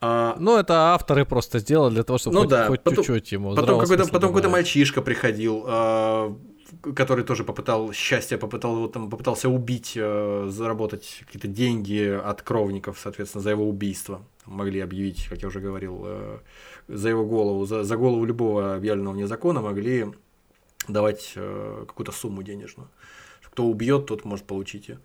А... 0.04 0.36
Ну, 0.40 0.58
это 0.58 0.94
авторы 0.94 1.26
просто 1.26 1.60
сделали 1.60 1.94
для 1.94 2.04
того, 2.04 2.18
чтобы 2.18 2.34
ну, 2.34 2.42
хоть, 2.42 2.50
да. 2.50 2.68
хоть 2.68 2.82
потом, 2.82 3.04
чуть-чуть 3.04 3.32
ему 3.34 3.56
Потом 3.56 3.80
какой-то, 3.80 4.08
потом 4.08 4.30
какой-то 4.30 4.50
мальчишка 4.50 5.02
приходил, 5.04 5.64
а, 5.68 6.36
который 6.96 7.24
тоже 7.24 7.44
попытал 7.44 7.94
счастье, 7.94 8.40
попытал 8.40 8.78
его 8.78 8.88
там 8.88 9.12
попытался 9.12 9.48
убить, 9.48 9.94
а, 9.96 10.48
заработать 10.50 11.22
какие-то 11.28 11.48
деньги 11.48 12.04
от 12.04 12.42
кровников, 12.42 13.00
соответственно, 13.00 13.44
за 13.44 13.52
его 13.52 13.70
убийство. 13.70 14.24
Могли 14.46 14.80
объявить, 14.80 15.28
как 15.28 15.44
я 15.44 15.48
уже 15.50 15.60
говорил, 15.60 16.02
а, 16.04 16.40
за 16.88 17.10
его 17.10 17.24
голову, 17.24 17.66
за, 17.66 17.84
за 17.84 17.96
голову 17.96 18.26
любого 18.26 18.74
объявленного 18.76 19.14
вне 19.14 19.28
закона 19.28 19.62
могли 19.62 20.08
давать 20.88 21.34
а, 21.36 21.86
какую-то 21.86 22.12
сумму 22.12 22.42
денежную 22.42 22.90
кто 23.52 23.66
убьет, 23.66 24.08
тот 24.08 24.26
может 24.26 24.46
получить 24.46 24.90
ее. 24.90 25.00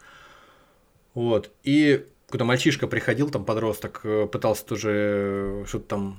Вот. 1.15 1.51
И 1.63 2.07
когда 2.29 2.45
мальчишка 2.45 2.87
приходил, 2.87 3.31
там 3.31 3.45
подросток, 3.45 4.01
э, 4.05 4.27
пытался 4.27 4.65
тоже 4.67 4.91
э, 4.93 5.65
что-то 5.67 5.87
там 5.87 6.19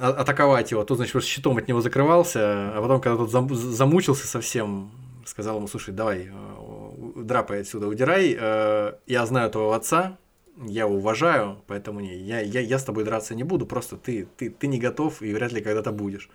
а, 0.00 0.08
атаковать 0.18 0.72
его, 0.72 0.84
тут, 0.84 0.96
значит, 0.96 1.12
просто 1.12 1.30
щитом 1.30 1.56
от 1.56 1.68
него 1.68 1.80
закрывался, 1.80 2.72
а 2.76 2.80
потом, 2.82 3.00
когда 3.00 3.16
тот 3.16 3.30
замучился 3.54 4.26
совсем, 4.26 4.90
сказал 5.24 5.58
ему, 5.58 5.68
слушай, 5.68 5.94
давай, 5.94 6.28
э, 6.32 7.22
драпай 7.22 7.60
отсюда, 7.60 7.86
удирай, 7.86 8.32
я 8.32 9.26
знаю 9.26 9.50
твоего 9.50 9.72
отца, 9.72 10.18
я 10.66 10.82
его 10.82 10.96
уважаю, 10.96 11.62
поэтому 11.68 12.00
не, 12.00 12.16
я, 12.16 12.40
я, 12.40 12.60
я 12.60 12.78
с 12.78 12.84
тобой 12.84 13.04
драться 13.04 13.36
не 13.36 13.44
буду, 13.44 13.64
просто 13.64 13.96
ты, 13.96 14.26
ты, 14.36 14.50
ты 14.50 14.66
не 14.66 14.80
готов 14.80 15.22
и 15.22 15.32
вряд 15.32 15.52
ли 15.52 15.60
когда-то 15.60 15.92
будешь. 15.92 16.28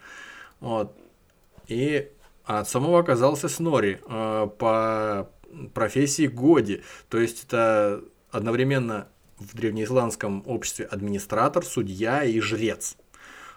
Вот. 0.62 0.96
И 1.68 2.10
а 2.46 2.60
от 2.60 2.70
самого 2.70 3.00
оказался 3.00 3.48
Снори 3.50 4.02
э, 4.06 4.48
по 4.58 5.30
профессии 5.74 6.28
Годи. 6.28 6.84
То 7.10 7.20
есть 7.20 7.46
это 7.46 8.02
одновременно 8.32 9.08
в 9.38 9.56
древнеисландском 9.56 10.44
обществе 10.46 10.86
администратор, 10.86 11.64
судья 11.64 12.24
и 12.24 12.40
жрец. 12.40 12.98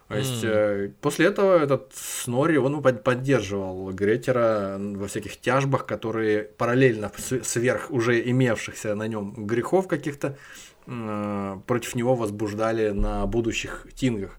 То 0.09 0.17
есть 0.17 0.45
mm. 0.45 0.93
после 1.01 1.27
этого 1.27 1.59
этот 1.59 1.93
Снори, 1.95 2.57
он 2.59 2.81
поддерживал 2.81 3.91
Гретера 3.91 4.77
во 4.79 5.09
всяких 5.09 5.41
тяжбах, 5.41 5.85
которые 5.85 6.45
параллельно 6.45 7.11
сверх 7.43 7.91
уже 7.91 8.21
имевшихся 8.31 8.95
на 8.95 9.09
нем 9.09 9.35
грехов 9.47 9.89
каких-то 9.89 10.39
э, 10.87 11.59
против 11.67 11.97
него 11.97 12.15
возбуждали 12.15 12.91
на 12.91 13.27
будущих 13.27 13.89
тингах. 13.95 14.39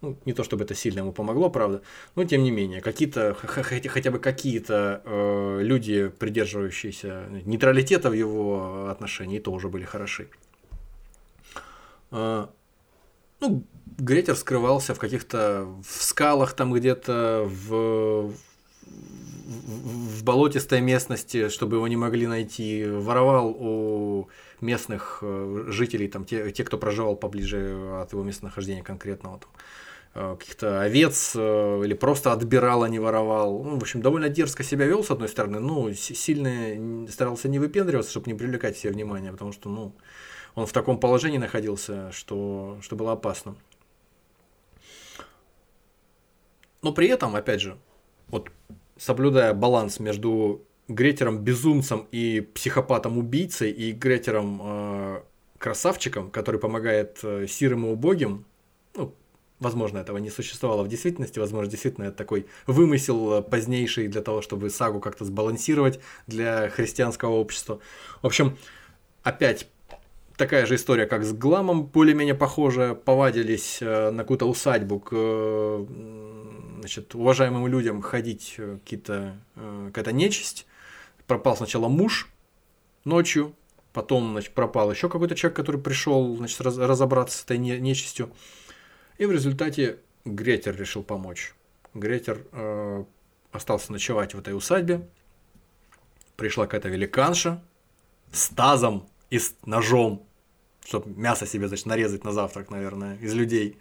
Ну, 0.00 0.16
не 0.24 0.32
то 0.32 0.44
чтобы 0.44 0.64
это 0.64 0.74
сильно 0.74 1.00
ему 1.00 1.12
помогло, 1.12 1.50
правда, 1.50 1.82
но 2.14 2.24
тем 2.24 2.44
не 2.44 2.52
менее, 2.52 2.80
какие-то, 2.80 3.34
хотя, 3.34 4.10
бы 4.12 4.20
какие-то 4.20 5.02
э, 5.04 5.58
люди, 5.62 6.08
придерживающиеся 6.08 7.26
нейтралитета 7.44 8.08
в 8.08 8.12
его 8.12 8.88
отношении, 8.90 9.40
тоже 9.40 9.68
были 9.68 9.84
хороши. 9.84 10.28
Э, 12.12 12.46
ну, 13.40 13.64
Гретер 13.98 14.36
скрывался 14.36 14.94
в 14.94 15.00
каких-то 15.00 15.66
в 15.82 16.02
скалах 16.02 16.52
там 16.52 16.72
где-то, 16.72 17.48
в, 17.48 18.32
в, 18.86 20.22
болотистой 20.22 20.80
местности, 20.80 21.48
чтобы 21.48 21.76
его 21.76 21.88
не 21.88 21.96
могли 21.96 22.28
найти, 22.28 22.84
воровал 22.84 23.48
у 23.48 24.28
местных 24.60 25.18
э, 25.22 25.64
жителей, 25.68 26.06
там, 26.06 26.24
те, 26.24 26.52
те, 26.52 26.62
кто 26.62 26.78
проживал 26.78 27.16
поближе 27.16 28.00
от 28.00 28.12
его 28.12 28.22
местонахождения 28.22 28.84
конкретного. 28.84 29.40
Там, 29.40 29.50
каких-то 30.12 30.80
овец 30.80 31.32
э, 31.36 31.82
или 31.84 31.94
просто 31.94 32.32
отбирал, 32.32 32.82
а 32.82 32.88
не 32.88 32.98
воровал. 32.98 33.62
Ну, 33.62 33.78
в 33.78 33.82
общем, 33.82 34.02
довольно 34.02 34.28
дерзко 34.28 34.62
себя 34.62 34.86
вел, 34.86 35.04
с 35.04 35.10
одной 35.10 35.28
стороны, 35.28 35.60
но 35.60 35.92
сильно 35.92 37.08
старался 37.08 37.48
не 37.48 37.58
выпендриваться, 37.58 38.10
чтобы 38.10 38.30
не 38.30 38.36
привлекать 38.36 38.76
все 38.76 38.90
внимание, 38.90 39.32
потому 39.32 39.52
что, 39.52 39.68
ну, 39.68 39.94
он 40.54 40.66
в 40.66 40.72
таком 40.72 40.98
положении 40.98 41.38
находился, 41.38 42.10
что, 42.12 42.78
что 42.80 42.96
было 42.96 43.12
опасно. 43.12 43.56
Но 46.82 46.92
при 46.92 47.08
этом, 47.08 47.36
опять 47.36 47.60
же, 47.60 47.76
вот 48.28 48.50
соблюдая 48.96 49.54
баланс 49.54 50.00
между 50.00 50.64
Гретером 50.88 51.40
безумцем 51.40 52.08
и 52.12 52.40
психопатом 52.40 53.18
убийцей 53.18 53.70
и 53.70 53.92
Гретером 53.92 54.60
э, 54.62 55.20
который 55.58 56.58
помогает 56.58 57.18
э, 57.22 57.46
сирым 57.46 57.86
и 57.86 57.90
убогим, 57.90 58.46
ну, 58.56 58.57
Возможно, 59.60 59.98
этого 59.98 60.18
не 60.18 60.30
существовало 60.30 60.84
в 60.84 60.88
действительности, 60.88 61.40
возможно, 61.40 61.68
действительно 61.70 62.04
это 62.04 62.16
такой 62.16 62.46
вымысел 62.66 63.34
э, 63.34 63.42
позднейший 63.42 64.06
для 64.06 64.22
того, 64.22 64.40
чтобы 64.40 64.70
сагу 64.70 65.00
как-то 65.00 65.24
сбалансировать 65.24 65.98
для 66.28 66.68
христианского 66.68 67.32
общества. 67.32 67.80
В 68.22 68.26
общем, 68.26 68.56
опять 69.24 69.68
такая 70.36 70.64
же 70.64 70.76
история, 70.76 71.06
как 71.06 71.24
с 71.24 71.32
Гламом, 71.32 71.86
более-менее 71.86 72.36
похожая. 72.36 72.94
Повадились 72.94 73.78
э, 73.80 74.10
на 74.10 74.22
какую-то 74.22 74.46
усадьбу 74.46 75.00
к 75.00 75.86
значит, 76.78 77.16
уважаемым 77.16 77.66
людям 77.66 78.00
ходить 78.00 78.54
э, 78.58 78.78
какие-то, 78.84 79.36
какая-то 79.86 80.12
нечисть. 80.12 80.66
Пропал 81.26 81.56
сначала 81.56 81.88
муж 81.88 82.28
ночью, 83.04 83.54
потом 83.92 84.32
значит, 84.32 84.54
пропал 84.54 84.92
еще 84.92 85.08
какой-то 85.08 85.34
человек, 85.34 85.56
который 85.56 85.80
пришел 85.80 86.36
значит, 86.36 86.60
разобраться 86.60 87.38
с 87.38 87.44
этой 87.44 87.58
нечистью. 87.58 88.30
И 89.18 89.26
в 89.26 89.32
результате 89.32 89.98
Гретер 90.24 90.76
решил 90.76 91.02
помочь. 91.02 91.54
Гретер 91.92 92.46
э, 92.52 93.04
остался 93.50 93.92
ночевать 93.92 94.34
в 94.34 94.38
этой 94.38 94.56
усадьбе. 94.56 95.06
Пришла 96.36 96.66
какая-то 96.66 96.88
великанша 96.88 97.62
с 98.32 98.48
тазом 98.48 99.08
и 99.30 99.38
с 99.38 99.56
ножом, 99.66 100.24
чтобы 100.86 101.10
мясо 101.20 101.46
себе, 101.46 101.66
значит, 101.66 101.86
нарезать 101.86 102.24
на 102.24 102.32
завтрак, 102.32 102.70
наверное, 102.70 103.16
из 103.16 103.34
людей. 103.34 103.76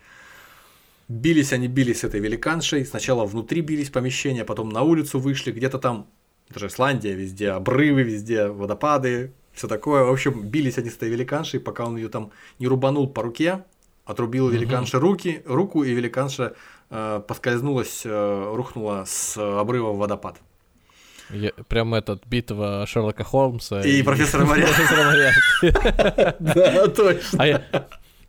Бились 1.07 1.53
они, 1.53 1.67
бились 1.67 1.99
с 1.99 2.03
этой 2.03 2.19
великаншей. 2.19 2.85
Сначала 2.85 3.25
внутри 3.25 3.61
бились 3.61 3.91
помещения, 3.91 4.43
потом 4.43 4.69
на 4.69 4.81
улицу 4.81 5.19
вышли, 5.19 5.51
где-то 5.51 5.77
там, 5.77 6.07
это 6.49 6.59
же 6.59 6.67
Исландия, 6.67 7.13
везде 7.13 7.51
обрывы, 7.51 8.01
везде 8.01 8.47
водопады, 8.47 9.33
все 9.53 9.67
такое. 9.67 10.03
В 10.03 10.11
общем, 10.11 10.47
бились 10.47 10.77
они 10.79 10.89
с 10.89 10.95
этой 10.95 11.09
великаншей, 11.09 11.59
пока 11.59 11.85
он 11.85 11.95
ее 11.97 12.09
там 12.09 12.31
не 12.57 12.67
рубанул 12.67 13.07
по 13.07 13.21
руке, 13.21 13.63
Отрубил 14.07 14.47
великанша 14.47 14.99
руки, 14.99 15.43
руку, 15.45 15.83
и 15.83 15.91
великанша 15.91 16.53
э, 16.89 17.21
поскользнулась, 17.27 18.03
э, 18.05 18.53
рухнула 18.55 19.03
с 19.05 19.37
обрыва 19.37 19.91
в 19.91 19.97
водопад. 19.97 20.37
Я, 21.29 21.51
прям 21.67 21.93
этот 21.93 22.25
битва 22.25 22.85
Шерлока 22.87 23.25
Холмса 23.25 23.81
и, 23.81 23.99
и 23.99 24.03
профессора 24.03 24.45
Моряна. 24.45 25.33
Да, 26.39 26.87
точно. 26.87 27.37
А 27.37 27.47
я, 27.47 27.63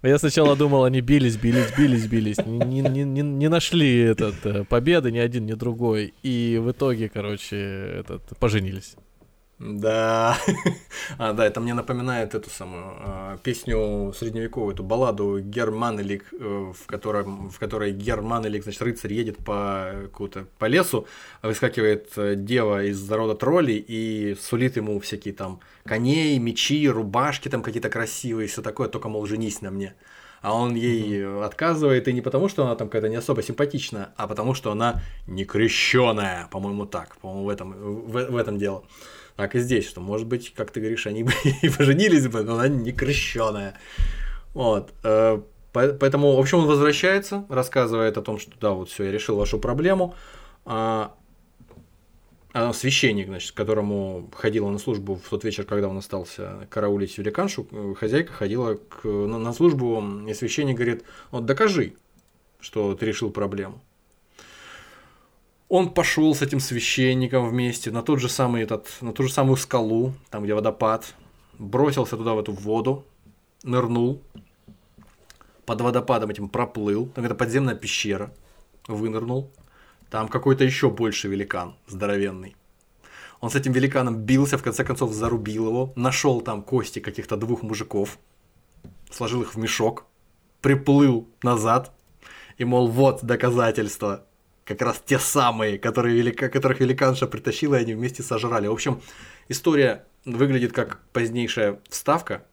я 0.02 0.18
сначала 0.18 0.56
думал, 0.56 0.82
они 0.82 1.00
бились, 1.00 1.36
бились, 1.36 1.72
бились, 1.78 2.06
бились, 2.06 2.38
не, 2.44 2.80
не, 2.80 3.04
не, 3.04 3.22
не 3.22 3.48
нашли 3.48 4.00
этот, 4.00 4.44
э, 4.46 4.64
победы 4.64 5.12
ни 5.12 5.18
один, 5.18 5.46
ни 5.46 5.52
другой, 5.52 6.12
и 6.24 6.60
в 6.60 6.72
итоге, 6.72 7.08
короче, 7.08 7.56
этот, 8.00 8.36
поженились. 8.40 8.96
Да. 9.58 10.38
а, 11.18 11.32
да, 11.32 11.44
это 11.44 11.60
мне 11.60 11.74
напоминает 11.74 12.34
эту 12.34 12.48
самую 12.48 12.94
э, 13.00 13.38
песню 13.42 14.12
средневековую, 14.16 14.72
эту 14.72 14.84
балладу 14.84 15.40
Германелик, 15.40 16.26
э, 16.32 16.72
в, 16.72 16.86
котором, 16.86 17.50
в 17.50 17.58
которой 17.58 17.90
Германелик, 17.90 18.62
значит, 18.62 18.82
рыцарь 18.82 19.12
едет 19.12 19.38
по, 19.38 19.94
по 20.58 20.64
лесу, 20.66 21.08
выскакивает 21.42 22.12
э, 22.16 22.36
дева 22.36 22.84
из 22.84 23.10
рода 23.10 23.34
троллей 23.34 23.84
и 23.86 24.36
сулит 24.40 24.76
ему 24.76 25.00
всякие 25.00 25.34
там 25.34 25.58
коней, 25.84 26.38
мечи, 26.38 26.88
рубашки 26.88 27.48
там 27.48 27.62
какие-то 27.62 27.90
красивые, 27.90 28.46
все 28.46 28.62
такое, 28.62 28.86
только, 28.88 29.08
мол, 29.08 29.26
женись 29.26 29.60
на 29.60 29.72
мне. 29.72 29.94
А 30.40 30.54
он 30.54 30.76
ей 30.76 31.22
mm-hmm. 31.22 31.44
отказывает, 31.44 32.06
и 32.06 32.12
не 32.12 32.20
потому, 32.20 32.48
что 32.48 32.62
она 32.64 32.76
там 32.76 32.86
какая-то 32.86 33.08
не 33.08 33.16
особо 33.16 33.42
симпатичная, 33.42 34.10
а 34.16 34.28
потому, 34.28 34.54
что 34.54 34.70
она 34.70 35.02
не 35.26 35.44
крещенная, 35.44 36.46
по-моему, 36.52 36.86
так, 36.86 37.16
по-моему, 37.16 37.44
в 37.46 37.48
этом, 37.48 37.72
в, 37.72 38.30
в 38.30 38.36
этом 38.36 38.56
дело. 38.56 38.84
Так 39.38 39.54
и 39.54 39.60
здесь, 39.60 39.88
что, 39.88 40.00
может 40.00 40.26
быть, 40.26 40.52
как 40.52 40.72
ты 40.72 40.80
говоришь, 40.80 41.06
они 41.06 41.22
бы 41.22 41.32
и 41.62 41.68
поженились 41.68 42.26
бы, 42.26 42.42
но 42.42 42.54
она 42.54 42.66
не 42.66 42.90
крещенная. 42.90 43.74
Вот. 44.52 44.92
Э, 45.04 45.40
поэтому, 45.72 46.34
в 46.34 46.40
общем, 46.40 46.58
он 46.58 46.66
возвращается, 46.66 47.46
рассказывает 47.48 48.18
о 48.18 48.22
том, 48.22 48.40
что 48.40 48.58
да, 48.60 48.72
вот 48.72 48.90
все, 48.90 49.04
я 49.04 49.12
решил 49.12 49.36
вашу 49.36 49.60
проблему. 49.60 50.16
А, 50.64 51.14
а 52.52 52.72
священник, 52.72 53.28
значит, 53.28 53.52
которому 53.52 54.28
ходила 54.34 54.70
на 54.70 54.78
службу 54.78 55.14
в 55.14 55.28
тот 55.28 55.44
вечер, 55.44 55.62
когда 55.62 55.88
он 55.88 55.98
остался 55.98 56.66
караулить 56.68 57.16
великаншу, 57.16 57.68
э, 57.70 57.94
хозяйка 57.96 58.32
ходила 58.32 58.74
к, 58.74 59.04
на, 59.04 59.38
на 59.38 59.52
службу, 59.52 60.02
и 60.26 60.34
священник 60.34 60.74
говорит, 60.74 61.04
вот 61.30 61.46
докажи, 61.46 61.92
что 62.58 62.96
ты 62.96 63.06
решил 63.06 63.30
проблему. 63.30 63.80
Он 65.68 65.90
пошел 65.92 66.34
с 66.34 66.40
этим 66.40 66.60
священником 66.60 67.46
вместе 67.46 67.90
на 67.90 68.02
тот 68.02 68.20
же 68.20 68.30
самый 68.30 68.62
этот, 68.62 68.88
на 69.02 69.12
ту 69.12 69.24
же 69.24 69.32
самую 69.32 69.58
скалу, 69.58 70.14
там 70.30 70.44
где 70.44 70.54
водопад, 70.54 71.14
бросился 71.58 72.16
туда 72.16 72.32
в 72.32 72.38
эту 72.38 72.52
воду, 72.52 73.04
нырнул, 73.62 74.22
под 75.66 75.82
водопадом 75.82 76.30
этим 76.30 76.48
проплыл, 76.48 77.08
там 77.08 77.26
это 77.26 77.34
подземная 77.34 77.74
пещера, 77.74 78.32
вынырнул, 78.86 79.50
там 80.08 80.28
какой-то 80.28 80.64
еще 80.64 80.88
больше 80.88 81.28
великан, 81.28 81.74
здоровенный. 81.86 82.56
Он 83.40 83.50
с 83.50 83.54
этим 83.54 83.72
великаном 83.72 84.16
бился, 84.16 84.56
в 84.56 84.62
конце 84.62 84.84
концов 84.84 85.12
зарубил 85.12 85.66
его, 85.66 85.92
нашел 85.96 86.40
там 86.40 86.62
кости 86.62 86.98
каких-то 86.98 87.36
двух 87.36 87.62
мужиков, 87.62 88.18
сложил 89.10 89.42
их 89.42 89.54
в 89.54 89.58
мешок, 89.58 90.06
приплыл 90.62 91.28
назад 91.42 91.92
и, 92.56 92.64
мол, 92.64 92.88
вот 92.88 93.22
доказательства 93.22 94.24
как 94.68 94.82
раз 94.82 95.02
те 95.04 95.18
самые, 95.18 95.78
которые 95.78 96.14
велика, 96.14 96.48
которых 96.48 96.80
великанша 96.80 97.26
притащила, 97.26 97.76
и 97.76 97.82
они 97.82 97.94
вместе 97.94 98.22
сожрали. 98.22 98.66
В 98.66 98.72
общем, 98.72 99.00
история 99.48 100.04
выглядит 100.26 100.72
как 100.72 101.00
позднейшая 101.12 101.80
вставка, 101.88 102.44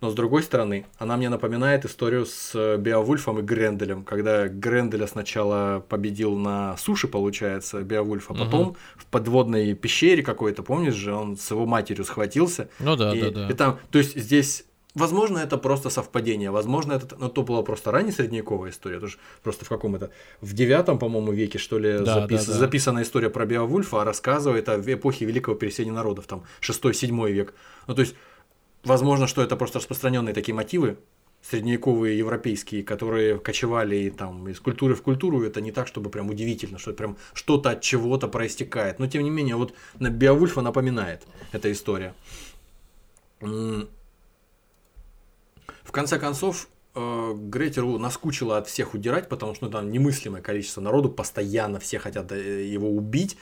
но 0.00 0.10
с 0.10 0.14
другой 0.14 0.42
стороны, 0.42 0.84
она 0.98 1.16
мне 1.16 1.30
напоминает 1.30 1.86
историю 1.86 2.26
с 2.26 2.76
Беовульфом 2.76 3.38
и 3.38 3.42
Гренделем, 3.42 4.04
когда 4.04 4.46
Гренделя 4.46 5.06
сначала 5.06 5.84
победил 5.88 6.36
на 6.36 6.76
суше, 6.76 7.08
получается, 7.08 7.80
Беовульф, 7.80 8.30
а 8.30 8.34
потом 8.34 8.60
угу. 8.60 8.76
в 8.96 9.06
подводной 9.06 9.74
пещере 9.74 10.22
какой-то, 10.22 10.62
помнишь 10.62 10.94
же, 10.94 11.14
он 11.14 11.38
с 11.38 11.50
его 11.50 11.64
матерью 11.64 12.04
схватился. 12.04 12.68
Ну 12.78 12.94
да, 12.94 13.14
и, 13.14 13.20
да, 13.22 13.30
да. 13.30 13.48
И 13.48 13.54
там, 13.54 13.78
то 13.90 13.98
есть 13.98 14.16
здесь 14.16 14.64
Возможно, 14.94 15.38
это 15.38 15.58
просто 15.58 15.90
совпадение, 15.90 16.52
возможно, 16.52 16.92
это, 16.92 17.16
но 17.18 17.28
то 17.28 17.42
была 17.42 17.62
просто 17.62 17.90
ранее 17.90 18.12
средневековая 18.12 18.70
история, 18.70 18.98
это 18.98 19.08
же 19.08 19.18
просто 19.42 19.64
в 19.64 19.68
каком-то, 19.68 20.10
в 20.40 20.52
девятом, 20.52 21.00
по-моему, 21.00 21.32
веке, 21.32 21.58
что 21.58 21.80
ли, 21.80 21.98
да, 21.98 22.20
запис, 22.20 22.46
да, 22.46 22.52
да. 22.52 22.58
записана 22.60 23.02
история 23.02 23.28
про 23.28 23.44
Беовульфа, 23.44 24.02
а 24.02 24.04
рассказывает 24.04 24.68
о 24.68 24.80
эпохе 24.80 25.24
Великого 25.24 25.56
переселения 25.56 25.94
народов, 25.94 26.26
там, 26.26 26.44
6-7 26.60 27.30
век. 27.30 27.54
Ну, 27.88 27.94
то 27.96 28.02
есть, 28.02 28.14
возможно, 28.84 29.26
что 29.26 29.42
это 29.42 29.56
просто 29.56 29.80
распространенные 29.80 30.32
такие 30.32 30.54
мотивы, 30.54 30.96
средневековые 31.42 32.16
европейские, 32.16 32.82
которые 32.82 33.38
кочевали 33.38 34.10
там 34.10 34.48
из 34.48 34.60
культуры 34.60 34.94
в 34.94 35.02
культуру, 35.02 35.42
это 35.42 35.60
не 35.60 35.72
так, 35.72 35.88
чтобы 35.88 36.08
прям 36.08 36.30
удивительно, 36.30 36.78
что 36.78 36.92
это 36.92 36.98
прям 36.98 37.16
что-то 37.34 37.70
от 37.70 37.82
чего-то 37.82 38.28
проистекает. 38.28 38.98
Но 38.98 39.06
тем 39.06 39.24
не 39.24 39.30
менее, 39.30 39.56
вот 39.56 39.74
на 39.98 40.08
Беовульфа 40.08 40.62
напоминает 40.62 41.22
эта 41.52 41.70
история. 41.70 42.14
В 45.84 45.92
конце 45.92 46.18
концов, 46.18 46.68
э, 46.94 47.32
Гретеру 47.34 47.98
наскучило 47.98 48.56
от 48.56 48.66
всех 48.66 48.94
удирать, 48.94 49.28
потому 49.28 49.54
что 49.54 49.66
ну, 49.66 49.70
там 49.70 49.92
немыслимое 49.92 50.42
количество 50.42 50.80
народу, 50.80 51.10
постоянно 51.10 51.78
все 51.78 51.98
хотят 51.98 52.32
э, 52.32 52.64
его 52.64 52.90
убить. 52.90 53.36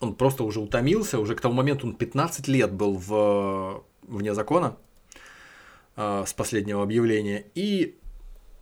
Он 0.00 0.14
просто 0.14 0.44
уже 0.44 0.60
утомился, 0.60 1.18
уже 1.18 1.34
к 1.34 1.40
тому 1.40 1.54
моменту 1.54 1.88
он 1.88 1.94
15 1.94 2.48
лет 2.48 2.72
был 2.72 2.96
в, 2.96 3.84
вне 4.02 4.34
закона 4.34 4.76
э, 5.96 6.24
с 6.26 6.32
последнего 6.32 6.82
объявления. 6.82 7.44
И 7.54 7.98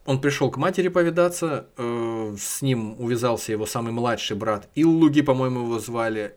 он 0.06 0.20
пришел 0.20 0.51
к 0.51 0.56
матери 0.56 0.89
повидаться, 0.89 1.68
с 1.76 2.60
ним 2.60 3.01
увязался 3.01 3.52
его 3.52 3.66
самый 3.66 3.93
младший 3.93 4.36
брат 4.36 4.68
Иллуги, 4.74 5.20
по-моему, 5.20 5.60
его 5.60 5.78
звали. 5.78 6.36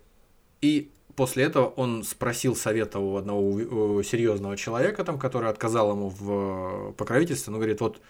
И 0.62 0.92
после 1.16 1.46
этого 1.46 1.68
он 1.68 2.04
спросил 2.04 2.56
совета 2.56 3.00
у 3.00 3.16
одного 3.16 4.02
серьезного 4.04 4.58
человека, 4.58 5.04
там, 5.04 5.20
который 5.20 5.50
отказал 5.50 5.92
ему 5.92 6.10
в 6.10 6.94
покровительстве, 6.94 7.54
он 7.54 7.60
говорит, 7.60 7.82
вот 7.82 8.02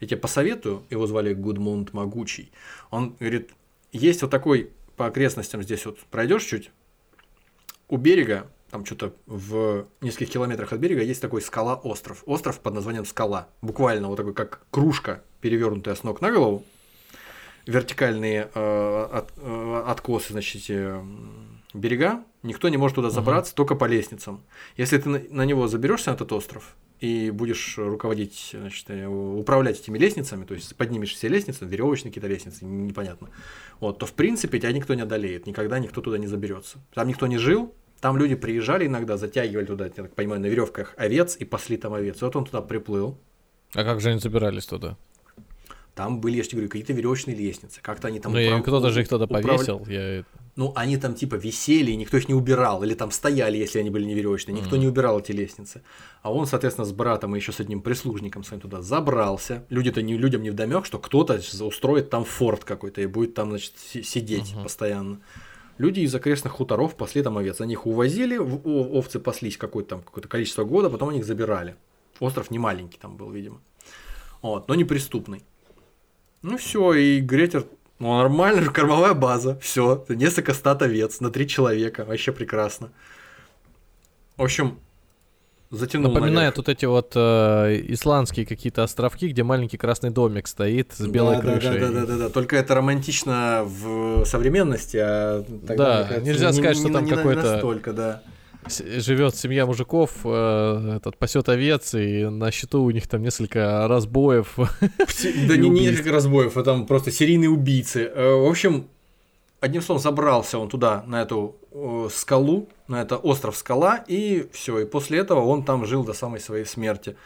я 0.00 0.06
тебе 0.06 0.18
посоветую, 0.18 0.84
его 0.90 1.06
звали 1.06 1.34
Гудмунд 1.34 1.92
Могучий, 1.92 2.52
он 2.90 3.16
говорит, 3.18 3.50
есть 3.92 4.22
вот 4.22 4.30
такой 4.30 4.70
по 4.96 5.06
окрестностям 5.06 5.62
здесь 5.62 5.86
вот 5.86 5.98
пройдешь 6.10 6.44
чуть, 6.44 6.70
у 7.88 7.96
берега, 7.96 8.50
там 8.70 8.84
что-то 8.84 9.14
в 9.26 9.86
нескольких 10.00 10.34
километрах 10.34 10.72
от 10.72 10.80
берега 10.80 11.02
есть 11.02 11.22
такой 11.22 11.40
скала-остров. 11.40 12.22
Остров 12.26 12.60
под 12.60 12.74
названием 12.74 13.06
Скала. 13.06 13.48
Буквально 13.62 14.08
вот 14.08 14.16
такой, 14.16 14.34
как 14.34 14.60
кружка, 14.70 15.22
перевернутая 15.40 15.94
с 15.94 16.02
ног 16.02 16.20
на 16.20 16.30
голову. 16.30 16.64
Вертикальные 17.66 18.50
э, 18.54 19.08
от, 19.12 19.32
э, 19.36 19.82
откосы, 19.86 20.32
значит, 20.32 20.64
э, 20.68 21.02
берега, 21.74 22.24
никто 22.42 22.68
не 22.68 22.76
может 22.76 22.94
туда 22.96 23.10
забраться, 23.10 23.52
угу. 23.52 23.56
только 23.56 23.74
по 23.74 23.84
лестницам. 23.84 24.42
Если 24.76 24.98
ты 24.98 25.08
на, 25.08 25.44
него 25.44 25.68
заберешься 25.68 26.10
на 26.10 26.14
этот 26.14 26.32
остров 26.32 26.76
и 27.00 27.30
будешь 27.30 27.78
руководить, 27.78 28.50
значит, 28.52 28.86
э, 28.88 29.06
управлять 29.06 29.80
этими 29.80 29.98
лестницами, 29.98 30.44
то 30.44 30.54
есть 30.54 30.74
поднимешь 30.76 31.14
все 31.14 31.28
лестницы, 31.28 31.64
веревочные 31.64 32.10
какие-то 32.10 32.28
лестницы, 32.28 32.64
непонятно, 32.64 33.30
вот, 33.80 33.98
то 33.98 34.06
в 34.06 34.12
принципе 34.12 34.58
тебя 34.58 34.72
никто 34.72 34.94
не 34.94 35.02
одолеет, 35.02 35.46
никогда 35.46 35.78
никто 35.78 36.00
туда 36.00 36.18
не 36.18 36.26
заберется. 36.26 36.78
Там 36.94 37.08
никто 37.08 37.26
не 37.26 37.38
жил, 37.38 37.74
там 38.00 38.16
люди 38.16 38.34
приезжали 38.34 38.86
иногда, 38.86 39.16
затягивали 39.16 39.66
туда, 39.66 39.84
я 39.86 39.90
так 39.90 40.14
понимаю, 40.14 40.40
на 40.40 40.46
веревках 40.46 40.94
овец 40.96 41.36
и 41.36 41.44
пасли 41.44 41.76
там 41.76 41.94
овец. 41.94 42.20
Вот 42.22 42.36
он 42.36 42.44
туда 42.44 42.62
приплыл. 42.62 43.18
А 43.74 43.84
как 43.84 44.00
же 44.00 44.10
они 44.10 44.20
забирались 44.20 44.66
туда? 44.66 44.96
Там 45.94 46.20
были, 46.20 46.36
я 46.36 46.42
же 46.44 46.50
тебе 46.50 46.58
говорю, 46.58 46.70
какие-то 46.70 46.92
веревочные 46.92 47.36
лестницы. 47.36 47.80
Как-то 47.82 48.06
они 48.06 48.20
там... 48.20 48.32
Ну, 48.32 48.40
управ... 48.40 48.62
кто-то 48.62 48.90
же 48.90 49.00
их 49.00 49.08
кто-то 49.08 49.26
повесил. 49.26 49.84
Я... 49.88 50.24
Ну, 50.58 50.72
они 50.74 50.96
там 50.96 51.14
типа 51.14 51.36
висели, 51.36 51.92
и 51.92 51.96
никто 51.96 52.16
их 52.16 52.26
не 52.26 52.34
убирал. 52.34 52.82
Или 52.82 52.94
там 52.94 53.12
стояли, 53.12 53.56
если 53.56 53.78
они 53.78 53.90
были 53.90 54.04
не 54.04 54.14
веревочные. 54.14 54.56
Никто 54.56 54.74
mm-hmm. 54.74 54.80
не 54.80 54.88
убирал 54.88 55.20
эти 55.20 55.30
лестницы. 55.30 55.82
А 56.20 56.32
он, 56.32 56.48
соответственно, 56.48 56.84
с 56.84 56.90
братом 56.90 57.36
и 57.36 57.38
еще 57.38 57.52
с 57.52 57.60
одним 57.60 57.80
прислужником 57.80 58.42
своим 58.42 58.60
туда 58.60 58.82
забрался. 58.82 59.64
Люди-то 59.70 60.02
не, 60.02 60.18
людям 60.18 60.42
не 60.42 60.50
вдомек, 60.50 60.84
что 60.84 60.98
кто-то 60.98 61.40
устроит 61.60 62.10
там 62.10 62.24
форт 62.24 62.64
какой-то 62.64 63.00
и 63.00 63.06
будет 63.06 63.34
там, 63.34 63.50
значит, 63.50 63.74
сидеть 63.78 64.52
mm-hmm. 64.52 64.62
постоянно. 64.64 65.20
Люди 65.78 66.00
из 66.00 66.12
окрестных 66.12 66.54
хуторов 66.54 66.96
пасли 66.96 67.22
там 67.22 67.38
овец. 67.38 67.60
Они 67.60 67.74
их 67.74 67.86
увозили, 67.86 68.36
овцы 68.36 69.20
паслись 69.20 69.56
какое-то 69.56 69.90
там 69.90 70.02
какое-то 70.02 70.28
количество 70.28 70.64
года, 70.64 70.90
потом 70.90 71.10
они 71.10 71.20
их 71.20 71.24
забирали. 71.24 71.76
Остров 72.18 72.50
не 72.50 72.58
маленький 72.58 72.98
там 72.98 73.16
был, 73.16 73.30
видимо. 73.30 73.60
Вот, 74.42 74.66
но 74.66 74.74
неприступный. 74.74 75.44
Ну 76.42 76.56
все, 76.56 76.94
и 76.94 77.20
Гретер, 77.20 77.64
ну 77.98 78.16
нормально 78.16 78.62
же, 78.62 78.70
кормовая 78.70 79.14
база, 79.14 79.58
все, 79.60 80.04
несколько 80.08 80.54
стат 80.54 80.82
овец 80.82 81.20
на 81.20 81.30
три 81.30 81.48
человека, 81.48 82.04
вообще 82.04 82.32
прекрасно. 82.32 82.90
В 84.36 84.42
общем, 84.44 84.78
затянул 85.70 86.12
Напоминает 86.12 86.56
наверх. 86.56 86.56
вот 86.58 86.68
эти 86.68 86.84
вот 86.84 87.12
э, 87.16 87.84
исландские 87.88 88.46
какие-то 88.46 88.84
островки, 88.84 89.28
где 89.28 89.42
маленький 89.42 89.76
красный 89.76 90.10
домик 90.10 90.46
стоит 90.46 90.92
с 90.96 91.06
белой 91.06 91.36
да, 91.36 91.42
крышей. 91.42 91.80
Да, 91.80 91.88
да, 91.88 92.00
да, 92.00 92.06
да, 92.06 92.16
да. 92.18 92.28
Только 92.28 92.56
это 92.56 92.74
романтично 92.74 93.62
в 93.64 94.24
современности, 94.24 94.96
а 94.96 95.44
тогда, 95.66 96.02
да, 96.02 96.04
кажется, 96.04 96.30
нельзя 96.30 96.52
сказать, 96.52 96.76
не, 96.76 96.82
что 96.82 96.92
там 96.92 97.08
какой-то 97.08 97.42
настолько, 97.42 97.92
да 97.92 98.22
живет 98.66 99.36
семья 99.36 99.66
мужиков, 99.66 100.10
э, 100.24 100.96
этот 100.96 101.16
пасет 101.16 101.48
овец, 101.48 101.94
и 101.94 102.24
на 102.24 102.50
счету 102.50 102.82
у 102.82 102.90
них 102.90 103.06
там 103.06 103.22
несколько 103.22 103.86
разбоев. 103.88 104.58
Да 105.48 105.56
не 105.56 105.70
несколько 105.70 106.12
разбоев, 106.12 106.56
а 106.56 106.62
там 106.62 106.86
просто 106.86 107.10
серийные 107.10 107.50
убийцы. 107.50 108.04
Э, 108.04 108.34
в 108.34 108.48
общем, 108.48 108.88
одним 109.60 109.82
словом, 109.82 110.02
забрался 110.02 110.58
он 110.58 110.68
туда, 110.68 111.02
на 111.06 111.22
эту 111.22 111.56
скалу, 112.12 112.68
на 112.88 113.02
это 113.02 113.16
остров 113.16 113.56
скала, 113.56 114.04
и 114.08 114.48
все. 114.52 114.80
И 114.80 114.84
после 114.84 115.18
этого 115.18 115.40
он 115.40 115.64
там 115.64 115.86
жил 115.86 116.04
до 116.04 116.12
самой 116.12 116.40
своей 116.40 116.64
смерти. 116.64 117.16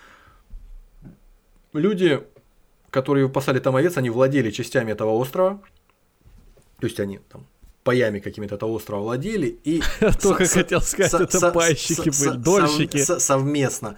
Люди, 1.73 2.23
которые 2.91 3.27
выпасали 3.27 3.59
там 3.59 3.77
овец, 3.77 3.97
они 3.97 4.11
владели 4.11 4.51
частями 4.51 4.93
этого 4.93 5.11
острова. 5.11 5.61
То 6.79 6.87
есть 6.87 7.01
они 7.01 7.21
там 7.31 7.47
паями 7.85 8.21
какими-то 8.21 8.55
этого 8.57 8.71
острова 8.71 9.03
владели. 9.03 9.59
И 9.65 9.83
Только 10.23 10.47
хотел 10.47 10.81
сказать, 10.81 11.35
это 11.35 11.51
пайщики 11.51 12.11
были, 12.11 12.37
дольщики. 12.37 12.99
Совместно. 12.99 13.97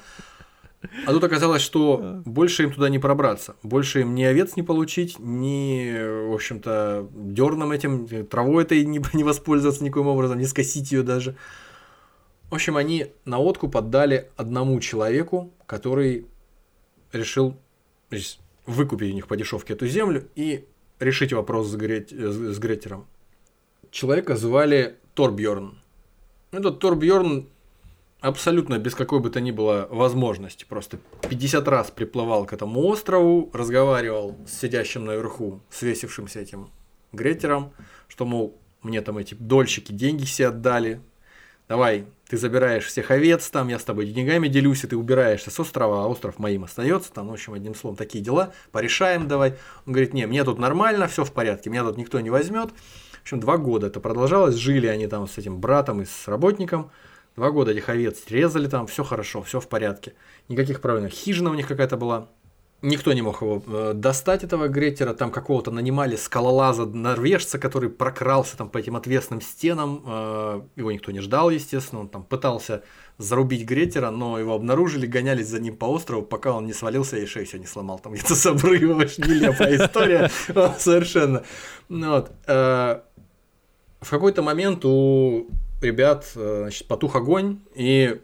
А 1.07 1.13
тут 1.13 1.25
оказалось, 1.25 1.63
что 1.63 2.23
больше 2.25 2.65
им 2.65 2.73
туда 2.73 2.89
не 2.89 2.99
пробраться. 2.99 3.57
Больше 3.63 4.03
им 4.03 4.15
ни 4.15 4.23
овец 4.23 4.57
не 4.57 4.63
получить, 4.63 5.19
ни, 5.19 6.29
в 6.29 6.35
общем-то, 6.35 7.09
дерном 7.13 7.73
этим, 7.73 8.27
травой 8.27 8.65
этой 8.65 8.85
не, 8.85 9.01
не 9.13 9.25
воспользоваться 9.25 9.83
никаким 9.83 10.09
образом, 10.09 10.39
не 10.39 10.47
скосить 10.47 10.93
ее 10.93 11.03
даже. 11.03 11.37
В 12.51 12.55
общем, 12.55 12.77
они 12.77 13.07
на 13.25 13.39
откуп 13.39 13.77
отдали 13.77 14.31
одному 14.37 14.79
человеку, 14.81 15.53
который 15.67 16.27
решил 17.13 17.57
выкупить 18.67 19.11
у 19.11 19.15
них 19.15 19.27
по 19.27 19.37
дешевке 19.37 19.73
эту 19.73 19.87
землю 19.87 20.29
и 20.35 20.67
решить 21.01 21.33
вопрос 21.33 21.69
с, 21.69 21.75
Грет... 21.75 22.11
с 22.13 22.59
Гретером. 22.59 23.07
Человека 23.95 24.35
звали 24.35 24.97
Торбьорн. 25.15 25.79
Этот 26.51 26.81
Торбьорн 26.81 27.47
абсолютно 28.21 28.77
без 28.81 28.97
какой 28.97 29.21
бы 29.21 29.31
то 29.31 29.41
ни 29.41 29.53
было 29.53 29.87
возможности. 29.89 30.65
Просто 30.69 30.99
50 31.29 31.69
раз 31.69 31.93
приплывал 31.93 32.45
к 32.45 32.53
этому 32.53 32.85
острову, 32.87 33.51
разговаривал 33.53 34.37
с 34.49 34.59
сидящим 34.59 35.05
наверху, 35.05 35.61
свесившимся 35.71 36.41
этим 36.41 36.71
Гретером, 37.13 37.73
что, 38.09 38.27
мол, 38.27 38.59
мне 38.83 39.01
там 39.01 39.17
эти 39.19 39.35
дольщики 39.35 39.93
деньги 39.93 40.25
все 40.25 40.49
отдали, 40.49 41.01
давай, 41.69 42.07
ты 42.29 42.37
забираешь 42.37 42.87
всех 42.87 43.13
овец, 43.13 43.49
там 43.49 43.69
я 43.69 43.79
с 43.79 43.85
тобой 43.85 44.07
деньгами 44.07 44.49
делюсь, 44.49 44.83
и 44.83 44.89
ты 44.89 44.97
убираешься 44.97 45.53
с 45.53 45.61
острова, 45.61 46.03
а 46.03 46.09
остров 46.09 46.41
моим 46.41 46.65
остается, 46.65 47.13
там, 47.13 47.29
в 47.29 47.33
общем, 47.33 47.53
одним 47.53 47.77
словом, 47.77 47.97
такие 47.97 48.25
дела, 48.25 48.53
порешаем 48.73 49.29
давай. 49.29 49.55
Он 49.87 49.93
говорит, 49.93 50.15
не, 50.15 50.27
мне 50.27 50.43
тут 50.43 50.59
нормально, 50.59 51.07
все 51.07 51.25
в 51.25 51.31
порядке, 51.31 51.71
меня 51.71 51.85
тут 51.85 51.97
никто 51.97 52.19
не 52.19 52.31
возьмет. 52.31 52.71
В 53.25 53.27
общем, 53.27 53.41
два 53.41 53.57
года 53.57 53.87
это 53.87 54.01
продолжалось, 54.01 54.55
жили 54.55 54.87
они 54.87 55.07
там 55.07 55.27
с 55.27 55.39
этим 55.39 55.59
братом 55.59 56.03
и 56.03 56.05
с 56.05 56.29
работником, 56.29 56.91
Два 57.37 57.51
года 57.51 57.73
этих 57.73 57.89
овец 57.89 58.23
резали 58.29 58.69
там, 58.69 58.87
все 58.87 59.03
хорошо, 59.03 59.43
все 59.43 59.59
в 59.59 59.69
порядке. 59.69 60.15
Никаких 60.49 60.81
проблем. 60.81 61.09
Хижина 61.09 61.51
у 61.51 61.55
них 61.55 61.67
какая-то 61.67 61.97
была. 61.97 62.29
Никто 62.81 63.13
не 63.13 63.23
мог 63.23 63.41
его 63.41 63.63
э, 63.67 63.93
достать, 63.95 64.45
этого 64.45 64.69
Гретера. 64.69 65.15
Там 65.15 65.33
какого-то 65.33 65.71
нанимали 65.71 66.17
скалолаза 66.17 66.85
норвежца, 66.85 67.59
который 67.59 67.89
прокрался 67.89 68.57
там 68.57 68.69
по 68.69 68.79
этим 68.79 68.95
отвесным 68.95 69.41
стенам. 69.41 70.05
Э, 70.07 70.61
его 70.77 70.93
никто 70.93 71.11
не 71.11 71.21
ждал, 71.21 71.51
естественно. 71.51 72.03
Он 72.03 72.09
там 72.09 72.23
пытался 72.23 72.85
зарубить 73.19 73.65
Гретера, 73.65 74.11
но 74.11 74.39
его 74.39 74.55
обнаружили, 74.55 75.07
гонялись 75.07 75.49
за 75.49 75.61
ним 75.61 75.77
по 75.77 75.87
острову, 75.87 76.23
пока 76.23 76.53
он 76.53 76.67
не 76.67 76.73
свалился 76.73 77.17
и 77.17 77.27
шею 77.27 77.47
все 77.47 77.59
не 77.59 77.67
сломал. 77.67 77.99
Там 77.99 78.13
где-то 78.13 78.37
с 78.37 78.47
обрыва, 78.47 78.99
очень 79.01 79.25
нелепая 79.25 79.77
история. 79.77 80.31
Совершенно. 80.79 81.43
Ну 81.89 82.27
э, 82.47 83.01
в 84.05 84.11
какой-то 84.11 84.43
момент 84.43 84.85
у 84.85 85.47
ребят 85.81 86.31
э, 86.37 86.61
значит, 86.63 86.87
потух 86.87 87.17
огонь, 87.17 87.61
и 87.75 88.21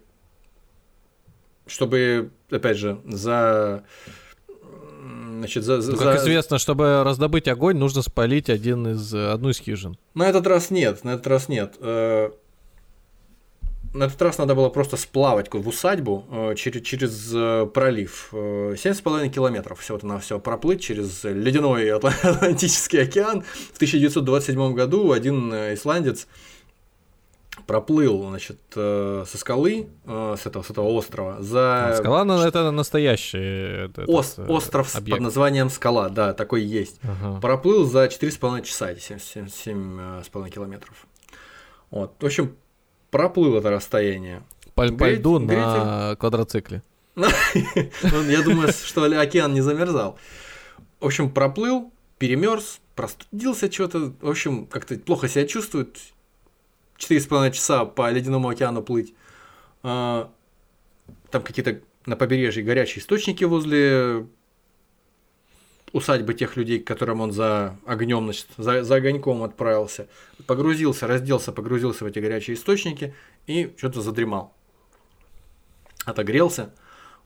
чтобы, 1.66 2.30
опять 2.50 2.76
же, 2.76 3.00
за... 3.06 3.84
Значит, 5.38 5.64
за, 5.64 5.78
ну, 5.78 5.96
как 5.96 6.18
за... 6.18 6.24
известно, 6.24 6.58
чтобы 6.58 7.02
раздобыть 7.02 7.48
огонь, 7.48 7.78
нужно 7.78 8.02
спалить 8.02 8.50
один 8.50 8.88
из, 8.88 9.14
одну 9.14 9.48
из 9.48 9.58
хижин. 9.58 9.96
На 10.14 10.28
этот 10.28 10.46
раз 10.46 10.70
нет, 10.70 11.02
на 11.02 11.14
этот 11.14 11.26
раз 11.26 11.48
нет. 11.48 11.76
Э, 13.92 13.96
на 13.98 14.04
этот 14.04 14.20
раз 14.22 14.38
надо 14.38 14.54
было 14.54 14.68
просто 14.68 14.96
сплавать 14.96 15.52
в 15.52 15.68
усадьбу 15.68 16.24
э, 16.30 16.54
через, 16.56 16.82
через 16.82 17.70
пролив. 17.72 18.28
7,5 18.32 19.28
километров 19.28 19.80
всего-то 19.80 20.06
на 20.06 20.18
все 20.18 20.38
проплыть 20.38 20.82
через 20.82 21.24
ледяной 21.24 21.90
Атлантический 21.92 23.02
океан. 23.02 23.42
В 23.72 23.76
1927 23.76 24.74
году 24.74 25.12
один 25.12 25.52
исландец 25.52 26.26
проплыл, 27.70 28.28
значит, 28.28 28.58
э, 28.74 29.24
со 29.28 29.38
скалы, 29.38 29.88
э, 30.04 30.36
с 30.36 30.44
этого, 30.44 30.62
с 30.62 30.70
этого 30.70 30.88
острова, 30.88 31.40
за... 31.40 31.90
А, 31.90 31.94
скала 31.94 32.24
ну, 32.24 32.40
это 32.40 32.72
настоящий 32.72 33.84
это, 33.84 34.04
Ост, 34.06 34.40
этот, 34.40 34.50
Остров 34.50 34.96
объект. 34.96 35.18
под 35.18 35.24
названием 35.24 35.70
Скала, 35.70 36.08
да, 36.08 36.32
такой 36.32 36.62
есть. 36.62 36.98
Ага. 37.02 37.40
Проплыл 37.40 37.84
за 37.84 38.06
4,5 38.06 38.64
часа, 38.64 38.92
7,5 38.92 40.46
э, 40.46 40.50
километров. 40.50 41.06
Вот, 41.90 42.14
в 42.20 42.26
общем, 42.26 42.56
проплыл 43.10 43.56
это 43.56 43.70
расстояние. 43.70 44.42
По, 44.74 44.88
по 44.88 45.10
льду 45.10 45.38
на 45.38 46.16
квадроцикле. 46.16 46.82
Ну, 47.16 48.22
я 48.28 48.42
думаю, 48.42 48.72
что 48.72 49.04
океан 49.04 49.52
не 49.52 49.60
замерзал. 49.60 50.18
В 51.00 51.06
общем, 51.06 51.30
проплыл, 51.30 51.92
перемерз, 52.18 52.80
простудился 52.94 53.70
что-то, 53.70 54.12
в 54.20 54.28
общем, 54.28 54.66
как-то 54.66 54.96
плохо 54.96 55.28
себя 55.28 55.46
чувствует, 55.46 55.98
4,5 56.98 57.52
часа 57.52 57.84
по 57.84 58.10
ледяному 58.10 58.48
океану 58.48 58.82
плыть. 58.82 59.14
А, 59.82 60.30
там 61.30 61.42
какие-то 61.42 61.80
на 62.06 62.16
побережье 62.16 62.62
горячие 62.62 63.02
источники 63.02 63.44
возле 63.44 64.26
усадьбы 65.92 66.34
тех 66.34 66.56
людей, 66.56 66.80
к 66.80 66.86
которым 66.86 67.20
он 67.20 67.32
за 67.32 67.76
огнем, 67.86 68.24
значит, 68.24 68.46
за, 68.56 68.82
за 68.84 68.94
огоньком 68.94 69.42
отправился. 69.42 70.08
Погрузился, 70.46 71.06
разделся, 71.06 71.52
погрузился 71.52 72.04
в 72.04 72.06
эти 72.06 72.18
горячие 72.18 72.56
источники 72.56 73.14
и 73.46 73.74
что-то 73.76 74.00
задремал. 74.00 74.54
Отогрелся. 76.04 76.72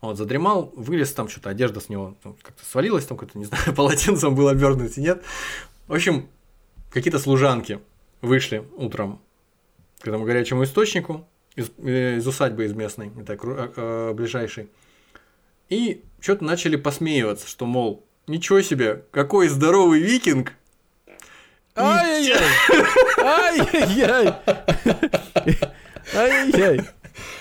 Вот, 0.01 0.17
задремал, 0.17 0.71
вылез, 0.75 1.11
там 1.13 1.29
что-то 1.29 1.49
одежда 1.49 1.79
с 1.79 1.89
него 1.89 2.15
ну, 2.23 2.35
как-то 2.41 2.65
свалилась, 2.65 3.05
там 3.05 3.17
какое-то, 3.17 3.39
не 3.39 3.45
знаю, 3.45 3.63
полотенцем 3.75 4.35
был 4.35 4.47
обернут 4.47 4.97
нет. 4.97 5.23
В 5.87 5.93
общем, 5.93 6.29
какие-то 6.91 7.19
служанки 7.19 7.79
вышли 8.21 8.67
утром 8.75 9.21
к 9.99 10.07
этому 10.07 10.25
горячему 10.25 10.63
источнику 10.63 11.27
из, 11.55 11.71
э, 11.77 12.17
из 12.17 12.27
усадьбы 12.27 12.65
из 12.65 12.73
местной, 12.73 13.11
так, 13.25 13.43
э, 13.43 13.71
э, 13.75 14.13
ближайшей. 14.13 14.69
И 15.69 16.03
что-то 16.19 16.43
начали 16.43 16.75
посмеиваться, 16.75 17.47
что, 17.47 17.65
мол, 17.65 18.05
ничего 18.27 18.61
себе, 18.61 19.03
какой 19.11 19.47
здоровый 19.47 19.99
викинг. 19.99 20.53
Ай-яй-яй! 21.75 22.41
Ай-яй-яй! 23.17 24.33
Ай-яй-яй! 26.15 26.81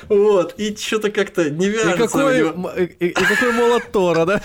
Вот, 0.08 0.54
и 0.58 0.76
что-то 0.76 1.10
как-то 1.10 1.50
не 1.50 1.68
вяжется. 1.68 1.94
И 1.94 1.96
какой, 1.96 2.40
и, 2.82 3.06
и 3.08 3.12
какой 3.12 3.52
молот 3.52 3.90
Тора, 3.92 4.24
да? 4.26 4.42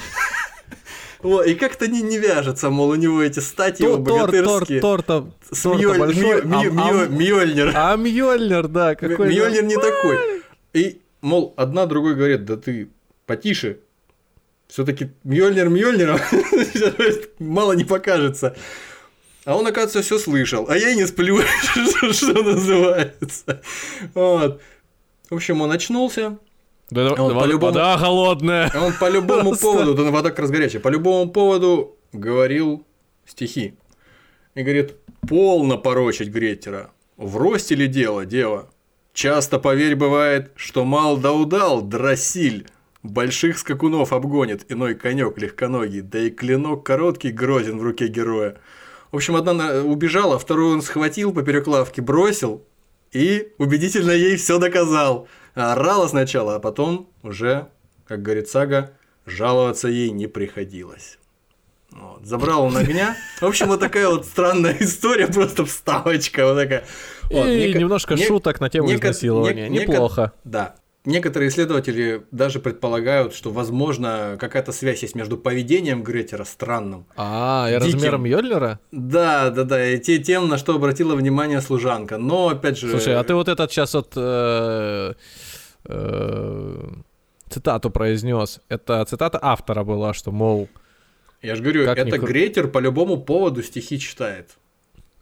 Вот, 1.22 1.46
и 1.48 1.56
как-то 1.56 1.88
не, 1.88 2.02
не 2.02 2.18
вяжется, 2.18 2.70
мол, 2.70 2.90
у 2.90 2.96
него 2.96 3.22
эти 3.22 3.40
стати 3.40 3.82
его 3.82 3.98
богатырские. 3.98 4.80
Тор, 4.80 5.02
тор, 5.02 5.24
тор, 5.24 5.34
с 5.52 5.66
Мьёль, 5.66 5.98
большой, 6.00 6.44
Мьё, 6.44 6.72
Мьё, 6.72 7.02
а, 7.02 7.08
Мьёльнир. 7.08 7.72
А 7.76 7.96
Мьёльнир, 7.98 8.68
да, 8.68 8.96
какой 8.96 9.28
Мьёльнир 9.28 9.64
не 9.64 9.76
такой. 9.76 10.44
И, 10.74 11.02
мол, 11.22 11.54
одна 11.58 11.88
другой 11.88 12.16
говорит, 12.16 12.46
да 12.46 12.56
ты 12.56 12.90
потише, 13.26 13.80
все-таки 14.70 15.10
Мьёльнир 15.24 15.68
Мьёльниром 15.68 16.20
мало 17.40 17.74
не 17.74 17.84
покажется. 17.84 18.56
А 19.44 19.58
он, 19.58 19.66
оказывается, 19.66 20.04
все 20.04 20.20
слышал. 20.20 20.70
А 20.70 20.78
я 20.78 20.92
и 20.92 20.96
не 20.96 21.08
сплю, 21.08 21.40
что 22.12 22.44
называется. 22.44 23.62
Вот. 24.14 24.62
В 25.30 25.36
общем, 25.36 25.62
он 25.62 25.72
очнулся, 25.72 26.38
да, 26.92 27.14
он 27.14 27.34
вода, 27.34 27.40
по-любому, 27.42 27.66
вода 27.74 27.98
холодная. 27.98 28.72
Он 28.76 28.94
по 28.94 29.10
любому 29.10 29.56
поводу, 29.56 29.96
да 29.96 30.04
вода 30.12 30.30
как 30.30 30.40
раз 30.40 30.52
горячая, 30.52 30.82
по 30.82 30.90
любому 30.90 31.32
поводу 31.32 31.98
говорил 32.14 32.86
стихи. 33.26 33.76
И 34.56 34.62
говорит, 34.62 34.96
полно 35.28 35.78
порочить 35.78 36.30
Гретера. 36.30 36.92
В 37.18 37.38
росте 37.38 37.76
ли 37.76 37.88
дело, 37.88 38.26
дева? 38.26 38.70
Часто, 39.14 39.60
поверь, 39.60 39.96
бывает, 39.96 40.52
что 40.56 40.86
мал 40.86 41.18
да 41.18 41.34
удал, 41.34 41.82
дросиль. 41.82 42.68
Больших 43.04 43.58
скакунов 43.58 44.12
обгонит 44.12 44.70
иной 44.70 44.94
конек 44.94 45.38
легконогий, 45.38 46.02
да 46.02 46.20
и 46.20 46.30
клинок 46.30 46.86
короткий 46.86 47.32
грозен 47.32 47.80
в 47.80 47.84
руке 47.84 48.08
героя. 48.08 48.58
В 49.12 49.16
общем, 49.16 49.36
одна 49.36 49.82
убежала, 49.82 50.38
вторую 50.38 50.74
он 50.74 50.82
схватил 50.82 51.34
поперек 51.34 51.68
лавки, 51.68 52.02
бросил 52.02 52.64
и 53.12 53.54
убедительно 53.58 54.12
ей 54.12 54.36
все 54.36 54.60
доказал. 54.60 55.28
Орала 55.56 56.08
сначала, 56.08 56.56
а 56.56 56.60
потом 56.60 57.10
уже, 57.24 57.70
как 58.06 58.22
говорит 58.22 58.50
Сага, 58.50 58.92
жаловаться 59.26 59.88
ей 59.88 60.12
не 60.12 60.28
приходилось. 60.28 61.18
Вот. 61.92 62.26
Забрал 62.26 62.66
он 62.66 62.78
огня. 62.78 63.16
В 63.42 63.46
общем, 63.46 63.68
вот 63.68 63.80
такая 63.80 64.08
вот 64.10 64.26
странная 64.26 64.78
история, 64.80 65.28
просто 65.28 65.66
вставочка. 65.66 66.46
Вот 66.46 66.56
такая. 66.56 66.86
Вот. 67.32 67.48
И 67.48 67.70
Неко... 67.70 67.80
немножко 67.80 68.14
не... 68.16 68.26
шуток 68.26 68.60
на 68.60 68.70
тему 68.70 68.90
Неко... 68.90 69.00
изнасилования. 69.00 69.70
Не... 69.70 69.80
Неплохо. 69.80 70.34
Да. 70.44 70.76
Некоторые 71.06 71.50
исследователи 71.50 72.24
даже 72.32 72.60
предполагают, 72.60 73.34
что, 73.34 73.52
возможно, 73.52 74.38
какая-то 74.40 74.72
связь 74.74 75.02
есть 75.02 75.16
между 75.16 75.38
поведением 75.38 76.04
Гретера 76.04 76.44
странным. 76.44 77.06
А, 77.16 77.68
и 77.70 77.80
диким. 77.80 77.94
размером 77.94 78.26
Йодлера? 78.26 78.80
Да, 78.92 79.50
да, 79.50 79.64
да, 79.64 79.86
и 79.86 79.98
те, 79.98 80.20
тем, 80.20 80.50
на 80.50 80.58
что 80.58 80.76
обратила 80.76 81.16
внимание 81.16 81.62
служанка. 81.62 82.18
Но, 82.18 82.50
опять 82.50 82.78
же... 82.78 82.90
Слушай, 82.90 83.16
а 83.16 83.24
ты 83.24 83.34
вот 83.34 83.48
этот 83.48 83.72
сейчас 83.72 83.94
вот... 83.94 84.14
Э 84.16 85.14
э, 85.86 86.88
цитату 87.50 87.90
произнес. 87.90 88.62
Это 88.70 89.06
цитата 89.06 89.40
автора 89.42 89.84
была, 89.84 90.14
что, 90.14 90.32
мол... 90.32 90.70
Я 91.42 91.56
же 91.56 91.64
говорю, 91.64 91.84
это 91.84 92.18
ни... 92.18 92.26
Гретер 92.26 92.68
по 92.68 92.80
любому 92.80 93.18
поводу 93.18 93.64
стихи 93.64 94.00
читает. 94.00 94.58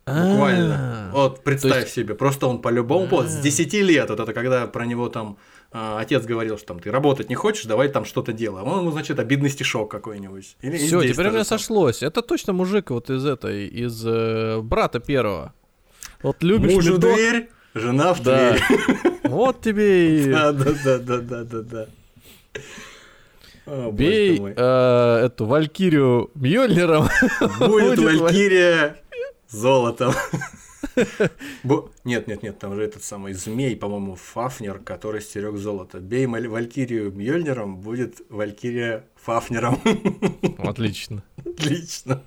Буквально. 0.06 1.10
А, 1.10 1.12
Вот 1.12 1.44
представь 1.44 1.84
есть- 1.84 1.94
себе, 1.94 2.16
просто 2.16 2.48
он 2.48 2.62
по-любому 2.62 3.08
поводу, 3.08 3.30
с 3.30 3.40
А. 3.40 3.42
10 3.42 3.74
лет, 3.74 4.10
вот 4.10 4.20
это 4.20 4.34
когда 4.34 4.66
про 4.66 4.86
него 4.86 5.10
там 5.10 5.38
а, 5.38 5.57
отец 6.00 6.26
говорил, 6.26 6.58
что 6.58 6.68
там 6.68 6.80
ты 6.80 6.92
работать 6.92 7.30
не 7.30 7.36
хочешь, 7.36 7.66
давай 7.66 7.90
там 7.90 8.06
что-то 8.06 8.34
делай. 8.34 8.62
Он 8.64 8.80
ему, 8.80 8.92
значит, 8.92 9.20
обидный 9.20 9.50
стишок 9.50 9.92
какой-нибудь. 9.92 10.58
Все, 10.60 11.02
теперь 11.04 11.28
у 11.28 11.32
меня 11.32 11.44
сошлось. 11.44 12.04
Это 12.04 12.22
точно 12.22 12.54
мужик 12.54 12.90
вот 12.90 13.10
из 13.10 13.26
этой, 13.26 13.68
из 13.68 14.04
э, 14.06 14.60
брата 14.62 15.00
первого. 15.00 15.54
Вот 16.24 16.42
любишь 16.42 16.74
Мужу 16.74 16.94
медок, 16.94 17.14
дверь, 17.16 17.50
жена 17.74 18.14
в 18.14 18.24
Да. 18.24 18.52
дверь. 18.52 18.64
вот 19.24 19.62
тебе 19.62 20.22
и 20.22 20.32
Да, 20.32 20.52
да, 20.52 20.72
да, 20.84 20.98
да, 20.98 21.18
да, 21.18 21.44
да, 21.44 21.62
да. 21.62 21.86
О, 23.66 23.92
бей 23.92 24.42
э, 24.56 25.26
эту 25.26 25.46
Валькирию 25.46 26.32
Мьёльниром. 26.36 27.10
Будет 27.60 28.00
будет 28.00 28.22
Валькирия 28.22 28.96
золотом. 29.50 30.14
Нет, 32.04 32.28
нет, 32.28 32.44
нет, 32.44 32.60
там 32.60 32.76
же 32.76 32.84
этот 32.84 33.04
самый 33.04 33.34
змей, 33.34 33.76
по-моему, 33.76 34.16
Фафнер, 34.16 34.80
который 34.80 35.22
стерег 35.22 35.56
золото. 35.58 36.00
Бей 36.00 36.26
Валькирию 36.26 37.12
Мьёльниром, 37.12 37.78
будет 37.78 38.22
Валькирия 38.30 39.06
Фафнером. 39.16 39.80
Отлично. 40.58 41.24
Отлично. 41.46 42.24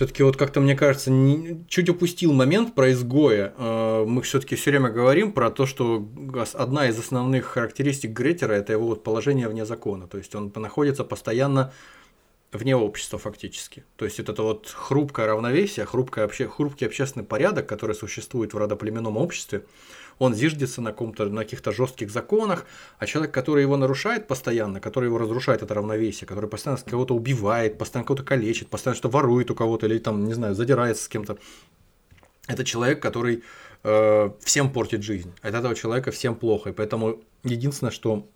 Все-таки 0.00 0.22
вот 0.22 0.36
как-то, 0.38 0.60
мне 0.60 0.74
кажется, 0.74 1.10
не- 1.10 1.62
чуть 1.68 1.90
упустил 1.90 2.32
момент 2.32 2.74
про 2.74 2.90
изгоя. 2.92 3.52
А, 3.58 4.06
Мы 4.06 4.22
все-таки 4.22 4.56
все 4.56 4.70
время 4.70 4.88
говорим 4.88 5.32
про 5.32 5.50
то, 5.50 5.66
что 5.66 6.08
одна 6.54 6.88
из 6.88 6.98
основных 6.98 7.44
характеристик 7.44 8.12
Гретера 8.12 8.54
это 8.54 8.72
его 8.72 8.86
вот 8.86 9.04
положение 9.04 9.46
вне 9.48 9.66
закона. 9.66 10.06
То 10.06 10.16
есть 10.16 10.34
он 10.34 10.50
находится 10.56 11.04
постоянно 11.04 11.72
вне 12.52 12.76
общества 12.76 13.18
фактически. 13.18 13.84
То 13.96 14.04
есть 14.04 14.18
это 14.18 14.42
вот 14.42 14.68
хрупкое 14.68 15.26
равновесие, 15.26 15.86
хрупкое 15.86 16.24
обще... 16.24 16.48
хрупкий 16.48 16.86
общественный 16.86 17.24
порядок, 17.24 17.66
который 17.66 17.94
существует 17.94 18.54
в 18.54 18.58
родоплеменном 18.58 19.16
обществе, 19.16 19.64
он 20.18 20.34
зиждется 20.34 20.82
на, 20.82 20.90
каком-то, 20.90 21.26
на 21.26 21.44
каких-то 21.44 21.72
жестких 21.72 22.10
законах, 22.10 22.66
а 22.98 23.06
человек, 23.06 23.32
который 23.32 23.62
его 23.62 23.76
нарушает 23.76 24.28
постоянно, 24.28 24.80
который 24.80 25.06
его 25.06 25.16
разрушает 25.16 25.62
это 25.62 25.72
равновесие, 25.74 26.28
который 26.28 26.48
постоянно 26.48 26.82
кого-то 26.82 27.14
убивает, 27.14 27.78
постоянно 27.78 28.06
кого-то 28.06 28.24
калечит, 28.24 28.68
постоянно 28.68 28.98
что 28.98 29.08
ворует 29.08 29.50
у 29.50 29.54
кого-то 29.54 29.86
или 29.86 29.98
там, 29.98 30.24
не 30.26 30.34
знаю, 30.34 30.54
задирается 30.54 31.04
с 31.04 31.08
кем-то, 31.08 31.38
это 32.46 32.64
человек, 32.64 33.00
который 33.00 33.44
э, 33.82 34.30
всем 34.40 34.70
портит 34.70 35.02
жизнь. 35.02 35.32
От 35.40 35.54
этого 35.54 35.74
человека 35.74 36.10
всем 36.10 36.34
плохо. 36.34 36.70
И 36.70 36.72
поэтому 36.72 37.22
единственное, 37.44 37.92
что 37.92 38.28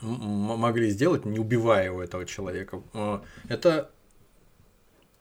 могли 0.00 0.90
сделать, 0.90 1.24
не 1.24 1.38
убивая 1.38 1.86
его, 1.86 2.02
этого 2.02 2.24
человека, 2.24 2.82
э, 2.94 3.20
это 3.48 3.90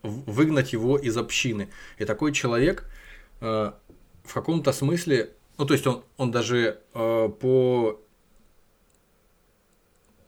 выгнать 0.03 0.73
его 0.73 0.97
из 0.97 1.17
общины. 1.17 1.69
И 1.97 2.05
такой 2.05 2.31
человек 2.31 2.89
э, 3.41 3.71
в 4.23 4.33
каком-то 4.33 4.71
смысле, 4.71 5.33
ну 5.57 5.65
то 5.65 5.73
есть 5.73 5.87
он, 5.87 6.03
он 6.17 6.31
даже 6.31 6.81
э, 6.93 7.29
по 7.39 7.99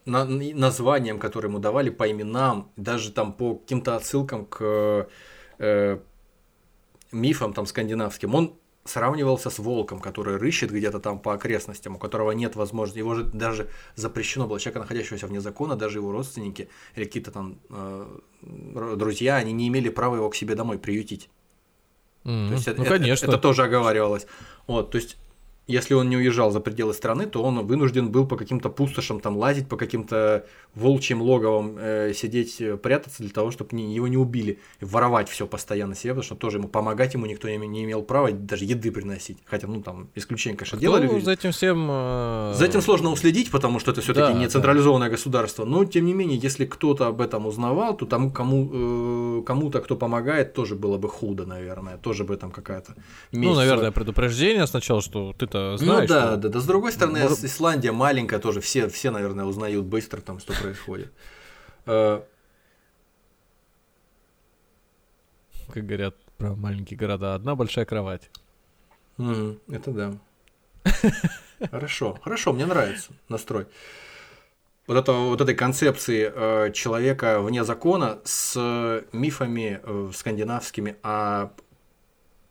на- 0.06 0.26
названиям, 0.26 1.20
которые 1.20 1.50
ему 1.50 1.60
давали, 1.60 1.90
по 1.90 2.10
именам, 2.10 2.72
даже 2.76 3.12
там 3.12 3.34
по 3.34 3.56
каким-то 3.56 3.96
отсылкам 3.96 4.46
к 4.46 5.08
мифам 7.12 7.54
там 7.54 7.66
скандинавским, 7.66 8.34
он 8.36 8.59
сравнивался 8.90 9.50
с 9.50 9.60
волком, 9.60 10.00
который 10.00 10.38
рыщет 10.38 10.72
где-то 10.72 11.00
там 11.00 11.20
по 11.20 11.34
окрестностям, 11.34 11.96
у 11.96 12.00
которого 12.00 12.32
нет 12.32 12.56
возможности, 12.56 13.00
его 13.00 13.16
же 13.16 13.24
даже 13.24 13.68
запрещено 13.96 14.48
было, 14.48 14.60
человека, 14.60 14.80
находящегося 14.80 15.28
вне 15.28 15.42
закона, 15.42 15.76
даже 15.76 16.00
его 16.00 16.12
родственники 16.12 16.70
или 16.96 17.06
какие-то 17.06 17.32
там 17.32 17.60
э, 17.70 18.20
друзья, 18.96 19.36
они 19.38 19.52
не 19.54 19.68
имели 19.68 19.90
права 19.90 20.16
его 20.16 20.30
к 20.30 20.36
себе 20.36 20.56
домой 20.56 20.78
приютить. 20.78 21.30
Мгм. 22.24 22.48
То 22.50 22.54
есть 22.56 22.68
это, 22.68 22.78
Ну, 22.80 22.84
это- 22.86 22.98
конечно. 22.98 23.28
это 23.28 23.38
тоже 23.38 23.64
оговаривалось. 23.64 24.28
Вот, 24.68 24.92
то 24.92 24.98
есть, 24.98 25.18
если 25.72 25.94
он 25.94 26.10
не 26.10 26.18
уезжал 26.18 26.52
за 26.52 26.60
пределы 26.60 26.94
страны, 26.94 27.26
то 27.28 27.44
он 27.44 27.66
вынужден 27.66 28.10
был 28.12 28.26
по 28.28 28.36
каким-то 28.36 28.70
пустошам 28.70 29.20
там 29.20 29.38
лазить, 29.38 29.70
по 29.70 29.78
каким-то 29.78 30.46
волчьим 30.76 31.22
логовам 31.22 31.78
э, 31.80 32.14
сидеть, 32.14 32.60
э, 32.60 32.76
прятаться 32.78 33.24
для 33.24 33.32
того, 33.32 33.52
чтобы 33.52 33.78
его 33.80 34.08
не 34.08 34.18
убили, 34.18 34.60
и 34.82 34.86
воровать 34.86 35.30
все 35.30 35.46
постоянно 35.48 35.96
себе, 35.96 36.14
потому 36.14 36.24
что 36.24 36.36
тоже 36.36 36.58
ему 36.58 36.68
помогать 36.68 37.14
ему 37.14 37.26
никто 37.28 37.48
не, 37.48 37.58
не 37.68 37.84
имел 37.86 38.02
права 38.02 38.32
даже 38.32 38.66
еды 38.66 38.92
приносить. 38.92 39.38
Хотя, 39.46 39.68
ну 39.68 39.82
там 39.82 40.10
исключение, 40.16 40.58
конечно, 40.58 40.78
Кто 40.78 40.82
делали. 40.88 41.08
люди. 41.08 41.24
за 41.26 41.32
этим 41.34 41.52
всем... 41.52 41.88
э, 41.90 42.54
За 42.56 42.66
этим 42.66 42.82
сложно 42.82 43.12
уследить, 43.12 43.52
потому 43.52 43.80
что 43.80 43.92
это 43.92 44.02
все-таки 44.02 44.34
Да, 44.34 44.40
не 44.40 44.46
да. 44.46 44.52
централизованное 44.52 45.10
государство. 45.10 45.66
Но 45.66 45.86
тем 45.86 46.06
не 46.06 46.14
менее, 46.14 46.40
если 46.42 46.66
кто-то 46.66 47.08
об 47.08 47.22
этом 47.22 47.46
узнавал, 47.46 47.96
то 47.96 48.06
тому, 48.06 48.32
кому, 48.32 49.40
э, 49.40 49.44
кому-то, 49.46 49.82
кто 49.82 49.96
помогает, 49.96 50.54
тоже 50.54 50.76
было 50.76 50.98
бы 50.98 51.08
худо, 51.10 51.46
наверное. 51.46 51.98
Тоже 51.98 52.24
бы 52.24 52.36
там 52.38 52.50
какая-то 52.52 52.96
Ну, 53.32 53.40
месть 53.40 53.56
наверное, 53.58 53.92
предупреждение 53.92 54.66
сначала, 54.68 55.02
что 55.02 55.34
ты-то 55.38 55.59
ну 55.72 55.78
знаешь. 55.78 56.10
да, 56.10 56.28
что- 56.28 56.38
да, 56.38 56.50
да. 56.50 56.60
С 56.60 56.66
другой 56.66 56.92
стороны, 56.92 57.22
Может- 57.22 57.44
Исландия 57.44 57.92
маленькая 57.92 58.40
тоже, 58.40 58.62
все, 58.62 58.88
все, 58.90 59.12
наверное, 59.12 59.46
узнают 59.46 59.86
быстро 59.86 60.22
там, 60.22 60.40
что 60.40 60.54
происходит. 60.54 61.12
Э, 61.86 62.22
Как 65.74 65.86
говорят 65.86 66.16
про 66.38 66.56
маленькие 66.56 66.98
города. 66.98 67.36
Одна 67.36 67.56
большая 67.56 67.86
кровать. 67.86 68.30
Это 69.18 69.92
да. 69.92 70.14
Хорошо, 71.72 72.18
хорошо, 72.24 72.54
мне 72.54 72.66
нравится 72.66 73.12
настрой. 73.28 73.68
Вот, 74.88 74.98
это, 74.98 75.12
вот 75.12 75.42
этой 75.42 75.54
концепции 75.54 76.32
э, 76.34 76.72
человека 76.72 77.42
вне 77.42 77.64
закона 77.66 78.20
с 78.24 79.04
мифами 79.12 79.82
э, 79.84 80.12
скандинавскими 80.16 80.96
о, 81.04 81.52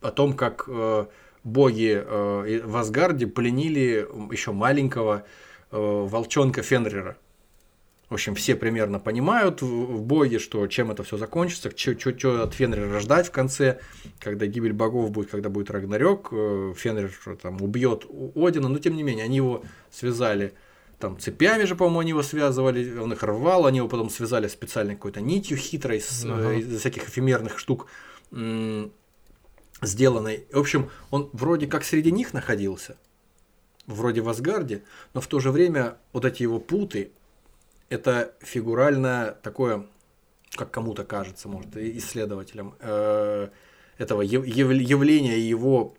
о 0.01 0.11
том, 0.11 0.33
как 0.33 0.65
э, 0.67 1.07
боги 1.43 2.01
э, 2.05 2.61
в 2.65 2.77
Асгарде 2.77 3.27
пленили 3.27 4.07
еще 4.31 4.51
маленького 4.51 5.25
э, 5.71 5.77
волчонка 5.77 6.61
Фенрира. 6.61 7.17
В 8.09 8.15
общем, 8.15 8.33
все 8.33 8.55
примерно 8.55 8.99
понимают 8.99 9.61
в, 9.61 9.67
в 9.67 10.01
боге, 10.01 10.39
что 10.39 10.65
чем 10.65 10.89
это 10.89 11.03
все 11.03 11.17
закончится, 11.17 11.69
что 11.75 12.43
от 12.43 12.53
Фенрира 12.55 12.99
ждать 12.99 13.27
в 13.27 13.31
конце, 13.31 13.79
когда 14.19 14.47
гибель 14.47 14.73
богов 14.73 15.11
будет, 15.11 15.29
когда 15.29 15.49
будет 15.49 15.69
Рагнарёк, 15.69 16.29
э, 16.31 16.73
Фенрир 16.75 17.11
там 17.41 17.61
убьет 17.61 18.05
Одина, 18.35 18.67
но 18.67 18.79
тем 18.79 18.95
не 18.95 19.03
менее, 19.03 19.25
они 19.25 19.37
его 19.37 19.63
связали 19.91 20.53
там 20.97 21.17
цепями 21.17 21.63
же, 21.63 21.75
по-моему, 21.75 21.99
они 21.99 22.09
его 22.09 22.23
связывали, 22.23 22.97
он 22.97 23.13
их 23.13 23.23
рвал, 23.23 23.67
они 23.67 23.77
его 23.77 23.87
потом 23.87 24.09
связали 24.09 24.47
специальной 24.47 24.95
какой-то 24.95 25.21
нитью 25.21 25.55
хитрой, 25.57 25.99
э, 25.99 26.01
Ага. 26.25 26.53
из 26.53 26.79
всяких 26.79 27.07
эфемерных 27.07 27.59
штук 27.59 27.87
сделанной. 29.81 30.45
В 30.51 30.59
общем, 30.59 30.89
он 31.11 31.29
вроде 31.33 31.67
как 31.67 31.83
среди 31.83 32.11
них 32.11 32.33
находился, 32.33 32.97
вроде 33.87 34.21
в 34.21 34.29
Асгарде, 34.29 34.83
но 35.13 35.21
в 35.21 35.27
то 35.27 35.39
же 35.39 35.51
время 35.51 35.97
вот 36.13 36.25
эти 36.25 36.43
его 36.43 36.59
путы, 36.59 37.11
это 37.89 38.33
фигуральное 38.41 39.31
такое, 39.31 39.87
как 40.51 40.71
кому-то 40.71 41.03
кажется, 41.03 41.47
может, 41.47 41.75
исследователям, 41.75 42.75
э, 42.79 43.49
этого 43.97 44.21
яв- 44.21 44.45
яв- 44.45 44.71
явления 44.71 45.39
его 45.39 45.95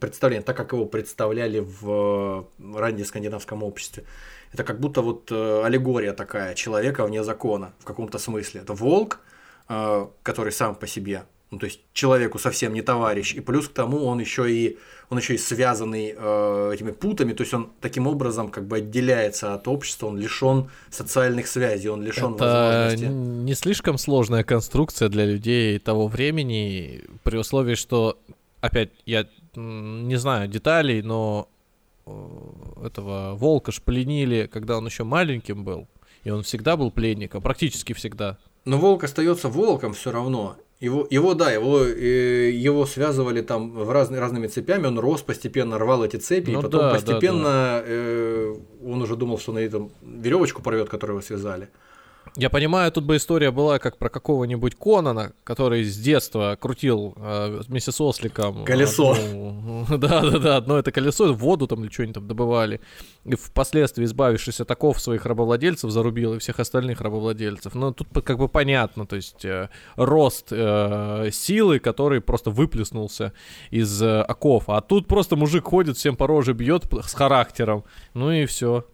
представления, 0.00 0.42
так 0.42 0.56
как 0.56 0.72
его 0.72 0.86
представляли 0.86 1.60
в 1.60 2.48
раннем 2.58 3.04
скандинавском 3.04 3.62
обществе. 3.62 4.04
Это 4.52 4.64
как 4.64 4.80
будто 4.80 5.02
вот 5.02 5.30
э, 5.30 5.62
аллегория 5.64 6.12
такая 6.12 6.54
человека 6.54 7.04
вне 7.04 7.22
закона 7.24 7.74
в 7.80 7.84
каком-то 7.84 8.18
смысле. 8.18 8.62
Это 8.62 8.72
волк, 8.72 9.20
э, 9.68 10.06
который 10.22 10.52
сам 10.52 10.74
по 10.74 10.86
себе, 10.86 11.24
ну, 11.50 11.58
то 11.58 11.66
есть 11.66 11.80
человеку 11.92 12.38
совсем 12.38 12.74
не 12.74 12.82
товарищ, 12.82 13.34
и 13.34 13.40
плюс 13.40 13.68
к 13.68 13.72
тому 13.72 14.04
он 14.06 14.20
еще 14.20 14.50
и 14.50 14.78
он 15.10 15.18
еще 15.18 15.34
и 15.34 15.38
связанный 15.38 16.14
э, 16.16 16.70
этими 16.74 16.90
путами, 16.90 17.32
то 17.32 17.42
есть 17.42 17.54
он 17.54 17.70
таким 17.80 18.06
образом 18.06 18.48
как 18.48 18.66
бы 18.66 18.78
отделяется 18.78 19.54
от 19.54 19.68
общества, 19.68 20.08
он 20.08 20.18
лишен 20.18 20.70
социальных 20.90 21.46
связей, 21.46 21.88
он 21.88 22.02
лишен 22.02 22.34
Это 22.34 22.44
возможности. 22.44 23.04
не 23.06 23.54
слишком 23.54 23.98
сложная 23.98 24.44
конструкция 24.44 25.08
для 25.08 25.26
людей 25.26 25.78
того 25.78 26.08
времени, 26.08 27.04
при 27.22 27.36
условии, 27.36 27.74
что, 27.74 28.18
опять, 28.60 28.90
я 29.06 29.28
не 29.54 30.16
знаю 30.16 30.48
деталей, 30.48 31.02
но 31.02 31.48
э, 32.06 32.86
этого 32.86 33.34
волка 33.34 33.72
ж 33.72 33.80
пленили, 33.80 34.48
когда 34.52 34.78
он 34.78 34.86
еще 34.86 35.04
маленьким 35.04 35.64
был, 35.64 35.86
и 36.24 36.30
он 36.30 36.42
всегда 36.42 36.76
был 36.76 36.90
пленником, 36.90 37.42
практически 37.42 37.92
всегда. 37.92 38.38
Но 38.64 38.78
волк 38.78 39.04
остается 39.04 39.48
волком 39.48 39.92
все 39.92 40.10
равно. 40.10 40.56
Его, 40.84 41.06
его, 41.08 41.34
да, 41.34 41.50
его, 41.50 41.82
э, 41.82 42.50
его 42.50 42.84
связывали 42.84 43.40
там 43.40 43.70
в 43.70 43.90
разные, 43.90 44.20
разными 44.20 44.48
цепями, 44.48 44.86
он 44.86 44.98
рос 44.98 45.22
постепенно, 45.22 45.78
рвал 45.78 46.04
эти 46.04 46.16
цепи, 46.16 46.50
Ну 46.50 46.58
и 46.58 46.62
потом 46.62 46.80
да, 46.80 46.86
да, 46.88 46.94
постепенно 46.94 47.82
э, 47.86 48.54
он 48.84 49.00
уже 49.00 49.16
думал, 49.16 49.38
что 49.38 49.52
на 49.52 49.60
этом 49.60 49.90
веревочку 50.02 50.60
порвет, 50.62 50.90
которую 50.90 51.16
его 51.16 51.26
связали. 51.26 51.68
Я 52.36 52.50
понимаю, 52.50 52.90
тут 52.90 53.04
бы 53.04 53.16
история 53.16 53.52
была 53.52 53.78
как 53.78 53.96
про 53.96 54.08
какого-нибудь 54.08 54.74
Конана, 54.74 55.34
который 55.44 55.84
с 55.84 55.96
детства 55.96 56.58
крутил 56.60 57.14
э, 57.16 57.60
вместе 57.68 57.92
с 57.92 58.00
осликом. 58.00 58.64
Колесо. 58.64 59.14
Да-да-да, 59.88 60.56
одно 60.56 60.78
это 60.78 60.90
колесо, 60.90 61.32
воду 61.32 61.68
там 61.68 61.84
или 61.84 61.92
что-нибудь 61.92 62.14
там 62.14 62.26
добывали. 62.26 62.80
И 63.24 63.36
впоследствии, 63.36 64.04
избавившись 64.04 64.60
от 64.60 64.68
оков 64.68 65.00
своих 65.00 65.26
рабовладельцев, 65.26 65.92
зарубил 65.92 66.34
и 66.34 66.38
всех 66.40 66.58
остальных 66.58 67.00
рабовладельцев. 67.00 67.76
Но 67.76 67.92
тут 67.92 68.08
как 68.24 68.38
бы 68.38 68.48
понятно, 68.48 69.06
то 69.06 69.14
есть 69.14 69.44
э, 69.44 69.68
рост 69.94 70.48
э, 70.50 71.30
силы, 71.32 71.78
который 71.78 72.20
просто 72.20 72.50
выплеснулся 72.50 73.32
из 73.70 74.02
э, 74.02 74.22
оков. 74.22 74.68
А 74.68 74.80
тут 74.80 75.06
просто 75.06 75.36
мужик 75.36 75.66
ходит, 75.66 75.96
всем 75.96 76.16
по 76.16 76.26
роже 76.26 76.52
бьет 76.52 76.86
с 76.92 77.14
характером. 77.14 77.84
Ну 78.12 78.32
и 78.32 78.44
все. 78.46 78.84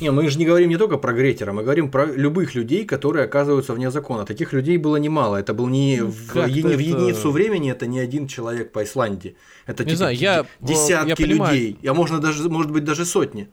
Не, 0.00 0.10
мы 0.10 0.28
же 0.28 0.38
не 0.38 0.44
говорим 0.44 0.68
не 0.70 0.76
только 0.76 0.98
про 0.98 1.12
Гретера, 1.12 1.52
мы 1.52 1.62
говорим 1.62 1.88
про 1.90 2.04
любых 2.06 2.54
людей, 2.54 2.84
которые 2.84 3.24
оказываются 3.24 3.72
вне 3.74 3.90
закона. 3.90 4.24
Таких 4.24 4.52
людей 4.52 4.76
было 4.76 4.96
немало. 4.96 5.36
Это 5.36 5.54
был 5.54 5.68
не 5.68 5.98
Ну, 6.00 6.08
в, 6.08 6.26
как-то 6.32 6.50
еди- 6.50 6.62
в 6.62 6.66
это- 6.66 6.80
единицу 6.82 7.30
времени, 7.30 7.70
это 7.70 7.86
не 7.86 8.00
один 8.00 8.26
человек 8.26 8.72
по 8.72 8.82
Исландии. 8.82 9.36
Это 9.66 9.84
Не 9.84 9.90
типа 9.90 9.96
знаю, 9.98 10.16
я- 10.16 10.42
д- 10.42 10.48
десятки 10.60 11.08
я 11.10 11.16
понимаю. 11.16 11.54
людей, 11.54 11.78
а 11.88 11.94
можно 11.94 12.18
даже, 12.20 12.48
может 12.48 12.72
быть, 12.72 12.84
даже 12.84 13.04
сотни. 13.04 13.48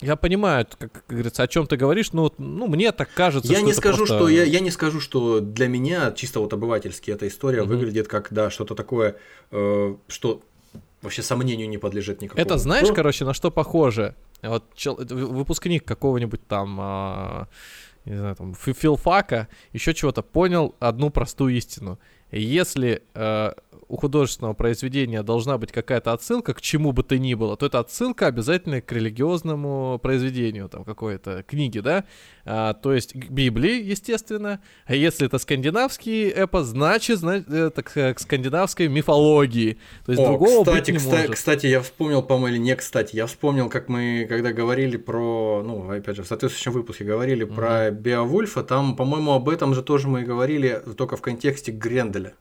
Я 0.00 0.16
понимаю, 0.16 0.66
как, 0.78 0.90
как 0.92 1.04
говорится, 1.08 1.42
о 1.42 1.46
чем 1.48 1.66
ты 1.66 1.76
говоришь, 1.76 2.12
но 2.12 2.22
вот, 2.22 2.34
ну, 2.38 2.66
мне 2.66 2.90
так 2.90 3.08
кажется, 3.14 3.48
Я 3.52 3.58
что 3.58 3.64
не 3.66 3.70
это 3.72 3.80
скажу, 3.80 3.98
просто- 3.98 4.16
что 4.16 4.28
я, 4.28 4.42
я 4.42 4.60
не 4.60 4.70
скажу, 4.70 5.00
что 5.00 5.40
для 5.40 5.68
меня 5.68 6.12
чисто 6.16 6.40
вот 6.40 6.52
обывательски 6.52 7.10
эта 7.10 7.28
история 7.28 7.62
Мгм. 7.62 7.68
выглядит 7.70 8.08
как 8.08 8.28
да 8.30 8.50
что-то 8.50 8.74
такое, 8.74 9.16
э, 9.52 9.94
что 10.08 10.42
вообще 11.04 11.22
сомнению 11.22 11.68
не 11.68 11.78
подлежит 11.78 12.20
никакому. 12.22 12.42
Это 12.44 12.58
знаешь, 12.58 12.88
Ну, 12.88 12.94
короче, 12.94 13.24
на 13.24 13.32
что 13.34 13.50
похоже? 13.50 14.14
Вот 14.42 14.64
чел- 14.74 14.96
в- 14.96 15.04
выпускник 15.32 15.84
какого-нибудь 15.84 16.46
там, 16.48 16.76
а, 16.80 17.46
не 18.04 18.16
знаю, 18.16 18.34
там, 18.36 18.54
фи- 18.54 18.72
филфака, 18.74 19.48
еще 19.72 19.94
чего-то 19.94 20.22
понял 20.22 20.74
одну 20.80 21.10
простую 21.10 21.56
истину. 21.56 21.98
Если 22.30 23.02
э, 23.14 23.52
у 23.88 23.96
художественного 23.96 24.54
произведения 24.54 25.22
должна 25.22 25.58
быть 25.58 25.72
какая-то 25.72 26.12
отсылка 26.12 26.54
к 26.54 26.60
чему 26.60 26.92
бы 26.92 27.02
то 27.02 27.18
ни 27.18 27.34
было, 27.34 27.56
то 27.56 27.66
это 27.66 27.78
отсылка 27.78 28.26
обязательно 28.26 28.80
к 28.80 28.90
религиозному 28.92 29.98
произведению, 30.02 30.68
там, 30.68 30.84
какой-то 30.84 31.42
книги, 31.42 31.80
да? 31.80 32.04
А, 32.44 32.74
то 32.74 32.92
есть 32.92 33.12
к 33.12 33.30
Библии, 33.30 33.82
естественно. 33.82 34.60
А 34.86 34.94
если 34.94 35.26
это 35.26 35.38
скандинавский 35.38 36.28
эпос, 36.28 36.66
значит, 36.66 37.18
значит 37.18 37.48
это 37.50 37.82
к, 37.82 38.14
к 38.14 38.20
скандинавской 38.20 38.88
мифологии. 38.88 39.78
То 40.04 40.12
есть 40.12 40.22
О, 40.22 40.26
другого 40.26 40.64
кстати, 40.64 40.76
быть 40.76 40.88
не 40.88 40.98
кстати, 40.98 41.16
может. 41.16 41.34
кстати, 41.34 41.66
я 41.66 41.80
вспомнил, 41.80 42.22
по-моему, 42.22 42.56
или 42.56 42.58
не 42.58 42.76
кстати, 42.76 43.16
я 43.16 43.26
вспомнил, 43.26 43.68
как 43.68 43.88
мы, 43.88 44.26
когда 44.28 44.52
говорили 44.52 44.96
про, 44.96 45.62
ну, 45.64 45.90
опять 45.90 46.16
же, 46.16 46.22
в 46.22 46.26
соответствующем 46.26 46.72
выпуске 46.72 47.04
говорили 47.04 47.44
про 47.44 47.90
Беовульфа, 47.90 48.62
там, 48.62 48.96
по-моему, 48.96 49.32
об 49.32 49.48
этом 49.48 49.74
же 49.74 49.82
тоже 49.82 50.08
мы 50.08 50.22
и 50.22 50.24
говорили, 50.24 50.82
только 50.96 51.16
в 51.16 51.22
контексте 51.22 51.72
Гренделя. 51.72 52.34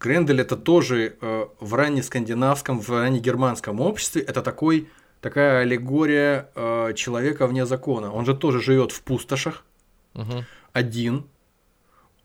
Грендель 0.00 0.40
это 0.40 0.56
тоже 0.56 1.16
э, 1.20 1.46
в 1.60 1.74
раннескандинавском, 1.74 2.80
в 2.80 2.88
раннегерманском 2.90 3.80
обществе, 3.80 4.22
это 4.22 4.42
такой, 4.42 4.88
такая 5.20 5.62
аллегория 5.62 6.50
э, 6.54 6.92
человека 6.94 7.46
вне 7.46 7.66
закона. 7.66 8.12
Он 8.12 8.24
же 8.24 8.34
тоже 8.34 8.60
живет 8.60 8.92
в 8.92 9.02
пустошах, 9.02 9.64
Мгм. 10.14 10.44
один. 10.72 11.24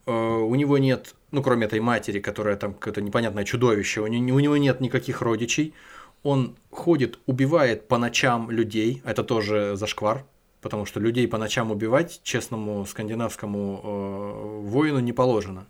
Э, 0.05 0.11
У 0.13 0.53
него 0.55 0.77
нет, 0.77 1.15
ну, 1.31 1.41
кроме 1.41 1.65
этой 1.65 1.79
матери, 1.79 2.19
которая 2.19 2.55
там 2.57 2.73
какое-то 2.73 3.01
непонятное 3.01 3.43
чудовище, 3.43 4.01
у 4.01 4.07
не- 4.07 4.31
у 4.33 4.39
него 4.39 4.57
нет 4.57 4.79
никаких 4.81 5.21
родичей. 5.21 5.73
Он 6.21 6.55
ходит, 6.71 7.19
убивает 7.25 7.87
по 7.87 7.97
ночам 7.97 8.51
людей. 8.51 9.01
Это 9.03 9.23
тоже 9.23 9.75
зашквар, 9.75 10.23
потому 10.61 10.85
что 10.85 10.99
людей 10.99 11.27
по 11.27 11.37
ночам 11.37 11.71
убивать 11.71 12.21
честному 12.23 12.85
скандинавскому 12.85 13.81
э, 13.83 14.69
воину 14.69 14.99
не 14.99 15.11
положено. 15.13 15.65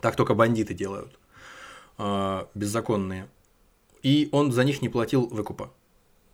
Так 0.00 0.16
только 0.16 0.34
бандиты 0.34 0.74
делают, 0.74 1.18
э, 1.98 2.46
беззаконные. 2.54 3.28
И 4.02 4.28
он 4.32 4.52
за 4.52 4.64
них 4.64 4.82
не 4.82 4.88
платил 4.88 5.26
выкупа. 5.26 5.70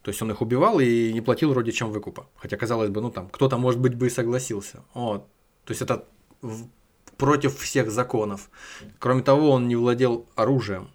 То 0.02 0.10
есть 0.10 0.22
он 0.22 0.30
их 0.30 0.40
убивал 0.40 0.78
и 0.78 1.12
не 1.12 1.20
платил 1.20 1.52
родичам 1.52 1.90
выкупа. 1.90 2.28
Хотя, 2.36 2.56
казалось 2.56 2.90
бы, 2.90 3.00
ну 3.00 3.10
там, 3.10 3.28
кто-то, 3.28 3.58
может 3.58 3.80
быть, 3.80 3.94
бы 3.96 4.06
и 4.06 4.10
согласился. 4.10 4.84
Вот. 4.94 5.26
То 5.64 5.72
есть 5.72 5.82
это 5.82 6.04
против 7.16 7.58
всех 7.58 7.90
законов. 7.90 8.48
Кроме 8.98 9.22
того, 9.22 9.50
он 9.50 9.68
не 9.68 9.76
владел 9.76 10.26
оружием. 10.36 10.90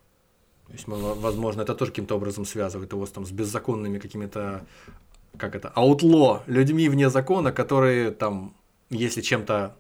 То 0.68 0.74
есть, 0.74 0.88
возможно, 0.88 1.64
это 1.64 1.76
тоже 1.76 1.92
каким-то 1.92 2.16
образом 2.16 2.46
связывает 2.46 2.94
его 2.94 3.06
с, 3.06 3.12
там, 3.12 3.26
с 3.26 3.32
беззаконными 3.32 4.00
какими-то, 4.00 4.66
как 5.38 5.56
это, 5.56 5.68
аутло, 5.76 6.44
людьми 6.48 6.88
вне 6.88 7.10
закона, 7.10 7.52
которые 7.52 8.12
там, 8.12 8.56
если 8.90 9.20
чем-то 9.20 9.76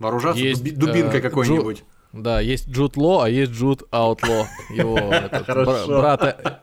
вооружаться, 0.00 0.42
Есть, 0.42 0.62
дуби- 0.64 0.74
дубинкой 0.74 1.20
э, 1.20 1.22
какой-нибудь. 1.22 1.84
Да, 2.12 2.40
есть 2.40 2.68
Джуд 2.68 2.96
Ло, 2.96 3.22
а 3.22 3.28
есть 3.28 3.52
Джуд 3.52 3.84
Аутло. 3.92 4.48
Его 4.70 4.98
этот, 5.12 5.46
Хорошо. 5.46 5.86
бра- 5.86 6.00
брата... 6.00 6.62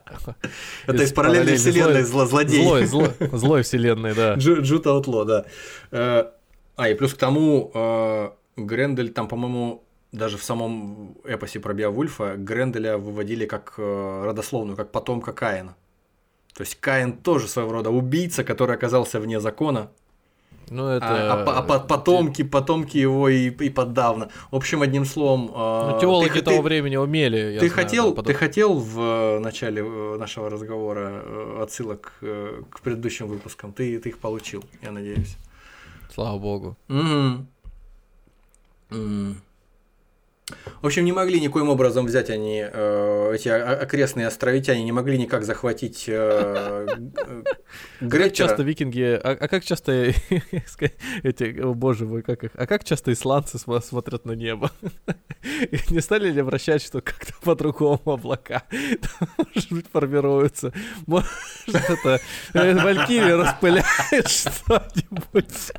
Это 0.86 1.02
из 1.02 1.12
параллельной 1.14 1.56
вселенной 1.56 2.02
зло- 2.02 2.26
злодей. 2.26 2.62
Злой, 2.62 2.84
злой, 2.84 3.10
злой 3.32 3.62
вселенной, 3.62 4.14
да. 4.14 4.34
Джу- 4.34 4.60
Джут 4.60 4.86
Аутло, 4.86 5.24
да. 5.24 5.44
Э, 5.90 6.24
А, 6.76 6.88
и 6.90 6.94
плюс 6.94 7.14
к 7.14 7.16
тому, 7.16 7.70
э, 7.72 8.30
Грендель 8.58 9.10
там, 9.10 9.26
по-моему, 9.28 9.84
даже 10.12 10.36
в 10.36 10.44
самом 10.44 11.16
эпосе 11.24 11.60
про 11.60 11.72
Беовульфа 11.72 12.34
Гренделя 12.36 12.98
выводили 12.98 13.46
как 13.46 13.74
э, 13.78 14.22
родословную, 14.26 14.76
как 14.76 14.90
потомка 14.92 15.32
Каина. 15.32 15.76
То 16.54 16.62
есть 16.62 16.74
Каин 16.80 17.12
тоже 17.12 17.46
своего 17.48 17.72
рода 17.72 17.90
убийца, 17.90 18.44
который 18.44 18.74
оказался 18.76 19.18
вне 19.20 19.40
закона, 19.40 19.90
Ну, 20.70 20.86
а, 20.88 20.96
это... 20.96 21.32
а 21.32 21.58
а 21.58 21.62
по- 21.62 21.80
потомки, 21.80 22.42
потомки 22.44 22.96
его 22.98 23.28
и, 23.28 23.50
и 23.50 23.70
подавно. 23.70 24.28
В 24.50 24.56
общем, 24.56 24.82
одним 24.82 25.04
словом... 25.04 25.50
э, 25.54 25.90
Ну, 25.92 26.00
теологи 26.00 26.30
ты- 26.30 26.42
того 26.42 26.56
ты- 26.58 26.62
времени 26.62 26.96
умели. 26.96 27.36
я 27.54 27.60
ты 27.60 27.68
знаю, 27.68 27.84
хотел, 27.86 28.14
да, 28.14 28.22
ты 28.22 28.34
хотел 28.34 28.74
в 28.74 29.00
э, 29.00 29.38
начале 29.40 29.82
э, 29.84 30.16
нашего 30.18 30.50
разговора 30.50 31.22
э, 31.24 31.60
отсылок 31.62 32.12
к 32.20 32.80
предыдущим 32.82 33.26
выпускам? 33.28 33.72
Ты, 33.72 33.98
ты 33.98 34.08
их 34.10 34.18
получил, 34.18 34.64
я 34.82 34.90
надеюсь. 34.92 35.36
Слава 36.14 36.38
богу. 36.38 36.76
Мгм. 36.88 37.46
М. 38.90 39.40
В 40.80 40.86
общем, 40.86 41.04
не 41.04 41.12
могли 41.12 41.40
никоим 41.40 41.68
образом 41.68 42.06
взять 42.06 42.30
они, 42.30 42.64
э, 42.64 43.32
эти 43.34 43.48
окрестные 43.48 44.26
островитяне, 44.28 44.84
не 44.84 44.92
могли 44.92 45.18
никак 45.18 45.44
захватить 45.44 46.04
э, 46.08 46.86
Как 48.00 48.08
Греттера. 48.08 48.48
часто 48.48 48.62
викинги... 48.62 49.18
А, 49.22 49.36
а 49.40 49.48
как 49.48 49.64
часто 49.64 49.92
эти... 51.22 51.60
О, 51.60 51.74
боже 51.74 52.06
мой, 52.06 52.22
как 52.22 52.44
их... 52.44 52.50
А 52.54 52.66
как 52.66 52.84
часто 52.84 53.12
исландцы 53.12 53.58
смо- 53.58 53.82
смотрят 53.82 54.24
на 54.24 54.32
небо? 54.32 54.70
Не 55.90 56.00
стали 56.00 56.30
ли 56.30 56.40
обращать, 56.40 56.82
что 56.82 57.00
как-то 57.00 57.32
по-другому 57.42 58.00
облака, 58.04 58.62
может 59.54 59.72
быть, 59.72 59.86
формируются? 59.92 60.72
Может, 61.06 61.28
это... 61.68 62.20
э, 62.54 62.74
Валькирия 62.74 63.36
распыляет 63.36 64.28
что-нибудь? 64.28 65.72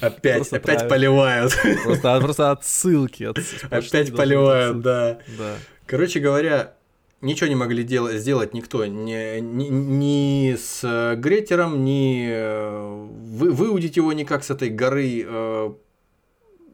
Опять, 0.00 0.36
Просто 0.36 0.56
опять 0.56 0.62
правильно. 0.88 0.88
поливают. 0.88 1.52
Просто, 1.84 2.14
а, 2.14 2.20
просто 2.20 2.50
отсылки. 2.52 3.19
Сплошные 3.28 3.78
Опять 3.78 4.10
отсылки. 4.10 4.82
да. 4.82 5.18
Да. 5.38 5.56
Короче 5.86 6.20
говоря, 6.20 6.74
ничего 7.20 7.48
не 7.48 7.56
могли 7.56 7.84
дела- 7.84 8.16
сделать 8.16 8.54
никто, 8.54 8.86
ни, 8.86 9.40
ни, 9.40 9.68
ни 9.68 10.54
с 10.56 10.80
э, 10.82 11.16
Гретером, 11.16 11.84
ни 11.84 12.26
э, 12.28 13.06
вы, 13.24 13.50
выудить 13.52 13.96
его 13.96 14.12
никак 14.12 14.44
с 14.44 14.50
этой 14.50 14.70
горы, 14.70 15.24
э, 15.26 15.72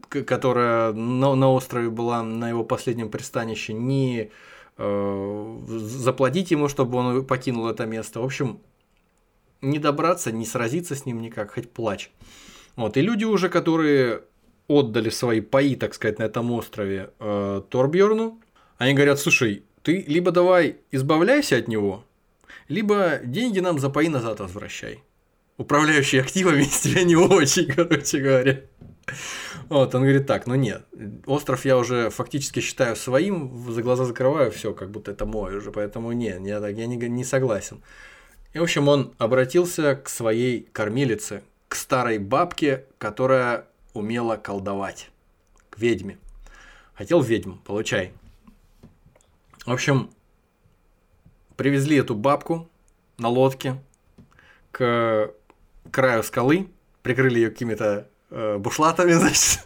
которая 0.09 0.93
на, 0.93 1.35
на 1.35 1.51
острове 1.52 1.90
была 1.90 2.23
на 2.23 2.48
его 2.48 2.64
последнем 2.64 3.10
пристанище, 3.10 3.73
ни 3.73 4.31
э, 4.78 5.59
заплатить 5.66 6.51
ему, 6.51 6.68
чтобы 6.68 6.98
он 6.98 7.24
покинул 7.24 7.68
это 7.68 7.86
место. 7.86 8.20
В 8.20 8.24
общем, 8.24 8.60
не 9.62 9.78
добраться, 9.78 10.31
не 10.32 10.47
сразиться 10.47 10.94
с 10.94 11.06
ним 11.06 11.20
никак, 11.20 11.55
хоть 11.55 11.70
плачь. 11.70 12.10
Вот, 12.77 12.97
и 12.97 13.01
люди 13.01 13.24
уже, 13.24 13.48
которые 13.48 14.23
отдали 14.69 15.11
свои 15.11 15.41
паи, 15.41 15.75
так 15.75 15.95
сказать, 15.95 16.19
на 16.19 16.25
этом 16.25 16.51
острове 16.53 17.11
э, 17.19 17.63
Торбьерну, 17.71 18.41
они 18.79 18.95
говорят, 18.95 19.19
слушай, 19.19 19.65
ты 19.83 20.05
либо 20.07 20.33
давай 20.33 20.77
избавляйся 20.91 21.57
от 21.57 21.69
него, 21.69 22.05
либо 22.69 23.21
деньги 23.25 23.61
нам 23.61 23.79
за 23.79 23.91
паи 23.91 24.09
назад 24.09 24.41
возвращай. 24.41 25.03
Управляющий 25.57 26.19
активами 26.19 26.63
из 26.63 26.81
тебя 26.81 27.05
не 27.05 27.17
очень, 27.17 27.67
короче 27.75 28.19
говоря. 28.19 28.61
Вот, 29.69 29.95
он 29.95 30.03
говорит 30.03 30.27
так, 30.27 30.47
ну 30.47 30.55
нет, 30.55 30.85
остров 31.27 31.65
я 31.65 31.77
уже 31.77 32.11
фактически 32.11 32.61
считаю 32.61 32.95
своим, 32.95 33.71
за 33.71 33.83
глаза 33.83 34.05
закрываю, 34.05 34.51
все, 34.51 34.73
как 34.73 34.91
будто 34.91 35.11
это 35.13 35.27
мой 35.27 35.57
уже, 35.57 35.73
поэтому 35.73 36.13
не, 36.13 36.39
я, 36.45 36.69
я 36.69 36.87
не, 36.87 36.97
не 36.97 37.25
согласен. 37.25 37.83
И, 38.53 38.59
в 38.59 38.63
общем, 38.63 38.89
он 38.89 39.13
обратился 39.19 39.97
к 39.97 40.09
своей 40.09 40.69
кормилице, 40.73 41.43
к 41.69 41.75
старой 41.75 42.19
бабке, 42.19 42.85
которая 42.99 43.67
умела 43.97 44.36
колдовать, 44.36 45.10
к 45.70 45.78
ведьме. 45.78 46.18
Хотел 46.94 47.20
ведьму, 47.20 47.56
получай. 47.64 48.12
В 49.64 49.73
общем, 49.73 50.10
привезли 51.56 51.97
эту 51.97 52.14
бабку 52.14 52.68
на 53.18 53.28
лодке 53.28 53.82
к 54.70 55.32
краю 55.90 56.23
скалы, 56.23 56.68
прикрыли 57.02 57.39
ее 57.39 57.51
какими-то 57.51 58.09
э, 58.31 58.59
бушлатами, 58.59 59.12
значит. 59.14 59.66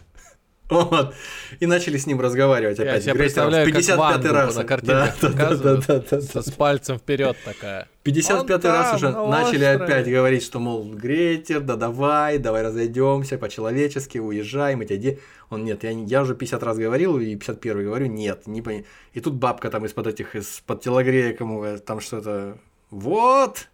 Вот. 0.71 1.13
И 1.59 1.65
начали 1.65 1.97
с 1.97 2.07
ним 2.07 2.19
разговаривать 2.21 2.79
Я 2.79 2.85
опять. 2.85 3.03
себе 3.03 3.13
Грейтером 3.13 3.49
представляю, 3.51 3.65
в 3.65 3.71
как 3.71 3.77
55 3.81 3.99
Вангу 3.99 4.33
раз. 4.33 4.55
на 4.55 4.63
картинках 4.63 5.19
Да, 5.21 5.29
да, 5.29 5.75
да, 5.75 6.03
да, 6.09 6.21
да, 6.33 6.41
с 6.41 6.51
пальцем 6.51 6.97
вперед 6.97 7.35
такая. 7.45 7.87
55 8.03 8.65
Он 8.65 8.71
раз 8.71 8.87
там, 8.87 8.95
уже 8.95 9.09
на 9.09 9.27
начали 9.27 9.65
острове. 9.65 9.83
опять 9.83 10.07
говорить, 10.09 10.43
что, 10.43 10.59
мол, 10.59 10.85
Грейтер, 10.85 11.59
да 11.59 11.75
давай, 11.75 12.37
давай 12.39 12.63
разойдемся 12.63 13.37
по-человечески, 13.37 14.17
уезжай, 14.17 14.75
мы 14.75 14.85
тебя 14.85 14.97
де... 14.97 15.19
Он, 15.49 15.65
нет, 15.65 15.83
я, 15.83 15.91
я 15.91 16.21
уже 16.21 16.33
50 16.35 16.63
раз 16.63 16.77
говорил, 16.77 17.19
и 17.19 17.35
51 17.35 17.83
говорю, 17.83 18.05
нет, 18.07 18.47
не 18.47 18.61
пони... 18.61 18.85
И 19.13 19.19
тут 19.19 19.33
бабка 19.35 19.69
там 19.69 19.85
из-под 19.85 20.07
этих, 20.07 20.35
из-под 20.35 20.81
телогреек 20.81 21.41
ему, 21.41 21.63
э, 21.65 21.77
там 21.79 21.99
что-то, 21.99 22.57
вот, 22.89 23.67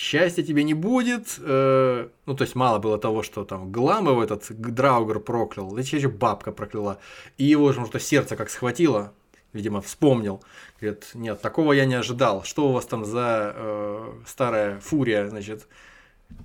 счастья 0.00 0.42
тебе 0.42 0.64
не 0.64 0.74
будет. 0.74 1.38
э, 1.38 2.08
ну, 2.26 2.34
то 2.34 2.42
есть, 2.42 2.54
мало 2.54 2.78
было 2.78 2.98
того, 2.98 3.22
что 3.22 3.44
там 3.44 3.70
Гламов 3.70 4.22
этот 4.22 4.46
Драугер 4.50 5.20
проклял, 5.20 5.70
да 5.72 5.82
еще 5.82 6.08
бабка 6.08 6.52
прокляла. 6.52 6.98
И 7.36 7.44
его 7.44 7.70
же, 7.72 7.80
может, 7.80 8.02
сердце 8.02 8.34
как 8.36 8.48
схватило, 8.48 9.12
видимо, 9.52 9.82
вспомнил. 9.82 10.42
Говорит, 10.80 11.10
нет, 11.14 11.42
такого 11.42 11.74
я 11.74 11.84
не 11.84 11.94
ожидал. 11.94 12.44
Что 12.44 12.68
у 12.68 12.72
вас 12.72 12.86
там 12.86 13.04
за 13.04 13.52
э, 13.54 14.12
старая 14.26 14.80
фурия, 14.80 15.28
значит. 15.28 15.68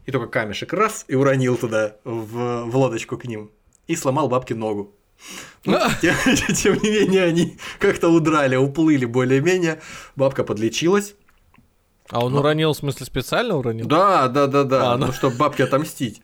И 0.05 0.11
только 0.11 0.27
камешек 0.27 0.73
раз 0.73 1.05
и 1.07 1.15
уронил 1.15 1.55
туда, 1.55 1.95
в, 2.03 2.65
в 2.65 2.75
лодочку 2.75 3.17
к 3.17 3.25
ним. 3.25 3.51
И 3.87 3.95
сломал 3.95 4.27
бабке 4.27 4.55
ногу. 4.55 4.93
Ну, 5.63 5.79
тем, 6.01 6.15
тем 6.55 6.73
не 6.81 6.89
менее, 6.89 7.23
они 7.23 7.57
как-то 7.79 8.09
удрали, 8.09 8.57
уплыли 8.57 9.05
более-менее. 9.05 9.79
Бабка 10.15 10.43
подлечилась. 10.43 11.15
А 12.09 12.23
он 12.23 12.35
уронил, 12.35 12.73
в 12.73 12.77
смысле, 12.77 13.05
специально 13.05 13.55
уронил? 13.55 13.87
Да, 13.87 14.27
да, 14.27 14.47
да, 14.47 14.63
да. 14.63 14.93
А, 14.93 14.97
ну. 14.97 15.07
ну, 15.07 15.11
чтобы 15.11 15.37
бабке 15.37 15.63
отомстить. 15.63 16.21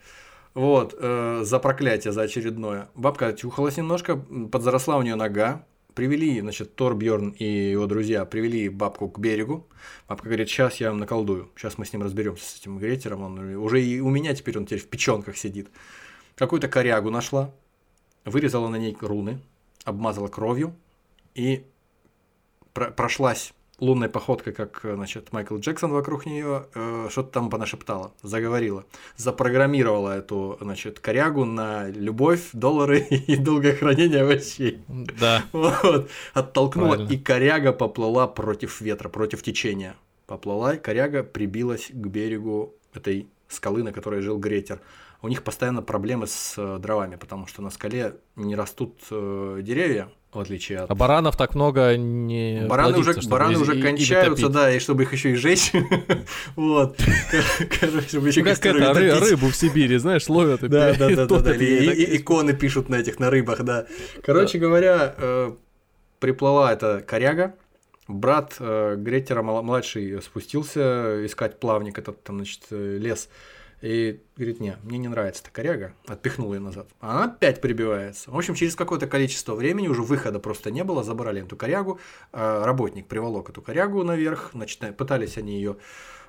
Вот, 0.53 0.95
э, 0.99 1.41
за 1.43 1.59
проклятие, 1.59 2.11
за 2.11 2.23
очередное. 2.23 2.89
Бабка 2.93 3.27
очухалась 3.27 3.77
немножко, 3.77 4.17
подзаросла 4.17 4.97
у 4.97 5.01
нее 5.01 5.15
нога. 5.15 5.65
Привели, 5.95 6.39
значит, 6.39 6.75
Торбьерн 6.75 7.29
и 7.29 7.71
его 7.71 7.85
друзья 7.85 8.23
привели 8.25 8.69
бабку 8.69 9.09
к 9.09 9.19
берегу. 9.19 9.67
Бабка 10.07 10.27
говорит, 10.27 10.49
сейчас 10.49 10.77
я 10.77 10.89
вам 10.89 10.99
наколдую, 10.99 11.49
сейчас 11.55 11.77
мы 11.77 11.85
с 11.85 11.91
ним 11.91 12.03
разберемся, 12.03 12.45
с 12.45 12.59
этим 12.59 12.77
Гретером. 12.77 13.23
Он 13.23 13.55
уже 13.55 13.81
и 13.81 13.99
у 13.99 14.09
меня 14.09 14.33
теперь 14.33 14.57
он 14.57 14.65
теперь 14.65 14.79
в 14.79 14.87
печенках 14.87 15.35
сидит. 15.35 15.69
Какую-то 16.35 16.69
корягу 16.69 17.09
нашла, 17.09 17.51
вырезала 18.23 18.69
на 18.69 18.77
ней 18.77 18.95
руны, 19.01 19.41
обмазала 19.83 20.27
кровью 20.27 20.75
и 21.35 21.65
про- 22.73 22.91
прошлась 22.91 23.53
лунной 23.81 24.09
походкой, 24.09 24.53
как 24.53 24.85
э, 24.85 24.95
значит, 24.95 25.33
Майкл 25.33 25.57
Джексон 25.57 25.91
вокруг 25.91 26.25
нее, 26.25 26.67
э, 26.75 27.07
что-то 27.09 27.31
там 27.31 27.49
понашептала, 27.49 28.13
заговорила, 28.21 28.85
запрограммировала 29.17 30.17
эту 30.17 30.57
значит, 30.61 30.99
корягу 30.99 31.43
на 31.45 31.89
любовь, 31.89 32.49
доллары 32.53 32.99
и 33.09 33.35
долгое 33.35 33.73
хранение 33.73 34.21
овощей. 34.21 34.81
Да. 34.87 35.43
Вот. 35.51 36.09
Оттолкнула, 36.33 36.89
Правильно. 36.95 37.11
и 37.11 37.17
коряга 37.17 37.73
поплыла 37.73 38.27
против 38.27 38.79
ветра, 38.79 39.09
против 39.09 39.41
течения. 39.41 39.95
Поплыла, 40.27 40.75
и 40.75 40.79
коряга 40.79 41.23
прибилась 41.23 41.87
к 41.89 42.07
берегу 42.07 42.75
этой 42.93 43.27
скалы, 43.47 43.83
на 43.83 43.91
которой 43.91 44.21
жил 44.21 44.37
Гретер. 44.37 44.79
У 45.23 45.27
них 45.27 45.43
постоянно 45.43 45.81
проблемы 45.81 46.27
с 46.27 46.53
э, 46.57 46.77
дровами, 46.79 47.15
потому 47.15 47.47
что 47.47 47.61
на 47.61 47.71
скале 47.71 48.15
не 48.35 48.55
растут 48.55 48.99
э, 49.09 49.59
деревья, 49.61 50.09
в 50.33 50.39
отличие 50.39 50.79
от 50.79 50.89
А 50.91 50.95
баранов 50.95 51.35
так 51.35 51.55
много 51.55 51.97
не 51.97 52.65
Бараны 52.67 52.93
плодится, 52.93 53.11
уже, 53.11 53.21
чтобы 53.21 53.31
бараны 53.31 53.53
и- 53.53 53.55
уже 53.57 53.77
и- 53.77 53.81
кончаются, 53.81 54.41
топить. 54.43 54.55
да, 54.55 54.71
и 54.73 54.79
чтобы 54.79 55.03
их 55.03 55.11
еще 55.13 55.31
и 55.31 55.35
жечь. 55.35 55.71
Вот. 56.55 56.97
Короче, 57.79 58.17
еще 58.17 58.39
Ну, 58.43 58.45
как 58.49 58.65
это, 58.65 59.19
рыбу 59.19 59.47
в 59.47 59.55
Сибири, 59.55 59.97
знаешь, 59.97 60.27
ловят 60.29 60.63
и 60.63 60.67
Да, 60.67 60.93
да, 60.93 61.11
и 61.11 61.15
да, 61.15 61.25
да. 61.25 61.55
И- 61.55 61.65
и- 61.85 62.17
Иконы 62.17 62.53
пишут 62.53 62.89
на 62.89 62.95
этих, 62.95 63.19
на 63.19 63.29
рыбах, 63.29 63.61
да. 63.63 63.85
Короче 64.23 64.57
говоря, 64.57 65.13
э, 65.17 65.51
приплыла 66.19 66.71
эта 66.73 67.01
коряга. 67.01 67.55
Брат 68.07 68.55
э, 68.59 68.95
Гретера 68.97 69.41
младший 69.41 70.21
спустился 70.21 71.25
искать 71.25 71.59
плавник, 71.59 71.97
этот 71.97 72.23
там, 72.23 72.37
значит, 72.37 72.61
э, 72.71 72.97
лес. 72.99 73.29
И 73.81 74.21
говорит, 74.37 74.59
не, 74.59 74.77
мне 74.83 74.99
не 74.99 75.07
нравится 75.07 75.41
эта 75.43 75.51
коряга. 75.51 75.93
Отпихнул 76.07 76.53
ее 76.53 76.59
назад. 76.59 76.87
А 76.99 77.11
она 77.11 77.23
опять 77.25 77.61
прибивается. 77.61 78.29
В 78.29 78.37
общем, 78.37 78.53
через 78.53 78.75
какое-то 78.75 79.07
количество 79.07 79.55
времени, 79.55 79.87
уже 79.87 80.03
выхода 80.03 80.39
просто 80.39 80.69
не 80.69 80.83
было, 80.83 81.03
забрали 81.03 81.41
эту 81.41 81.57
корягу. 81.57 81.99
Э, 82.31 82.63
Работник 82.63 83.07
приволок 83.07 83.49
эту 83.49 83.61
корягу 83.63 84.03
наверх. 84.03 84.51
Э, 84.53 84.91
пытались 84.93 85.37
они 85.39 85.55
ее 85.55 85.77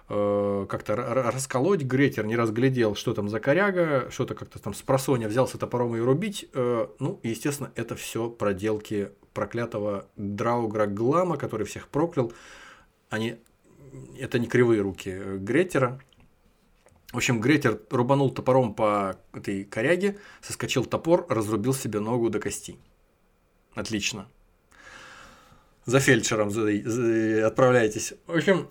э, 0.08 0.66
как-то 0.66 0.96
расколоть. 0.96 1.82
Гретер 1.82 2.24
не 2.24 2.36
разглядел, 2.36 2.94
что 2.94 3.12
там 3.12 3.28
за 3.28 3.38
коряга, 3.38 4.08
что-то 4.10 4.34
как-то 4.34 4.58
там 4.58 4.72
с 4.72 4.80
просоня 4.80 5.28
взялся 5.28 5.58
топором 5.58 5.94
ее 5.94 6.04
рубить. 6.04 6.48
Э, 6.54 6.86
Ну, 7.00 7.20
естественно, 7.22 7.70
это 7.74 7.96
все 7.96 8.30
проделки 8.30 9.10
проклятого 9.34 10.06
Драугра 10.16 10.86
Глама, 10.86 11.36
который 11.36 11.66
всех 11.66 11.88
проклял. 11.88 12.32
Они... 13.10 13.36
Это 14.18 14.38
не 14.38 14.46
кривые 14.46 14.80
руки 14.80 15.10
э, 15.10 15.36
Гретера. 15.36 16.00
В 17.12 17.18
общем, 17.18 17.40
Гретер 17.40 17.78
рубанул 17.90 18.30
топором 18.30 18.74
по 18.74 19.16
этой 19.34 19.64
коряге, 19.64 20.18
соскочил 20.40 20.86
топор, 20.86 21.26
разрубил 21.28 21.74
себе 21.74 22.00
ногу 22.00 22.30
до 22.30 22.40
кости. 22.40 22.78
Отлично. 23.74 24.26
За 25.84 26.00
фельдшером 26.00 26.48
отправляйтесь. 27.44 28.14
В 28.26 28.36
общем, 28.36 28.68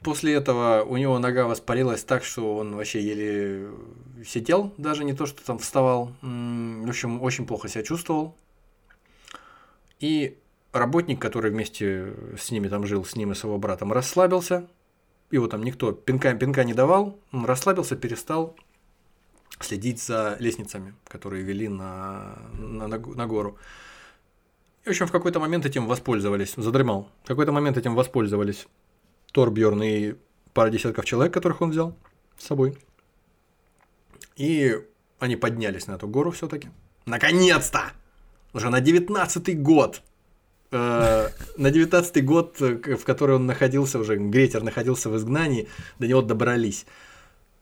после 0.00 0.32
этого 0.32 0.82
у 0.82 0.96
него 0.96 1.18
нога 1.18 1.46
воспалилась 1.46 2.04
так, 2.04 2.24
что 2.24 2.56
он 2.56 2.74
вообще 2.74 3.02
еле 3.02 3.70
сидел, 4.24 4.72
даже 4.78 5.04
не 5.04 5.12
то, 5.12 5.26
что 5.26 5.44
там 5.44 5.58
вставал. 5.58 6.12
В 6.22 6.88
общем, 6.88 7.22
очень 7.22 7.46
плохо 7.46 7.68
себя 7.68 7.82
чувствовал. 7.82 8.34
И 10.00 10.38
работник, 10.72 11.20
который 11.20 11.50
вместе 11.50 12.14
с 12.38 12.50
ними 12.50 12.68
там 12.68 12.86
жил, 12.86 13.04
с 13.04 13.14
ним 13.14 13.32
и 13.32 13.34
с 13.34 13.44
его 13.44 13.58
братом, 13.58 13.92
расслабился. 13.92 14.68
Его 15.30 15.48
там 15.48 15.62
никто 15.62 15.92
пинка, 15.92 16.34
пинка 16.34 16.64
не 16.64 16.74
давал. 16.74 17.18
Он 17.32 17.44
расслабился, 17.44 17.96
перестал 17.96 18.56
следить 19.60 20.02
за 20.02 20.36
лестницами, 20.40 20.94
которые 21.08 21.42
вели 21.42 21.68
на, 21.68 22.38
на, 22.54 22.88
на 22.88 22.98
на 22.98 23.26
гору. 23.26 23.56
И, 24.84 24.88
в 24.88 24.90
общем, 24.90 25.06
в 25.06 25.12
какой-то 25.12 25.40
момент 25.40 25.64
этим 25.64 25.86
воспользовались, 25.86 26.54
задремал. 26.56 27.08
В 27.24 27.28
какой-то 27.28 27.52
момент 27.52 27.76
этим 27.76 27.94
воспользовались 27.94 28.66
Торбьерн 29.32 29.82
и 29.82 30.14
пара 30.52 30.70
десятков 30.70 31.04
человек, 31.04 31.32
которых 31.32 31.62
он 31.62 31.70
взял 31.70 31.96
с 32.38 32.46
собой. 32.46 32.76
И 34.36 34.78
они 35.18 35.36
поднялись 35.36 35.86
на 35.86 35.92
эту 35.92 36.06
гору 36.06 36.30
все-таки. 36.32 36.68
Наконец-то! 37.06 37.92
Уже 38.52 38.70
на 38.70 38.80
девятнадцатый 38.80 39.54
год. 39.54 40.02
Э, 40.74 41.28
На 41.56 41.70
девятнадцатый 41.70 42.22
год, 42.22 42.56
э, 42.60 42.96
в 42.96 43.04
который 43.04 43.36
он 43.36 43.46
находился 43.46 43.98
уже, 43.98 44.16
Гретер 44.16 44.62
находился 44.62 45.08
в 45.08 45.16
изгнании, 45.16 45.68
до 45.98 46.06
него 46.08 46.20
добрались. 46.22 46.84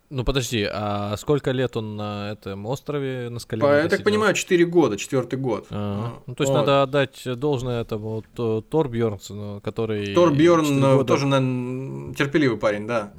Ну 0.09 0.25
подожди, 0.25 0.67
а 0.71 1.17
сколько 1.17 1.53
лет 1.53 1.75
он 1.77 1.97
на 1.97 2.33
этом 2.33 2.67
острове 2.67 3.29
на 3.31 3.39
скале? 3.39 3.63
По- 3.63 3.67
я 3.77 3.83
так 3.85 3.93
сидел? 4.01 4.05
понимаю, 4.05 4.35
4 4.35 4.65
года, 4.67 4.97
четвертый 4.99 5.39
год. 5.39 5.67
Ага. 5.71 6.13
Ну, 6.27 6.35
то 6.35 6.43
есть 6.43 6.53
Вот. 6.53 6.59
надо 6.61 6.83
отдать 6.83 7.23
должное 7.39 7.81
этому 7.81 8.23
Т- 8.37 8.63
Торбьернсону, 8.71 9.61
который... 9.63 10.15
Торбьерн 10.15 10.65
четыре 10.67 11.01
э, 11.01 11.05
тоже 11.05 11.27
на- 11.27 12.15
терпеливый 12.15 12.59
парень, 12.59 12.87
да. 12.87 13.13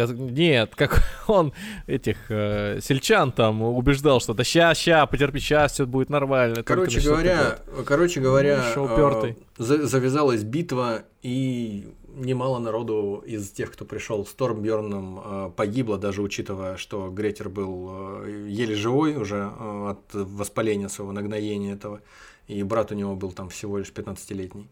Каз- 0.00 0.12
Нет, 0.12 0.74
как 0.76 1.02
он 1.26 1.52
этих 1.86 2.16
э, 2.30 2.80
сельчан 2.80 3.32
там 3.32 3.62
убеждал, 3.62 4.20
что 4.20 4.32
да 4.32 4.44
ща, 4.44 4.74
ща, 4.74 5.04
потерпи, 5.04 5.40
щас, 5.40 5.72
все 5.72 5.86
будет 5.86 6.08
нормально. 6.08 6.62
Короче 6.62 7.00
говоря, 7.00 7.58
такое. 7.66 7.84
короче 7.84 8.20
говоря, 8.20 8.64
э, 8.64 9.34
завязалась 9.58 10.42
битва, 10.42 11.02
и 11.22 11.86
немало 12.14 12.58
народу 12.58 13.22
из 13.26 13.50
тех, 13.50 13.70
кто 13.72 13.84
пришел 13.84 14.24
с 14.24 14.32
Торбьерном, 14.32 15.20
э, 15.22 15.50
погибло, 15.54 15.98
даже 15.98 16.22
учитывая, 16.22 16.78
что 16.78 17.10
Гретер 17.10 17.50
был 17.50 18.24
э, 18.24 18.46
еле 18.48 18.74
живой 18.74 19.16
уже 19.16 19.36
э, 19.36 19.90
от 19.90 20.00
воспаления 20.12 20.88
своего 20.88 21.12
нагноения 21.12 21.72
этого, 21.72 22.00
и 22.48 22.62
брат 22.62 22.90
у 22.90 22.94
него 22.94 23.16
был 23.16 23.32
там 23.32 23.50
всего 23.50 23.76
лишь 23.76 23.92
15-летний. 23.92 24.66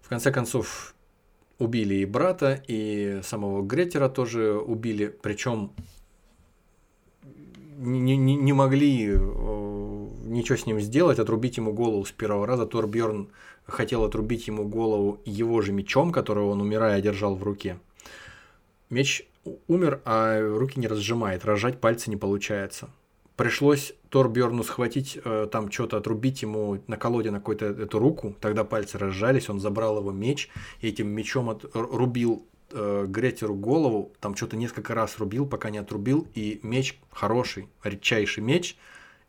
В 0.00 0.08
конце 0.08 0.32
концов, 0.32 0.94
убили 1.58 1.96
и 1.96 2.04
брата, 2.04 2.62
и 2.66 3.20
самого 3.22 3.62
Гретера 3.62 4.08
тоже 4.08 4.52
убили, 4.52 5.14
причем 5.22 5.72
не, 7.78 8.16
не, 8.16 8.36
не 8.36 8.52
могли 8.52 9.10
э, 9.12 10.08
ничего 10.24 10.56
с 10.56 10.66
ним 10.66 10.80
сделать, 10.80 11.18
отрубить 11.18 11.56
ему 11.56 11.72
голову 11.72 12.04
с 12.04 12.12
первого 12.12 12.46
раза. 12.46 12.66
Торбьерн 12.66 13.28
хотел 13.66 14.04
отрубить 14.04 14.48
ему 14.48 14.66
голову 14.66 15.20
его 15.24 15.60
же 15.60 15.72
мечом, 15.72 16.12
которого 16.12 16.50
он, 16.50 16.60
умирая, 16.60 17.00
держал 17.00 17.34
в 17.34 17.42
руке. 17.42 17.78
Меч 18.90 19.26
умер, 19.66 20.00
а 20.04 20.40
руки 20.40 20.80
не 20.80 20.88
разжимает, 20.88 21.44
разжать 21.44 21.80
пальцы 21.80 22.10
не 22.10 22.16
получается. 22.16 22.88
Пришлось 23.38 23.94
Торбьерну 24.10 24.64
схватить, 24.64 25.16
э, 25.24 25.46
там 25.52 25.70
что-то 25.70 25.96
отрубить 25.98 26.42
ему 26.42 26.82
на 26.88 26.96
колоде 26.96 27.30
на 27.30 27.38
какую-то 27.38 27.66
эту 27.66 28.00
руку, 28.00 28.34
тогда 28.40 28.64
пальцы 28.64 28.98
разжались, 28.98 29.48
он 29.48 29.60
забрал 29.60 29.98
его 29.98 30.10
меч, 30.10 30.48
и 30.80 30.88
этим 30.88 31.06
мечом 31.06 31.48
от- 31.48 31.64
р- 31.64 31.86
рубил 31.88 32.44
э, 32.72 33.04
Гретеру 33.06 33.54
голову, 33.54 34.12
там 34.18 34.34
что-то 34.34 34.56
несколько 34.56 34.92
раз 34.92 35.18
рубил, 35.18 35.46
пока 35.46 35.70
не 35.70 35.78
отрубил, 35.78 36.26
и 36.34 36.58
меч 36.64 36.98
хороший, 37.12 37.68
редчайший 37.84 38.42
меч 38.42 38.76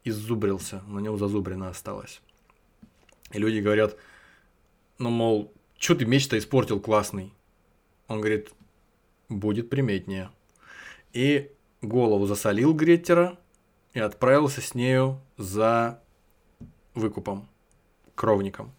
иззубрился, 0.03 0.81
на 0.87 0.99
нем 0.99 1.19
зазубрено 1.19 1.69
осталось. 1.69 2.19
И 3.31 3.37
люди 3.37 3.59
говорят, 3.59 3.95
ну, 4.97 5.11
мол, 5.11 5.53
что 5.77 5.93
ты 5.93 6.05
меч-то 6.05 6.35
испортил 6.39 6.79
классный? 6.79 7.31
Он 8.07 8.21
говорит, 8.21 8.49
будет 9.29 9.69
приметнее. 9.69 10.31
И 11.13 11.51
голову 11.83 12.25
засолил 12.25 12.73
Греттера 12.73 13.37
и 13.93 13.99
отправился 13.99 14.61
с 14.61 14.75
нею 14.75 15.19
за 15.37 16.01
выкупом, 16.93 17.47
кровником. 18.15 18.73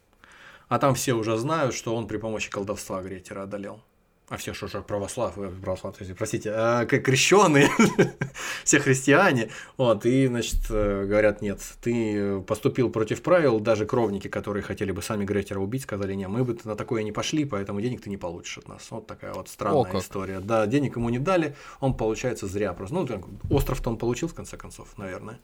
А 0.69 0.79
там 0.79 0.95
все 0.95 1.15
уже 1.15 1.37
знают, 1.37 1.75
что 1.75 1.95
он 1.95 2.07
при 2.07 2.17
помощи 2.17 2.51
колдовства 2.51 3.03
Греттера 3.03 3.43
одолел 3.43 3.83
а 4.31 4.37
все 4.37 4.55
что 4.55 4.69
же 4.69 4.81
православ, 4.81 5.37
э, 5.39 5.51
православ, 5.61 5.97
простите, 6.17 6.53
а, 6.55 6.87
крещенные, 6.87 7.69
все 8.65 8.79
христиане, 8.79 9.51
вот, 9.77 10.07
и, 10.07 10.29
значит, 10.29 10.61
э, 10.71 11.05
говорят, 11.05 11.43
нет, 11.43 11.61
ты 11.83 12.41
поступил 12.43 12.91
против 12.91 13.23
правил, 13.23 13.59
даже 13.59 13.87
кровники, 13.87 14.29
которые 14.29 14.63
хотели 14.63 14.93
бы 14.93 15.03
сами 15.03 15.25
Гретера 15.25 15.59
убить, 15.59 15.83
сказали, 15.83 16.15
не, 16.15 16.29
мы 16.29 16.45
бы 16.45 16.57
на 16.63 16.77
такое 16.77 17.03
не 17.03 17.11
пошли, 17.11 17.45
поэтому 17.45 17.81
денег 17.81 18.03
ты 18.03 18.09
не 18.09 18.17
получишь 18.17 18.59
от 18.59 18.69
нас. 18.69 18.87
Вот 18.91 19.09
такая 19.09 19.35
вот 19.35 19.49
странная 19.49 19.93
О, 19.93 19.99
история. 19.99 20.39
Да, 20.39 20.65
денег 20.67 20.95
ему 20.95 21.09
не 21.09 21.19
дали, 21.19 21.57
он, 21.81 21.95
получается, 21.95 22.47
зря 22.47 22.73
просто. 22.73 22.95
Ну, 22.95 23.09
остров-то 23.51 23.91
он 23.91 23.99
получил, 23.99 24.29
в 24.29 24.35
конце 24.35 24.57
концов, 24.57 24.97
наверное. 24.97 25.41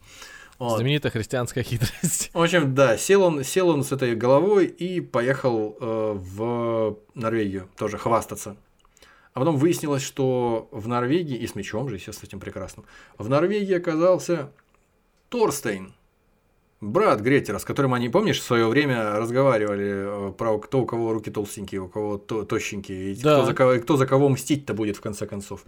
Вот. 0.61 0.77
Знаменитая 0.77 1.11
христианская 1.11 1.65
хитрость. 1.65 2.31
В 2.33 2.41
общем, 2.41 2.73
да, 2.73 2.97
сел 2.97 3.23
он, 3.23 3.43
сел 3.43 3.69
он 3.69 3.83
с 3.83 3.91
этой 3.91 4.15
головой 4.15 4.67
и 4.67 5.01
поехал 5.01 5.77
э, 5.81 6.13
в 6.17 6.99
Норвегию 7.15 7.69
тоже 7.77 7.99
хвастаться 7.99 8.57
а 9.37 9.39
потом 9.39 9.59
выяснилось, 9.59 10.03
что 10.03 10.67
в 10.71 10.89
Норвегии, 10.89 11.37
и 11.37 11.47
с 11.47 11.55
мечом 11.55 11.91
же, 11.91 11.97
естественно, 11.97 12.25
с 12.25 12.29
этим 12.31 12.41
прекрасным, 12.41 12.87
в 13.19 13.29
Норвегии 13.29 13.75
оказался 13.75 14.51
Торстейн, 15.29 15.93
брат 16.81 17.21
Гретера, 17.21 17.59
с 17.59 17.67
которым 17.67 17.93
они, 17.93 18.09
помнишь, 18.09 18.41
в 18.41 18.45
свое 18.45 18.67
время 18.67 19.19
разговаривали 19.19 20.31
э, 20.31 20.33
про 20.33 20.59
кто 20.59 20.81
у 20.81 20.87
кого 20.87 21.13
руки 21.13 21.31
толстенькие, 21.31 21.83
у 21.83 21.89
кого 21.89 22.17
то 22.17 22.45
тощенькие, 22.45 23.13
и 23.13 23.15
да. 23.21 23.35
кто, 23.37 23.45
за 23.45 23.53
кого, 23.53 23.79
кто 23.79 23.97
за 23.99 24.07
кого 24.07 24.31
мстить-то 24.31 24.73
будет 24.73 24.97
в 24.97 25.03
конце 25.03 25.27
концов. 25.27 25.65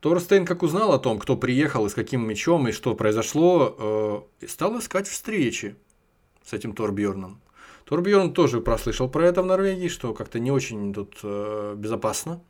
Торстейн, 0.00 0.44
как 0.44 0.64
узнал 0.64 0.92
о 0.92 0.98
том, 0.98 1.20
кто 1.20 1.36
приехал 1.36 1.86
и 1.86 1.88
с 1.88 1.94
каким 1.94 2.26
мечом 2.26 2.66
и 2.66 2.72
что 2.72 2.96
произошло, 2.96 4.26
э, 4.40 4.46
стал 4.48 4.76
искать 4.80 5.06
встречи 5.06 5.76
с 6.44 6.52
этим 6.52 6.72
Торбьерном. 6.72 7.40
Турбьерн 7.90 8.32
тоже 8.32 8.60
прослышал 8.60 9.08
про 9.08 9.26
это 9.26 9.42
в 9.42 9.46
Норвегии, 9.46 9.88
что 9.88 10.14
как-то 10.14 10.38
не 10.38 10.52
очень 10.52 10.94
тут 10.94 11.18
э, 11.24 11.74
безопасно, 11.76 12.40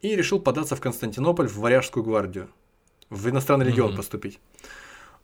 и 0.00 0.16
решил 0.16 0.40
податься 0.40 0.74
в 0.74 0.80
Константинополь 0.80 1.46
в 1.46 1.58
Варяжскую 1.58 2.02
гвардию, 2.02 2.48
в 3.08 3.28
иностранный 3.28 3.66
легион 3.66 3.92
mm-hmm. 3.92 3.96
поступить. 3.96 4.40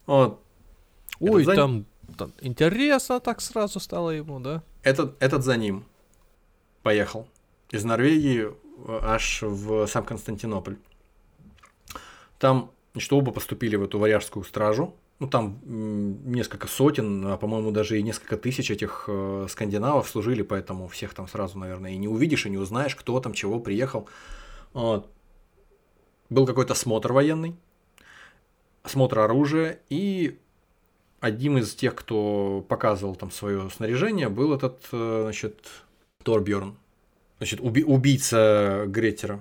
Вот. 0.06 0.40
Ой, 1.18 1.42
за... 1.42 1.56
там, 1.56 1.84
там 2.16 2.32
интересно 2.40 3.18
так 3.18 3.40
сразу 3.40 3.80
стало 3.80 4.10
ему, 4.10 4.38
да? 4.38 4.62
Этот, 4.84 5.20
этот 5.20 5.42
за 5.42 5.56
ним 5.56 5.84
поехал 6.84 7.26
из 7.72 7.82
Норвегии 7.82 8.44
э, 8.44 8.52
аж 9.02 9.42
в 9.42 9.88
сам 9.88 10.04
Константинополь. 10.04 10.76
Там, 12.38 12.70
значит, 12.92 13.12
оба 13.12 13.32
поступили 13.32 13.74
в 13.74 13.82
эту 13.82 13.98
варяжскую 13.98 14.44
стражу, 14.44 14.94
ну 15.18 15.28
там 15.28 15.60
несколько 15.64 16.68
сотен, 16.68 17.26
а 17.26 17.36
по-моему 17.36 17.70
даже 17.70 17.98
и 17.98 18.02
несколько 18.02 18.36
тысяч 18.36 18.70
этих 18.70 19.04
э, 19.08 19.46
скандинавов 19.48 20.08
служили, 20.08 20.42
поэтому 20.42 20.88
всех 20.88 21.14
там 21.14 21.26
сразу, 21.28 21.58
наверное, 21.58 21.92
и 21.92 21.96
не 21.96 22.08
увидишь, 22.08 22.46
и 22.46 22.50
не 22.50 22.58
узнаешь, 22.58 22.94
кто 22.94 23.18
там 23.20 23.32
чего 23.32 23.60
приехал. 23.60 24.08
Был 26.28 26.44
какой-то 26.44 26.74
смотр 26.74 27.12
военный, 27.12 27.54
осмотр 28.82 29.20
оружия, 29.20 29.80
и 29.88 30.38
одним 31.20 31.58
из 31.58 31.74
тех, 31.74 31.94
кто 31.94 32.64
показывал 32.68 33.14
там 33.16 33.30
свое 33.30 33.70
снаряжение, 33.70 34.28
был 34.28 34.52
этот, 34.52 34.86
э, 34.92 35.20
значит, 35.22 35.66
Торбьерн, 36.24 36.76
значит, 37.38 37.60
уби- 37.60 37.84
убийца 37.84 38.84
Гретера. 38.86 39.40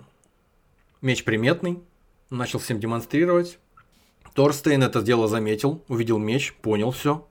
Меч 1.02 1.24
приметный, 1.24 1.82
начал 2.30 2.60
всем 2.60 2.80
демонстрировать, 2.80 3.60
Торстейн 4.36 4.84
это 4.84 5.02
дело 5.02 5.30
заметил, 5.30 5.84
увидел 5.88 6.20
меч, 6.20 6.54
понял 6.62 6.92
все. 6.92 7.26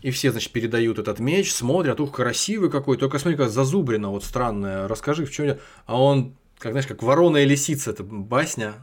И 0.00 0.10
все, 0.10 0.32
значит, 0.32 0.50
передают 0.50 0.98
этот 0.98 1.20
меч, 1.20 1.52
смотрят, 1.52 2.00
ух, 2.00 2.12
красивый 2.12 2.70
какой, 2.70 2.96
только 2.96 3.18
смотри, 3.18 3.36
как 3.36 3.50
зазубрено, 3.50 4.08
вот 4.10 4.24
странное, 4.24 4.88
расскажи, 4.88 5.26
в 5.26 5.30
чем 5.30 5.58
А 5.86 6.02
он, 6.02 6.34
как 6.58 6.72
знаешь, 6.72 6.88
как 6.88 7.02
ворона 7.02 7.36
и 7.36 7.44
лисица, 7.44 7.90
это 7.90 8.02
басня, 8.02 8.74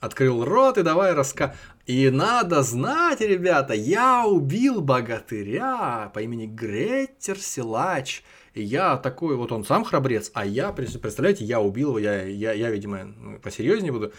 открыл 0.00 0.44
рот 0.44 0.78
и 0.78 0.82
давай 0.82 1.12
раска. 1.12 1.56
И 1.84 2.08
надо 2.10 2.62
знать, 2.62 3.20
ребята, 3.20 3.74
я 3.74 4.26
убил 4.26 4.80
богатыря 4.80 6.10
по 6.14 6.20
имени 6.20 6.46
Греттер 6.46 7.38
Силач. 7.38 8.22
И 8.54 8.62
я 8.62 8.96
такой, 8.96 9.36
вот 9.36 9.50
он 9.50 9.64
сам 9.64 9.84
храбрец, 9.84 10.30
а 10.32 10.46
я, 10.46 10.70
представляете, 10.72 11.44
я 11.44 11.60
убил 11.60 11.88
его, 11.88 11.98
я, 11.98 12.22
я, 12.22 12.52
я 12.52 12.70
видимо, 12.70 13.12
посерьезнее 13.42 13.92
буду 13.92 14.12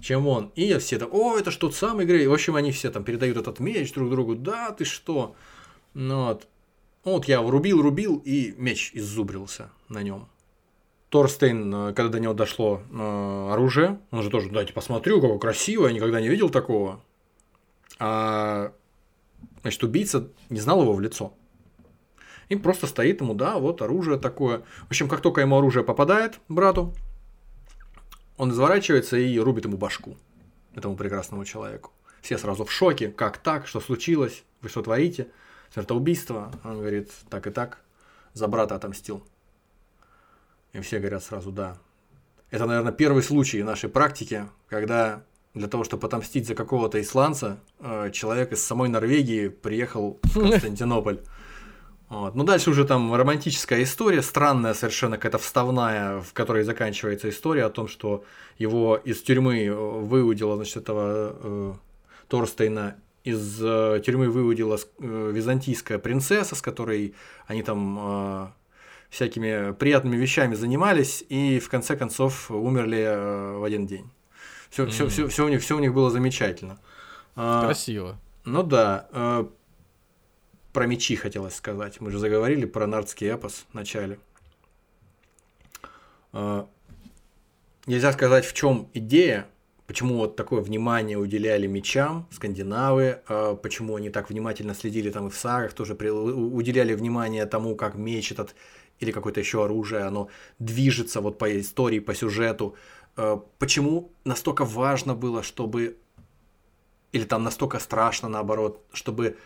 чем 0.00 0.26
он. 0.26 0.52
И 0.54 0.76
все 0.78 0.98
там, 0.98 1.08
о, 1.12 1.36
это 1.36 1.50
ж 1.50 1.56
тот 1.56 1.74
самый 1.74 2.06
Грей. 2.06 2.26
В 2.26 2.32
общем, 2.32 2.56
они 2.56 2.72
все 2.72 2.90
там 2.90 3.04
передают 3.04 3.36
этот 3.36 3.60
меч 3.60 3.92
друг 3.92 4.10
другу. 4.10 4.34
Да, 4.34 4.72
ты 4.72 4.84
что? 4.84 5.34
Ну, 5.94 6.26
вот. 6.26 6.46
Вот 7.04 7.26
я 7.26 7.40
рубил, 7.40 7.82
рубил, 7.82 8.20
и 8.24 8.54
меч 8.56 8.90
иззубрился 8.94 9.70
на 9.88 10.02
нем. 10.02 10.28
Торстейн, 11.08 11.72
э, 11.72 11.92
когда 11.94 12.10
до 12.10 12.20
него 12.20 12.34
дошло 12.34 12.82
э, 12.90 13.48
оружие, 13.52 14.00
он 14.10 14.22
же 14.22 14.30
тоже, 14.30 14.50
дайте 14.50 14.72
посмотрю, 14.72 15.20
какое 15.20 15.38
красивое, 15.38 15.90
я 15.90 15.94
никогда 15.94 16.20
не 16.20 16.28
видел 16.28 16.50
такого. 16.50 17.00
А, 18.00 18.72
значит, 19.62 19.82
убийца 19.84 20.28
не 20.50 20.58
знал 20.58 20.82
его 20.82 20.92
в 20.92 21.00
лицо. 21.00 21.32
И 22.48 22.56
просто 22.56 22.86
стоит 22.86 23.20
ему, 23.20 23.34
да, 23.34 23.58
вот 23.58 23.82
оружие 23.82 24.18
такое. 24.18 24.62
В 24.84 24.88
общем, 24.88 25.08
как 25.08 25.20
только 25.20 25.40
ему 25.40 25.58
оружие 25.58 25.84
попадает, 25.84 26.40
брату, 26.48 26.92
он 28.36 28.50
изворачивается 28.50 29.16
и 29.16 29.38
рубит 29.38 29.64
ему 29.64 29.76
башку, 29.76 30.16
этому 30.74 30.96
прекрасному 30.96 31.44
человеку. 31.44 31.92
Все 32.22 32.38
сразу 32.38 32.64
в 32.64 32.72
шоке, 32.72 33.08
как 33.08 33.38
так, 33.38 33.66
что 33.66 33.80
случилось, 33.80 34.42
вы 34.60 34.68
что 34.68 34.82
творите, 34.82 35.28
смертоубийство. 35.72 36.52
Он 36.64 36.78
говорит, 36.78 37.10
так 37.30 37.46
и 37.46 37.50
так, 37.50 37.80
за 38.32 38.48
брата 38.48 38.74
отомстил. 38.74 39.26
И 40.72 40.80
все 40.80 40.98
говорят 40.98 41.22
сразу, 41.22 41.52
да. 41.52 41.78
Это, 42.50 42.66
наверное, 42.66 42.92
первый 42.92 43.22
случай 43.22 43.62
в 43.62 43.64
нашей 43.64 43.88
практике, 43.88 44.48
когда 44.68 45.24
для 45.54 45.68
того, 45.68 45.84
чтобы 45.84 46.06
отомстить 46.06 46.46
за 46.46 46.54
какого-то 46.54 47.00
исландца, 47.00 47.58
э, 47.80 48.10
человек 48.12 48.52
из 48.52 48.62
самой 48.62 48.88
Норвегии 48.88 49.48
приехал 49.48 50.20
в 50.22 50.34
Константинополь. 50.50 51.20
Вот. 52.08 52.36
Ну, 52.36 52.44
дальше 52.44 52.70
уже 52.70 52.84
там 52.84 53.12
романтическая 53.14 53.82
история, 53.82 54.22
странная 54.22 54.74
совершенно 54.74 55.16
какая-то 55.16 55.38
вставная, 55.38 56.20
в 56.20 56.32
которой 56.32 56.62
заканчивается 56.62 57.28
история 57.28 57.64
о 57.64 57.70
том, 57.70 57.88
что 57.88 58.24
его 58.58 58.96
из 58.96 59.22
тюрьмы 59.22 59.64
э, 59.64 59.72
выудила, 59.72 60.54
значит, 60.54 60.76
этого 60.76 61.36
э, 61.42 61.74
Торстейна 62.28 62.96
из 63.24 63.60
э, 63.60 64.00
тюрьмы 64.06 64.30
выудила 64.30 64.78
э, 64.78 65.30
византийская 65.34 65.98
принцесса, 65.98 66.54
с 66.54 66.62
которой 66.62 67.14
они 67.48 67.64
там 67.64 67.98
э, 67.98 68.46
всякими 69.10 69.72
приятными 69.72 70.16
вещами 70.16 70.54
занимались, 70.54 71.24
и 71.28 71.58
в 71.58 71.68
конце 71.68 71.96
концов 71.96 72.52
умерли 72.52 73.02
э, 73.02 73.56
в 73.58 73.64
один 73.64 73.84
день. 73.88 74.08
Все, 74.70 74.84
mm. 74.84 74.90
все, 74.90 75.08
все, 75.08 75.26
все, 75.26 75.44
у 75.44 75.48
них, 75.48 75.60
все 75.60 75.76
у 75.76 75.80
них 75.80 75.92
было 75.92 76.10
замечательно. 76.10 76.78
А, 77.34 77.64
Красиво. 77.64 78.16
Ну 78.44 78.62
да. 78.62 79.08
Про 80.76 80.84
мечи 80.84 81.16
хотелось 81.16 81.54
сказать. 81.54 82.02
Мы 82.02 82.10
же 82.10 82.18
заговорили 82.18 82.66
про 82.66 82.86
нардский 82.86 83.28
эпос 83.28 83.64
в 83.70 83.74
начале. 83.74 84.18
А, 86.34 86.68
нельзя 87.86 88.12
сказать, 88.12 88.44
в 88.44 88.52
чем 88.52 88.90
идея, 88.92 89.46
почему 89.86 90.16
вот 90.16 90.36
такое 90.36 90.60
внимание 90.60 91.16
уделяли 91.16 91.66
мечам 91.66 92.28
скандинавы, 92.30 93.22
а 93.26 93.54
почему 93.54 93.96
они 93.96 94.10
так 94.10 94.28
внимательно 94.28 94.74
следили 94.74 95.10
там 95.10 95.28
и 95.28 95.30
в 95.30 95.36
сагах, 95.36 95.72
тоже 95.72 95.94
уделяли 95.94 96.92
внимание 96.92 97.46
тому, 97.46 97.74
как 97.74 97.94
меч 97.94 98.30
этот 98.30 98.54
или 99.00 99.12
какое-то 99.12 99.40
еще 99.40 99.64
оружие, 99.64 100.02
оно 100.02 100.28
движется 100.58 101.22
вот 101.22 101.38
по 101.38 101.58
истории, 101.58 102.00
по 102.00 102.14
сюжету. 102.14 102.76
А, 103.16 103.42
почему 103.58 104.12
настолько 104.24 104.66
важно 104.66 105.14
было, 105.14 105.42
чтобы 105.42 105.96
или 107.12 107.24
там 107.24 107.44
настолько 107.44 107.78
страшно 107.78 108.28
наоборот, 108.28 108.84
чтобы 108.92 109.38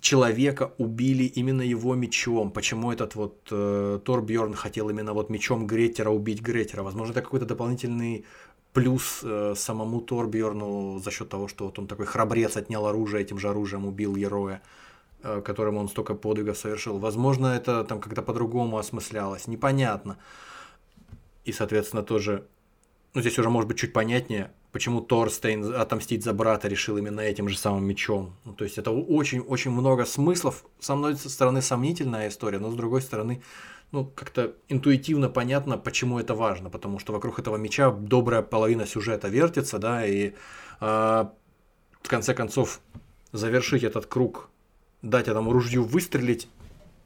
человека 0.00 0.72
убили 0.78 1.24
именно 1.24 1.62
его 1.62 1.94
мечом. 1.94 2.50
Почему 2.50 2.92
этот 2.92 3.14
вот 3.14 3.48
э, 3.50 4.00
Торбьорн 4.04 4.54
хотел 4.54 4.90
именно 4.90 5.12
вот 5.12 5.30
мечом 5.30 5.66
Гретера 5.66 6.10
убить 6.10 6.42
Гретера? 6.42 6.82
Возможно, 6.82 7.12
это 7.12 7.22
какой-то 7.22 7.46
дополнительный 7.46 8.24
плюс 8.72 9.20
э, 9.22 9.54
самому 9.56 10.00
Торбьорну 10.00 11.00
за 11.02 11.10
счет 11.10 11.28
того, 11.28 11.48
что 11.48 11.64
вот 11.64 11.78
он 11.78 11.86
такой 11.86 12.06
храбрец 12.06 12.56
отнял 12.56 12.86
оружие, 12.86 13.22
этим 13.22 13.38
же 13.38 13.48
оружием 13.48 13.86
убил 13.86 14.14
героя, 14.14 14.60
э, 15.22 15.40
которому 15.40 15.80
он 15.80 15.88
столько 15.88 16.14
подвигов 16.14 16.58
совершил. 16.58 16.98
Возможно, 16.98 17.46
это 17.46 17.84
там 17.84 18.00
как-то 18.00 18.22
по-другому 18.22 18.76
осмыслялось, 18.76 19.46
непонятно. 19.48 20.18
и, 21.46 21.52
соответственно, 21.52 22.02
тоже, 22.02 22.46
ну, 23.14 23.22
здесь 23.22 23.38
уже 23.38 23.48
может 23.48 23.68
быть 23.68 23.78
чуть 23.78 23.92
понятнее, 23.94 24.50
почему 24.76 25.00
Торстейн 25.00 25.74
отомстить 25.74 26.22
за 26.22 26.34
брата 26.34 26.68
решил 26.68 26.98
именно 26.98 27.22
этим 27.22 27.48
же 27.48 27.56
самым 27.56 27.86
мечом. 27.86 28.34
Ну, 28.44 28.52
то 28.52 28.64
есть 28.64 28.76
это 28.76 28.90
очень-очень 28.90 29.70
много 29.70 30.04
смыслов. 30.04 30.66
Со 30.80 30.92
одной 30.92 31.16
стороны, 31.16 31.62
сомнительная 31.62 32.28
история, 32.28 32.58
но 32.58 32.70
с 32.70 32.74
другой 32.74 33.00
стороны, 33.00 33.42
ну, 33.90 34.04
как-то 34.04 34.52
интуитивно 34.68 35.30
понятно, 35.30 35.78
почему 35.78 36.18
это 36.18 36.34
важно, 36.34 36.68
потому 36.68 36.98
что 36.98 37.14
вокруг 37.14 37.38
этого 37.38 37.56
меча 37.56 37.90
добрая 37.90 38.42
половина 38.42 38.86
сюжета 38.86 39.28
вертится, 39.28 39.78
да, 39.78 40.04
и 40.04 40.34
э, 40.82 41.24
в 42.02 42.08
конце 42.08 42.34
концов 42.34 42.80
завершить 43.32 43.82
этот 43.82 44.04
круг, 44.04 44.50
дать 45.00 45.28
этому 45.28 45.52
ружью 45.52 45.84
выстрелить, 45.84 46.48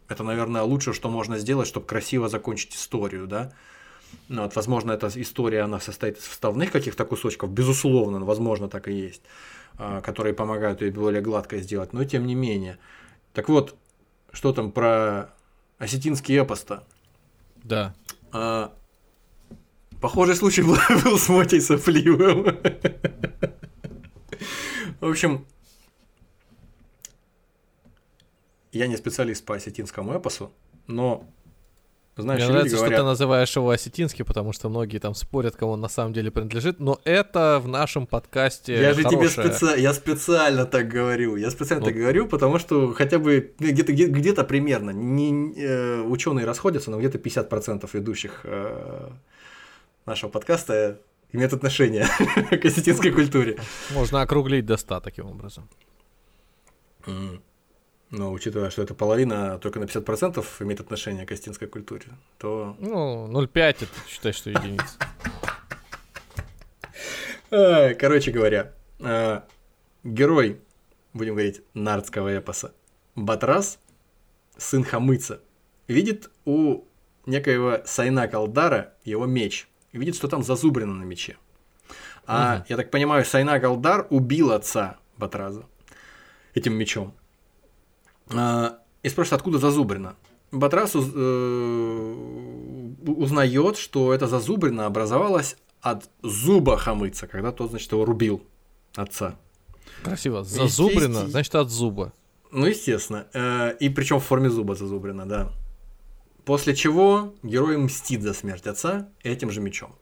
это, 0.08 0.24
наверное, 0.24 0.62
лучшее, 0.62 0.92
что 0.92 1.08
можно 1.08 1.38
сделать, 1.38 1.68
чтобы 1.68 1.86
красиво 1.86 2.28
закончить 2.28 2.74
историю, 2.74 3.28
да. 3.28 3.52
Ну, 4.28 4.42
вот, 4.42 4.54
возможно, 4.56 4.92
эта 4.92 5.08
история, 5.20 5.62
она 5.62 5.80
состоит 5.80 6.18
из 6.18 6.24
вставных 6.24 6.70
каких-то 6.70 7.04
кусочков, 7.04 7.50
безусловно, 7.50 8.24
возможно, 8.24 8.68
так 8.68 8.88
и 8.88 8.92
есть, 8.92 9.22
э, 9.78 10.00
которые 10.04 10.34
помогают 10.34 10.82
ее 10.82 10.92
более 10.92 11.20
гладко 11.20 11.58
сделать, 11.58 11.92
но 11.92 12.04
тем 12.04 12.26
не 12.26 12.34
менее. 12.34 12.78
Так 13.32 13.48
вот, 13.48 13.74
что 14.32 14.52
там 14.52 14.70
про 14.70 15.34
осетинский 15.78 16.36
эпос-то. 16.36 16.84
Да. 17.64 17.94
А, 18.32 18.72
похожий 20.00 20.36
случай 20.36 20.62
был, 20.62 20.76
был 21.04 21.18
с 21.18 21.28
Мотей 21.28 21.60
Сопливым. 21.60 22.58
В 25.00 25.08
общем, 25.08 25.46
я 28.72 28.86
не 28.86 28.96
специалист 28.96 29.44
по 29.44 29.56
осетинскому 29.56 30.12
эпосу, 30.12 30.52
но 30.86 31.26
знаешь, 32.20 32.42
Мне 32.42 32.50
нравится, 32.50 32.76
говорят... 32.76 32.94
что 32.94 33.02
ты 33.02 33.08
называешь 33.08 33.56
его 33.56 33.70
осетинский, 33.70 34.24
потому 34.24 34.52
что 34.52 34.68
многие 34.68 34.98
там 34.98 35.14
спорят, 35.14 35.56
кому 35.56 35.72
он 35.72 35.80
на 35.80 35.88
самом 35.88 36.12
деле 36.12 36.30
принадлежит, 36.30 36.80
но 36.80 37.00
это 37.04 37.60
в 37.62 37.68
нашем 37.68 38.06
подкасте 38.06 38.80
Я 38.80 38.94
же 38.94 39.04
тебе 39.04 39.28
специ... 39.28 39.78
я 39.78 39.92
специально 39.92 40.66
так 40.66 40.88
говорю, 40.88 41.36
я 41.36 41.50
специально 41.50 41.84
ну... 41.84 41.90
так 41.90 41.98
говорю, 41.98 42.26
потому 42.26 42.58
что 42.58 42.92
хотя 42.92 43.18
бы 43.18 43.52
где-то 43.58 43.92
где 43.92 44.06
где 44.06 44.32
примерно, 44.44 44.90
не, 44.90 45.54
э, 45.56 46.00
ученые 46.02 46.46
расходятся, 46.46 46.90
но 46.90 46.98
где-то 46.98 47.18
50% 47.18 47.88
ведущих 47.92 48.40
э, 48.44 49.10
нашего 50.06 50.30
подкаста 50.30 50.98
имеют 51.32 51.52
отношение 51.52 52.06
к 52.50 52.64
осетинской 52.64 53.10
культуре. 53.12 53.58
Можно 53.90 54.22
округлить 54.22 54.66
до 54.66 54.76
100 54.76 55.00
таким 55.00 55.26
образом. 55.26 55.68
Mm. 57.06 57.40
Но 58.10 58.32
учитывая, 58.32 58.70
что 58.70 58.82
это 58.82 58.94
половина 58.94 59.58
только 59.58 59.78
на 59.78 59.84
50% 59.84 60.44
имеет 60.60 60.80
отношение 60.80 61.26
к 61.26 61.32
остинской 61.32 61.68
культуре, 61.68 62.06
то... 62.38 62.76
Ну, 62.80 63.28
0,5 63.28 63.60
это 63.60 63.86
считай, 64.08 64.32
что 64.32 64.50
единица. 64.50 64.98
Короче 67.50 68.32
говоря, 68.32 68.72
а, 69.00 69.44
герой, 70.02 70.60
будем 71.12 71.34
говорить, 71.34 71.62
нардского 71.74 72.36
эпоса, 72.36 72.72
Батрас, 73.14 73.78
сын 74.56 74.84
Хамыца, 74.84 75.40
видит 75.86 76.30
у 76.44 76.84
некоего 77.26 77.78
Сайна 77.84 78.28
Калдара 78.28 78.94
его 79.04 79.26
меч. 79.26 79.68
И 79.92 79.98
видит, 79.98 80.14
что 80.14 80.28
там 80.28 80.42
зазубрено 80.42 80.94
на 80.94 81.02
мече. 81.02 81.36
А, 82.26 82.58
угу. 82.58 82.66
я 82.68 82.76
так 82.76 82.90
понимаю, 82.90 83.24
Сайна 83.24 83.58
Калдар 83.58 84.06
убил 84.10 84.52
отца 84.52 84.98
Батраза 85.16 85.64
этим 86.54 86.74
мечом. 86.74 87.14
А, 88.32 88.78
и 89.02 89.08
спрашивает, 89.08 89.40
откуда 89.40 89.58
зазубрина. 89.58 90.16
Батрас 90.52 90.96
уз, 90.96 91.06
э, 91.14 92.14
узнает, 93.06 93.76
что 93.76 94.12
эта 94.12 94.26
зазубрина 94.26 94.86
образовалась 94.86 95.56
от 95.80 96.08
зуба 96.22 96.76
хамыца, 96.76 97.26
когда 97.26 97.52
тот, 97.52 97.70
значит, 97.70 97.90
его 97.92 98.04
рубил, 98.04 98.42
отца. 98.94 99.36
Красиво. 100.02 100.44
Зазубрина, 100.44 101.28
значит, 101.28 101.54
от 101.54 101.70
зуба. 101.70 102.12
Ну, 102.50 102.66
естественно. 102.66 103.26
Э, 103.32 103.76
и 103.78 103.88
причем 103.88 104.18
в 104.18 104.24
форме 104.24 104.50
зуба 104.50 104.74
зазубрина, 104.74 105.26
да. 105.26 105.52
После 106.44 106.74
чего 106.74 107.34
герой 107.42 107.76
мстит 107.76 108.22
за 108.22 108.34
смерть 108.34 108.66
отца 108.66 109.08
этим 109.22 109.50
же 109.50 109.60
мечом. 109.60 109.94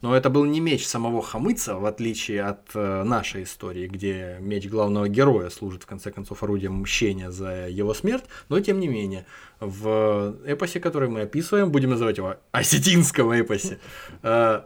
Но 0.00 0.16
это 0.16 0.30
был 0.30 0.44
не 0.44 0.60
меч 0.60 0.86
самого 0.86 1.22
Хамыца, 1.22 1.76
в 1.76 1.86
отличие 1.86 2.42
от 2.42 2.70
э, 2.74 3.02
нашей 3.04 3.44
истории, 3.44 3.86
где 3.86 4.36
меч 4.40 4.68
главного 4.68 5.08
героя 5.08 5.50
служит, 5.50 5.82
в 5.82 5.86
конце 5.86 6.10
концов, 6.10 6.42
орудием 6.42 6.80
мщения 6.80 7.30
за 7.30 7.68
его 7.68 7.94
смерть. 7.94 8.24
Но, 8.48 8.60
тем 8.60 8.80
не 8.80 8.88
менее, 8.88 9.26
в 9.60 10.36
эпосе, 10.46 10.80
который 10.80 11.08
мы 11.08 11.22
описываем, 11.22 11.70
будем 11.70 11.90
называть 11.90 12.18
его 12.18 12.36
осетинского 12.52 13.34
эпосе, 13.34 13.78
э, 14.22 14.62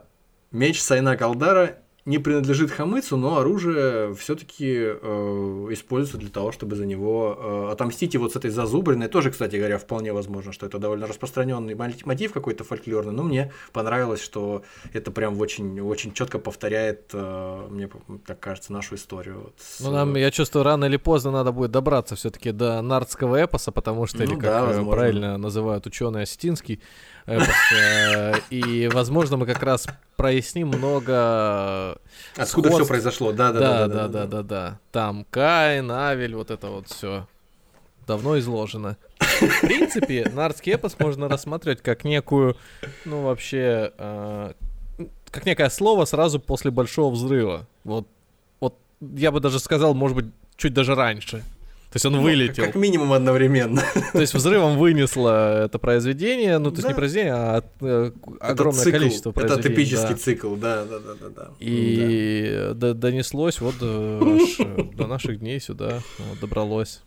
меч 0.51 0.81
Сайна 0.81 1.17
Калдара 1.17 1.79
не 2.05 2.19
принадлежит 2.19 2.69
Хамыцу, 2.69 3.17
но 3.17 3.39
оружие 3.39 4.13
все-таки 4.13 4.75
э, 4.77 5.67
используется 5.71 6.17
для 6.17 6.29
того, 6.29 6.51
чтобы 6.51 6.75
за 6.75 6.85
него 6.85 7.37
э, 7.37 7.71
отомстить. 7.71 8.13
И 8.13 8.19
вот 8.19 8.33
с 8.33 8.35
этой 8.35 8.51
зазубренной 8.51 9.07
тоже, 9.07 9.31
кстати 9.31 9.55
говоря, 9.55 9.79
вполне 9.79 10.13
возможно, 10.13 10.51
что 10.51 10.67
это 10.67 10.77
довольно 10.77 11.07
распространенный 11.07 11.73
мотив 11.73 12.31
какой-то 12.31 12.63
фольклорный. 12.63 13.11
Но 13.11 13.23
мне 13.23 13.51
понравилось, 13.73 14.21
что 14.21 14.61
это 14.93 15.09
прям 15.09 15.39
очень, 15.39 15.81
очень 15.81 16.13
четко 16.13 16.37
повторяет, 16.37 17.09
э, 17.13 17.67
мне 17.71 17.89
так 18.25 18.39
кажется, 18.39 18.71
нашу 18.71 18.95
историю. 18.95 19.41
Вот 19.45 19.55
с... 19.57 19.79
Ну, 19.79 19.89
нам, 19.89 20.15
я 20.15 20.29
чувствую, 20.29 20.63
рано 20.63 20.85
или 20.85 20.97
поздно 20.97 21.31
надо 21.31 21.51
будет 21.51 21.71
добраться 21.71 22.15
все-таки 22.15 22.51
до 22.51 22.83
нардского 22.83 23.43
эпоса, 23.43 23.71
потому 23.71 24.05
что, 24.05 24.19
ну, 24.19 24.23
или 24.25 24.33
как 24.33 24.41
да, 24.41 24.71
э, 24.79 24.85
правильно 24.85 25.37
называют 25.37 25.87
ученые 25.87 26.23
осетинский, 26.23 26.79
и, 28.49 28.89
возможно, 28.93 29.37
мы 29.37 29.45
как 29.45 29.63
раз 29.63 29.87
проясним 30.15 30.67
много... 30.67 31.97
Откуда 32.37 32.69
все 32.69 32.85
произошло, 32.85 33.31
да, 33.31 33.51
да, 33.51 33.59
да, 33.59 33.87
да, 33.87 34.07
да, 34.07 34.25
да, 34.25 34.43
да. 34.43 34.79
Там 34.91 35.25
Каин, 35.29 35.91
Авель, 35.91 36.35
вот 36.35 36.51
это 36.51 36.67
вот 36.67 36.87
все 36.87 37.27
давно 38.05 38.37
изложено. 38.39 38.97
В 39.19 39.61
принципе, 39.61 40.29
Нардский 40.33 40.73
эпос 40.73 40.97
можно 40.99 41.27
рассматривать 41.27 41.81
как 41.81 42.03
некую, 42.03 42.55
ну, 43.03 43.23
вообще, 43.23 43.91
э, 43.97 44.53
как 45.31 45.45
некое 45.45 45.69
слово 45.69 46.05
сразу 46.05 46.39
после 46.39 46.71
Большого 46.71 47.11
Взрыва. 47.13 47.67
Вот, 47.83 48.07
вот 48.59 48.77
я 49.01 49.31
бы 49.31 49.39
даже 49.39 49.59
сказал, 49.59 49.93
может 49.93 50.15
быть, 50.15 50.25
чуть 50.57 50.73
даже 50.73 50.95
раньше. 50.95 51.43
То 51.95 51.97
есть 51.97 52.05
он 52.07 52.11
ну, 52.11 52.23
вылетел. 52.23 52.65
Как 52.65 52.75
минимум 52.75 53.13
одновременно. 53.13 53.81
То 54.11 54.19
есть 54.19 54.33
взрывом 54.33 54.77
вынесло 54.77 55.63
это 55.63 55.79
произведение, 55.79 56.57
ну 56.57 56.69
то 56.69 56.75
есть 56.75 56.83
да. 56.83 56.89
не 56.89 56.93
произведение, 56.93 57.33
а 57.33 57.63
э, 57.79 58.11
огромное 58.41 58.83
цикл, 58.83 58.97
количество 58.97 59.31
произведений. 59.31 59.61
Это 59.61 59.69
типический 59.69 60.09
да. 60.09 60.17
цикл, 60.17 60.55
да, 60.55 60.83
да, 60.83 60.99
да, 60.99 61.13
да, 61.13 61.29
да. 61.29 61.51
И 61.61 62.71
да. 62.75 62.93
донеслось 62.93 63.61
вот 63.61 63.75
до, 63.79 65.07
наших 65.07 65.39
дней 65.39 65.61
сюда, 65.61 66.01
вот, 66.19 66.41
добралось. 66.41 67.01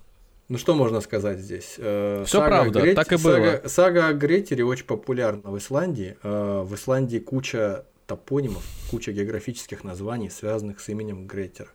Ну 0.48 0.56
что 0.56 0.74
можно 0.74 1.02
сказать 1.02 1.38
здесь? 1.38 1.74
Э, 1.76 2.24
Все 2.26 2.42
правда, 2.42 2.80
Грет... 2.80 2.96
так 2.96 3.12
и 3.12 3.16
было. 3.16 3.34
Сага, 3.34 3.68
сага 3.68 4.08
о 4.08 4.14
Гретере 4.14 4.64
очень 4.64 4.86
популярна 4.86 5.50
в 5.50 5.58
Исландии. 5.58 6.16
Э, 6.22 6.62
в 6.64 6.74
Исландии 6.74 7.18
куча 7.18 7.84
топонимов, 8.06 8.64
куча 8.90 9.12
географических 9.12 9.84
названий, 9.84 10.30
связанных 10.30 10.80
с 10.80 10.88
именем 10.88 11.26
Гретера. 11.26 11.68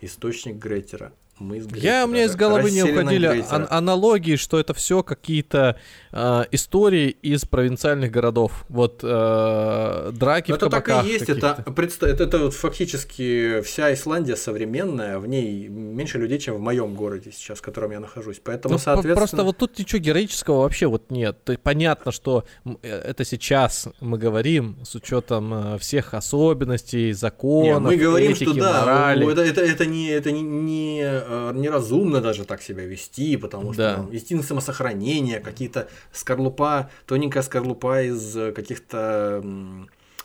Источник 0.00 0.56
Гретера, 0.56 1.12
мы 1.42 1.58
из 1.58 1.66
Я, 1.74 2.04
у 2.04 2.08
меня 2.08 2.24
из 2.24 2.34
головы 2.34 2.70
не 2.70 2.82
уходили 2.82 3.44
ан- 3.50 3.66
аналогии, 3.70 4.36
что 4.36 4.58
это 4.58 4.74
все 4.74 5.02
какие-то 5.02 5.78
э, 6.12 6.44
истории 6.50 7.08
из 7.08 7.44
провинциальных 7.44 8.10
городов. 8.10 8.64
Вот 8.68 9.00
э, 9.02 10.10
драки 10.12 10.50
Но 10.50 10.56
в 10.56 10.62
это 10.62 10.70
так 10.70 10.88
и 11.04 11.08
есть. 11.08 11.28
Это, 11.28 11.64
это, 11.66 12.06
это 12.06 12.38
вот 12.38 12.54
фактически 12.54 13.60
вся 13.62 13.92
Исландия 13.92 14.36
современная, 14.36 15.18
в 15.18 15.26
ней 15.26 15.68
меньше 15.68 16.18
людей, 16.18 16.38
чем 16.38 16.56
в 16.56 16.60
моем 16.60 16.94
городе 16.94 17.32
сейчас, 17.32 17.58
в 17.58 17.62
котором 17.62 17.92
я 17.92 18.00
нахожусь. 18.00 18.40
Поэтому, 18.42 18.74
ну, 18.74 18.78
соответственно... 18.78 19.16
Просто 19.16 19.44
вот 19.44 19.58
тут 19.58 19.78
ничего 19.78 20.00
героического 20.00 20.62
вообще 20.62 20.86
вот 20.86 21.10
нет. 21.10 21.38
Понятно, 21.62 22.12
что 22.12 22.44
э, 22.64 22.72
это 22.82 23.24
сейчас 23.24 23.88
мы 24.00 24.18
говорим 24.18 24.78
с 24.84 24.94
учетом 24.94 25.74
э, 25.74 25.78
всех 25.78 26.14
особенностей, 26.14 27.12
законов, 27.12 27.64
Нет, 27.64 27.80
мы 27.80 27.96
говорим, 27.96 28.32
этики, 28.32 28.44
что 28.44 28.54
да, 28.54 28.80
морали. 28.80 29.32
Это, 29.32 29.42
это, 29.42 29.60
это 29.60 29.86
не, 29.86 30.08
это 30.08 30.30
не, 30.30 30.42
не 30.42 31.02
Э, 31.02 31.22
неразумно 31.54 32.20
даже 32.20 32.44
так 32.44 32.62
себя 32.62 32.84
вести, 32.84 33.36
потому 33.36 33.72
что 33.72 33.82
да. 33.82 34.02
ну, 34.02 34.14
инстинкт 34.14 34.46
самосохранения, 34.46 35.40
какие-то 35.40 35.88
скорлупа, 36.12 36.90
тоненькая 37.06 37.42
скорлупа 37.42 38.02
из 38.02 38.34
каких-то 38.54 39.42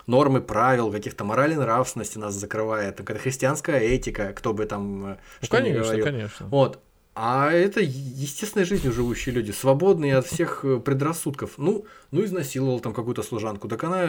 нормы 0.07 0.41
правил, 0.41 0.91
каких-то 0.91 1.23
морали 1.23 1.53
нравственности 1.53 2.17
нас 2.17 2.33
закрывает, 2.33 2.97
какая-то 2.97 3.21
христианская 3.21 3.79
этика, 3.79 4.33
кто 4.33 4.53
бы 4.53 4.65
там 4.65 5.05
э, 5.05 5.07
ну, 5.09 5.17
что 5.41 5.57
конечно, 5.57 5.83
говорил. 5.83 6.05
конечно. 6.05 6.47
Вот. 6.47 6.79
А 7.13 7.51
это 7.51 7.81
естественной 7.81 8.65
жизнью 8.65 8.93
живущие 8.93 9.33
люди, 9.35 9.51
свободные 9.51 10.17
от 10.17 10.27
всех 10.27 10.63
э, 10.63 10.79
предрассудков. 10.79 11.57
Ну, 11.57 11.85
ну 12.11 12.23
изнасиловал 12.23 12.79
там 12.79 12.93
какую-то 12.93 13.23
служанку, 13.23 13.67
так 13.67 13.83
она 13.83 14.07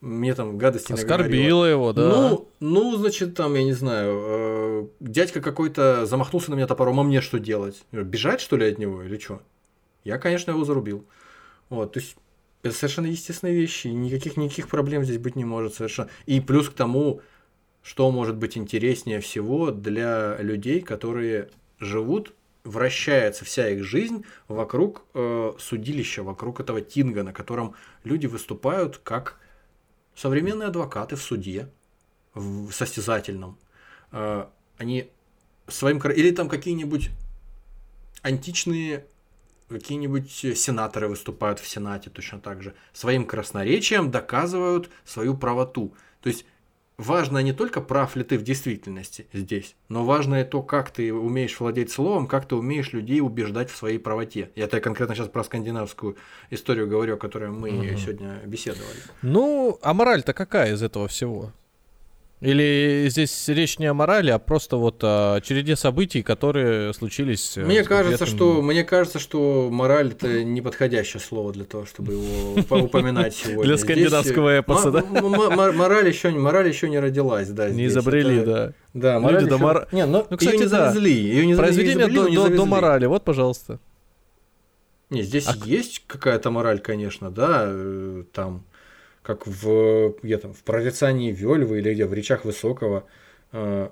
мне 0.00 0.34
там 0.34 0.58
гадости 0.58 0.92
Оскорбила 0.92 1.64
его, 1.64 1.92
да. 1.92 2.08
Ну, 2.08 2.48
ну, 2.60 2.96
значит, 2.96 3.34
там, 3.34 3.54
я 3.54 3.64
не 3.64 3.72
знаю, 3.72 4.20
э, 4.22 4.86
дядька 5.00 5.40
какой-то 5.40 6.06
замахнулся 6.06 6.50
на 6.50 6.54
меня 6.54 6.66
топором, 6.66 7.00
а 7.00 7.02
мне 7.02 7.20
что 7.20 7.38
делать? 7.38 7.82
Бежать, 7.90 8.40
что 8.40 8.56
ли, 8.56 8.66
от 8.70 8.78
него 8.78 9.02
или 9.02 9.18
что? 9.18 9.42
Я, 10.04 10.18
конечно, 10.18 10.52
его 10.52 10.64
зарубил. 10.64 11.04
Вот, 11.68 11.92
то 11.92 12.00
есть 12.00 12.16
Это 12.62 12.74
совершенно 12.74 13.06
естественные 13.06 13.56
вещи. 13.56 13.88
Никаких, 13.88 14.36
никаких 14.36 14.68
проблем 14.68 15.04
здесь 15.04 15.18
быть 15.18 15.36
не 15.36 15.44
может 15.44 15.74
совершенно. 15.74 16.08
И 16.26 16.40
плюс 16.40 16.68
к 16.68 16.74
тому, 16.74 17.20
что 17.82 18.10
может 18.10 18.36
быть 18.36 18.56
интереснее 18.56 19.20
всего 19.20 19.70
для 19.70 20.36
людей, 20.40 20.80
которые 20.80 21.50
живут, 21.78 22.34
вращается 22.64 23.44
вся 23.44 23.68
их 23.68 23.84
жизнь 23.84 24.24
вокруг 24.48 25.04
э, 25.14 25.52
судилища, 25.58 26.22
вокруг 26.22 26.60
этого 26.60 26.80
тинга, 26.80 27.22
на 27.22 27.32
котором 27.32 27.74
люди 28.04 28.26
выступают 28.26 28.98
как 28.98 29.38
современные 30.18 30.68
адвокаты 30.68 31.16
в 31.16 31.22
суде, 31.22 31.70
в 32.34 32.72
состязательном. 32.72 33.58
Э, 34.10 34.46
они 34.76 35.10
своим... 35.68 35.98
Или 35.98 36.32
там 36.32 36.48
какие-нибудь 36.48 37.10
античные 38.22 39.06
какие-нибудь 39.68 40.30
сенаторы 40.30 41.08
выступают 41.08 41.60
в 41.60 41.68
Сенате 41.68 42.08
точно 42.08 42.40
так 42.40 42.62
же, 42.62 42.74
своим 42.94 43.26
красноречием 43.26 44.10
доказывают 44.10 44.88
свою 45.04 45.36
правоту. 45.36 45.94
То 46.22 46.30
есть 46.30 46.46
важно 46.98 47.38
не 47.38 47.52
только 47.52 47.80
прав 47.80 48.16
ли 48.16 48.24
ты 48.24 48.36
в 48.36 48.42
действительности 48.42 49.26
здесь, 49.32 49.76
но 49.88 50.04
важно 50.04 50.42
и 50.42 50.44
то, 50.44 50.62
как 50.62 50.90
ты 50.90 51.14
умеешь 51.14 51.58
владеть 51.58 51.90
словом, 51.90 52.26
как 52.26 52.46
ты 52.46 52.56
умеешь 52.56 52.92
людей 52.92 53.20
убеждать 53.20 53.70
в 53.70 53.76
своей 53.76 53.98
правоте. 53.98 54.50
Я 54.56 54.64
это 54.64 54.80
конкретно 54.80 55.14
сейчас 55.14 55.28
про 55.28 55.44
скандинавскую 55.44 56.16
историю 56.50 56.88
говорю, 56.88 57.14
о 57.14 57.18
которой 57.18 57.50
мы 57.50 57.70
угу. 57.70 57.98
сегодня 57.98 58.42
беседовали. 58.44 58.98
Ну, 59.22 59.78
а 59.80 59.94
мораль-то 59.94 60.34
какая 60.34 60.74
из 60.74 60.82
этого 60.82 61.08
всего? 61.08 61.52
Или 62.40 63.06
здесь 63.08 63.48
речь 63.48 63.80
не 63.80 63.86
о 63.86 63.94
морали, 63.94 64.30
а 64.30 64.38
просто 64.38 64.76
вот 64.76 65.00
о 65.02 65.40
череде 65.40 65.74
событий, 65.74 66.22
которые 66.22 66.94
случились. 66.94 67.58
Э, 67.58 67.64
мне 67.64 67.82
кажется, 67.82 68.26
что 68.26 68.62
мне 68.62 68.84
кажется, 68.84 69.18
что 69.18 69.68
мораль 69.72 70.12
это 70.12 70.44
неподходящее 70.44 71.20
слово 71.20 71.52
для 71.52 71.64
того, 71.64 71.84
чтобы 71.84 72.12
его 72.12 72.84
упоминать 72.84 73.34
сегодня. 73.44 73.64
Для 73.64 73.76
скандинавского 73.76 74.50
э, 74.50 74.60
эпоса, 74.60 74.92
да? 74.92 75.02
Мораль 75.02 76.06
еще 76.06 76.30
мораль 76.30 76.68
еще 76.68 76.88
не 76.88 77.00
родилась, 77.00 77.48
да. 77.48 77.70
Не 77.70 77.86
изобрели, 77.86 78.44
да. 78.44 78.72
Да, 78.94 79.18
мораль 79.18 79.44
Люди 79.44 79.54
еще... 79.54 79.86
Не, 79.92 80.06
ну, 80.06 80.24
кстати, 80.24 80.56
не 80.56 80.66
завезли. 80.66 81.46
Не 81.46 81.54
Произведение 81.56 82.06
до, 82.06 82.28
до, 82.28 82.56
до 82.56 82.64
морали, 82.66 83.06
вот, 83.06 83.24
пожалуйста. 83.24 83.80
Не, 85.10 85.22
здесь 85.22 85.48
а... 85.48 85.54
есть 85.64 86.04
какая-то 86.06 86.50
мораль, 86.50 86.78
конечно, 86.78 87.30
да, 87.30 87.64
э, 87.66 88.24
там 88.32 88.64
как 89.28 89.46
в, 89.46 90.14
где 90.22 90.38
там, 90.38 90.54
в 90.54 90.64
прорицании 90.64 91.32
Вельвы 91.32 91.80
или 91.80 91.92
где, 91.92 92.06
в 92.06 92.14
речах 92.14 92.46
Высокого, 92.46 93.04
э, 93.52 93.90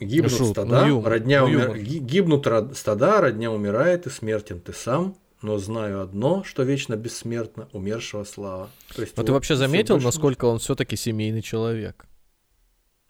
гибнут 0.00 0.32
Шут, 0.32 0.48
стада, 0.48 0.80
ну, 0.80 0.88
юмор, 0.88 1.12
родня 1.12 1.42
ну, 1.42 1.46
умер... 1.46 1.78
гибнут 1.78 2.44
род... 2.48 2.76
стада, 2.76 3.20
родня 3.20 3.52
умирает, 3.52 4.08
и 4.08 4.10
смертен 4.10 4.58
ты 4.58 4.72
сам, 4.72 5.16
но 5.40 5.58
знаю 5.58 6.02
одно, 6.02 6.42
что 6.42 6.64
вечно 6.64 6.96
бессмертно, 6.96 7.68
умершего 7.72 8.24
слава. 8.24 8.70
То 8.96 9.02
есть, 9.02 9.12
а 9.14 9.20
вот, 9.20 9.26
ты 9.26 9.32
вообще 9.32 9.54
заметил, 9.54 9.94
больше... 9.94 10.06
насколько 10.06 10.46
он 10.46 10.58
все-таки 10.58 10.96
семейный 10.96 11.40
человек? 11.40 12.04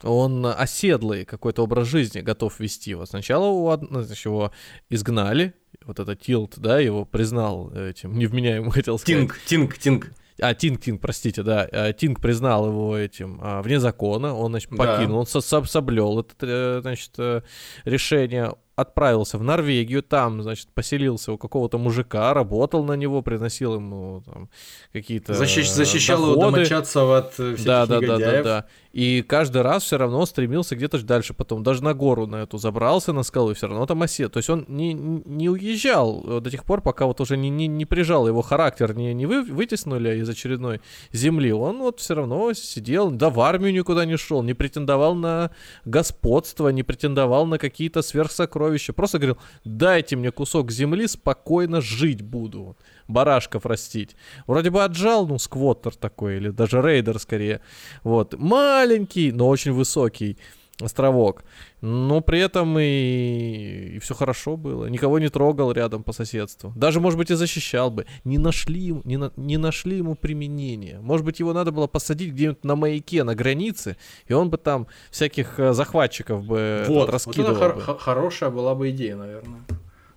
Он 0.03 0.45
оседлый 0.45 1.25
какой-то 1.25 1.63
образ 1.63 1.87
жизни 1.87 2.21
готов 2.21 2.59
вести. 2.59 2.93
Вот 2.93 3.09
сначала 3.09 3.47
у 3.47 3.69
одного, 3.69 4.03
значит, 4.03 4.25
его 4.25 4.51
изгнали, 4.91 5.55
вот 5.85 5.99
этот 5.99 6.21
Тилт, 6.21 6.53
да, 6.57 6.79
его 6.79 7.03
признал 7.03 7.71
этим 7.71 8.15
невменяемым, 8.15 8.69
хотел 8.69 8.99
сказать. 8.99 9.21
Тинг, 9.21 9.39
Тинг, 9.47 9.77
Тинг. 9.79 10.11
А, 10.41 10.53
Тинг, 10.53 10.81
Тинг, 10.81 11.01
простите, 11.01 11.43
да. 11.43 11.67
А, 11.71 11.93
Тинг 11.93 12.19
признал 12.19 12.67
его 12.67 12.97
этим 12.97 13.39
а, 13.41 13.61
вне 13.61 13.79
закона, 13.79 14.33
он, 14.33 14.51
значит, 14.51 14.69
покинул, 14.69 15.07
да. 15.07 15.19
он 15.19 15.25
со 15.25 15.41
соблел 15.41 16.19
это, 16.19 16.33
э, 16.41 16.79
значит, 16.81 17.11
э, 17.17 17.41
решение 17.85 18.53
отправился 18.75 19.37
в 19.37 19.43
Норвегию, 19.43 20.03
там, 20.03 20.41
значит, 20.41 20.67
поселился 20.73 21.31
у 21.31 21.37
какого-то 21.37 21.77
мужика, 21.77 22.33
работал 22.33 22.83
на 22.83 22.93
него, 22.93 23.21
приносил 23.21 23.75
ему 23.75 24.21
там, 24.25 24.49
какие-то 24.91 25.33
Защищ, 25.33 25.69
Защищал 25.69 26.19
доходы. 26.19 26.39
его 26.39 26.51
домочадцев 26.51 27.09
от 27.09 27.33
всяких 27.33 27.65
да, 27.65 27.85
да, 27.85 27.99
да, 28.01 28.17
да, 28.17 28.43
да. 28.43 28.65
И 28.91 29.23
каждый 29.23 29.61
раз 29.61 29.83
все 29.83 29.97
равно 29.97 30.25
стремился 30.25 30.75
где-то 30.75 31.01
дальше 31.03 31.33
потом, 31.33 31.63
даже 31.63 31.83
на 31.83 31.93
гору 31.93 32.27
на 32.27 32.37
эту 32.37 32.57
забрался 32.57 33.13
на 33.13 33.23
скалу, 33.23 33.51
и 33.51 33.53
все 33.53 33.67
равно 33.67 33.85
там 33.85 34.01
осел. 34.01 34.29
То 34.29 34.37
есть 34.37 34.49
он 34.49 34.65
не, 34.67 34.93
не 34.93 35.49
уезжал 35.49 36.41
до 36.41 36.49
тех 36.49 36.63
пор, 36.63 36.81
пока 36.81 37.05
вот 37.05 37.19
уже 37.21 37.37
не, 37.37 37.49
не, 37.49 37.67
не 37.67 37.85
прижал 37.85 38.27
его 38.27 38.41
характер, 38.41 38.95
не, 38.95 39.13
не 39.13 39.25
вы, 39.25 39.43
вытеснули 39.43 40.19
из 40.19 40.29
очередной 40.29 40.81
земли. 41.11 41.51
Он 41.51 41.79
вот 41.79 41.99
все 41.99 42.15
равно 42.15 42.53
сидел, 42.53 43.11
да 43.11 43.29
в 43.29 43.39
армию 43.39 43.73
никуда 43.73 44.05
не 44.05 44.17
шел, 44.17 44.43
не 44.43 44.53
претендовал 44.53 45.15
на 45.15 45.51
господство, 45.83 46.69
не 46.69 46.83
претендовал 46.83 47.45
на 47.45 47.57
какие-то 47.57 48.01
сверхсокровища 48.01 48.64
сокровища. 48.65 48.93
Просто 48.93 49.19
говорил, 49.19 49.37
дайте 49.63 50.15
мне 50.15 50.31
кусок 50.31 50.71
земли, 50.71 51.07
спокойно 51.07 51.81
жить 51.81 52.21
буду. 52.21 52.75
Барашков 53.07 53.65
растить. 53.65 54.15
Вроде 54.47 54.69
бы 54.69 54.83
отжал, 54.83 55.27
ну, 55.27 55.37
сквоттер 55.39 55.95
такой, 55.95 56.37
или 56.37 56.49
даже 56.49 56.81
рейдер 56.81 57.19
скорее. 57.19 57.61
Вот. 58.03 58.35
Маленький, 58.39 59.31
но 59.31 59.47
очень 59.47 59.73
высокий 59.73 60.37
островок. 60.81 61.43
Но 61.81 62.21
при 62.21 62.39
этом 62.39 62.77
и, 62.79 63.93
и 63.95 63.99
все 63.99 64.13
хорошо 64.13 64.57
было. 64.57 64.87
Никого 64.87 65.19
не 65.19 65.29
трогал 65.29 65.71
рядом 65.71 66.03
по 66.03 66.13
соседству. 66.13 66.73
Даже, 66.75 66.99
может 66.99 67.17
быть, 67.17 67.31
и 67.31 67.35
защищал 67.35 67.91
бы. 67.91 68.05
Не 68.23 68.37
нашли, 68.37 68.93
не, 69.03 69.17
на, 69.17 69.31
не 69.37 69.57
нашли 69.57 69.97
ему 69.97 70.15
применения. 70.15 70.99
Может 70.99 71.25
быть, 71.25 71.39
его 71.39 71.53
надо 71.53 71.71
было 71.71 71.87
посадить 71.87 72.31
где-нибудь 72.33 72.63
на 72.63 72.75
маяке, 72.75 73.23
на 73.23 73.35
границе, 73.35 73.97
и 74.27 74.33
он 74.33 74.49
бы 74.49 74.57
там 74.57 74.87
всяких 75.11 75.59
э, 75.59 75.73
захватчиков 75.73 76.43
бы 76.43 76.83
вот, 76.87 77.09
раскидывал. 77.09 77.53
Вот 77.53 77.57
это 77.57 77.81
хор- 77.81 77.97
хорошая 77.97 78.49
была 78.49 78.75
бы 78.75 78.89
идея, 78.89 79.15
наверное. 79.15 79.61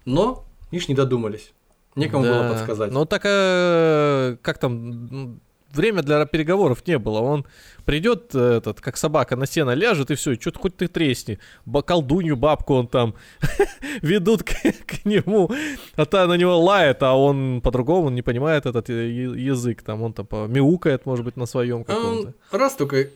Но, 0.04 0.44
видишь, 0.70 0.88
не 0.88 0.94
додумались. 0.94 1.52
Некому 1.94 2.24
да. 2.24 2.42
было 2.42 2.52
подсказать. 2.52 2.92
Ну 2.92 3.04
так 3.04 3.22
а, 3.24 4.36
как 4.42 4.58
там 4.58 5.40
время 5.72 6.02
для 6.02 6.24
переговоров 6.26 6.86
не 6.86 6.98
было. 6.98 7.20
Он 7.20 7.46
придет, 7.84 8.34
этот, 8.34 8.80
как 8.80 8.96
собака 8.96 9.36
на 9.36 9.46
сено 9.46 9.72
ляжет, 9.74 10.10
и 10.10 10.14
все, 10.14 10.34
что-то 10.34 10.58
хоть 10.58 10.76
ты 10.76 10.88
тресни. 10.88 11.38
Колдунью 11.86 12.36
бабку 12.36 12.74
он 12.74 12.88
там 12.88 13.14
ведут 14.02 14.42
к, 14.42 14.52
к 14.52 15.04
нему, 15.04 15.50
а 15.96 16.04
та 16.04 16.26
на 16.26 16.34
него 16.34 16.58
лает, 16.58 17.02
а 17.02 17.14
он 17.14 17.60
по-другому 17.62 18.10
не 18.10 18.22
понимает 18.22 18.66
этот 18.66 18.88
язык. 18.88 19.82
Там 19.82 20.02
он 20.02 20.12
там 20.12 20.26
мяукает, 20.52 21.06
может 21.06 21.24
быть, 21.24 21.36
на 21.36 21.46
своем 21.46 21.84
каком-то. 21.84 22.34
Раз 22.50 22.74
только 22.74 23.08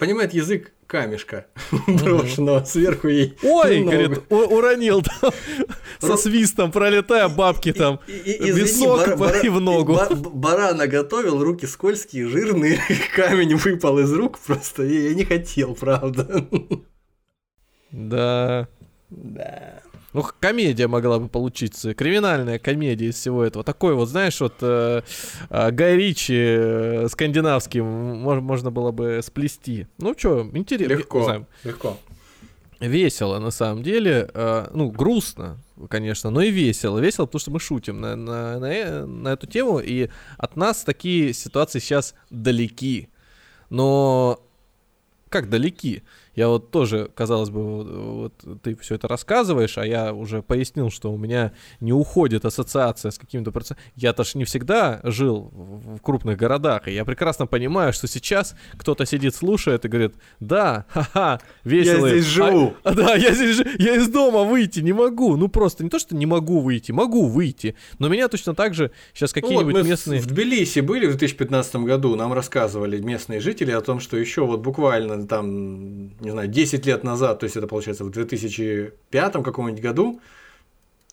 понимает 0.00 0.32
язык 0.32 0.72
камешка 0.86 1.46
брошенного 1.86 2.64
сверху 2.64 3.08
ей. 3.08 3.36
Ой, 3.42 3.82
говорит, 3.84 4.22
уронил 4.30 5.02
там 5.02 5.32
со 6.00 6.16
свистом, 6.16 6.72
пролетая 6.72 7.28
бабки 7.28 7.72
там, 7.72 8.00
висок 8.06 9.44
и 9.44 9.48
в 9.50 9.60
ногу. 9.60 10.00
Барана 10.32 10.86
готовил, 10.86 11.44
руки 11.44 11.66
скользкие, 11.66 12.28
жирные, 12.28 12.80
камень 13.14 13.54
выпал 13.56 13.98
из 13.98 14.12
рук 14.12 14.38
просто, 14.38 14.84
я 14.84 15.14
не 15.14 15.26
хотел, 15.26 15.74
правда. 15.74 16.46
Да. 17.92 18.68
Да. 19.10 19.82
Ну, 20.12 20.24
комедия 20.40 20.88
могла 20.88 21.18
бы 21.20 21.28
получиться, 21.28 21.94
криминальная 21.94 22.58
комедия 22.58 23.06
из 23.06 23.14
всего 23.14 23.44
этого. 23.44 23.64
Такой 23.64 23.94
вот, 23.94 24.08
знаешь, 24.08 24.40
вот 24.40 24.54
э, 24.60 25.02
э, 25.48 25.70
Гай 25.70 25.96
Ричи 25.96 26.34
э, 26.36 27.08
скандинавский 27.08 27.80
мож, 27.80 28.40
можно 28.40 28.72
было 28.72 28.90
бы 28.90 29.20
сплести. 29.22 29.86
Ну, 29.98 30.14
что, 30.18 30.48
интересно. 30.52 30.94
Легко, 30.94 31.46
легко. 31.62 31.96
Весело, 32.80 33.38
на 33.38 33.52
самом 33.52 33.84
деле. 33.84 34.28
Э, 34.34 34.66
ну, 34.72 34.90
грустно, 34.90 35.58
конечно, 35.88 36.30
но 36.30 36.42
и 36.42 36.50
весело. 36.50 36.98
Весело, 36.98 37.26
потому 37.26 37.40
что 37.40 37.50
мы 37.52 37.60
шутим 37.60 38.00
на, 38.00 38.16
на, 38.16 38.58
на, 38.58 39.06
на 39.06 39.28
эту 39.28 39.46
тему, 39.46 39.78
и 39.78 40.08
от 40.38 40.56
нас 40.56 40.82
такие 40.82 41.32
ситуации 41.34 41.78
сейчас 41.78 42.14
далеки. 42.30 43.10
Но 43.68 44.40
как 45.28 45.48
далеки? 45.48 46.02
Я 46.34 46.48
вот 46.48 46.70
тоже, 46.70 47.10
казалось 47.14 47.50
бы, 47.50 47.82
вот, 47.82 48.32
ты 48.62 48.76
все 48.76 48.94
это 48.94 49.08
рассказываешь, 49.08 49.78
а 49.78 49.86
я 49.86 50.12
уже 50.12 50.42
пояснил, 50.42 50.90
что 50.90 51.12
у 51.12 51.16
меня 51.16 51.52
не 51.80 51.92
уходит 51.92 52.44
ассоциация 52.44 53.10
с 53.10 53.18
каким-то 53.18 53.50
процессом. 53.52 53.78
Я-то 53.96 54.24
ж 54.24 54.34
не 54.34 54.44
всегда 54.44 55.00
жил 55.02 55.50
в 55.52 56.00
крупных 56.00 56.36
городах, 56.36 56.88
и 56.88 56.92
я 56.92 57.04
прекрасно 57.04 57.46
понимаю, 57.46 57.92
что 57.92 58.06
сейчас 58.06 58.54
кто-то 58.76 59.06
сидит, 59.06 59.34
слушает 59.34 59.84
и 59.84 59.88
говорит, 59.88 60.14
да, 60.38 60.86
ха-ха, 60.88 61.40
весело. 61.64 62.06
Я 62.06 62.12
здесь 62.12 62.26
живу. 62.26 62.74
А, 62.84 62.94
да, 62.94 63.14
я 63.14 63.32
здесь 63.32 63.56
живу. 63.56 63.70
Я 63.78 63.96
из 63.96 64.08
дома 64.08 64.44
выйти 64.44 64.80
не 64.80 64.92
могу. 64.92 65.36
Ну 65.36 65.48
просто 65.48 65.84
не 65.84 65.90
то, 65.90 65.98
что 65.98 66.14
не 66.14 66.26
могу 66.26 66.60
выйти, 66.60 66.92
могу 66.92 67.26
выйти. 67.26 67.74
Но 67.98 68.08
меня 68.08 68.28
точно 68.28 68.54
так 68.54 68.74
же 68.74 68.92
сейчас 69.14 69.32
какие-нибудь 69.32 69.74
ну, 69.74 69.80
вот 69.80 69.88
местные... 69.88 70.20
в 70.20 70.26
Тбилиси 70.26 70.80
были 70.80 71.06
в 71.06 71.10
2015 71.10 71.76
году, 71.76 72.14
нам 72.16 72.32
рассказывали 72.32 73.00
местные 73.00 73.40
жители 73.40 73.72
о 73.72 73.80
том, 73.80 74.00
что 74.00 74.16
еще 74.16 74.46
вот 74.46 74.60
буквально 74.60 75.26
там, 75.26 76.10
не 76.20 76.30
знаю, 76.30 76.48
10 76.48 76.86
лет 76.86 77.04
назад, 77.04 77.40
то 77.40 77.44
есть 77.44 77.56
это 77.56 77.66
получается 77.66 78.04
в 78.04 78.10
2005 78.10 79.32
каком-нибудь 79.32 79.82
году, 79.82 80.20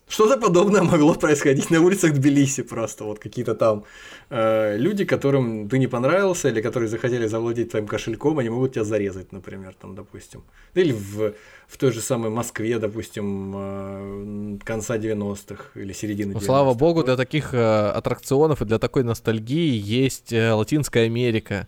Что-то 0.09 0.37
подобное 0.37 0.83
могло 0.83 1.13
происходить 1.15 1.69
на 1.69 1.81
улицах 1.81 2.13
Тбилиси 2.13 2.63
просто. 2.63 3.03
Вот 3.03 3.19
какие-то 3.19 3.55
там 3.55 3.83
э, 4.29 4.77
люди, 4.77 5.03
которым 5.03 5.67
ты 5.67 5.79
не 5.79 5.87
понравился, 5.87 6.47
или 6.47 6.61
которые 6.61 6.87
захотели 6.87 7.27
завладеть 7.27 7.71
твоим 7.71 7.87
кошельком, 7.87 8.39
они 8.39 8.49
могут 8.49 8.73
тебя 8.73 8.85
зарезать, 8.85 9.33
например, 9.33 9.75
там, 9.81 9.95
допустим. 9.95 10.43
Или 10.75 10.93
в, 10.93 11.33
в 11.67 11.77
той 11.77 11.91
же 11.91 11.99
самой 11.99 12.29
Москве, 12.29 12.79
допустим, 12.79 13.53
э, 13.55 14.57
конца 14.63 14.97
90-х 14.97 15.63
или 15.75 15.91
середины 15.91 16.31
90-х. 16.31 16.39
Ну, 16.39 16.45
слава 16.45 16.73
богу, 16.73 17.03
для 17.03 17.17
таких 17.17 17.53
э, 17.53 17.89
аттракционов 17.89 18.61
и 18.61 18.65
для 18.65 18.79
такой 18.79 19.03
ностальгии 19.03 19.75
есть 19.75 20.31
э, 20.31 20.53
Латинская 20.53 21.05
Америка. 21.05 21.67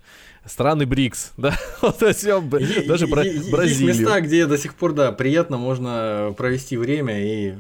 Страны 0.50 0.88
БРИКС, 0.88 1.34
да, 1.38 1.56
вот 1.82 2.02
все, 2.16 2.42
даже 2.42 3.06
Бра- 3.06 3.24
Бразилию. 3.52 3.88
Есть 3.88 4.00
места, 4.00 4.20
где 4.20 4.48
до 4.48 4.58
сих 4.58 4.74
пор, 4.74 4.94
да, 4.94 5.12
приятно 5.12 5.58
можно 5.58 6.34
провести 6.36 6.76
время 6.76 7.24
и 7.24 7.54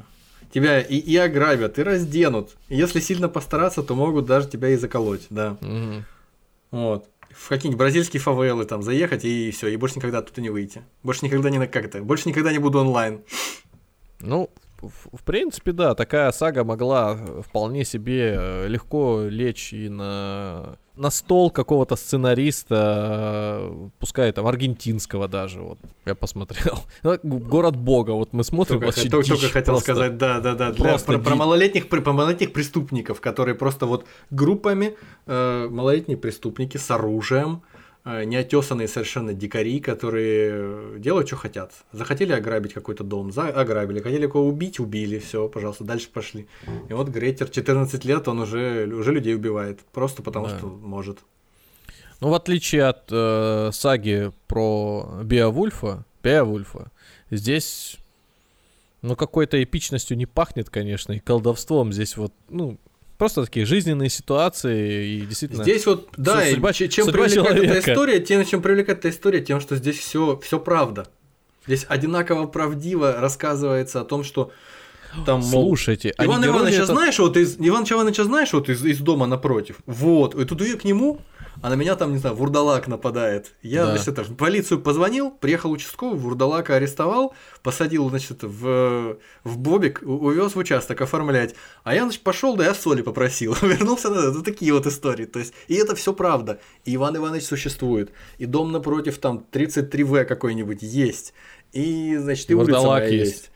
тебя 0.52 0.82
и, 0.82 0.98
и 0.98 1.16
ограбят, 1.18 1.78
и 1.78 1.84
разденут. 1.84 2.58
Если 2.68 3.00
сильно 3.00 3.30
постараться, 3.30 3.84
то 3.84 3.94
могут 3.94 4.26
даже 4.26 4.48
тебя 4.50 4.70
и 4.70 4.76
заколоть, 4.76 5.28
да. 5.30 5.56
Мгм. 5.62 6.06
Вот. 6.72 7.06
В 7.32 7.50
какие-нибудь 7.50 7.78
бразильские 7.78 8.20
фавелы 8.22 8.66
там 8.66 8.82
заехать 8.82 9.24
и 9.24 9.52
все, 9.52 9.68
и 9.68 9.76
больше 9.76 9.98
никогда 9.98 10.18
оттуда 10.18 10.42
не 10.42 10.50
выйти. 10.50 10.82
Больше 11.04 11.26
никогда 11.26 11.52
не 11.52 11.60
на 11.60 11.68
как 11.68 11.92
то 11.92 12.02
больше 12.02 12.28
никогда 12.28 12.52
не 12.52 12.58
буду 12.58 12.80
онлайн. 12.80 13.22
Ну, 14.20 14.50
в, 14.82 15.24
принципе, 15.24 15.72
да, 15.72 15.96
такая 15.96 16.32
сага 16.32 16.64
могла 16.64 17.18
э, 17.20 17.42
вполне 17.48 17.84
себе 17.86 18.36
э, 18.38 18.68
легко 18.68 19.24
лечь 19.24 19.74
и 19.74 19.90
на, 19.90 20.78
на 20.96 21.10
стол 21.12 21.52
какого-то 21.52 21.96
сценариста, 21.96 23.60
э, 23.62 23.90
пускай 24.00 24.32
там 24.32 24.48
аргентинского 24.48 25.28
даже, 25.28 25.62
вот, 25.62 25.80
я 26.06 26.16
посмотрел. 26.16 26.80
Ну, 27.04 27.18
Город 27.24 27.76
Бога, 27.76 28.12
вот 28.12 28.34
мы 28.34 28.44
смотрим, 28.44 28.80
Только, 28.80 28.86
вообще 28.88 29.10
только- 29.10 29.28
только 29.30 29.42
дичь 29.42 29.52
хотел 29.52 29.74
просто. 29.76 29.92
сказать, 29.94 30.18
да, 30.18 30.40
да, 30.40 30.56
да. 30.56 30.72
Для, 30.72 30.98
про, 30.98 31.20
про 31.20 31.36
малолетних, 31.36 31.90
про 31.90 32.14
малолетних 32.14 32.54
преступников, 32.54 33.22
которые 33.22 33.56
просто 33.56 33.86
вот 33.86 34.06
группами 34.30 34.96
э, 35.26 35.68
малолетние 35.70 36.18
преступники 36.18 36.78
с 36.78 36.90
оружием, 36.92 37.62
неотесанные 38.06 38.88
совершенно 38.88 39.34
дикари, 39.34 39.80
которые 39.80 40.50
э, 40.52 40.96
делают, 41.00 41.28
что 41.28 41.36
хотят. 41.36 41.74
Захотели 41.92 42.32
ограбить 42.32 42.74
какой-то 42.74 43.04
дом, 43.04 43.32
за, 43.32 43.50
ограбили. 43.50 44.00
Хотели 44.02 44.26
кого 44.28 44.48
убить, 44.48 44.80
убили, 44.80 45.20
все, 45.20 45.48
пожалуйста, 45.48 45.84
дальше 45.84 46.10
пошли. 46.12 46.48
И 46.90 46.94
вот 46.94 47.10
Грейтер 47.10 47.50
14 47.50 48.06
лет, 48.06 48.28
он 48.28 48.40
уже, 48.40 48.88
уже 48.88 49.12
людей 49.12 49.36
убивает. 49.36 49.80
Просто 49.92 50.24
потому, 50.24 50.48
Да. 50.48 50.58
что 50.58 50.68
может. 50.68 51.20
Ну, 52.22 52.30
в 52.30 52.34
отличие 52.34 52.86
от 52.86 53.04
э, 53.12 53.70
саги 53.74 54.32
про 54.48 55.22
Беовульфа, 55.24 56.06
Беовульфа, 56.24 56.92
здесь, 57.32 57.98
ну, 59.02 59.16
какой-то 59.16 59.62
эпичностью 59.62 60.18
не 60.18 60.26
пахнет, 60.26 60.70
конечно, 60.70 61.14
и 61.14 61.20
колдовством 61.20 61.94
здесь 61.94 62.18
вот, 62.18 62.34
ну, 62.50 62.78
просто 63.20 63.46
такие 63.46 63.68
жизненные 63.68 64.10
ситуации 64.10 65.08
и 65.18 65.22
действительно... 65.22 65.62
Здесь 65.64 65.86
вот, 65.86 66.10
да, 66.18 66.48
и 66.48 66.56
судьба- 66.56 66.74
че- 66.74 66.88
чем 66.90 67.06
судьба 67.06 67.26
привлекает 67.26 67.58
эта 67.58 67.66
человека. 67.66 67.92
история, 67.92 68.20
тем, 68.22 68.46
чем 68.46 68.62
привлекает 68.64 69.00
эта 69.00 69.10
история, 69.12 69.42
тем, 69.42 69.60
что 69.60 69.76
здесь 69.76 70.00
все, 70.00 70.40
все 70.42 70.58
правда. 70.60 71.08
Здесь 71.68 71.86
одинаково 71.88 72.48
правдиво 72.48 73.20
рассказывается 73.20 74.02
о 74.02 74.06
том, 74.06 74.24
что 74.24 74.52
там, 75.26 75.42
мол, 75.42 75.68
Слушайте, 75.68 76.14
а 76.18 76.26
Иван 76.26 76.46
Ивановича 76.46 76.84
это- 76.84 76.94
знаешь, 76.94 77.20
вот 77.20 77.36
из 77.36 77.58
Иван 77.60 77.84
Ивановича 77.84 78.24
знаешь, 78.24 78.54
вот 78.54 78.70
из, 78.70 78.84
из 78.86 79.00
дома 79.00 79.28
напротив. 79.28 79.78
Вот. 79.86 80.34
И 80.36 80.46
тут 80.46 80.62
я 80.62 80.78
к 80.78 80.84
нему, 80.86 81.20
а 81.62 81.70
на 81.70 81.74
меня 81.76 81.96
там, 81.96 82.12
не 82.14 82.18
знаю, 82.20 82.36
вурдалак 82.36 82.88
нападает. 82.88 83.54
Я, 83.62 83.86
Да. 83.86 83.92
значит, 83.92 84.08
это, 84.08 84.24
в 84.24 84.36
полицию 84.36 84.82
позвонил, 84.82 85.32
приехал 85.32 85.72
участковый, 85.72 86.18
вурдалака 86.18 86.76
арестовал, 86.76 87.34
посадил, 87.64 88.10
значит, 88.10 88.44
в, 88.44 89.18
в 89.44 89.58
бобик, 89.58 90.02
увез 90.04 90.56
в 90.56 90.58
участок 90.58 91.02
оформлять. 91.02 91.56
А 91.84 91.94
я, 91.94 92.04
значит, 92.04 92.22
пошел, 92.22 92.56
да 92.56 92.66
я 92.66 92.74
соли 92.74 93.02
попросил. 93.02 93.56
Вернулся 93.62 94.10
на 94.10 94.32
вот 94.32 94.46
такие 94.46 94.74
вот 94.74 94.86
истории. 94.88 95.26
То 95.26 95.40
есть, 95.40 95.54
и 95.68 95.76
это 95.76 95.96
все 95.96 96.14
правда. 96.14 96.60
И 96.86 96.96
Иван 96.96 97.18
Иванович 97.18 97.44
существует. 97.46 98.12
И 98.38 98.46
дом 98.46 98.72
напротив, 98.72 99.18
там 99.18 99.46
33В 99.52 100.26
какой-нибудь 100.26 100.82
есть. 100.82 101.34
И, 101.74 102.16
значит, 102.18 102.50
и, 102.50 102.54
И 102.54 102.56
улица 102.56 102.74
вурдалак 102.80 103.04
моя 103.04 103.14
есть. 103.14 103.32
есть. 103.34 103.52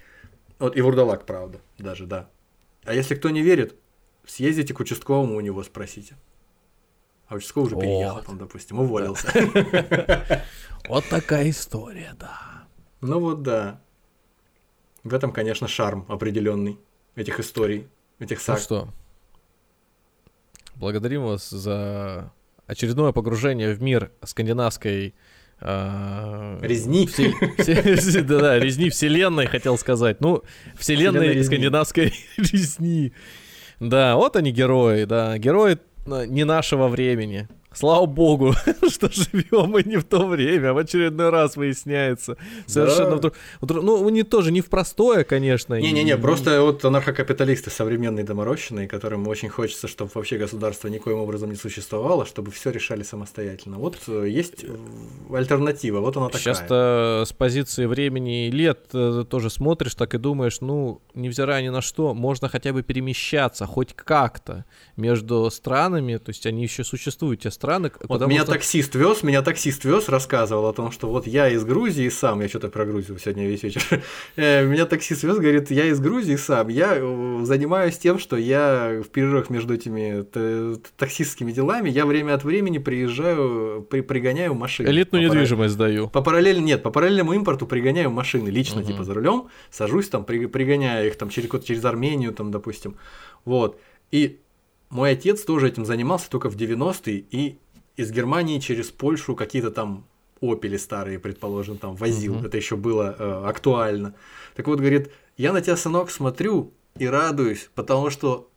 Вот 0.60 0.76
и 0.78 0.82
вурдалак, 0.82 1.26
правда, 1.26 1.60
даже, 1.78 2.06
да. 2.06 2.30
А 2.86 2.94
если 2.94 3.16
кто 3.16 3.30
не 3.30 3.42
верит, 3.42 3.76
съездите 4.26 4.74
к 4.74 4.80
участковому 4.80 5.36
у 5.36 5.40
него 5.40 5.64
спросите. 5.64 6.16
А 7.28 7.36
участковый 7.36 7.68
уже 7.68 7.76
переехал, 7.80 8.16
Вот. 8.18 8.26
там, 8.26 8.38
допустим, 8.38 8.80
уволился. 8.80 9.28
Вот 10.90 11.06
такая 11.10 11.50
история, 11.50 12.14
да. 12.20 12.66
Ну 13.02 13.20
вот 13.20 13.42
да. 13.42 13.80
В 15.04 15.14
этом, 15.14 15.32
конечно, 15.32 15.68
шарм 15.68 16.06
определенный 16.10 16.78
этих 17.16 17.40
историй, 17.40 17.88
этих 18.20 18.38
Ну 18.40 18.44
саг. 18.44 18.60
что, 18.60 18.90
благодарим 20.76 21.24
вас 21.24 21.50
за 21.50 22.32
очередное 22.68 23.12
погружение 23.12 23.74
в 23.74 23.82
мир 23.82 24.12
скандинавской 24.24 25.14
а, 25.62 26.58
Резни. 26.62 27.08
все- 27.08 27.34
все- 27.60 28.22
Да-да, 28.24 28.60
резни 28.60 28.90
вселенной, 28.90 29.46
хотел 29.48 29.78
сказать. 29.78 30.20
Ну, 30.20 30.44
Вселенной 30.78 31.20
вселенной 31.28 31.44
скандинавской 31.46 32.14
резни. 32.38 33.14
Да, 33.80 34.16
вот 34.18 34.36
они 34.36 34.52
герои, 34.52 35.06
да. 35.06 35.38
Герои 35.38 35.78
не 36.06 36.44
нашего 36.44 36.88
времени. 36.88 37.48
Слава 37.76 38.06
богу, 38.06 38.54
что 38.90 39.10
живем 39.12 39.70
мы 39.70 39.84
не 39.84 39.98
в 39.98 40.04
то 40.04 40.28
время, 40.28 40.74
в 40.74 40.78
очередной 40.78 41.30
раз 41.30 41.56
выясняется. 41.58 42.38
Совершенно 42.68 43.12
Да. 43.12 43.16
в 43.18 43.20
друг- 43.20 43.34
в 43.62 43.66
друг- 43.66 43.84
Ну, 43.84 44.10
не 44.10 44.24
тоже 44.24 44.52
не 44.52 44.62
в 44.62 44.70
простое, 44.70 45.24
конечно. 45.24 45.76
Не-не-не, 45.80 46.14
и- 46.14 46.16
просто 46.16 46.62
вот 46.62 46.86
анархокапиталисты 46.86 47.70
современные 47.70 48.24
доморощенные, 48.24 48.88
которым 48.88 49.28
очень 49.28 49.50
хочется, 49.50 49.88
чтобы 49.88 50.12
вообще 50.14 50.38
государство 50.38 50.88
никоим 50.88 51.18
образом 51.20 51.50
не 51.50 51.56
существовало, 51.56 52.26
чтобы 52.26 52.52
все 52.52 52.70
решали 52.72 53.04
самостоятельно. 53.04 53.78
Вот 53.78 53.98
э, 54.08 54.28
есть 54.30 54.64
э, 54.64 54.76
альтернатива, 55.36 56.00
вот 56.00 56.18
она 56.18 56.28
такая. 56.28 56.42
Сейчас-то 56.42 57.24
с 57.26 57.34
позиции 57.34 57.86
времени 57.86 58.48
и 58.48 58.52
лет 58.52 58.90
э, 58.94 59.26
тоже 59.30 59.50
смотришь, 59.50 59.96
так 59.96 60.14
и 60.14 60.18
думаешь, 60.18 60.62
ну, 60.62 61.02
невзирая 61.16 61.62
ни 61.64 61.70
на 61.70 61.82
что, 61.82 62.14
можно 62.14 62.50
хотя 62.50 62.72
бы 62.74 62.84
перемещаться 62.84 63.66
хоть 63.66 63.94
как-то 63.94 64.66
между 64.98 65.50
странами, 65.52 66.18
то 66.18 66.30
есть 66.30 66.46
они 66.46 66.64
еще 66.64 66.84
существуют, 66.84 67.42
те 67.42 67.52
страны, 67.52 67.63
к- 67.90 68.08
Вот 68.08 68.22
меня 68.28 68.42
можно- 68.42 68.54
таксист 68.54 68.94
вез, 68.96 69.24
меня 69.24 69.42
таксист 69.42 69.86
вез, 69.86 70.10
рассказывал 70.10 70.68
о 70.68 70.74
том, 70.74 70.92
что 70.92 71.08
вот 71.10 71.26
я 71.28 71.50
из 71.50 71.64
Грузии 71.66 72.10
сам, 72.10 72.42
я 72.42 72.48
что-то 72.50 72.70
про 72.70 72.86
Грузию 72.86 73.18
сегодня 73.20 73.48
весь 73.48 73.64
вечер. 73.64 73.82
Э, 74.36 74.66
Меня 74.66 74.86
таксист 74.86 75.24
вез, 75.24 75.38
говорит, 75.38 75.72
я 75.72 75.86
из 75.86 76.00
Грузии 76.00 76.36
сам, 76.36 76.68
я 76.68 76.96
э, 76.98 77.40
занимаюсь 77.44 77.98
тем, 77.98 78.20
что 78.20 78.36
я 78.38 79.02
в 79.06 79.10
перерывах 79.10 79.50
между 79.50 79.74
этими 79.74 80.24
таксистскими 80.98 81.52
делами, 81.52 81.90
я 81.90 82.06
время 82.06 82.34
от 82.36 82.44
времени 82.44 82.78
приезжаю, 82.78 83.86
при, 83.90 84.02
пригоняю 84.02 84.54
машины. 84.54 84.88
элитную 84.88 85.28
пара- 85.28 85.36
недвижимость 85.40 85.78
даю. 85.78 86.10
По 86.10 86.22
параллельно, 86.22 86.64
нет, 86.64 86.84
по 86.84 86.92
параллельному 86.92 87.34
импорту 87.34 87.66
пригоняю 87.68 88.12
машины 88.12 88.50
лично, 88.50 88.80
Мгм. 88.82 88.88
типа 88.88 89.04
за 89.04 89.14
рулем, 89.14 89.48
сажусь 89.72 90.10
там, 90.10 90.26
при- 90.26 90.46
пригоняю 90.48 91.08
их 91.08 91.16
там 91.18 91.30
через, 91.30 91.50
через 91.64 91.84
Армению, 91.86 92.34
там, 92.34 92.52
допустим. 92.52 92.96
Вот. 93.46 93.80
И 94.12 94.40
мой 94.94 95.12
отец 95.12 95.42
тоже 95.44 95.68
этим 95.68 95.86
занимался 95.86 96.30
только 96.30 96.50
в 96.50 96.56
90-е, 96.56 97.26
и 97.32 97.58
из 97.98 98.12
Германии 98.12 98.60
через 98.60 98.92
Польшу 98.92 99.36
какие-то 99.36 99.72
там 99.72 100.06
опели 100.42 100.78
старые, 100.78 101.20
предположим, 101.20 101.78
там 101.78 101.96
возил. 101.96 102.36
Мгм. 102.36 102.46
Это 102.46 102.58
еще 102.58 102.76
было 102.76 103.16
э, 103.18 103.44
актуально. 103.48 104.14
Так 104.56 104.68
вот, 104.68 104.80
говорит, 104.80 105.12
я 105.38 105.54
на 105.54 105.62
тебя, 105.62 105.78
сынок, 105.78 106.12
смотрю 106.12 106.74
и 106.98 107.08
радуюсь, 107.08 107.70
потому 107.76 108.10
что 108.10 108.50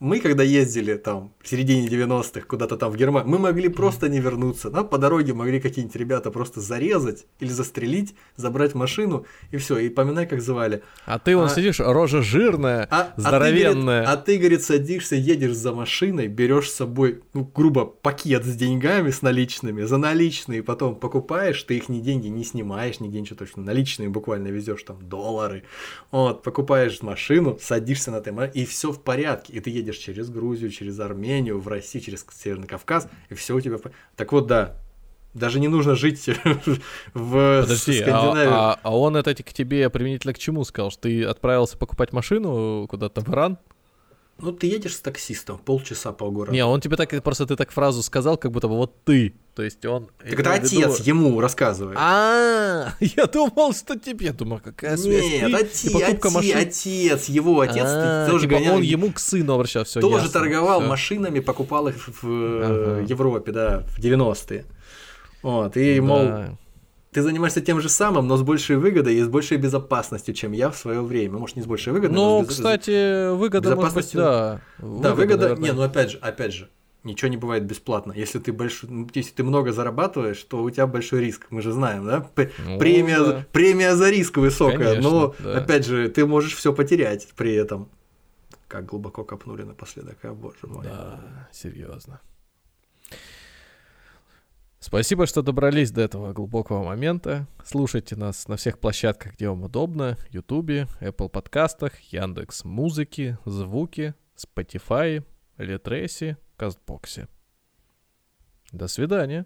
мы, 0.00 0.20
когда 0.20 0.42
ездили 0.42 0.94
там 0.94 1.34
в 1.42 1.48
середине 1.48 1.86
90-х 1.86 2.46
куда-то 2.46 2.78
там 2.78 2.90
в 2.90 2.96
Германию, 2.96 3.30
мы 3.30 3.38
могли 3.38 3.68
просто 3.68 4.08
не 4.08 4.18
вернуться. 4.18 4.70
Нам 4.70 4.88
по 4.88 4.96
дороге 4.96 5.34
могли 5.34 5.60
какие-нибудь 5.60 5.94
ребята 5.96 6.30
просто 6.30 6.60
зарезать 6.62 7.26
или 7.38 7.50
застрелить, 7.50 8.14
забрать 8.34 8.74
машину, 8.74 9.26
и 9.50 9.58
все. 9.58 9.76
И 9.78 9.90
поминай, 9.90 10.26
как 10.26 10.40
звали. 10.40 10.82
А 11.04 11.18
ты 11.18 11.36
вон 11.36 11.46
А- 11.46 11.48
сидишь, 11.50 11.80
рожа 11.80 12.22
жирная, 12.22 12.88
А, 12.90 13.12
а 13.14 13.20
здоровенная. 13.20 13.74
ты, 13.74 13.82
говорит, 13.82 14.08
а 14.08 14.16
ты, 14.16 14.38
говорит, 14.38 14.62
садишься, 14.62 15.16
едешь 15.16 15.54
за 15.54 15.72
машиной, 15.74 16.28
берешь 16.28 16.70
с 16.70 16.74
собой, 16.76 17.22
ну, 17.34 17.44
грубо, 17.54 17.84
пакет 17.84 18.44
с 18.46 18.56
деньгами, 18.56 19.10
с 19.10 19.20
наличными, 19.20 19.82
за 19.82 19.98
наличные, 19.98 20.62
потом 20.62 20.94
покупаешь, 20.96 21.62
ты 21.62 21.76
их 21.76 21.90
ни 21.90 22.00
деньги 22.00 22.28
не 22.28 22.44
снимаешь, 22.44 23.00
нигде 23.00 23.20
ничего 23.20 23.36
точно, 23.36 23.62
наличные 23.64 24.08
буквально 24.08 24.48
везешь 24.48 24.82
там 24.82 24.96
доллары, 25.06 25.64
вот, 26.10 26.42
покупаешь 26.42 27.02
машину, 27.02 27.58
садишься 27.60 28.10
на 28.12 28.16
этой 28.16 28.32
машине, 28.32 28.62
и 28.62 28.64
все 28.64 28.92
в 28.92 29.02
порядке, 29.02 29.52
и 29.52 29.60
ты 29.60 29.68
едешь 29.68 29.89
через 29.98 30.30
Грузию, 30.30 30.70
через 30.70 30.98
Армению, 31.00 31.60
в 31.60 31.68
Россию, 31.68 32.04
через 32.04 32.26
Северный 32.32 32.66
Кавказ, 32.68 33.08
и 33.28 33.34
все 33.34 33.54
у 33.56 33.60
тебя... 33.60 33.78
Так 34.16 34.32
вот, 34.32 34.46
да, 34.46 34.76
даже 35.34 35.60
не 35.60 35.68
нужно 35.68 35.94
жить 35.94 36.26
в 37.14 37.60
Подожди, 37.62 38.00
а, 38.00 38.02
Скандинавии. 38.02 38.52
а- 38.52 38.78
а 38.82 38.96
он 38.96 39.16
это 39.16 39.34
к 39.34 39.52
тебе 39.52 39.88
применительно 39.90 40.32
к 40.34 40.38
чему 40.38 40.64
сказал? 40.64 40.90
Что 40.90 41.02
ты 41.02 41.24
отправился 41.24 41.76
покупать 41.78 42.12
машину 42.12 42.86
куда-то 42.88 43.20
в 43.20 43.28
Иран? 43.28 43.58
Ну, 44.42 44.52
ты 44.52 44.66
едешь 44.66 44.96
с 44.96 45.00
таксистом 45.00 45.58
полчаса 45.58 46.12
по 46.12 46.30
городу. 46.30 46.52
Не, 46.52 46.64
он 46.64 46.80
тебе 46.80 46.96
так, 46.96 47.22
просто 47.22 47.46
ты 47.46 47.56
так 47.56 47.70
фразу 47.70 48.02
сказал, 48.02 48.38
как 48.38 48.50
будто 48.52 48.68
бы 48.68 48.76
вот 48.76 49.04
ты. 49.04 49.34
То 49.54 49.62
есть 49.62 49.84
он... 49.84 50.08
Это 50.24 50.52
отец 50.54 51.00
ему 51.00 51.40
рассказывает. 51.40 51.98
А, 52.00 52.94
я 53.00 53.26
думал, 53.26 53.74
что 53.74 53.98
тебе. 53.98 54.32
Думал, 54.32 54.60
какая 54.60 54.96
связь. 54.96 55.24
Нет, 55.24 55.54
отец, 55.54 56.54
отец, 56.54 57.28
его 57.28 57.60
отец 57.60 57.84
а, 57.84 58.26
тоже 58.28 58.46
типа 58.46 58.58
гонял. 58.58 58.76
он 58.76 58.82
ему 58.82 59.12
к 59.12 59.18
сыну 59.18 59.54
обращался. 59.54 60.00
Тоже 60.00 60.30
торговал 60.30 60.80
машинами, 60.80 61.40
покупал 61.40 61.88
их 61.88 61.96
в 62.22 62.24
э, 62.24 63.06
Европе, 63.06 63.52
да, 63.52 63.84
в 63.88 63.98
90-е. 63.98 64.64
Вот, 65.42 65.76
и, 65.76 66.00
мол, 66.00 66.56
ты 67.12 67.22
занимаешься 67.22 67.60
тем 67.60 67.80
же 67.80 67.88
самым, 67.88 68.28
но 68.28 68.36
с 68.36 68.42
большей 68.42 68.76
выгодой 68.76 69.16
и 69.16 69.22
с 69.22 69.28
большей 69.28 69.56
безопасностью, 69.56 70.34
чем 70.34 70.52
я 70.52 70.70
в 70.70 70.76
свое 70.76 71.02
время. 71.02 71.38
Может, 71.38 71.56
не 71.56 71.62
с 71.62 71.66
большей 71.66 71.92
выгодой, 71.92 72.14
но, 72.14 72.38
но 72.38 72.46
без... 72.46 72.56
кстати, 72.56 73.34
выгода 73.34 73.74
может 73.74 73.94
быть, 73.94 74.10
да. 74.14 74.60
Да, 74.78 75.14
выгода, 75.14 75.42
наверное. 75.42 75.70
не, 75.70 75.72
ну 75.72 75.82
опять 75.82 76.12
же, 76.12 76.18
опять 76.18 76.54
же, 76.54 76.68
ничего 77.02 77.28
не 77.28 77.36
бывает 77.36 77.64
бесплатно. 77.64 78.12
Если 78.12 78.38
ты 78.38 78.52
больш... 78.52 78.82
Ну, 78.82 79.08
если 79.12 79.32
ты 79.32 79.42
много 79.42 79.72
зарабатываешь, 79.72 80.40
то 80.44 80.62
у 80.62 80.70
тебя 80.70 80.86
большой 80.86 81.20
риск. 81.20 81.46
Мы 81.50 81.62
же 81.62 81.72
знаем, 81.72 82.06
да? 82.06 82.30
Ну, 82.36 82.78
премия, 82.78 83.18
да. 83.18 83.46
премия 83.52 83.96
за 83.96 84.10
риск 84.10 84.36
высокая, 84.36 84.94
Конечно, 84.94 85.10
но 85.10 85.34
да. 85.40 85.58
опять 85.58 85.86
же, 85.86 86.08
ты 86.08 86.26
можешь 86.26 86.54
все 86.54 86.72
потерять 86.72 87.28
при 87.36 87.54
этом. 87.54 87.88
Как 88.68 88.86
глубоко 88.86 89.24
копнули 89.24 89.64
напоследок, 89.64 90.18
а 90.22 90.32
боже 90.32 90.58
мой. 90.62 90.84
Да, 90.84 91.48
серьезно. 91.52 92.20
Спасибо, 94.82 95.26
что 95.26 95.42
добрались 95.42 95.90
до 95.90 96.00
этого 96.00 96.32
глубокого 96.32 96.82
момента. 96.82 97.46
Слушайте 97.62 98.16
нас 98.16 98.48
на 98.48 98.56
всех 98.56 98.78
площадках, 98.78 99.34
где 99.34 99.46
вам 99.46 99.64
удобно. 99.64 100.16
Ютубе, 100.30 100.88
Apple 101.02 101.28
подкастах, 101.28 102.00
Яндекс 102.00 102.64
Музыки, 102.64 103.36
Звуки, 103.44 104.14
Spotify, 104.34 105.22
Литресе, 105.58 106.38
Кастбоксе. 106.56 107.28
До 108.72 108.88
свидания. 108.88 109.44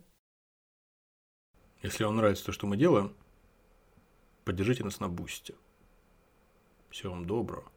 Если 1.83 2.05
вам 2.05 2.17
нравится 2.17 2.47
то, 2.47 2.53
что 2.53 2.69
мы 2.69 2.77
делаем, 2.77 3.17
поддержите 4.45 4.85
нас 4.85 5.01
на 5.01 5.09
бусте. 5.09 5.57
Всего 6.91 7.13
вам 7.13 7.27
доброго. 7.27 7.74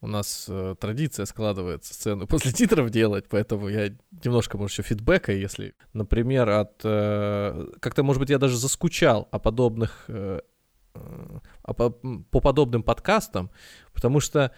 У 0.00 0.06
нас 0.06 0.46
э, 0.48 0.74
традиция 0.78 1.26
складывается 1.26 1.94
сцену 1.94 2.26
после 2.28 2.52
титров 2.52 2.90
делать, 2.90 3.26
поэтому 3.28 3.68
я 3.68 3.94
немножко, 4.24 4.58
может, 4.58 4.78
еще 4.78 4.82
фидбэка, 4.82 5.32
если, 5.32 5.74
например, 5.92 6.48
от... 6.50 6.80
Э, 6.84 7.66
как-то, 7.80 8.02
может 8.02 8.20
быть, 8.20 8.30
я 8.30 8.38
даже 8.38 8.56
заскучал 8.56 9.28
о 9.30 9.38
подобных... 9.38 10.04
Э, 10.08 10.40
э, 10.94 11.38
по, 11.62 11.90
по 11.90 12.40
подобным 12.40 12.82
подкастам, 12.82 13.50
потому 13.92 14.20
что 14.20 14.52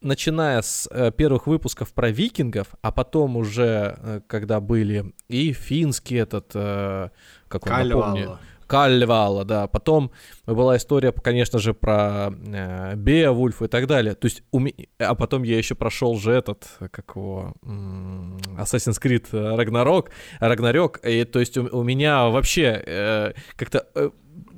начиная 0.00 0.62
с 0.62 0.88
э, 0.90 1.10
первых 1.12 1.46
выпусков 1.46 1.92
про 1.92 2.10
викингов, 2.10 2.68
а 2.82 2.92
потом 2.92 3.36
уже, 3.36 3.96
э, 3.98 4.20
когда 4.26 4.60
были 4.60 5.14
и 5.28 5.52
финский 5.52 6.16
этот, 6.16 6.52
э, 6.54 7.10
как 7.48 7.66
он 7.66 7.72
Кальвала. 7.72 8.06
напомню, 8.06 8.38
Кальвала, 8.68 9.44
да. 9.44 9.66
Потом 9.66 10.12
была 10.46 10.76
история, 10.76 11.10
конечно 11.10 11.58
же, 11.58 11.74
про 11.74 12.30
э, 12.30 12.94
Беовульфа 12.94 13.64
и 13.64 13.68
так 13.68 13.86
далее. 13.86 14.14
То 14.14 14.26
есть, 14.26 14.42
у 14.52 14.60
меня... 14.60 14.74
а 14.98 15.14
потом 15.14 15.42
я 15.42 15.58
еще 15.58 15.74
прошел 15.74 16.16
же 16.16 16.32
этот, 16.32 16.68
как 16.78 17.16
его, 17.16 17.54
Assassin's 17.64 19.00
Creed 19.02 19.26
Ragnarok, 19.32 20.10
Ragnarok, 20.40 21.00
и 21.08 21.24
то 21.24 21.40
есть 21.40 21.56
у, 21.56 21.78
у 21.78 21.82
меня 21.82 22.28
вообще 22.28 22.82
э, 22.86 23.32
как-то 23.56 23.86
э, 23.94 24.10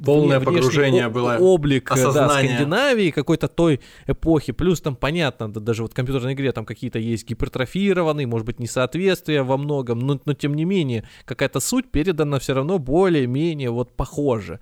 полное 0.05 0.41
погружение 0.41 1.09
было. 1.09 1.37
Облик 1.39 1.91
осознание. 1.91 2.29
да, 2.29 2.57
Скандинавии, 2.57 3.11
какой-то 3.11 3.49
той 3.49 3.81
эпохи. 4.07 4.53
Плюс 4.53 4.81
там, 4.81 4.97
понятно, 4.97 5.53
да, 5.53 5.61
даже 5.61 5.83
вот 5.83 5.93
в 5.93 5.95
компьютерной 5.95 6.35
игре 6.35 6.53
там 6.53 6.65
какие-то 6.65 6.99
есть 6.99 7.29
гипертрофированные, 7.29 8.27
может 8.27 8.47
быть, 8.47 8.59
несоответствия 8.59 9.43
во 9.43 9.57
многом, 9.57 9.99
но, 10.01 10.21
но 10.25 10.35
тем 10.35 10.55
не 10.55 10.65
менее, 10.65 11.09
какая-то 11.25 11.61
суть 11.61 11.91
передана 11.91 12.39
все 12.39 12.55
равно 12.55 12.79
более-менее 12.79 13.71
вот 13.71 13.97
похоже. 13.97 14.61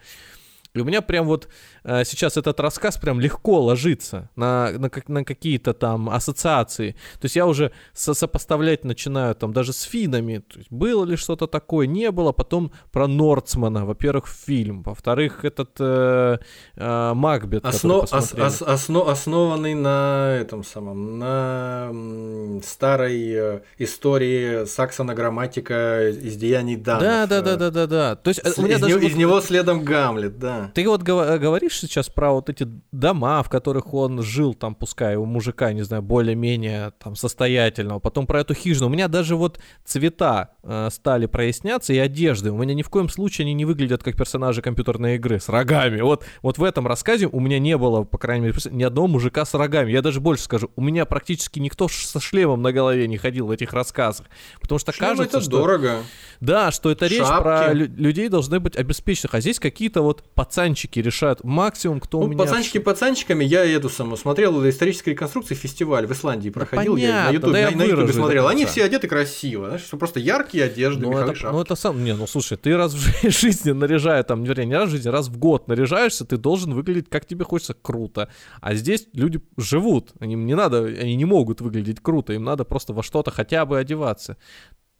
И 0.75 0.81
у 0.81 0.85
меня 0.85 1.01
прям 1.01 1.27
вот 1.27 1.49
э, 1.85 2.05
сейчас 2.05 2.37
этот 2.37 2.61
рассказ 2.61 2.99
прям 2.99 3.21
легко 3.21 3.61
ложится 3.61 4.31
на, 4.37 4.71
на, 4.73 4.91
на 5.09 5.25
какие-то 5.25 5.73
там 5.73 6.11
ассоциации. 6.11 6.93
То 7.15 7.25
есть 7.25 7.37
я 7.37 7.47
уже 7.47 7.73
со 7.95 8.15
сопоставлять 8.15 8.85
начинаю 8.85 9.35
там 9.35 9.53
даже 9.53 9.73
с 9.73 9.83
финами. 9.83 10.39
То 10.39 10.59
есть 10.59 10.71
было 10.71 11.05
ли 11.05 11.17
что-то 11.17 11.47
такое, 11.47 11.87
не 11.87 12.11
было. 12.11 12.33
Потом 12.33 12.73
про 12.93 13.07
Нордсмана. 13.07 13.87
Во-первых, 13.87 14.29
фильм. 14.29 14.83
Во-вторых, 14.83 15.45
этот 15.45 15.71
э, 15.81 16.39
э, 16.77 17.13
Макбет. 17.15 17.65
Осно, 17.65 18.01
ос, 18.01 18.13
ос, 18.13 18.63
осно, 18.63 19.09
основанный 19.09 19.75
на 19.75 20.37
этом 20.39 20.65
самом, 20.65 21.19
на 21.19 21.91
старой 22.63 23.33
э, 23.33 23.61
истории 23.79 24.67
Саксона 24.67 25.15
грамматика 25.15 26.09
из 26.11 26.37
деяний 26.37 26.77
Данов. 26.77 27.03
Да, 27.03 27.27
да, 27.27 27.41
да, 27.41 27.57
да, 27.57 27.71
да, 27.71 27.87
да. 27.87 28.17
То 28.17 28.29
есть 28.29 28.47
с, 28.47 28.59
у 28.59 28.63
меня 28.63 28.77
из, 28.77 28.81
даже... 28.81 29.05
из 29.05 29.17
него 29.17 29.41
следом 29.41 29.83
Гамлет, 29.83 30.39
да. 30.39 30.58
Ты 30.75 30.89
вот 30.89 31.03
говоришь 31.03 31.79
сейчас 31.79 32.09
про 32.09 32.33
вот 32.33 32.49
эти 32.51 32.67
дома, 32.93 33.43
в 33.43 33.49
которых 33.49 33.95
он 33.95 34.23
жил, 34.23 34.55
там, 34.55 34.75
пускай 34.75 35.17
у 35.17 35.25
мужика, 35.25 35.73
не 35.73 35.83
знаю, 35.83 36.03
более-менее 36.03 36.93
там 36.99 37.17
состоятельного, 37.17 37.99
потом 37.99 38.27
про 38.27 38.41
эту 38.41 38.55
хижину. 38.55 38.87
У 38.87 38.91
меня 38.91 39.09
даже 39.09 39.37
вот 39.37 39.61
цвета 39.85 40.51
э, 40.63 40.89
стали 40.93 41.27
проясняться 41.27 41.93
и 41.93 41.99
одежды. 41.99 42.51
У 42.51 42.57
меня 42.57 42.75
ни 42.75 42.83
в 42.83 42.91
коем 42.91 43.09
случае 43.09 43.45
они 43.45 43.55
не 43.55 43.65
выглядят 43.65 44.03
как 44.03 44.17
персонажи 44.17 44.63
компьютерной 44.63 45.17
игры 45.17 45.41
с 45.41 45.49
рогами. 45.49 46.01
Вот, 46.01 46.25
вот 46.43 46.59
в 46.59 46.65
этом 46.65 46.87
рассказе 46.87 47.27
у 47.27 47.41
меня 47.41 47.59
не 47.59 47.77
было, 47.77 48.05
по 48.05 48.19
крайней 48.19 48.47
мере, 48.47 48.59
ни 48.71 48.83
одного 48.83 49.09
мужика 49.09 49.45
с 49.45 49.55
рогами. 49.55 49.93
Я 49.93 50.03
даже 50.03 50.21
больше 50.21 50.45
скажу, 50.45 50.71
у 50.77 50.81
меня 50.81 51.05
практически 51.05 51.59
никто 51.59 51.89
со 51.89 52.21
шлемом 52.21 52.63
на 52.63 52.73
голове 52.73 53.07
не 53.09 53.17
ходил 53.17 53.47
в 53.47 53.51
этих 53.51 53.73
рассказах. 53.73 54.27
Потому 54.61 54.79
что 54.79 54.93
Шлем 54.93 55.11
кажется, 55.11 55.39
это 55.39 55.41
что... 55.41 55.51
дорого. 55.51 55.99
Да, 56.41 56.71
что 56.71 56.91
это 56.91 57.07
речь 57.07 57.27
про 57.27 57.73
лю- 57.73 57.91
людей 57.97 58.29
должны 58.29 58.61
быть 58.61 58.77
обеспеченных. 58.77 59.35
А 59.35 59.41
здесь 59.41 59.59
какие-то 59.59 60.03
вот 60.03 60.25
пацанчики 60.49 61.01
решают. 61.01 61.45
Максимум, 61.45 62.01
кто 62.01 62.21
ну, 62.21 62.25
у 62.25 62.29
меня... 62.29 62.39
пацанчики 62.39 62.79
пацанчиками, 62.79 63.45
я 63.45 63.65
эту 63.65 63.91
саму 63.91 64.17
смотрел 64.17 64.67
исторической 64.69 65.11
реконструкции 65.11 65.55
фестиваль 65.55 66.07
в 66.07 66.13
Исландии 66.13 66.49
проходил, 66.49 66.95
да 66.97 67.01
я 67.01 67.25
на 67.27 67.31
ютубе 67.33 67.53
да 67.53 67.71
на, 67.77 68.07
на 68.07 68.13
смотрел. 68.13 68.49
Они 68.49 68.65
все 68.65 68.85
одеты 68.85 69.09
красиво, 69.09 69.67
знаешь, 69.67 69.89
просто 69.91 70.21
яркие 70.21 70.65
одежды, 70.65 71.03
ну, 71.03 71.19
это, 71.19 71.53
ну 71.53 71.61
это 71.61 71.75
сам, 71.75 72.03
не, 72.03 72.15
ну 72.15 72.27
слушай, 72.27 72.57
ты 72.57 72.77
раз 72.77 72.95
в 72.95 73.31
жизни 73.31 73.73
наряжая, 73.73 74.23
там, 74.23 74.43
вернее, 74.45 74.67
не 74.67 74.75
раз 74.75 74.89
в 74.89 74.93
жизни, 74.93 75.09
раз 75.09 75.29
в 75.29 75.37
год 75.39 75.69
наряжаешься, 75.69 76.25
ты 76.25 76.39
должен 76.39 76.73
выглядеть, 76.73 77.11
как 77.11 77.27
тебе 77.27 77.45
хочется, 77.45 77.75
круто. 77.75 78.31
А 78.61 78.75
здесь 78.75 79.07
люди 79.13 79.41
живут, 79.59 80.13
им 80.21 80.47
не 80.47 80.55
надо, 80.55 80.85
они 80.85 81.15
не 81.15 81.27
могут 81.27 81.61
выглядеть 81.61 82.01
круто, 82.01 82.33
им 82.33 82.45
надо 82.45 82.65
просто 82.65 82.95
во 82.95 83.03
что-то 83.03 83.31
хотя 83.31 83.67
бы 83.67 83.79
одеваться. 83.79 84.37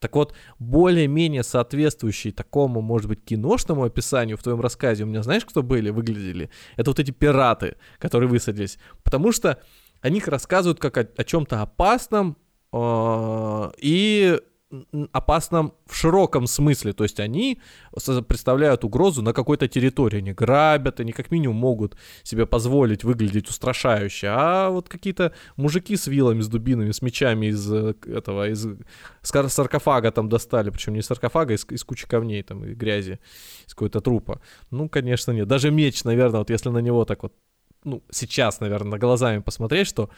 Так 0.01 0.15
вот, 0.15 0.35
более-менее 0.59 1.43
соответствующий 1.43 2.31
такому, 2.31 2.81
может 2.81 3.09
быть, 3.09 3.25
киношному 3.25 3.85
описанию 3.85 4.37
в 4.37 4.43
твоем 4.43 4.61
рассказе, 4.61 5.05
у 5.05 5.07
меня 5.07 5.23
знаешь, 5.23 5.45
кто 5.45 5.63
были, 5.63 5.91
выглядели? 5.91 6.51
Это 6.77 6.91
вот 6.91 7.01
эти 7.01 7.11
пираты, 7.11 7.77
которые 7.99 8.29
высадились. 8.29 8.79
Потому 9.03 9.33
что 9.33 9.61
о 10.01 10.11
них 10.11 10.29
рассказывают 10.29 10.79
как 10.79 10.97
о, 10.99 11.09
о 11.17 11.25
чем-то 11.25 11.63
опасном, 11.63 12.37
э, 12.73 13.71
и 13.79 14.41
опасном 15.13 15.75
в 15.87 15.95
широком 15.95 16.47
смысле. 16.47 16.93
То 16.93 17.05
есть 17.05 17.21
они 17.21 17.61
представляют 18.27 18.85
угрозу 18.85 19.23
на 19.23 19.33
какой-то 19.33 19.69
территории. 19.69 20.19
Они 20.19 20.33
грабят, 20.33 21.01
они 21.01 21.13
как 21.13 21.31
минимум 21.31 21.57
могут 21.57 21.97
себе 22.23 22.47
позволить 22.47 23.05
выглядеть 23.05 23.49
устрашающе. 23.49 24.29
А 24.31 24.71
вот 24.71 24.89
какие-то 24.89 25.33
мужики 25.57 25.97
с 25.97 26.07
вилами, 26.07 26.41
с 26.41 26.49
дубинами, 26.49 26.91
с 26.91 27.03
мечами 27.03 27.47
из 27.47 27.73
э, 27.73 27.95
этого, 28.07 28.51
из 28.51 28.67
саркофага 29.23 30.11
там 30.11 30.29
достали. 30.29 30.71
Причем 30.71 30.95
не 30.95 31.01
из 31.01 31.07
саркофага, 31.07 31.55
из, 31.55 31.65
из 31.71 31.85
кучи 31.85 32.07
камней 32.07 32.43
там 32.43 32.65
и 32.65 32.75
грязи, 32.75 33.21
из 33.67 33.75
какой-то 33.75 34.01
трупа. 34.01 34.41
Ну, 34.71 34.89
конечно, 34.89 35.33
нет. 35.33 35.49
Даже 35.49 35.71
меч, 35.71 36.05
наверное, 36.05 36.41
вот 36.41 36.51
если 36.51 36.69
на 36.69 36.79
него 36.79 37.05
так 37.05 37.23
вот 37.23 37.33
ну, 37.85 38.03
сейчас, 38.11 38.61
наверное, 38.61 38.99
глазами 38.99 39.41
посмотреть, 39.41 39.87
что 39.87 40.11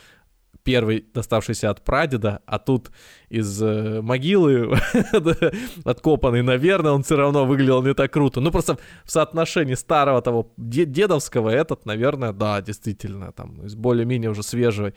первый, 0.65 1.05
доставшийся 1.15 1.70
от 1.70 1.82
прадеда, 1.82 2.41
а 2.47 2.59
тут 2.59 2.91
из 3.28 3.62
э, 3.62 4.01
могилы 4.03 4.78
откопанный, 5.85 6.43
наверное, 6.43 6.93
он 6.93 7.03
все 7.03 7.16
равно 7.16 7.47
выглядел 7.47 7.82
не 7.82 7.95
так 7.95 8.12
круто. 8.12 8.41
Ну, 8.41 8.51
просто 8.51 8.78
в 9.05 9.11
соотношении 9.11 9.74
старого 9.74 10.23
того 10.23 10.53
дедовского 10.57 11.51
этот, 11.51 11.87
наверное, 11.87 12.32
да, 12.32 12.61
действительно, 12.61 13.32
там, 13.32 13.65
из 13.65 13.74
более-менее 13.74 14.31
уже 14.31 14.43
свежей 14.43 14.95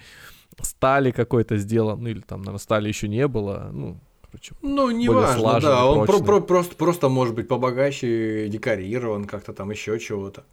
стали 0.61 1.11
какой-то 1.11 1.57
сделан, 1.57 2.01
ну, 2.01 2.09
или 2.09 2.21
там, 2.21 2.39
наверное, 2.39 2.59
стали 2.59 2.87
еще 2.87 3.07
не 3.07 3.27
было, 3.27 3.69
ну, 3.71 3.99
короче. 4.21 4.55
Ну, 4.61 4.91
не 4.91 5.09
важно, 5.09 5.59
да, 5.59 5.85
он 5.85 6.05
про 6.05 6.19
про 6.19 6.41
просто, 6.41 6.75
просто, 6.75 7.09
может 7.09 7.35
быть, 7.35 7.47
побогаче 7.47 8.47
декорирован 8.49 9.25
как-то 9.25 9.53
там 9.53 9.71
еще 9.71 9.99
чего-то 9.99 10.43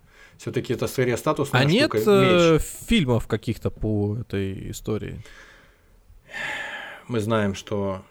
все-таки 0.40 0.72
это 0.72 0.86
скорее 0.86 1.18
статусная 1.18 1.66
а 1.66 1.68
штука. 1.68 1.98
Нет 1.98 2.08
э, 2.08 2.58
фильмов 2.88 3.26
каких-то 3.26 3.70
по 3.70 4.16
этой 4.16 4.70
истории? 4.70 5.22
Мы 7.08 7.20
знаем, 7.20 7.54
что 7.54 8.02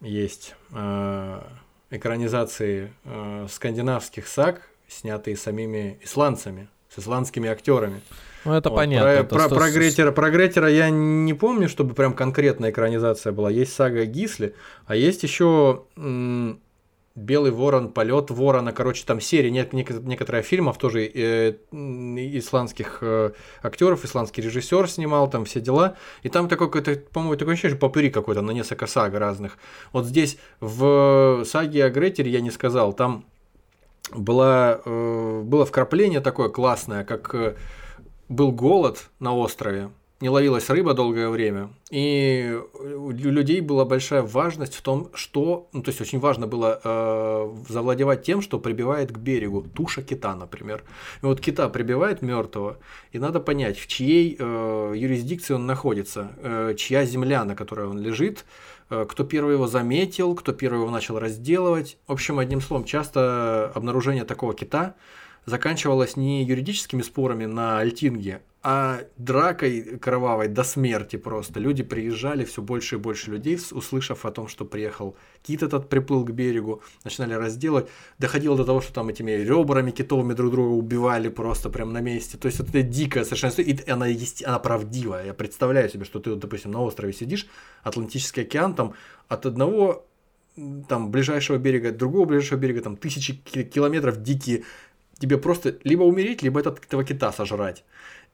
есть 0.00 0.56
э, 0.72 1.42
экранизации 1.90 2.92
э, 3.04 3.46
скандинавских 3.48 4.26
саг, 4.26 4.62
снятые 4.88 5.36
самими 5.36 6.00
исландцами, 6.02 6.68
с 6.88 6.98
исландскими 6.98 7.48
актерами. 7.48 8.00
Ну, 8.44 8.54
это 8.54 8.70
Вот, 8.70 8.76
понятно. 8.76 9.04
Про, 9.04 9.12
это 9.12 9.34
про, 9.36 9.46
сто- 9.46 9.54
про 9.54 9.70
Гретера, 9.70 10.10
про 10.10 10.30
Гретера 10.30 10.68
я 10.68 10.90
не 10.90 11.34
помню, 11.34 11.68
чтобы 11.68 11.94
прям 11.94 12.14
конкретная 12.14 12.72
экранизация 12.72 13.32
была. 13.32 13.48
Есть 13.48 13.74
сага 13.74 14.06
Гисли, 14.06 14.56
а 14.86 14.96
есть 14.96 15.22
еще 15.22 15.84
Белый 17.16 17.50
ворон, 17.50 17.92
полет 17.92 18.30
ворона. 18.30 18.72
Короче, 18.72 19.04
там 19.04 19.20
серия, 19.20 19.50
нет, 19.50 19.72
нек- 19.72 20.00
некоторые 20.02 20.42
фильмов 20.42 20.78
тоже 20.78 21.04
э, 21.06 21.54
исландских 21.72 22.98
э, 23.00 23.32
актеров, 23.62 24.04
исландский 24.04 24.42
режиссер 24.42 24.88
снимал, 24.88 25.28
там 25.28 25.44
все 25.44 25.60
дела. 25.60 25.96
И 26.22 26.28
там 26.28 26.48
такой 26.48 26.68
какой-то, 26.68 27.02
по-моему, 27.10 27.36
такое 27.36 27.54
ощущение, 27.54 27.76
что 27.76 27.86
попыри 27.86 28.10
какой-то 28.10 28.42
на 28.42 28.52
несколько 28.52 28.86
саг 28.86 29.14
разных. 29.14 29.58
Вот 29.92 30.06
здесь 30.06 30.38
в 30.60 31.42
саге 31.44 31.84
о 31.84 31.90
Гретере 31.90 32.30
я 32.30 32.40
не 32.40 32.50
сказал, 32.50 32.92
там 32.92 33.24
была, 34.14 34.80
э, 34.84 35.42
было 35.44 35.66
вкрапление 35.66 36.20
такое 36.20 36.48
классное, 36.48 37.04
как 37.04 37.34
э, 37.34 37.56
был 38.28 38.52
голод 38.52 39.10
на 39.18 39.34
острове, 39.34 39.90
не 40.20 40.28
ловилась 40.28 40.68
рыба 40.68 40.92
долгое 40.92 41.28
время, 41.30 41.70
и 41.90 42.60
у 42.74 43.10
людей 43.10 43.60
была 43.62 43.86
большая 43.86 44.22
важность 44.22 44.74
в 44.74 44.82
том, 44.82 45.10
что, 45.14 45.68
ну, 45.72 45.82
то 45.82 45.88
есть 45.88 46.00
очень 46.00 46.18
важно 46.18 46.46
было 46.46 46.78
э, 46.84 47.54
завладевать 47.68 48.22
тем, 48.22 48.42
что 48.42 48.58
прибивает 48.58 49.12
к 49.12 49.16
берегу 49.16 49.62
туша 49.62 50.02
кита, 50.02 50.36
например. 50.36 50.84
И 51.22 51.26
вот 51.26 51.40
кита 51.40 51.68
прибивает 51.70 52.20
мертвого, 52.20 52.76
и 53.12 53.18
надо 53.18 53.40
понять, 53.40 53.78
в 53.78 53.86
чьей 53.86 54.36
э, 54.38 54.92
юрисдикции 54.94 55.54
он 55.54 55.66
находится, 55.66 56.32
э, 56.36 56.74
чья 56.76 57.06
земля, 57.06 57.44
на 57.44 57.56
которой 57.56 57.86
он 57.86 57.98
лежит, 57.98 58.44
э, 58.90 59.06
кто 59.08 59.24
первый 59.24 59.54
его 59.54 59.66
заметил, 59.68 60.34
кто 60.34 60.52
первый 60.52 60.80
его 60.80 60.90
начал 60.90 61.18
разделывать. 61.18 61.96
В 62.06 62.12
общем, 62.12 62.38
одним 62.38 62.60
словом, 62.60 62.84
часто 62.84 63.72
обнаружение 63.74 64.24
такого 64.24 64.52
кита 64.52 64.96
заканчивалось 65.46 66.16
не 66.16 66.44
юридическими 66.44 67.02
спорами 67.02 67.46
на 67.46 67.78
Альтинге, 67.78 68.42
а 68.62 69.04
дракой 69.16 69.98
кровавой 69.98 70.48
до 70.48 70.64
смерти 70.64 71.16
просто. 71.16 71.58
Люди 71.60 71.82
приезжали, 71.82 72.44
все 72.44 72.60
больше 72.60 72.96
и 72.96 72.98
больше 72.98 73.30
людей, 73.30 73.58
услышав 73.70 74.26
о 74.26 74.30
том, 74.30 74.48
что 74.48 74.66
приехал 74.66 75.16
кит 75.42 75.62
этот, 75.62 75.88
приплыл 75.88 76.24
к 76.26 76.30
берегу, 76.30 76.82
начинали 77.02 77.32
разделать. 77.32 77.88
Доходило 78.18 78.58
до 78.58 78.66
того, 78.66 78.82
что 78.82 78.92
там 78.92 79.08
этими 79.08 79.30
ребрами 79.30 79.92
китовыми 79.92 80.34
друг 80.34 80.52
друга 80.52 80.74
убивали 80.74 81.30
просто 81.30 81.70
прям 81.70 81.94
на 81.94 82.00
месте. 82.00 82.36
То 82.36 82.46
есть 82.46 82.60
это 82.60 82.82
дикая 82.82 83.24
совершенно 83.24 83.50
история. 83.50 83.72
И 83.72 83.90
она, 83.90 84.06
есть, 84.06 84.44
она 84.44 84.58
правдивая. 84.58 85.24
Я 85.24 85.34
представляю 85.34 85.88
себе, 85.88 86.04
что 86.04 86.20
ты, 86.20 86.34
допустим, 86.34 86.72
на 86.72 86.82
острове 86.82 87.14
сидишь, 87.14 87.46
Атлантический 87.82 88.42
океан, 88.42 88.74
там 88.74 88.92
от 89.28 89.46
одного 89.46 90.04
там 90.88 91.10
ближайшего 91.10 91.56
берега, 91.56 91.92
другого 91.92 92.26
ближайшего 92.26 92.58
берега, 92.58 92.82
там 92.82 92.96
тысячи 92.96 93.34
ки- 93.36 93.62
километров 93.62 94.22
дикие, 94.22 94.64
тебе 95.20 95.38
просто 95.38 95.78
либо 95.84 96.02
умереть, 96.02 96.42
либо 96.42 96.60
этот, 96.60 96.84
этого 96.84 97.04
кита 97.04 97.32
сожрать. 97.32 97.84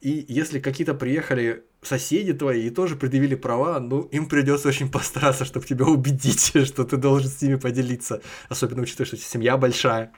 И 0.00 0.24
если 0.28 0.60
какие-то 0.60 0.94
приехали 0.94 1.64
соседи 1.82 2.32
твои 2.32 2.66
и 2.66 2.70
тоже 2.70 2.96
предъявили 2.96 3.34
права, 3.34 3.80
ну, 3.80 4.02
им 4.02 4.28
придется 4.28 4.68
очень 4.68 4.90
постараться, 4.90 5.44
чтобы 5.44 5.66
тебя 5.66 5.86
убедить, 5.86 6.52
что 6.66 6.84
ты 6.84 6.96
должен 6.96 7.28
с 7.28 7.42
ними 7.42 7.56
поделиться. 7.56 8.22
Особенно 8.48 8.82
учитывая, 8.82 9.06
что 9.06 9.16
семья 9.16 9.56
большая, 9.56 10.12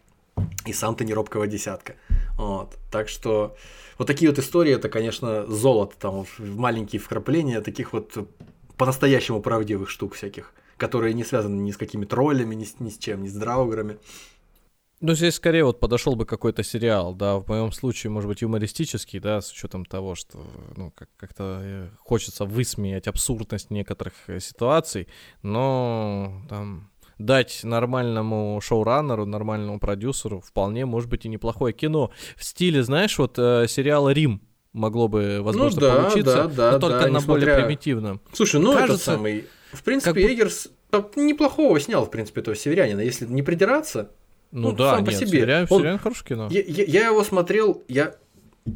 и 0.67 0.73
сам 0.73 0.95
ты 0.95 1.05
не 1.05 1.15
робкого 1.15 1.47
десятка. 1.47 1.95
Вот. 2.37 2.77
Так 2.91 3.09
что 3.09 3.57
вот 3.99 4.07
такие 4.07 4.31
вот 4.31 4.39
истории, 4.39 4.75
это, 4.75 4.89
конечно, 4.89 5.47
золото, 5.47 5.97
там 5.99 6.15
вот 6.15 6.29
маленькие 6.39 7.01
вкрапления 7.01 7.61
таких 7.61 7.93
вот 7.93 8.29
по-настоящему 8.77 9.41
правдивых 9.41 9.91
штук 9.91 10.15
всяких, 10.15 10.53
которые 10.77 11.15
не 11.15 11.25
связаны 11.25 11.61
ни 11.61 11.73
с 11.73 11.77
какими 11.77 12.05
троллями, 12.05 12.55
ни 12.55 12.65
с, 12.65 12.79
ни 12.79 12.91
с 12.91 12.99
чем, 12.99 13.23
ни 13.23 13.29
с 13.29 13.35
драуграми. 13.35 13.99
Ну, 15.01 15.15
здесь 15.15 15.35
скорее 15.37 15.65
вот 15.65 15.79
подошел 15.79 16.17
бы 16.17 16.27
какой-то 16.27 16.65
сериал, 16.65 17.15
да, 17.15 17.37
в 17.39 17.47
моем 17.49 17.71
случае, 17.71 18.11
может 18.11 18.29
быть, 18.29 18.43
юмористический, 18.43 19.21
да, 19.21 19.41
с 19.41 19.53
учетом 19.53 19.85
того, 19.85 20.17
что, 20.17 20.39
ну, 20.77 20.91
как- 20.91 21.09
как-то 21.17 21.61
э, 21.63 21.89
хочется 21.99 22.45
высмеять 22.45 23.07
абсурдность 23.07 23.71
некоторых 23.71 24.15
э, 24.27 24.41
ситуаций, 24.41 25.07
но 25.43 26.43
там 26.49 26.91
дать 27.19 27.61
нормальному 27.63 28.61
шоураннеру, 28.61 29.25
нормальному 29.25 29.79
продюсеру 29.81 30.41
вполне 30.41 30.85
может 30.85 31.09
быть 31.09 31.25
и 31.25 31.29
неплохое 31.29 31.73
кино. 31.73 32.11
В 32.37 32.45
стиле, 32.45 32.83
знаешь, 32.83 33.19
вот 33.19 33.39
э, 33.39 33.67
сериала 33.69 34.11
«Рим» 34.11 34.43
могло 34.73 35.07
бы, 35.09 35.39
возможно, 35.43 35.81
Ну 35.81 35.87
да, 35.87 35.95
получиться, 36.03 36.35
да, 36.35 36.47
да, 36.49 36.73
но 36.73 36.79
только 36.81 37.01
да, 37.01 37.09
на 37.09 37.21
более 37.21 37.47
несмотря- 37.47 37.57
примитивном. 37.65 38.21
Слушай, 38.33 38.61
ну 38.61 38.73
Кажется, 38.73 38.93
этот 38.95 39.05
самый... 39.05 39.47
В 39.73 39.83
принципе, 39.85 40.23
как 40.23 40.31
Эггерс 40.33 40.69
так 40.91 41.17
неплохого 41.17 41.79
снял, 41.79 42.05
в 42.07 42.11
принципе, 42.11 42.41
этого 42.41 42.57
северянина. 42.57 43.01
Если 43.01 43.27
не 43.27 43.43
придираться, 43.43 44.11
Ну, 44.51 44.71
Ну, 44.71 44.73
да, 44.77 44.95
сам 44.97 45.05
по 45.05 45.11
нет, 45.11 45.19
себе. 45.19 45.41
сериал, 45.43 45.67
Он- 45.71 45.81
сериал 45.81 45.99
хорошее 45.99 46.25
кино. 46.27 46.49
Я, 46.51 46.63
я- 46.63 46.85
я 46.85 47.07
его 47.09 47.23
смотрел, 47.25 47.83
я 47.89 48.15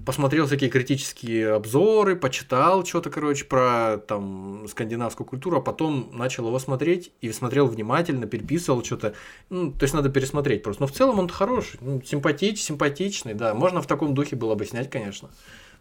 посмотрел 0.06 0.46
всякие 0.46 0.70
критические 0.70 1.52
обзоры, 1.54 2.16
почитал 2.16 2.84
что-то, 2.84 3.10
короче, 3.10 3.44
про 3.44 3.98
там 4.06 4.66
скандинавскую 4.68 5.26
культуру, 5.26 5.58
а 5.58 5.60
потом 5.60 6.10
начал 6.14 6.46
его 6.46 6.58
смотреть 6.58 7.12
и 7.20 7.30
смотрел 7.32 7.66
внимательно, 7.66 8.26
переписывал 8.26 8.82
что-то. 8.84 9.14
Ну, 9.50 9.70
то 9.72 9.82
есть 9.84 9.92
надо 9.94 10.08
пересмотреть 10.08 10.62
просто. 10.62 10.82
Но 10.82 10.86
в 10.86 10.92
целом 10.92 11.18
он 11.18 11.28
хороший, 11.28 11.78
ну, 11.82 12.00
симпатич, 12.02 12.62
симпатичный, 12.62 13.34
да. 13.34 13.52
Можно 13.54 13.82
в 13.82 13.86
таком 13.86 14.14
духе 14.14 14.34
было 14.36 14.54
бы 14.54 14.64
снять, 14.64 14.88
конечно. 14.90 15.28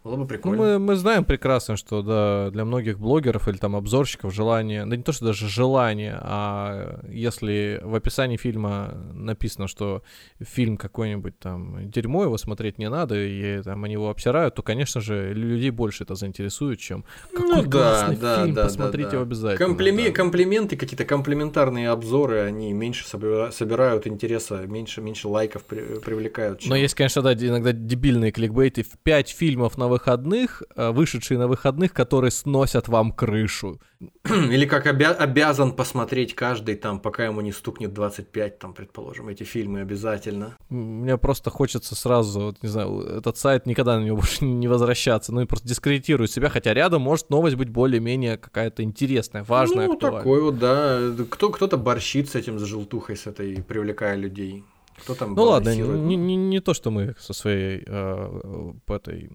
Было 0.04 0.14
бы 0.16 0.22
Ну, 0.22 0.26
прикольно. 0.26 0.56
мы, 0.62 0.78
мы 0.80 0.96
знаем 0.96 1.24
прекрасно, 1.24 1.76
что 1.76 2.02
да, 2.02 2.50
для 2.50 2.64
многих 2.64 2.98
блогеров 2.98 3.46
или 3.46 3.56
там 3.56 3.76
обзорщиков 3.76 4.34
желание, 4.34 4.84
да 4.84 4.96
не 4.96 5.02
то, 5.04 5.12
что 5.12 5.26
даже 5.26 5.48
желание, 5.48 6.18
а 6.20 7.00
если 7.08 7.80
в 7.84 7.94
описании 7.94 8.36
фильма 8.36 8.94
написано, 9.14 9.68
что 9.68 10.02
фильм 10.42 10.76
какой-нибудь 10.76 11.38
там 11.38 11.88
дерьмо, 11.88 12.24
его 12.24 12.36
смотреть 12.36 12.78
не 12.78 12.90
надо, 12.90 13.14
и 13.16 13.62
там 13.62 13.84
они 13.84 13.92
его 13.92 14.10
обсирают, 14.10 14.56
то, 14.56 14.62
конечно 14.62 15.00
же, 15.00 15.32
людей 15.34 15.70
больше 15.70 16.02
это 16.02 16.16
заинтересует, 16.16 16.80
чем 16.80 17.04
какой 17.32 17.48
Ну 17.48 17.62
да, 17.62 17.70
классный 17.70 18.16
да, 18.16 18.36
фильм, 18.42 18.54
да, 18.54 18.62
да, 18.62 18.66
посмотрите 18.68 19.10
да. 19.12 19.20
обязательно. 19.22 19.68
Комплиме- 19.68 20.06
да. 20.08 20.12
Комплименты, 20.12 20.76
какие-то 20.76 21.04
комплиментарные 21.04 21.90
обзоры, 21.90 22.40
они 22.40 22.72
меньше 22.72 23.04
собира- 23.04 23.52
собирают 23.52 24.08
интереса, 24.08 24.66
меньше, 24.66 25.00
меньше 25.00 25.28
лайков 25.28 25.62
при- 25.64 26.00
привлекают. 26.00 26.58
чем- 26.58 26.70
Но 26.70 26.76
есть, 26.76 26.94
конечно, 26.96 27.22
да, 27.22 27.34
иногда 27.34 27.70
дебильные 27.72 28.32
кликбейты. 28.32 28.82
В 28.82 28.98
пять 29.04 29.28
фильмов 29.30 29.78
на 29.78 29.91
выходных, 29.92 30.62
э, 30.76 30.90
вышедшие 30.90 31.38
на 31.38 31.46
выходных, 31.46 31.92
которые 31.92 32.30
сносят 32.30 32.88
вам 32.88 33.12
крышу. 33.12 33.80
Или 34.24 34.66
как 34.66 34.86
обя- 34.86 35.14
обязан 35.14 35.72
посмотреть 35.72 36.34
каждый 36.34 36.74
там, 36.74 36.98
пока 37.00 37.24
ему 37.24 37.40
не 37.40 37.52
стукнет 37.52 37.92
25, 37.92 38.58
там, 38.58 38.74
предположим, 38.74 39.28
эти 39.28 39.44
фильмы 39.44 39.80
обязательно. 39.80 40.56
Мне 40.68 41.16
просто 41.18 41.50
хочется 41.50 41.94
сразу, 41.94 42.40
вот, 42.40 42.62
не 42.62 42.68
знаю, 42.68 43.00
этот 43.00 43.36
сайт 43.36 43.66
никогда 43.66 43.98
на 43.98 44.04
него 44.04 44.16
больше 44.22 44.44
не 44.44 44.68
возвращаться, 44.68 45.32
ну 45.32 45.40
и 45.40 45.46
просто 45.46 45.68
дискредитирую 45.68 46.28
себя, 46.28 46.48
хотя 46.48 46.74
рядом 46.74 47.02
может 47.02 47.30
новость 47.30 47.56
быть 47.56 47.68
более-менее 47.68 48.38
какая-то 48.38 48.82
интересная, 48.82 49.44
важная, 49.44 49.86
ну, 49.86 49.94
актуальная. 49.94 50.20
такой 50.20 50.42
вот, 50.42 50.58
да. 50.58 50.98
Кто, 51.30 51.50
кто-то 51.50 51.76
борщит 51.76 52.28
с 52.28 52.34
этим, 52.34 52.58
с 52.58 52.62
желтухой, 52.62 53.16
с 53.16 53.26
этой, 53.26 53.62
привлекая 53.62 54.16
людей. 54.16 54.64
Кто 55.02 55.14
там 55.14 55.34
Ну 55.34 55.42
ладно, 55.44 55.74
не, 55.74 56.16
не- 56.16 56.36
не 56.36 56.60
то, 56.60 56.74
что 56.74 56.90
мы 56.90 57.14
со 57.18 57.32
своей 57.32 57.82
э, 57.84 58.72
по 58.86 58.94
этой 58.94 59.30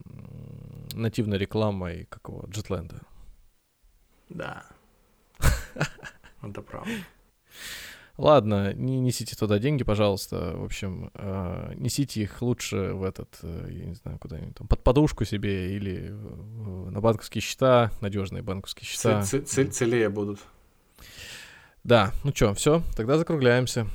нативной 0.93 1.37
рекламой 1.37 2.05
какого 2.09 2.47
Джетленда. 2.49 3.01
Да. 4.29 4.65
Это 6.41 6.61
правда. 6.61 6.91
Ладно, 8.17 8.73
не 8.73 8.99
несите 8.99 9.35
туда 9.35 9.59
деньги, 9.59 9.83
пожалуйста. 9.83 10.53
В 10.55 10.63
общем, 10.63 11.11
э, 11.13 11.73
несите 11.75 12.21
их 12.21 12.41
лучше 12.41 12.93
в 12.93 13.03
этот, 13.03 13.37
э, 13.43 13.67
я 13.69 13.85
не 13.85 13.93
знаю, 13.93 14.17
куда-нибудь 14.17 14.55
там, 14.55 14.67
под 14.67 14.83
подушку 14.83 15.23
себе 15.23 15.75
или 15.75 16.09
э, 16.09 16.89
на 16.89 16.99
банковские 16.99 17.41
счета, 17.43 17.91
надежные 18.01 18.41
банковские 18.41 18.85
счета. 18.87 19.21
Целее 19.21 20.09
будут. 20.09 20.39
Да, 21.83 22.11
ну 22.23 22.31
что, 22.33 22.53
все, 22.55 22.81
тогда 22.95 23.17
закругляемся. 23.17 23.85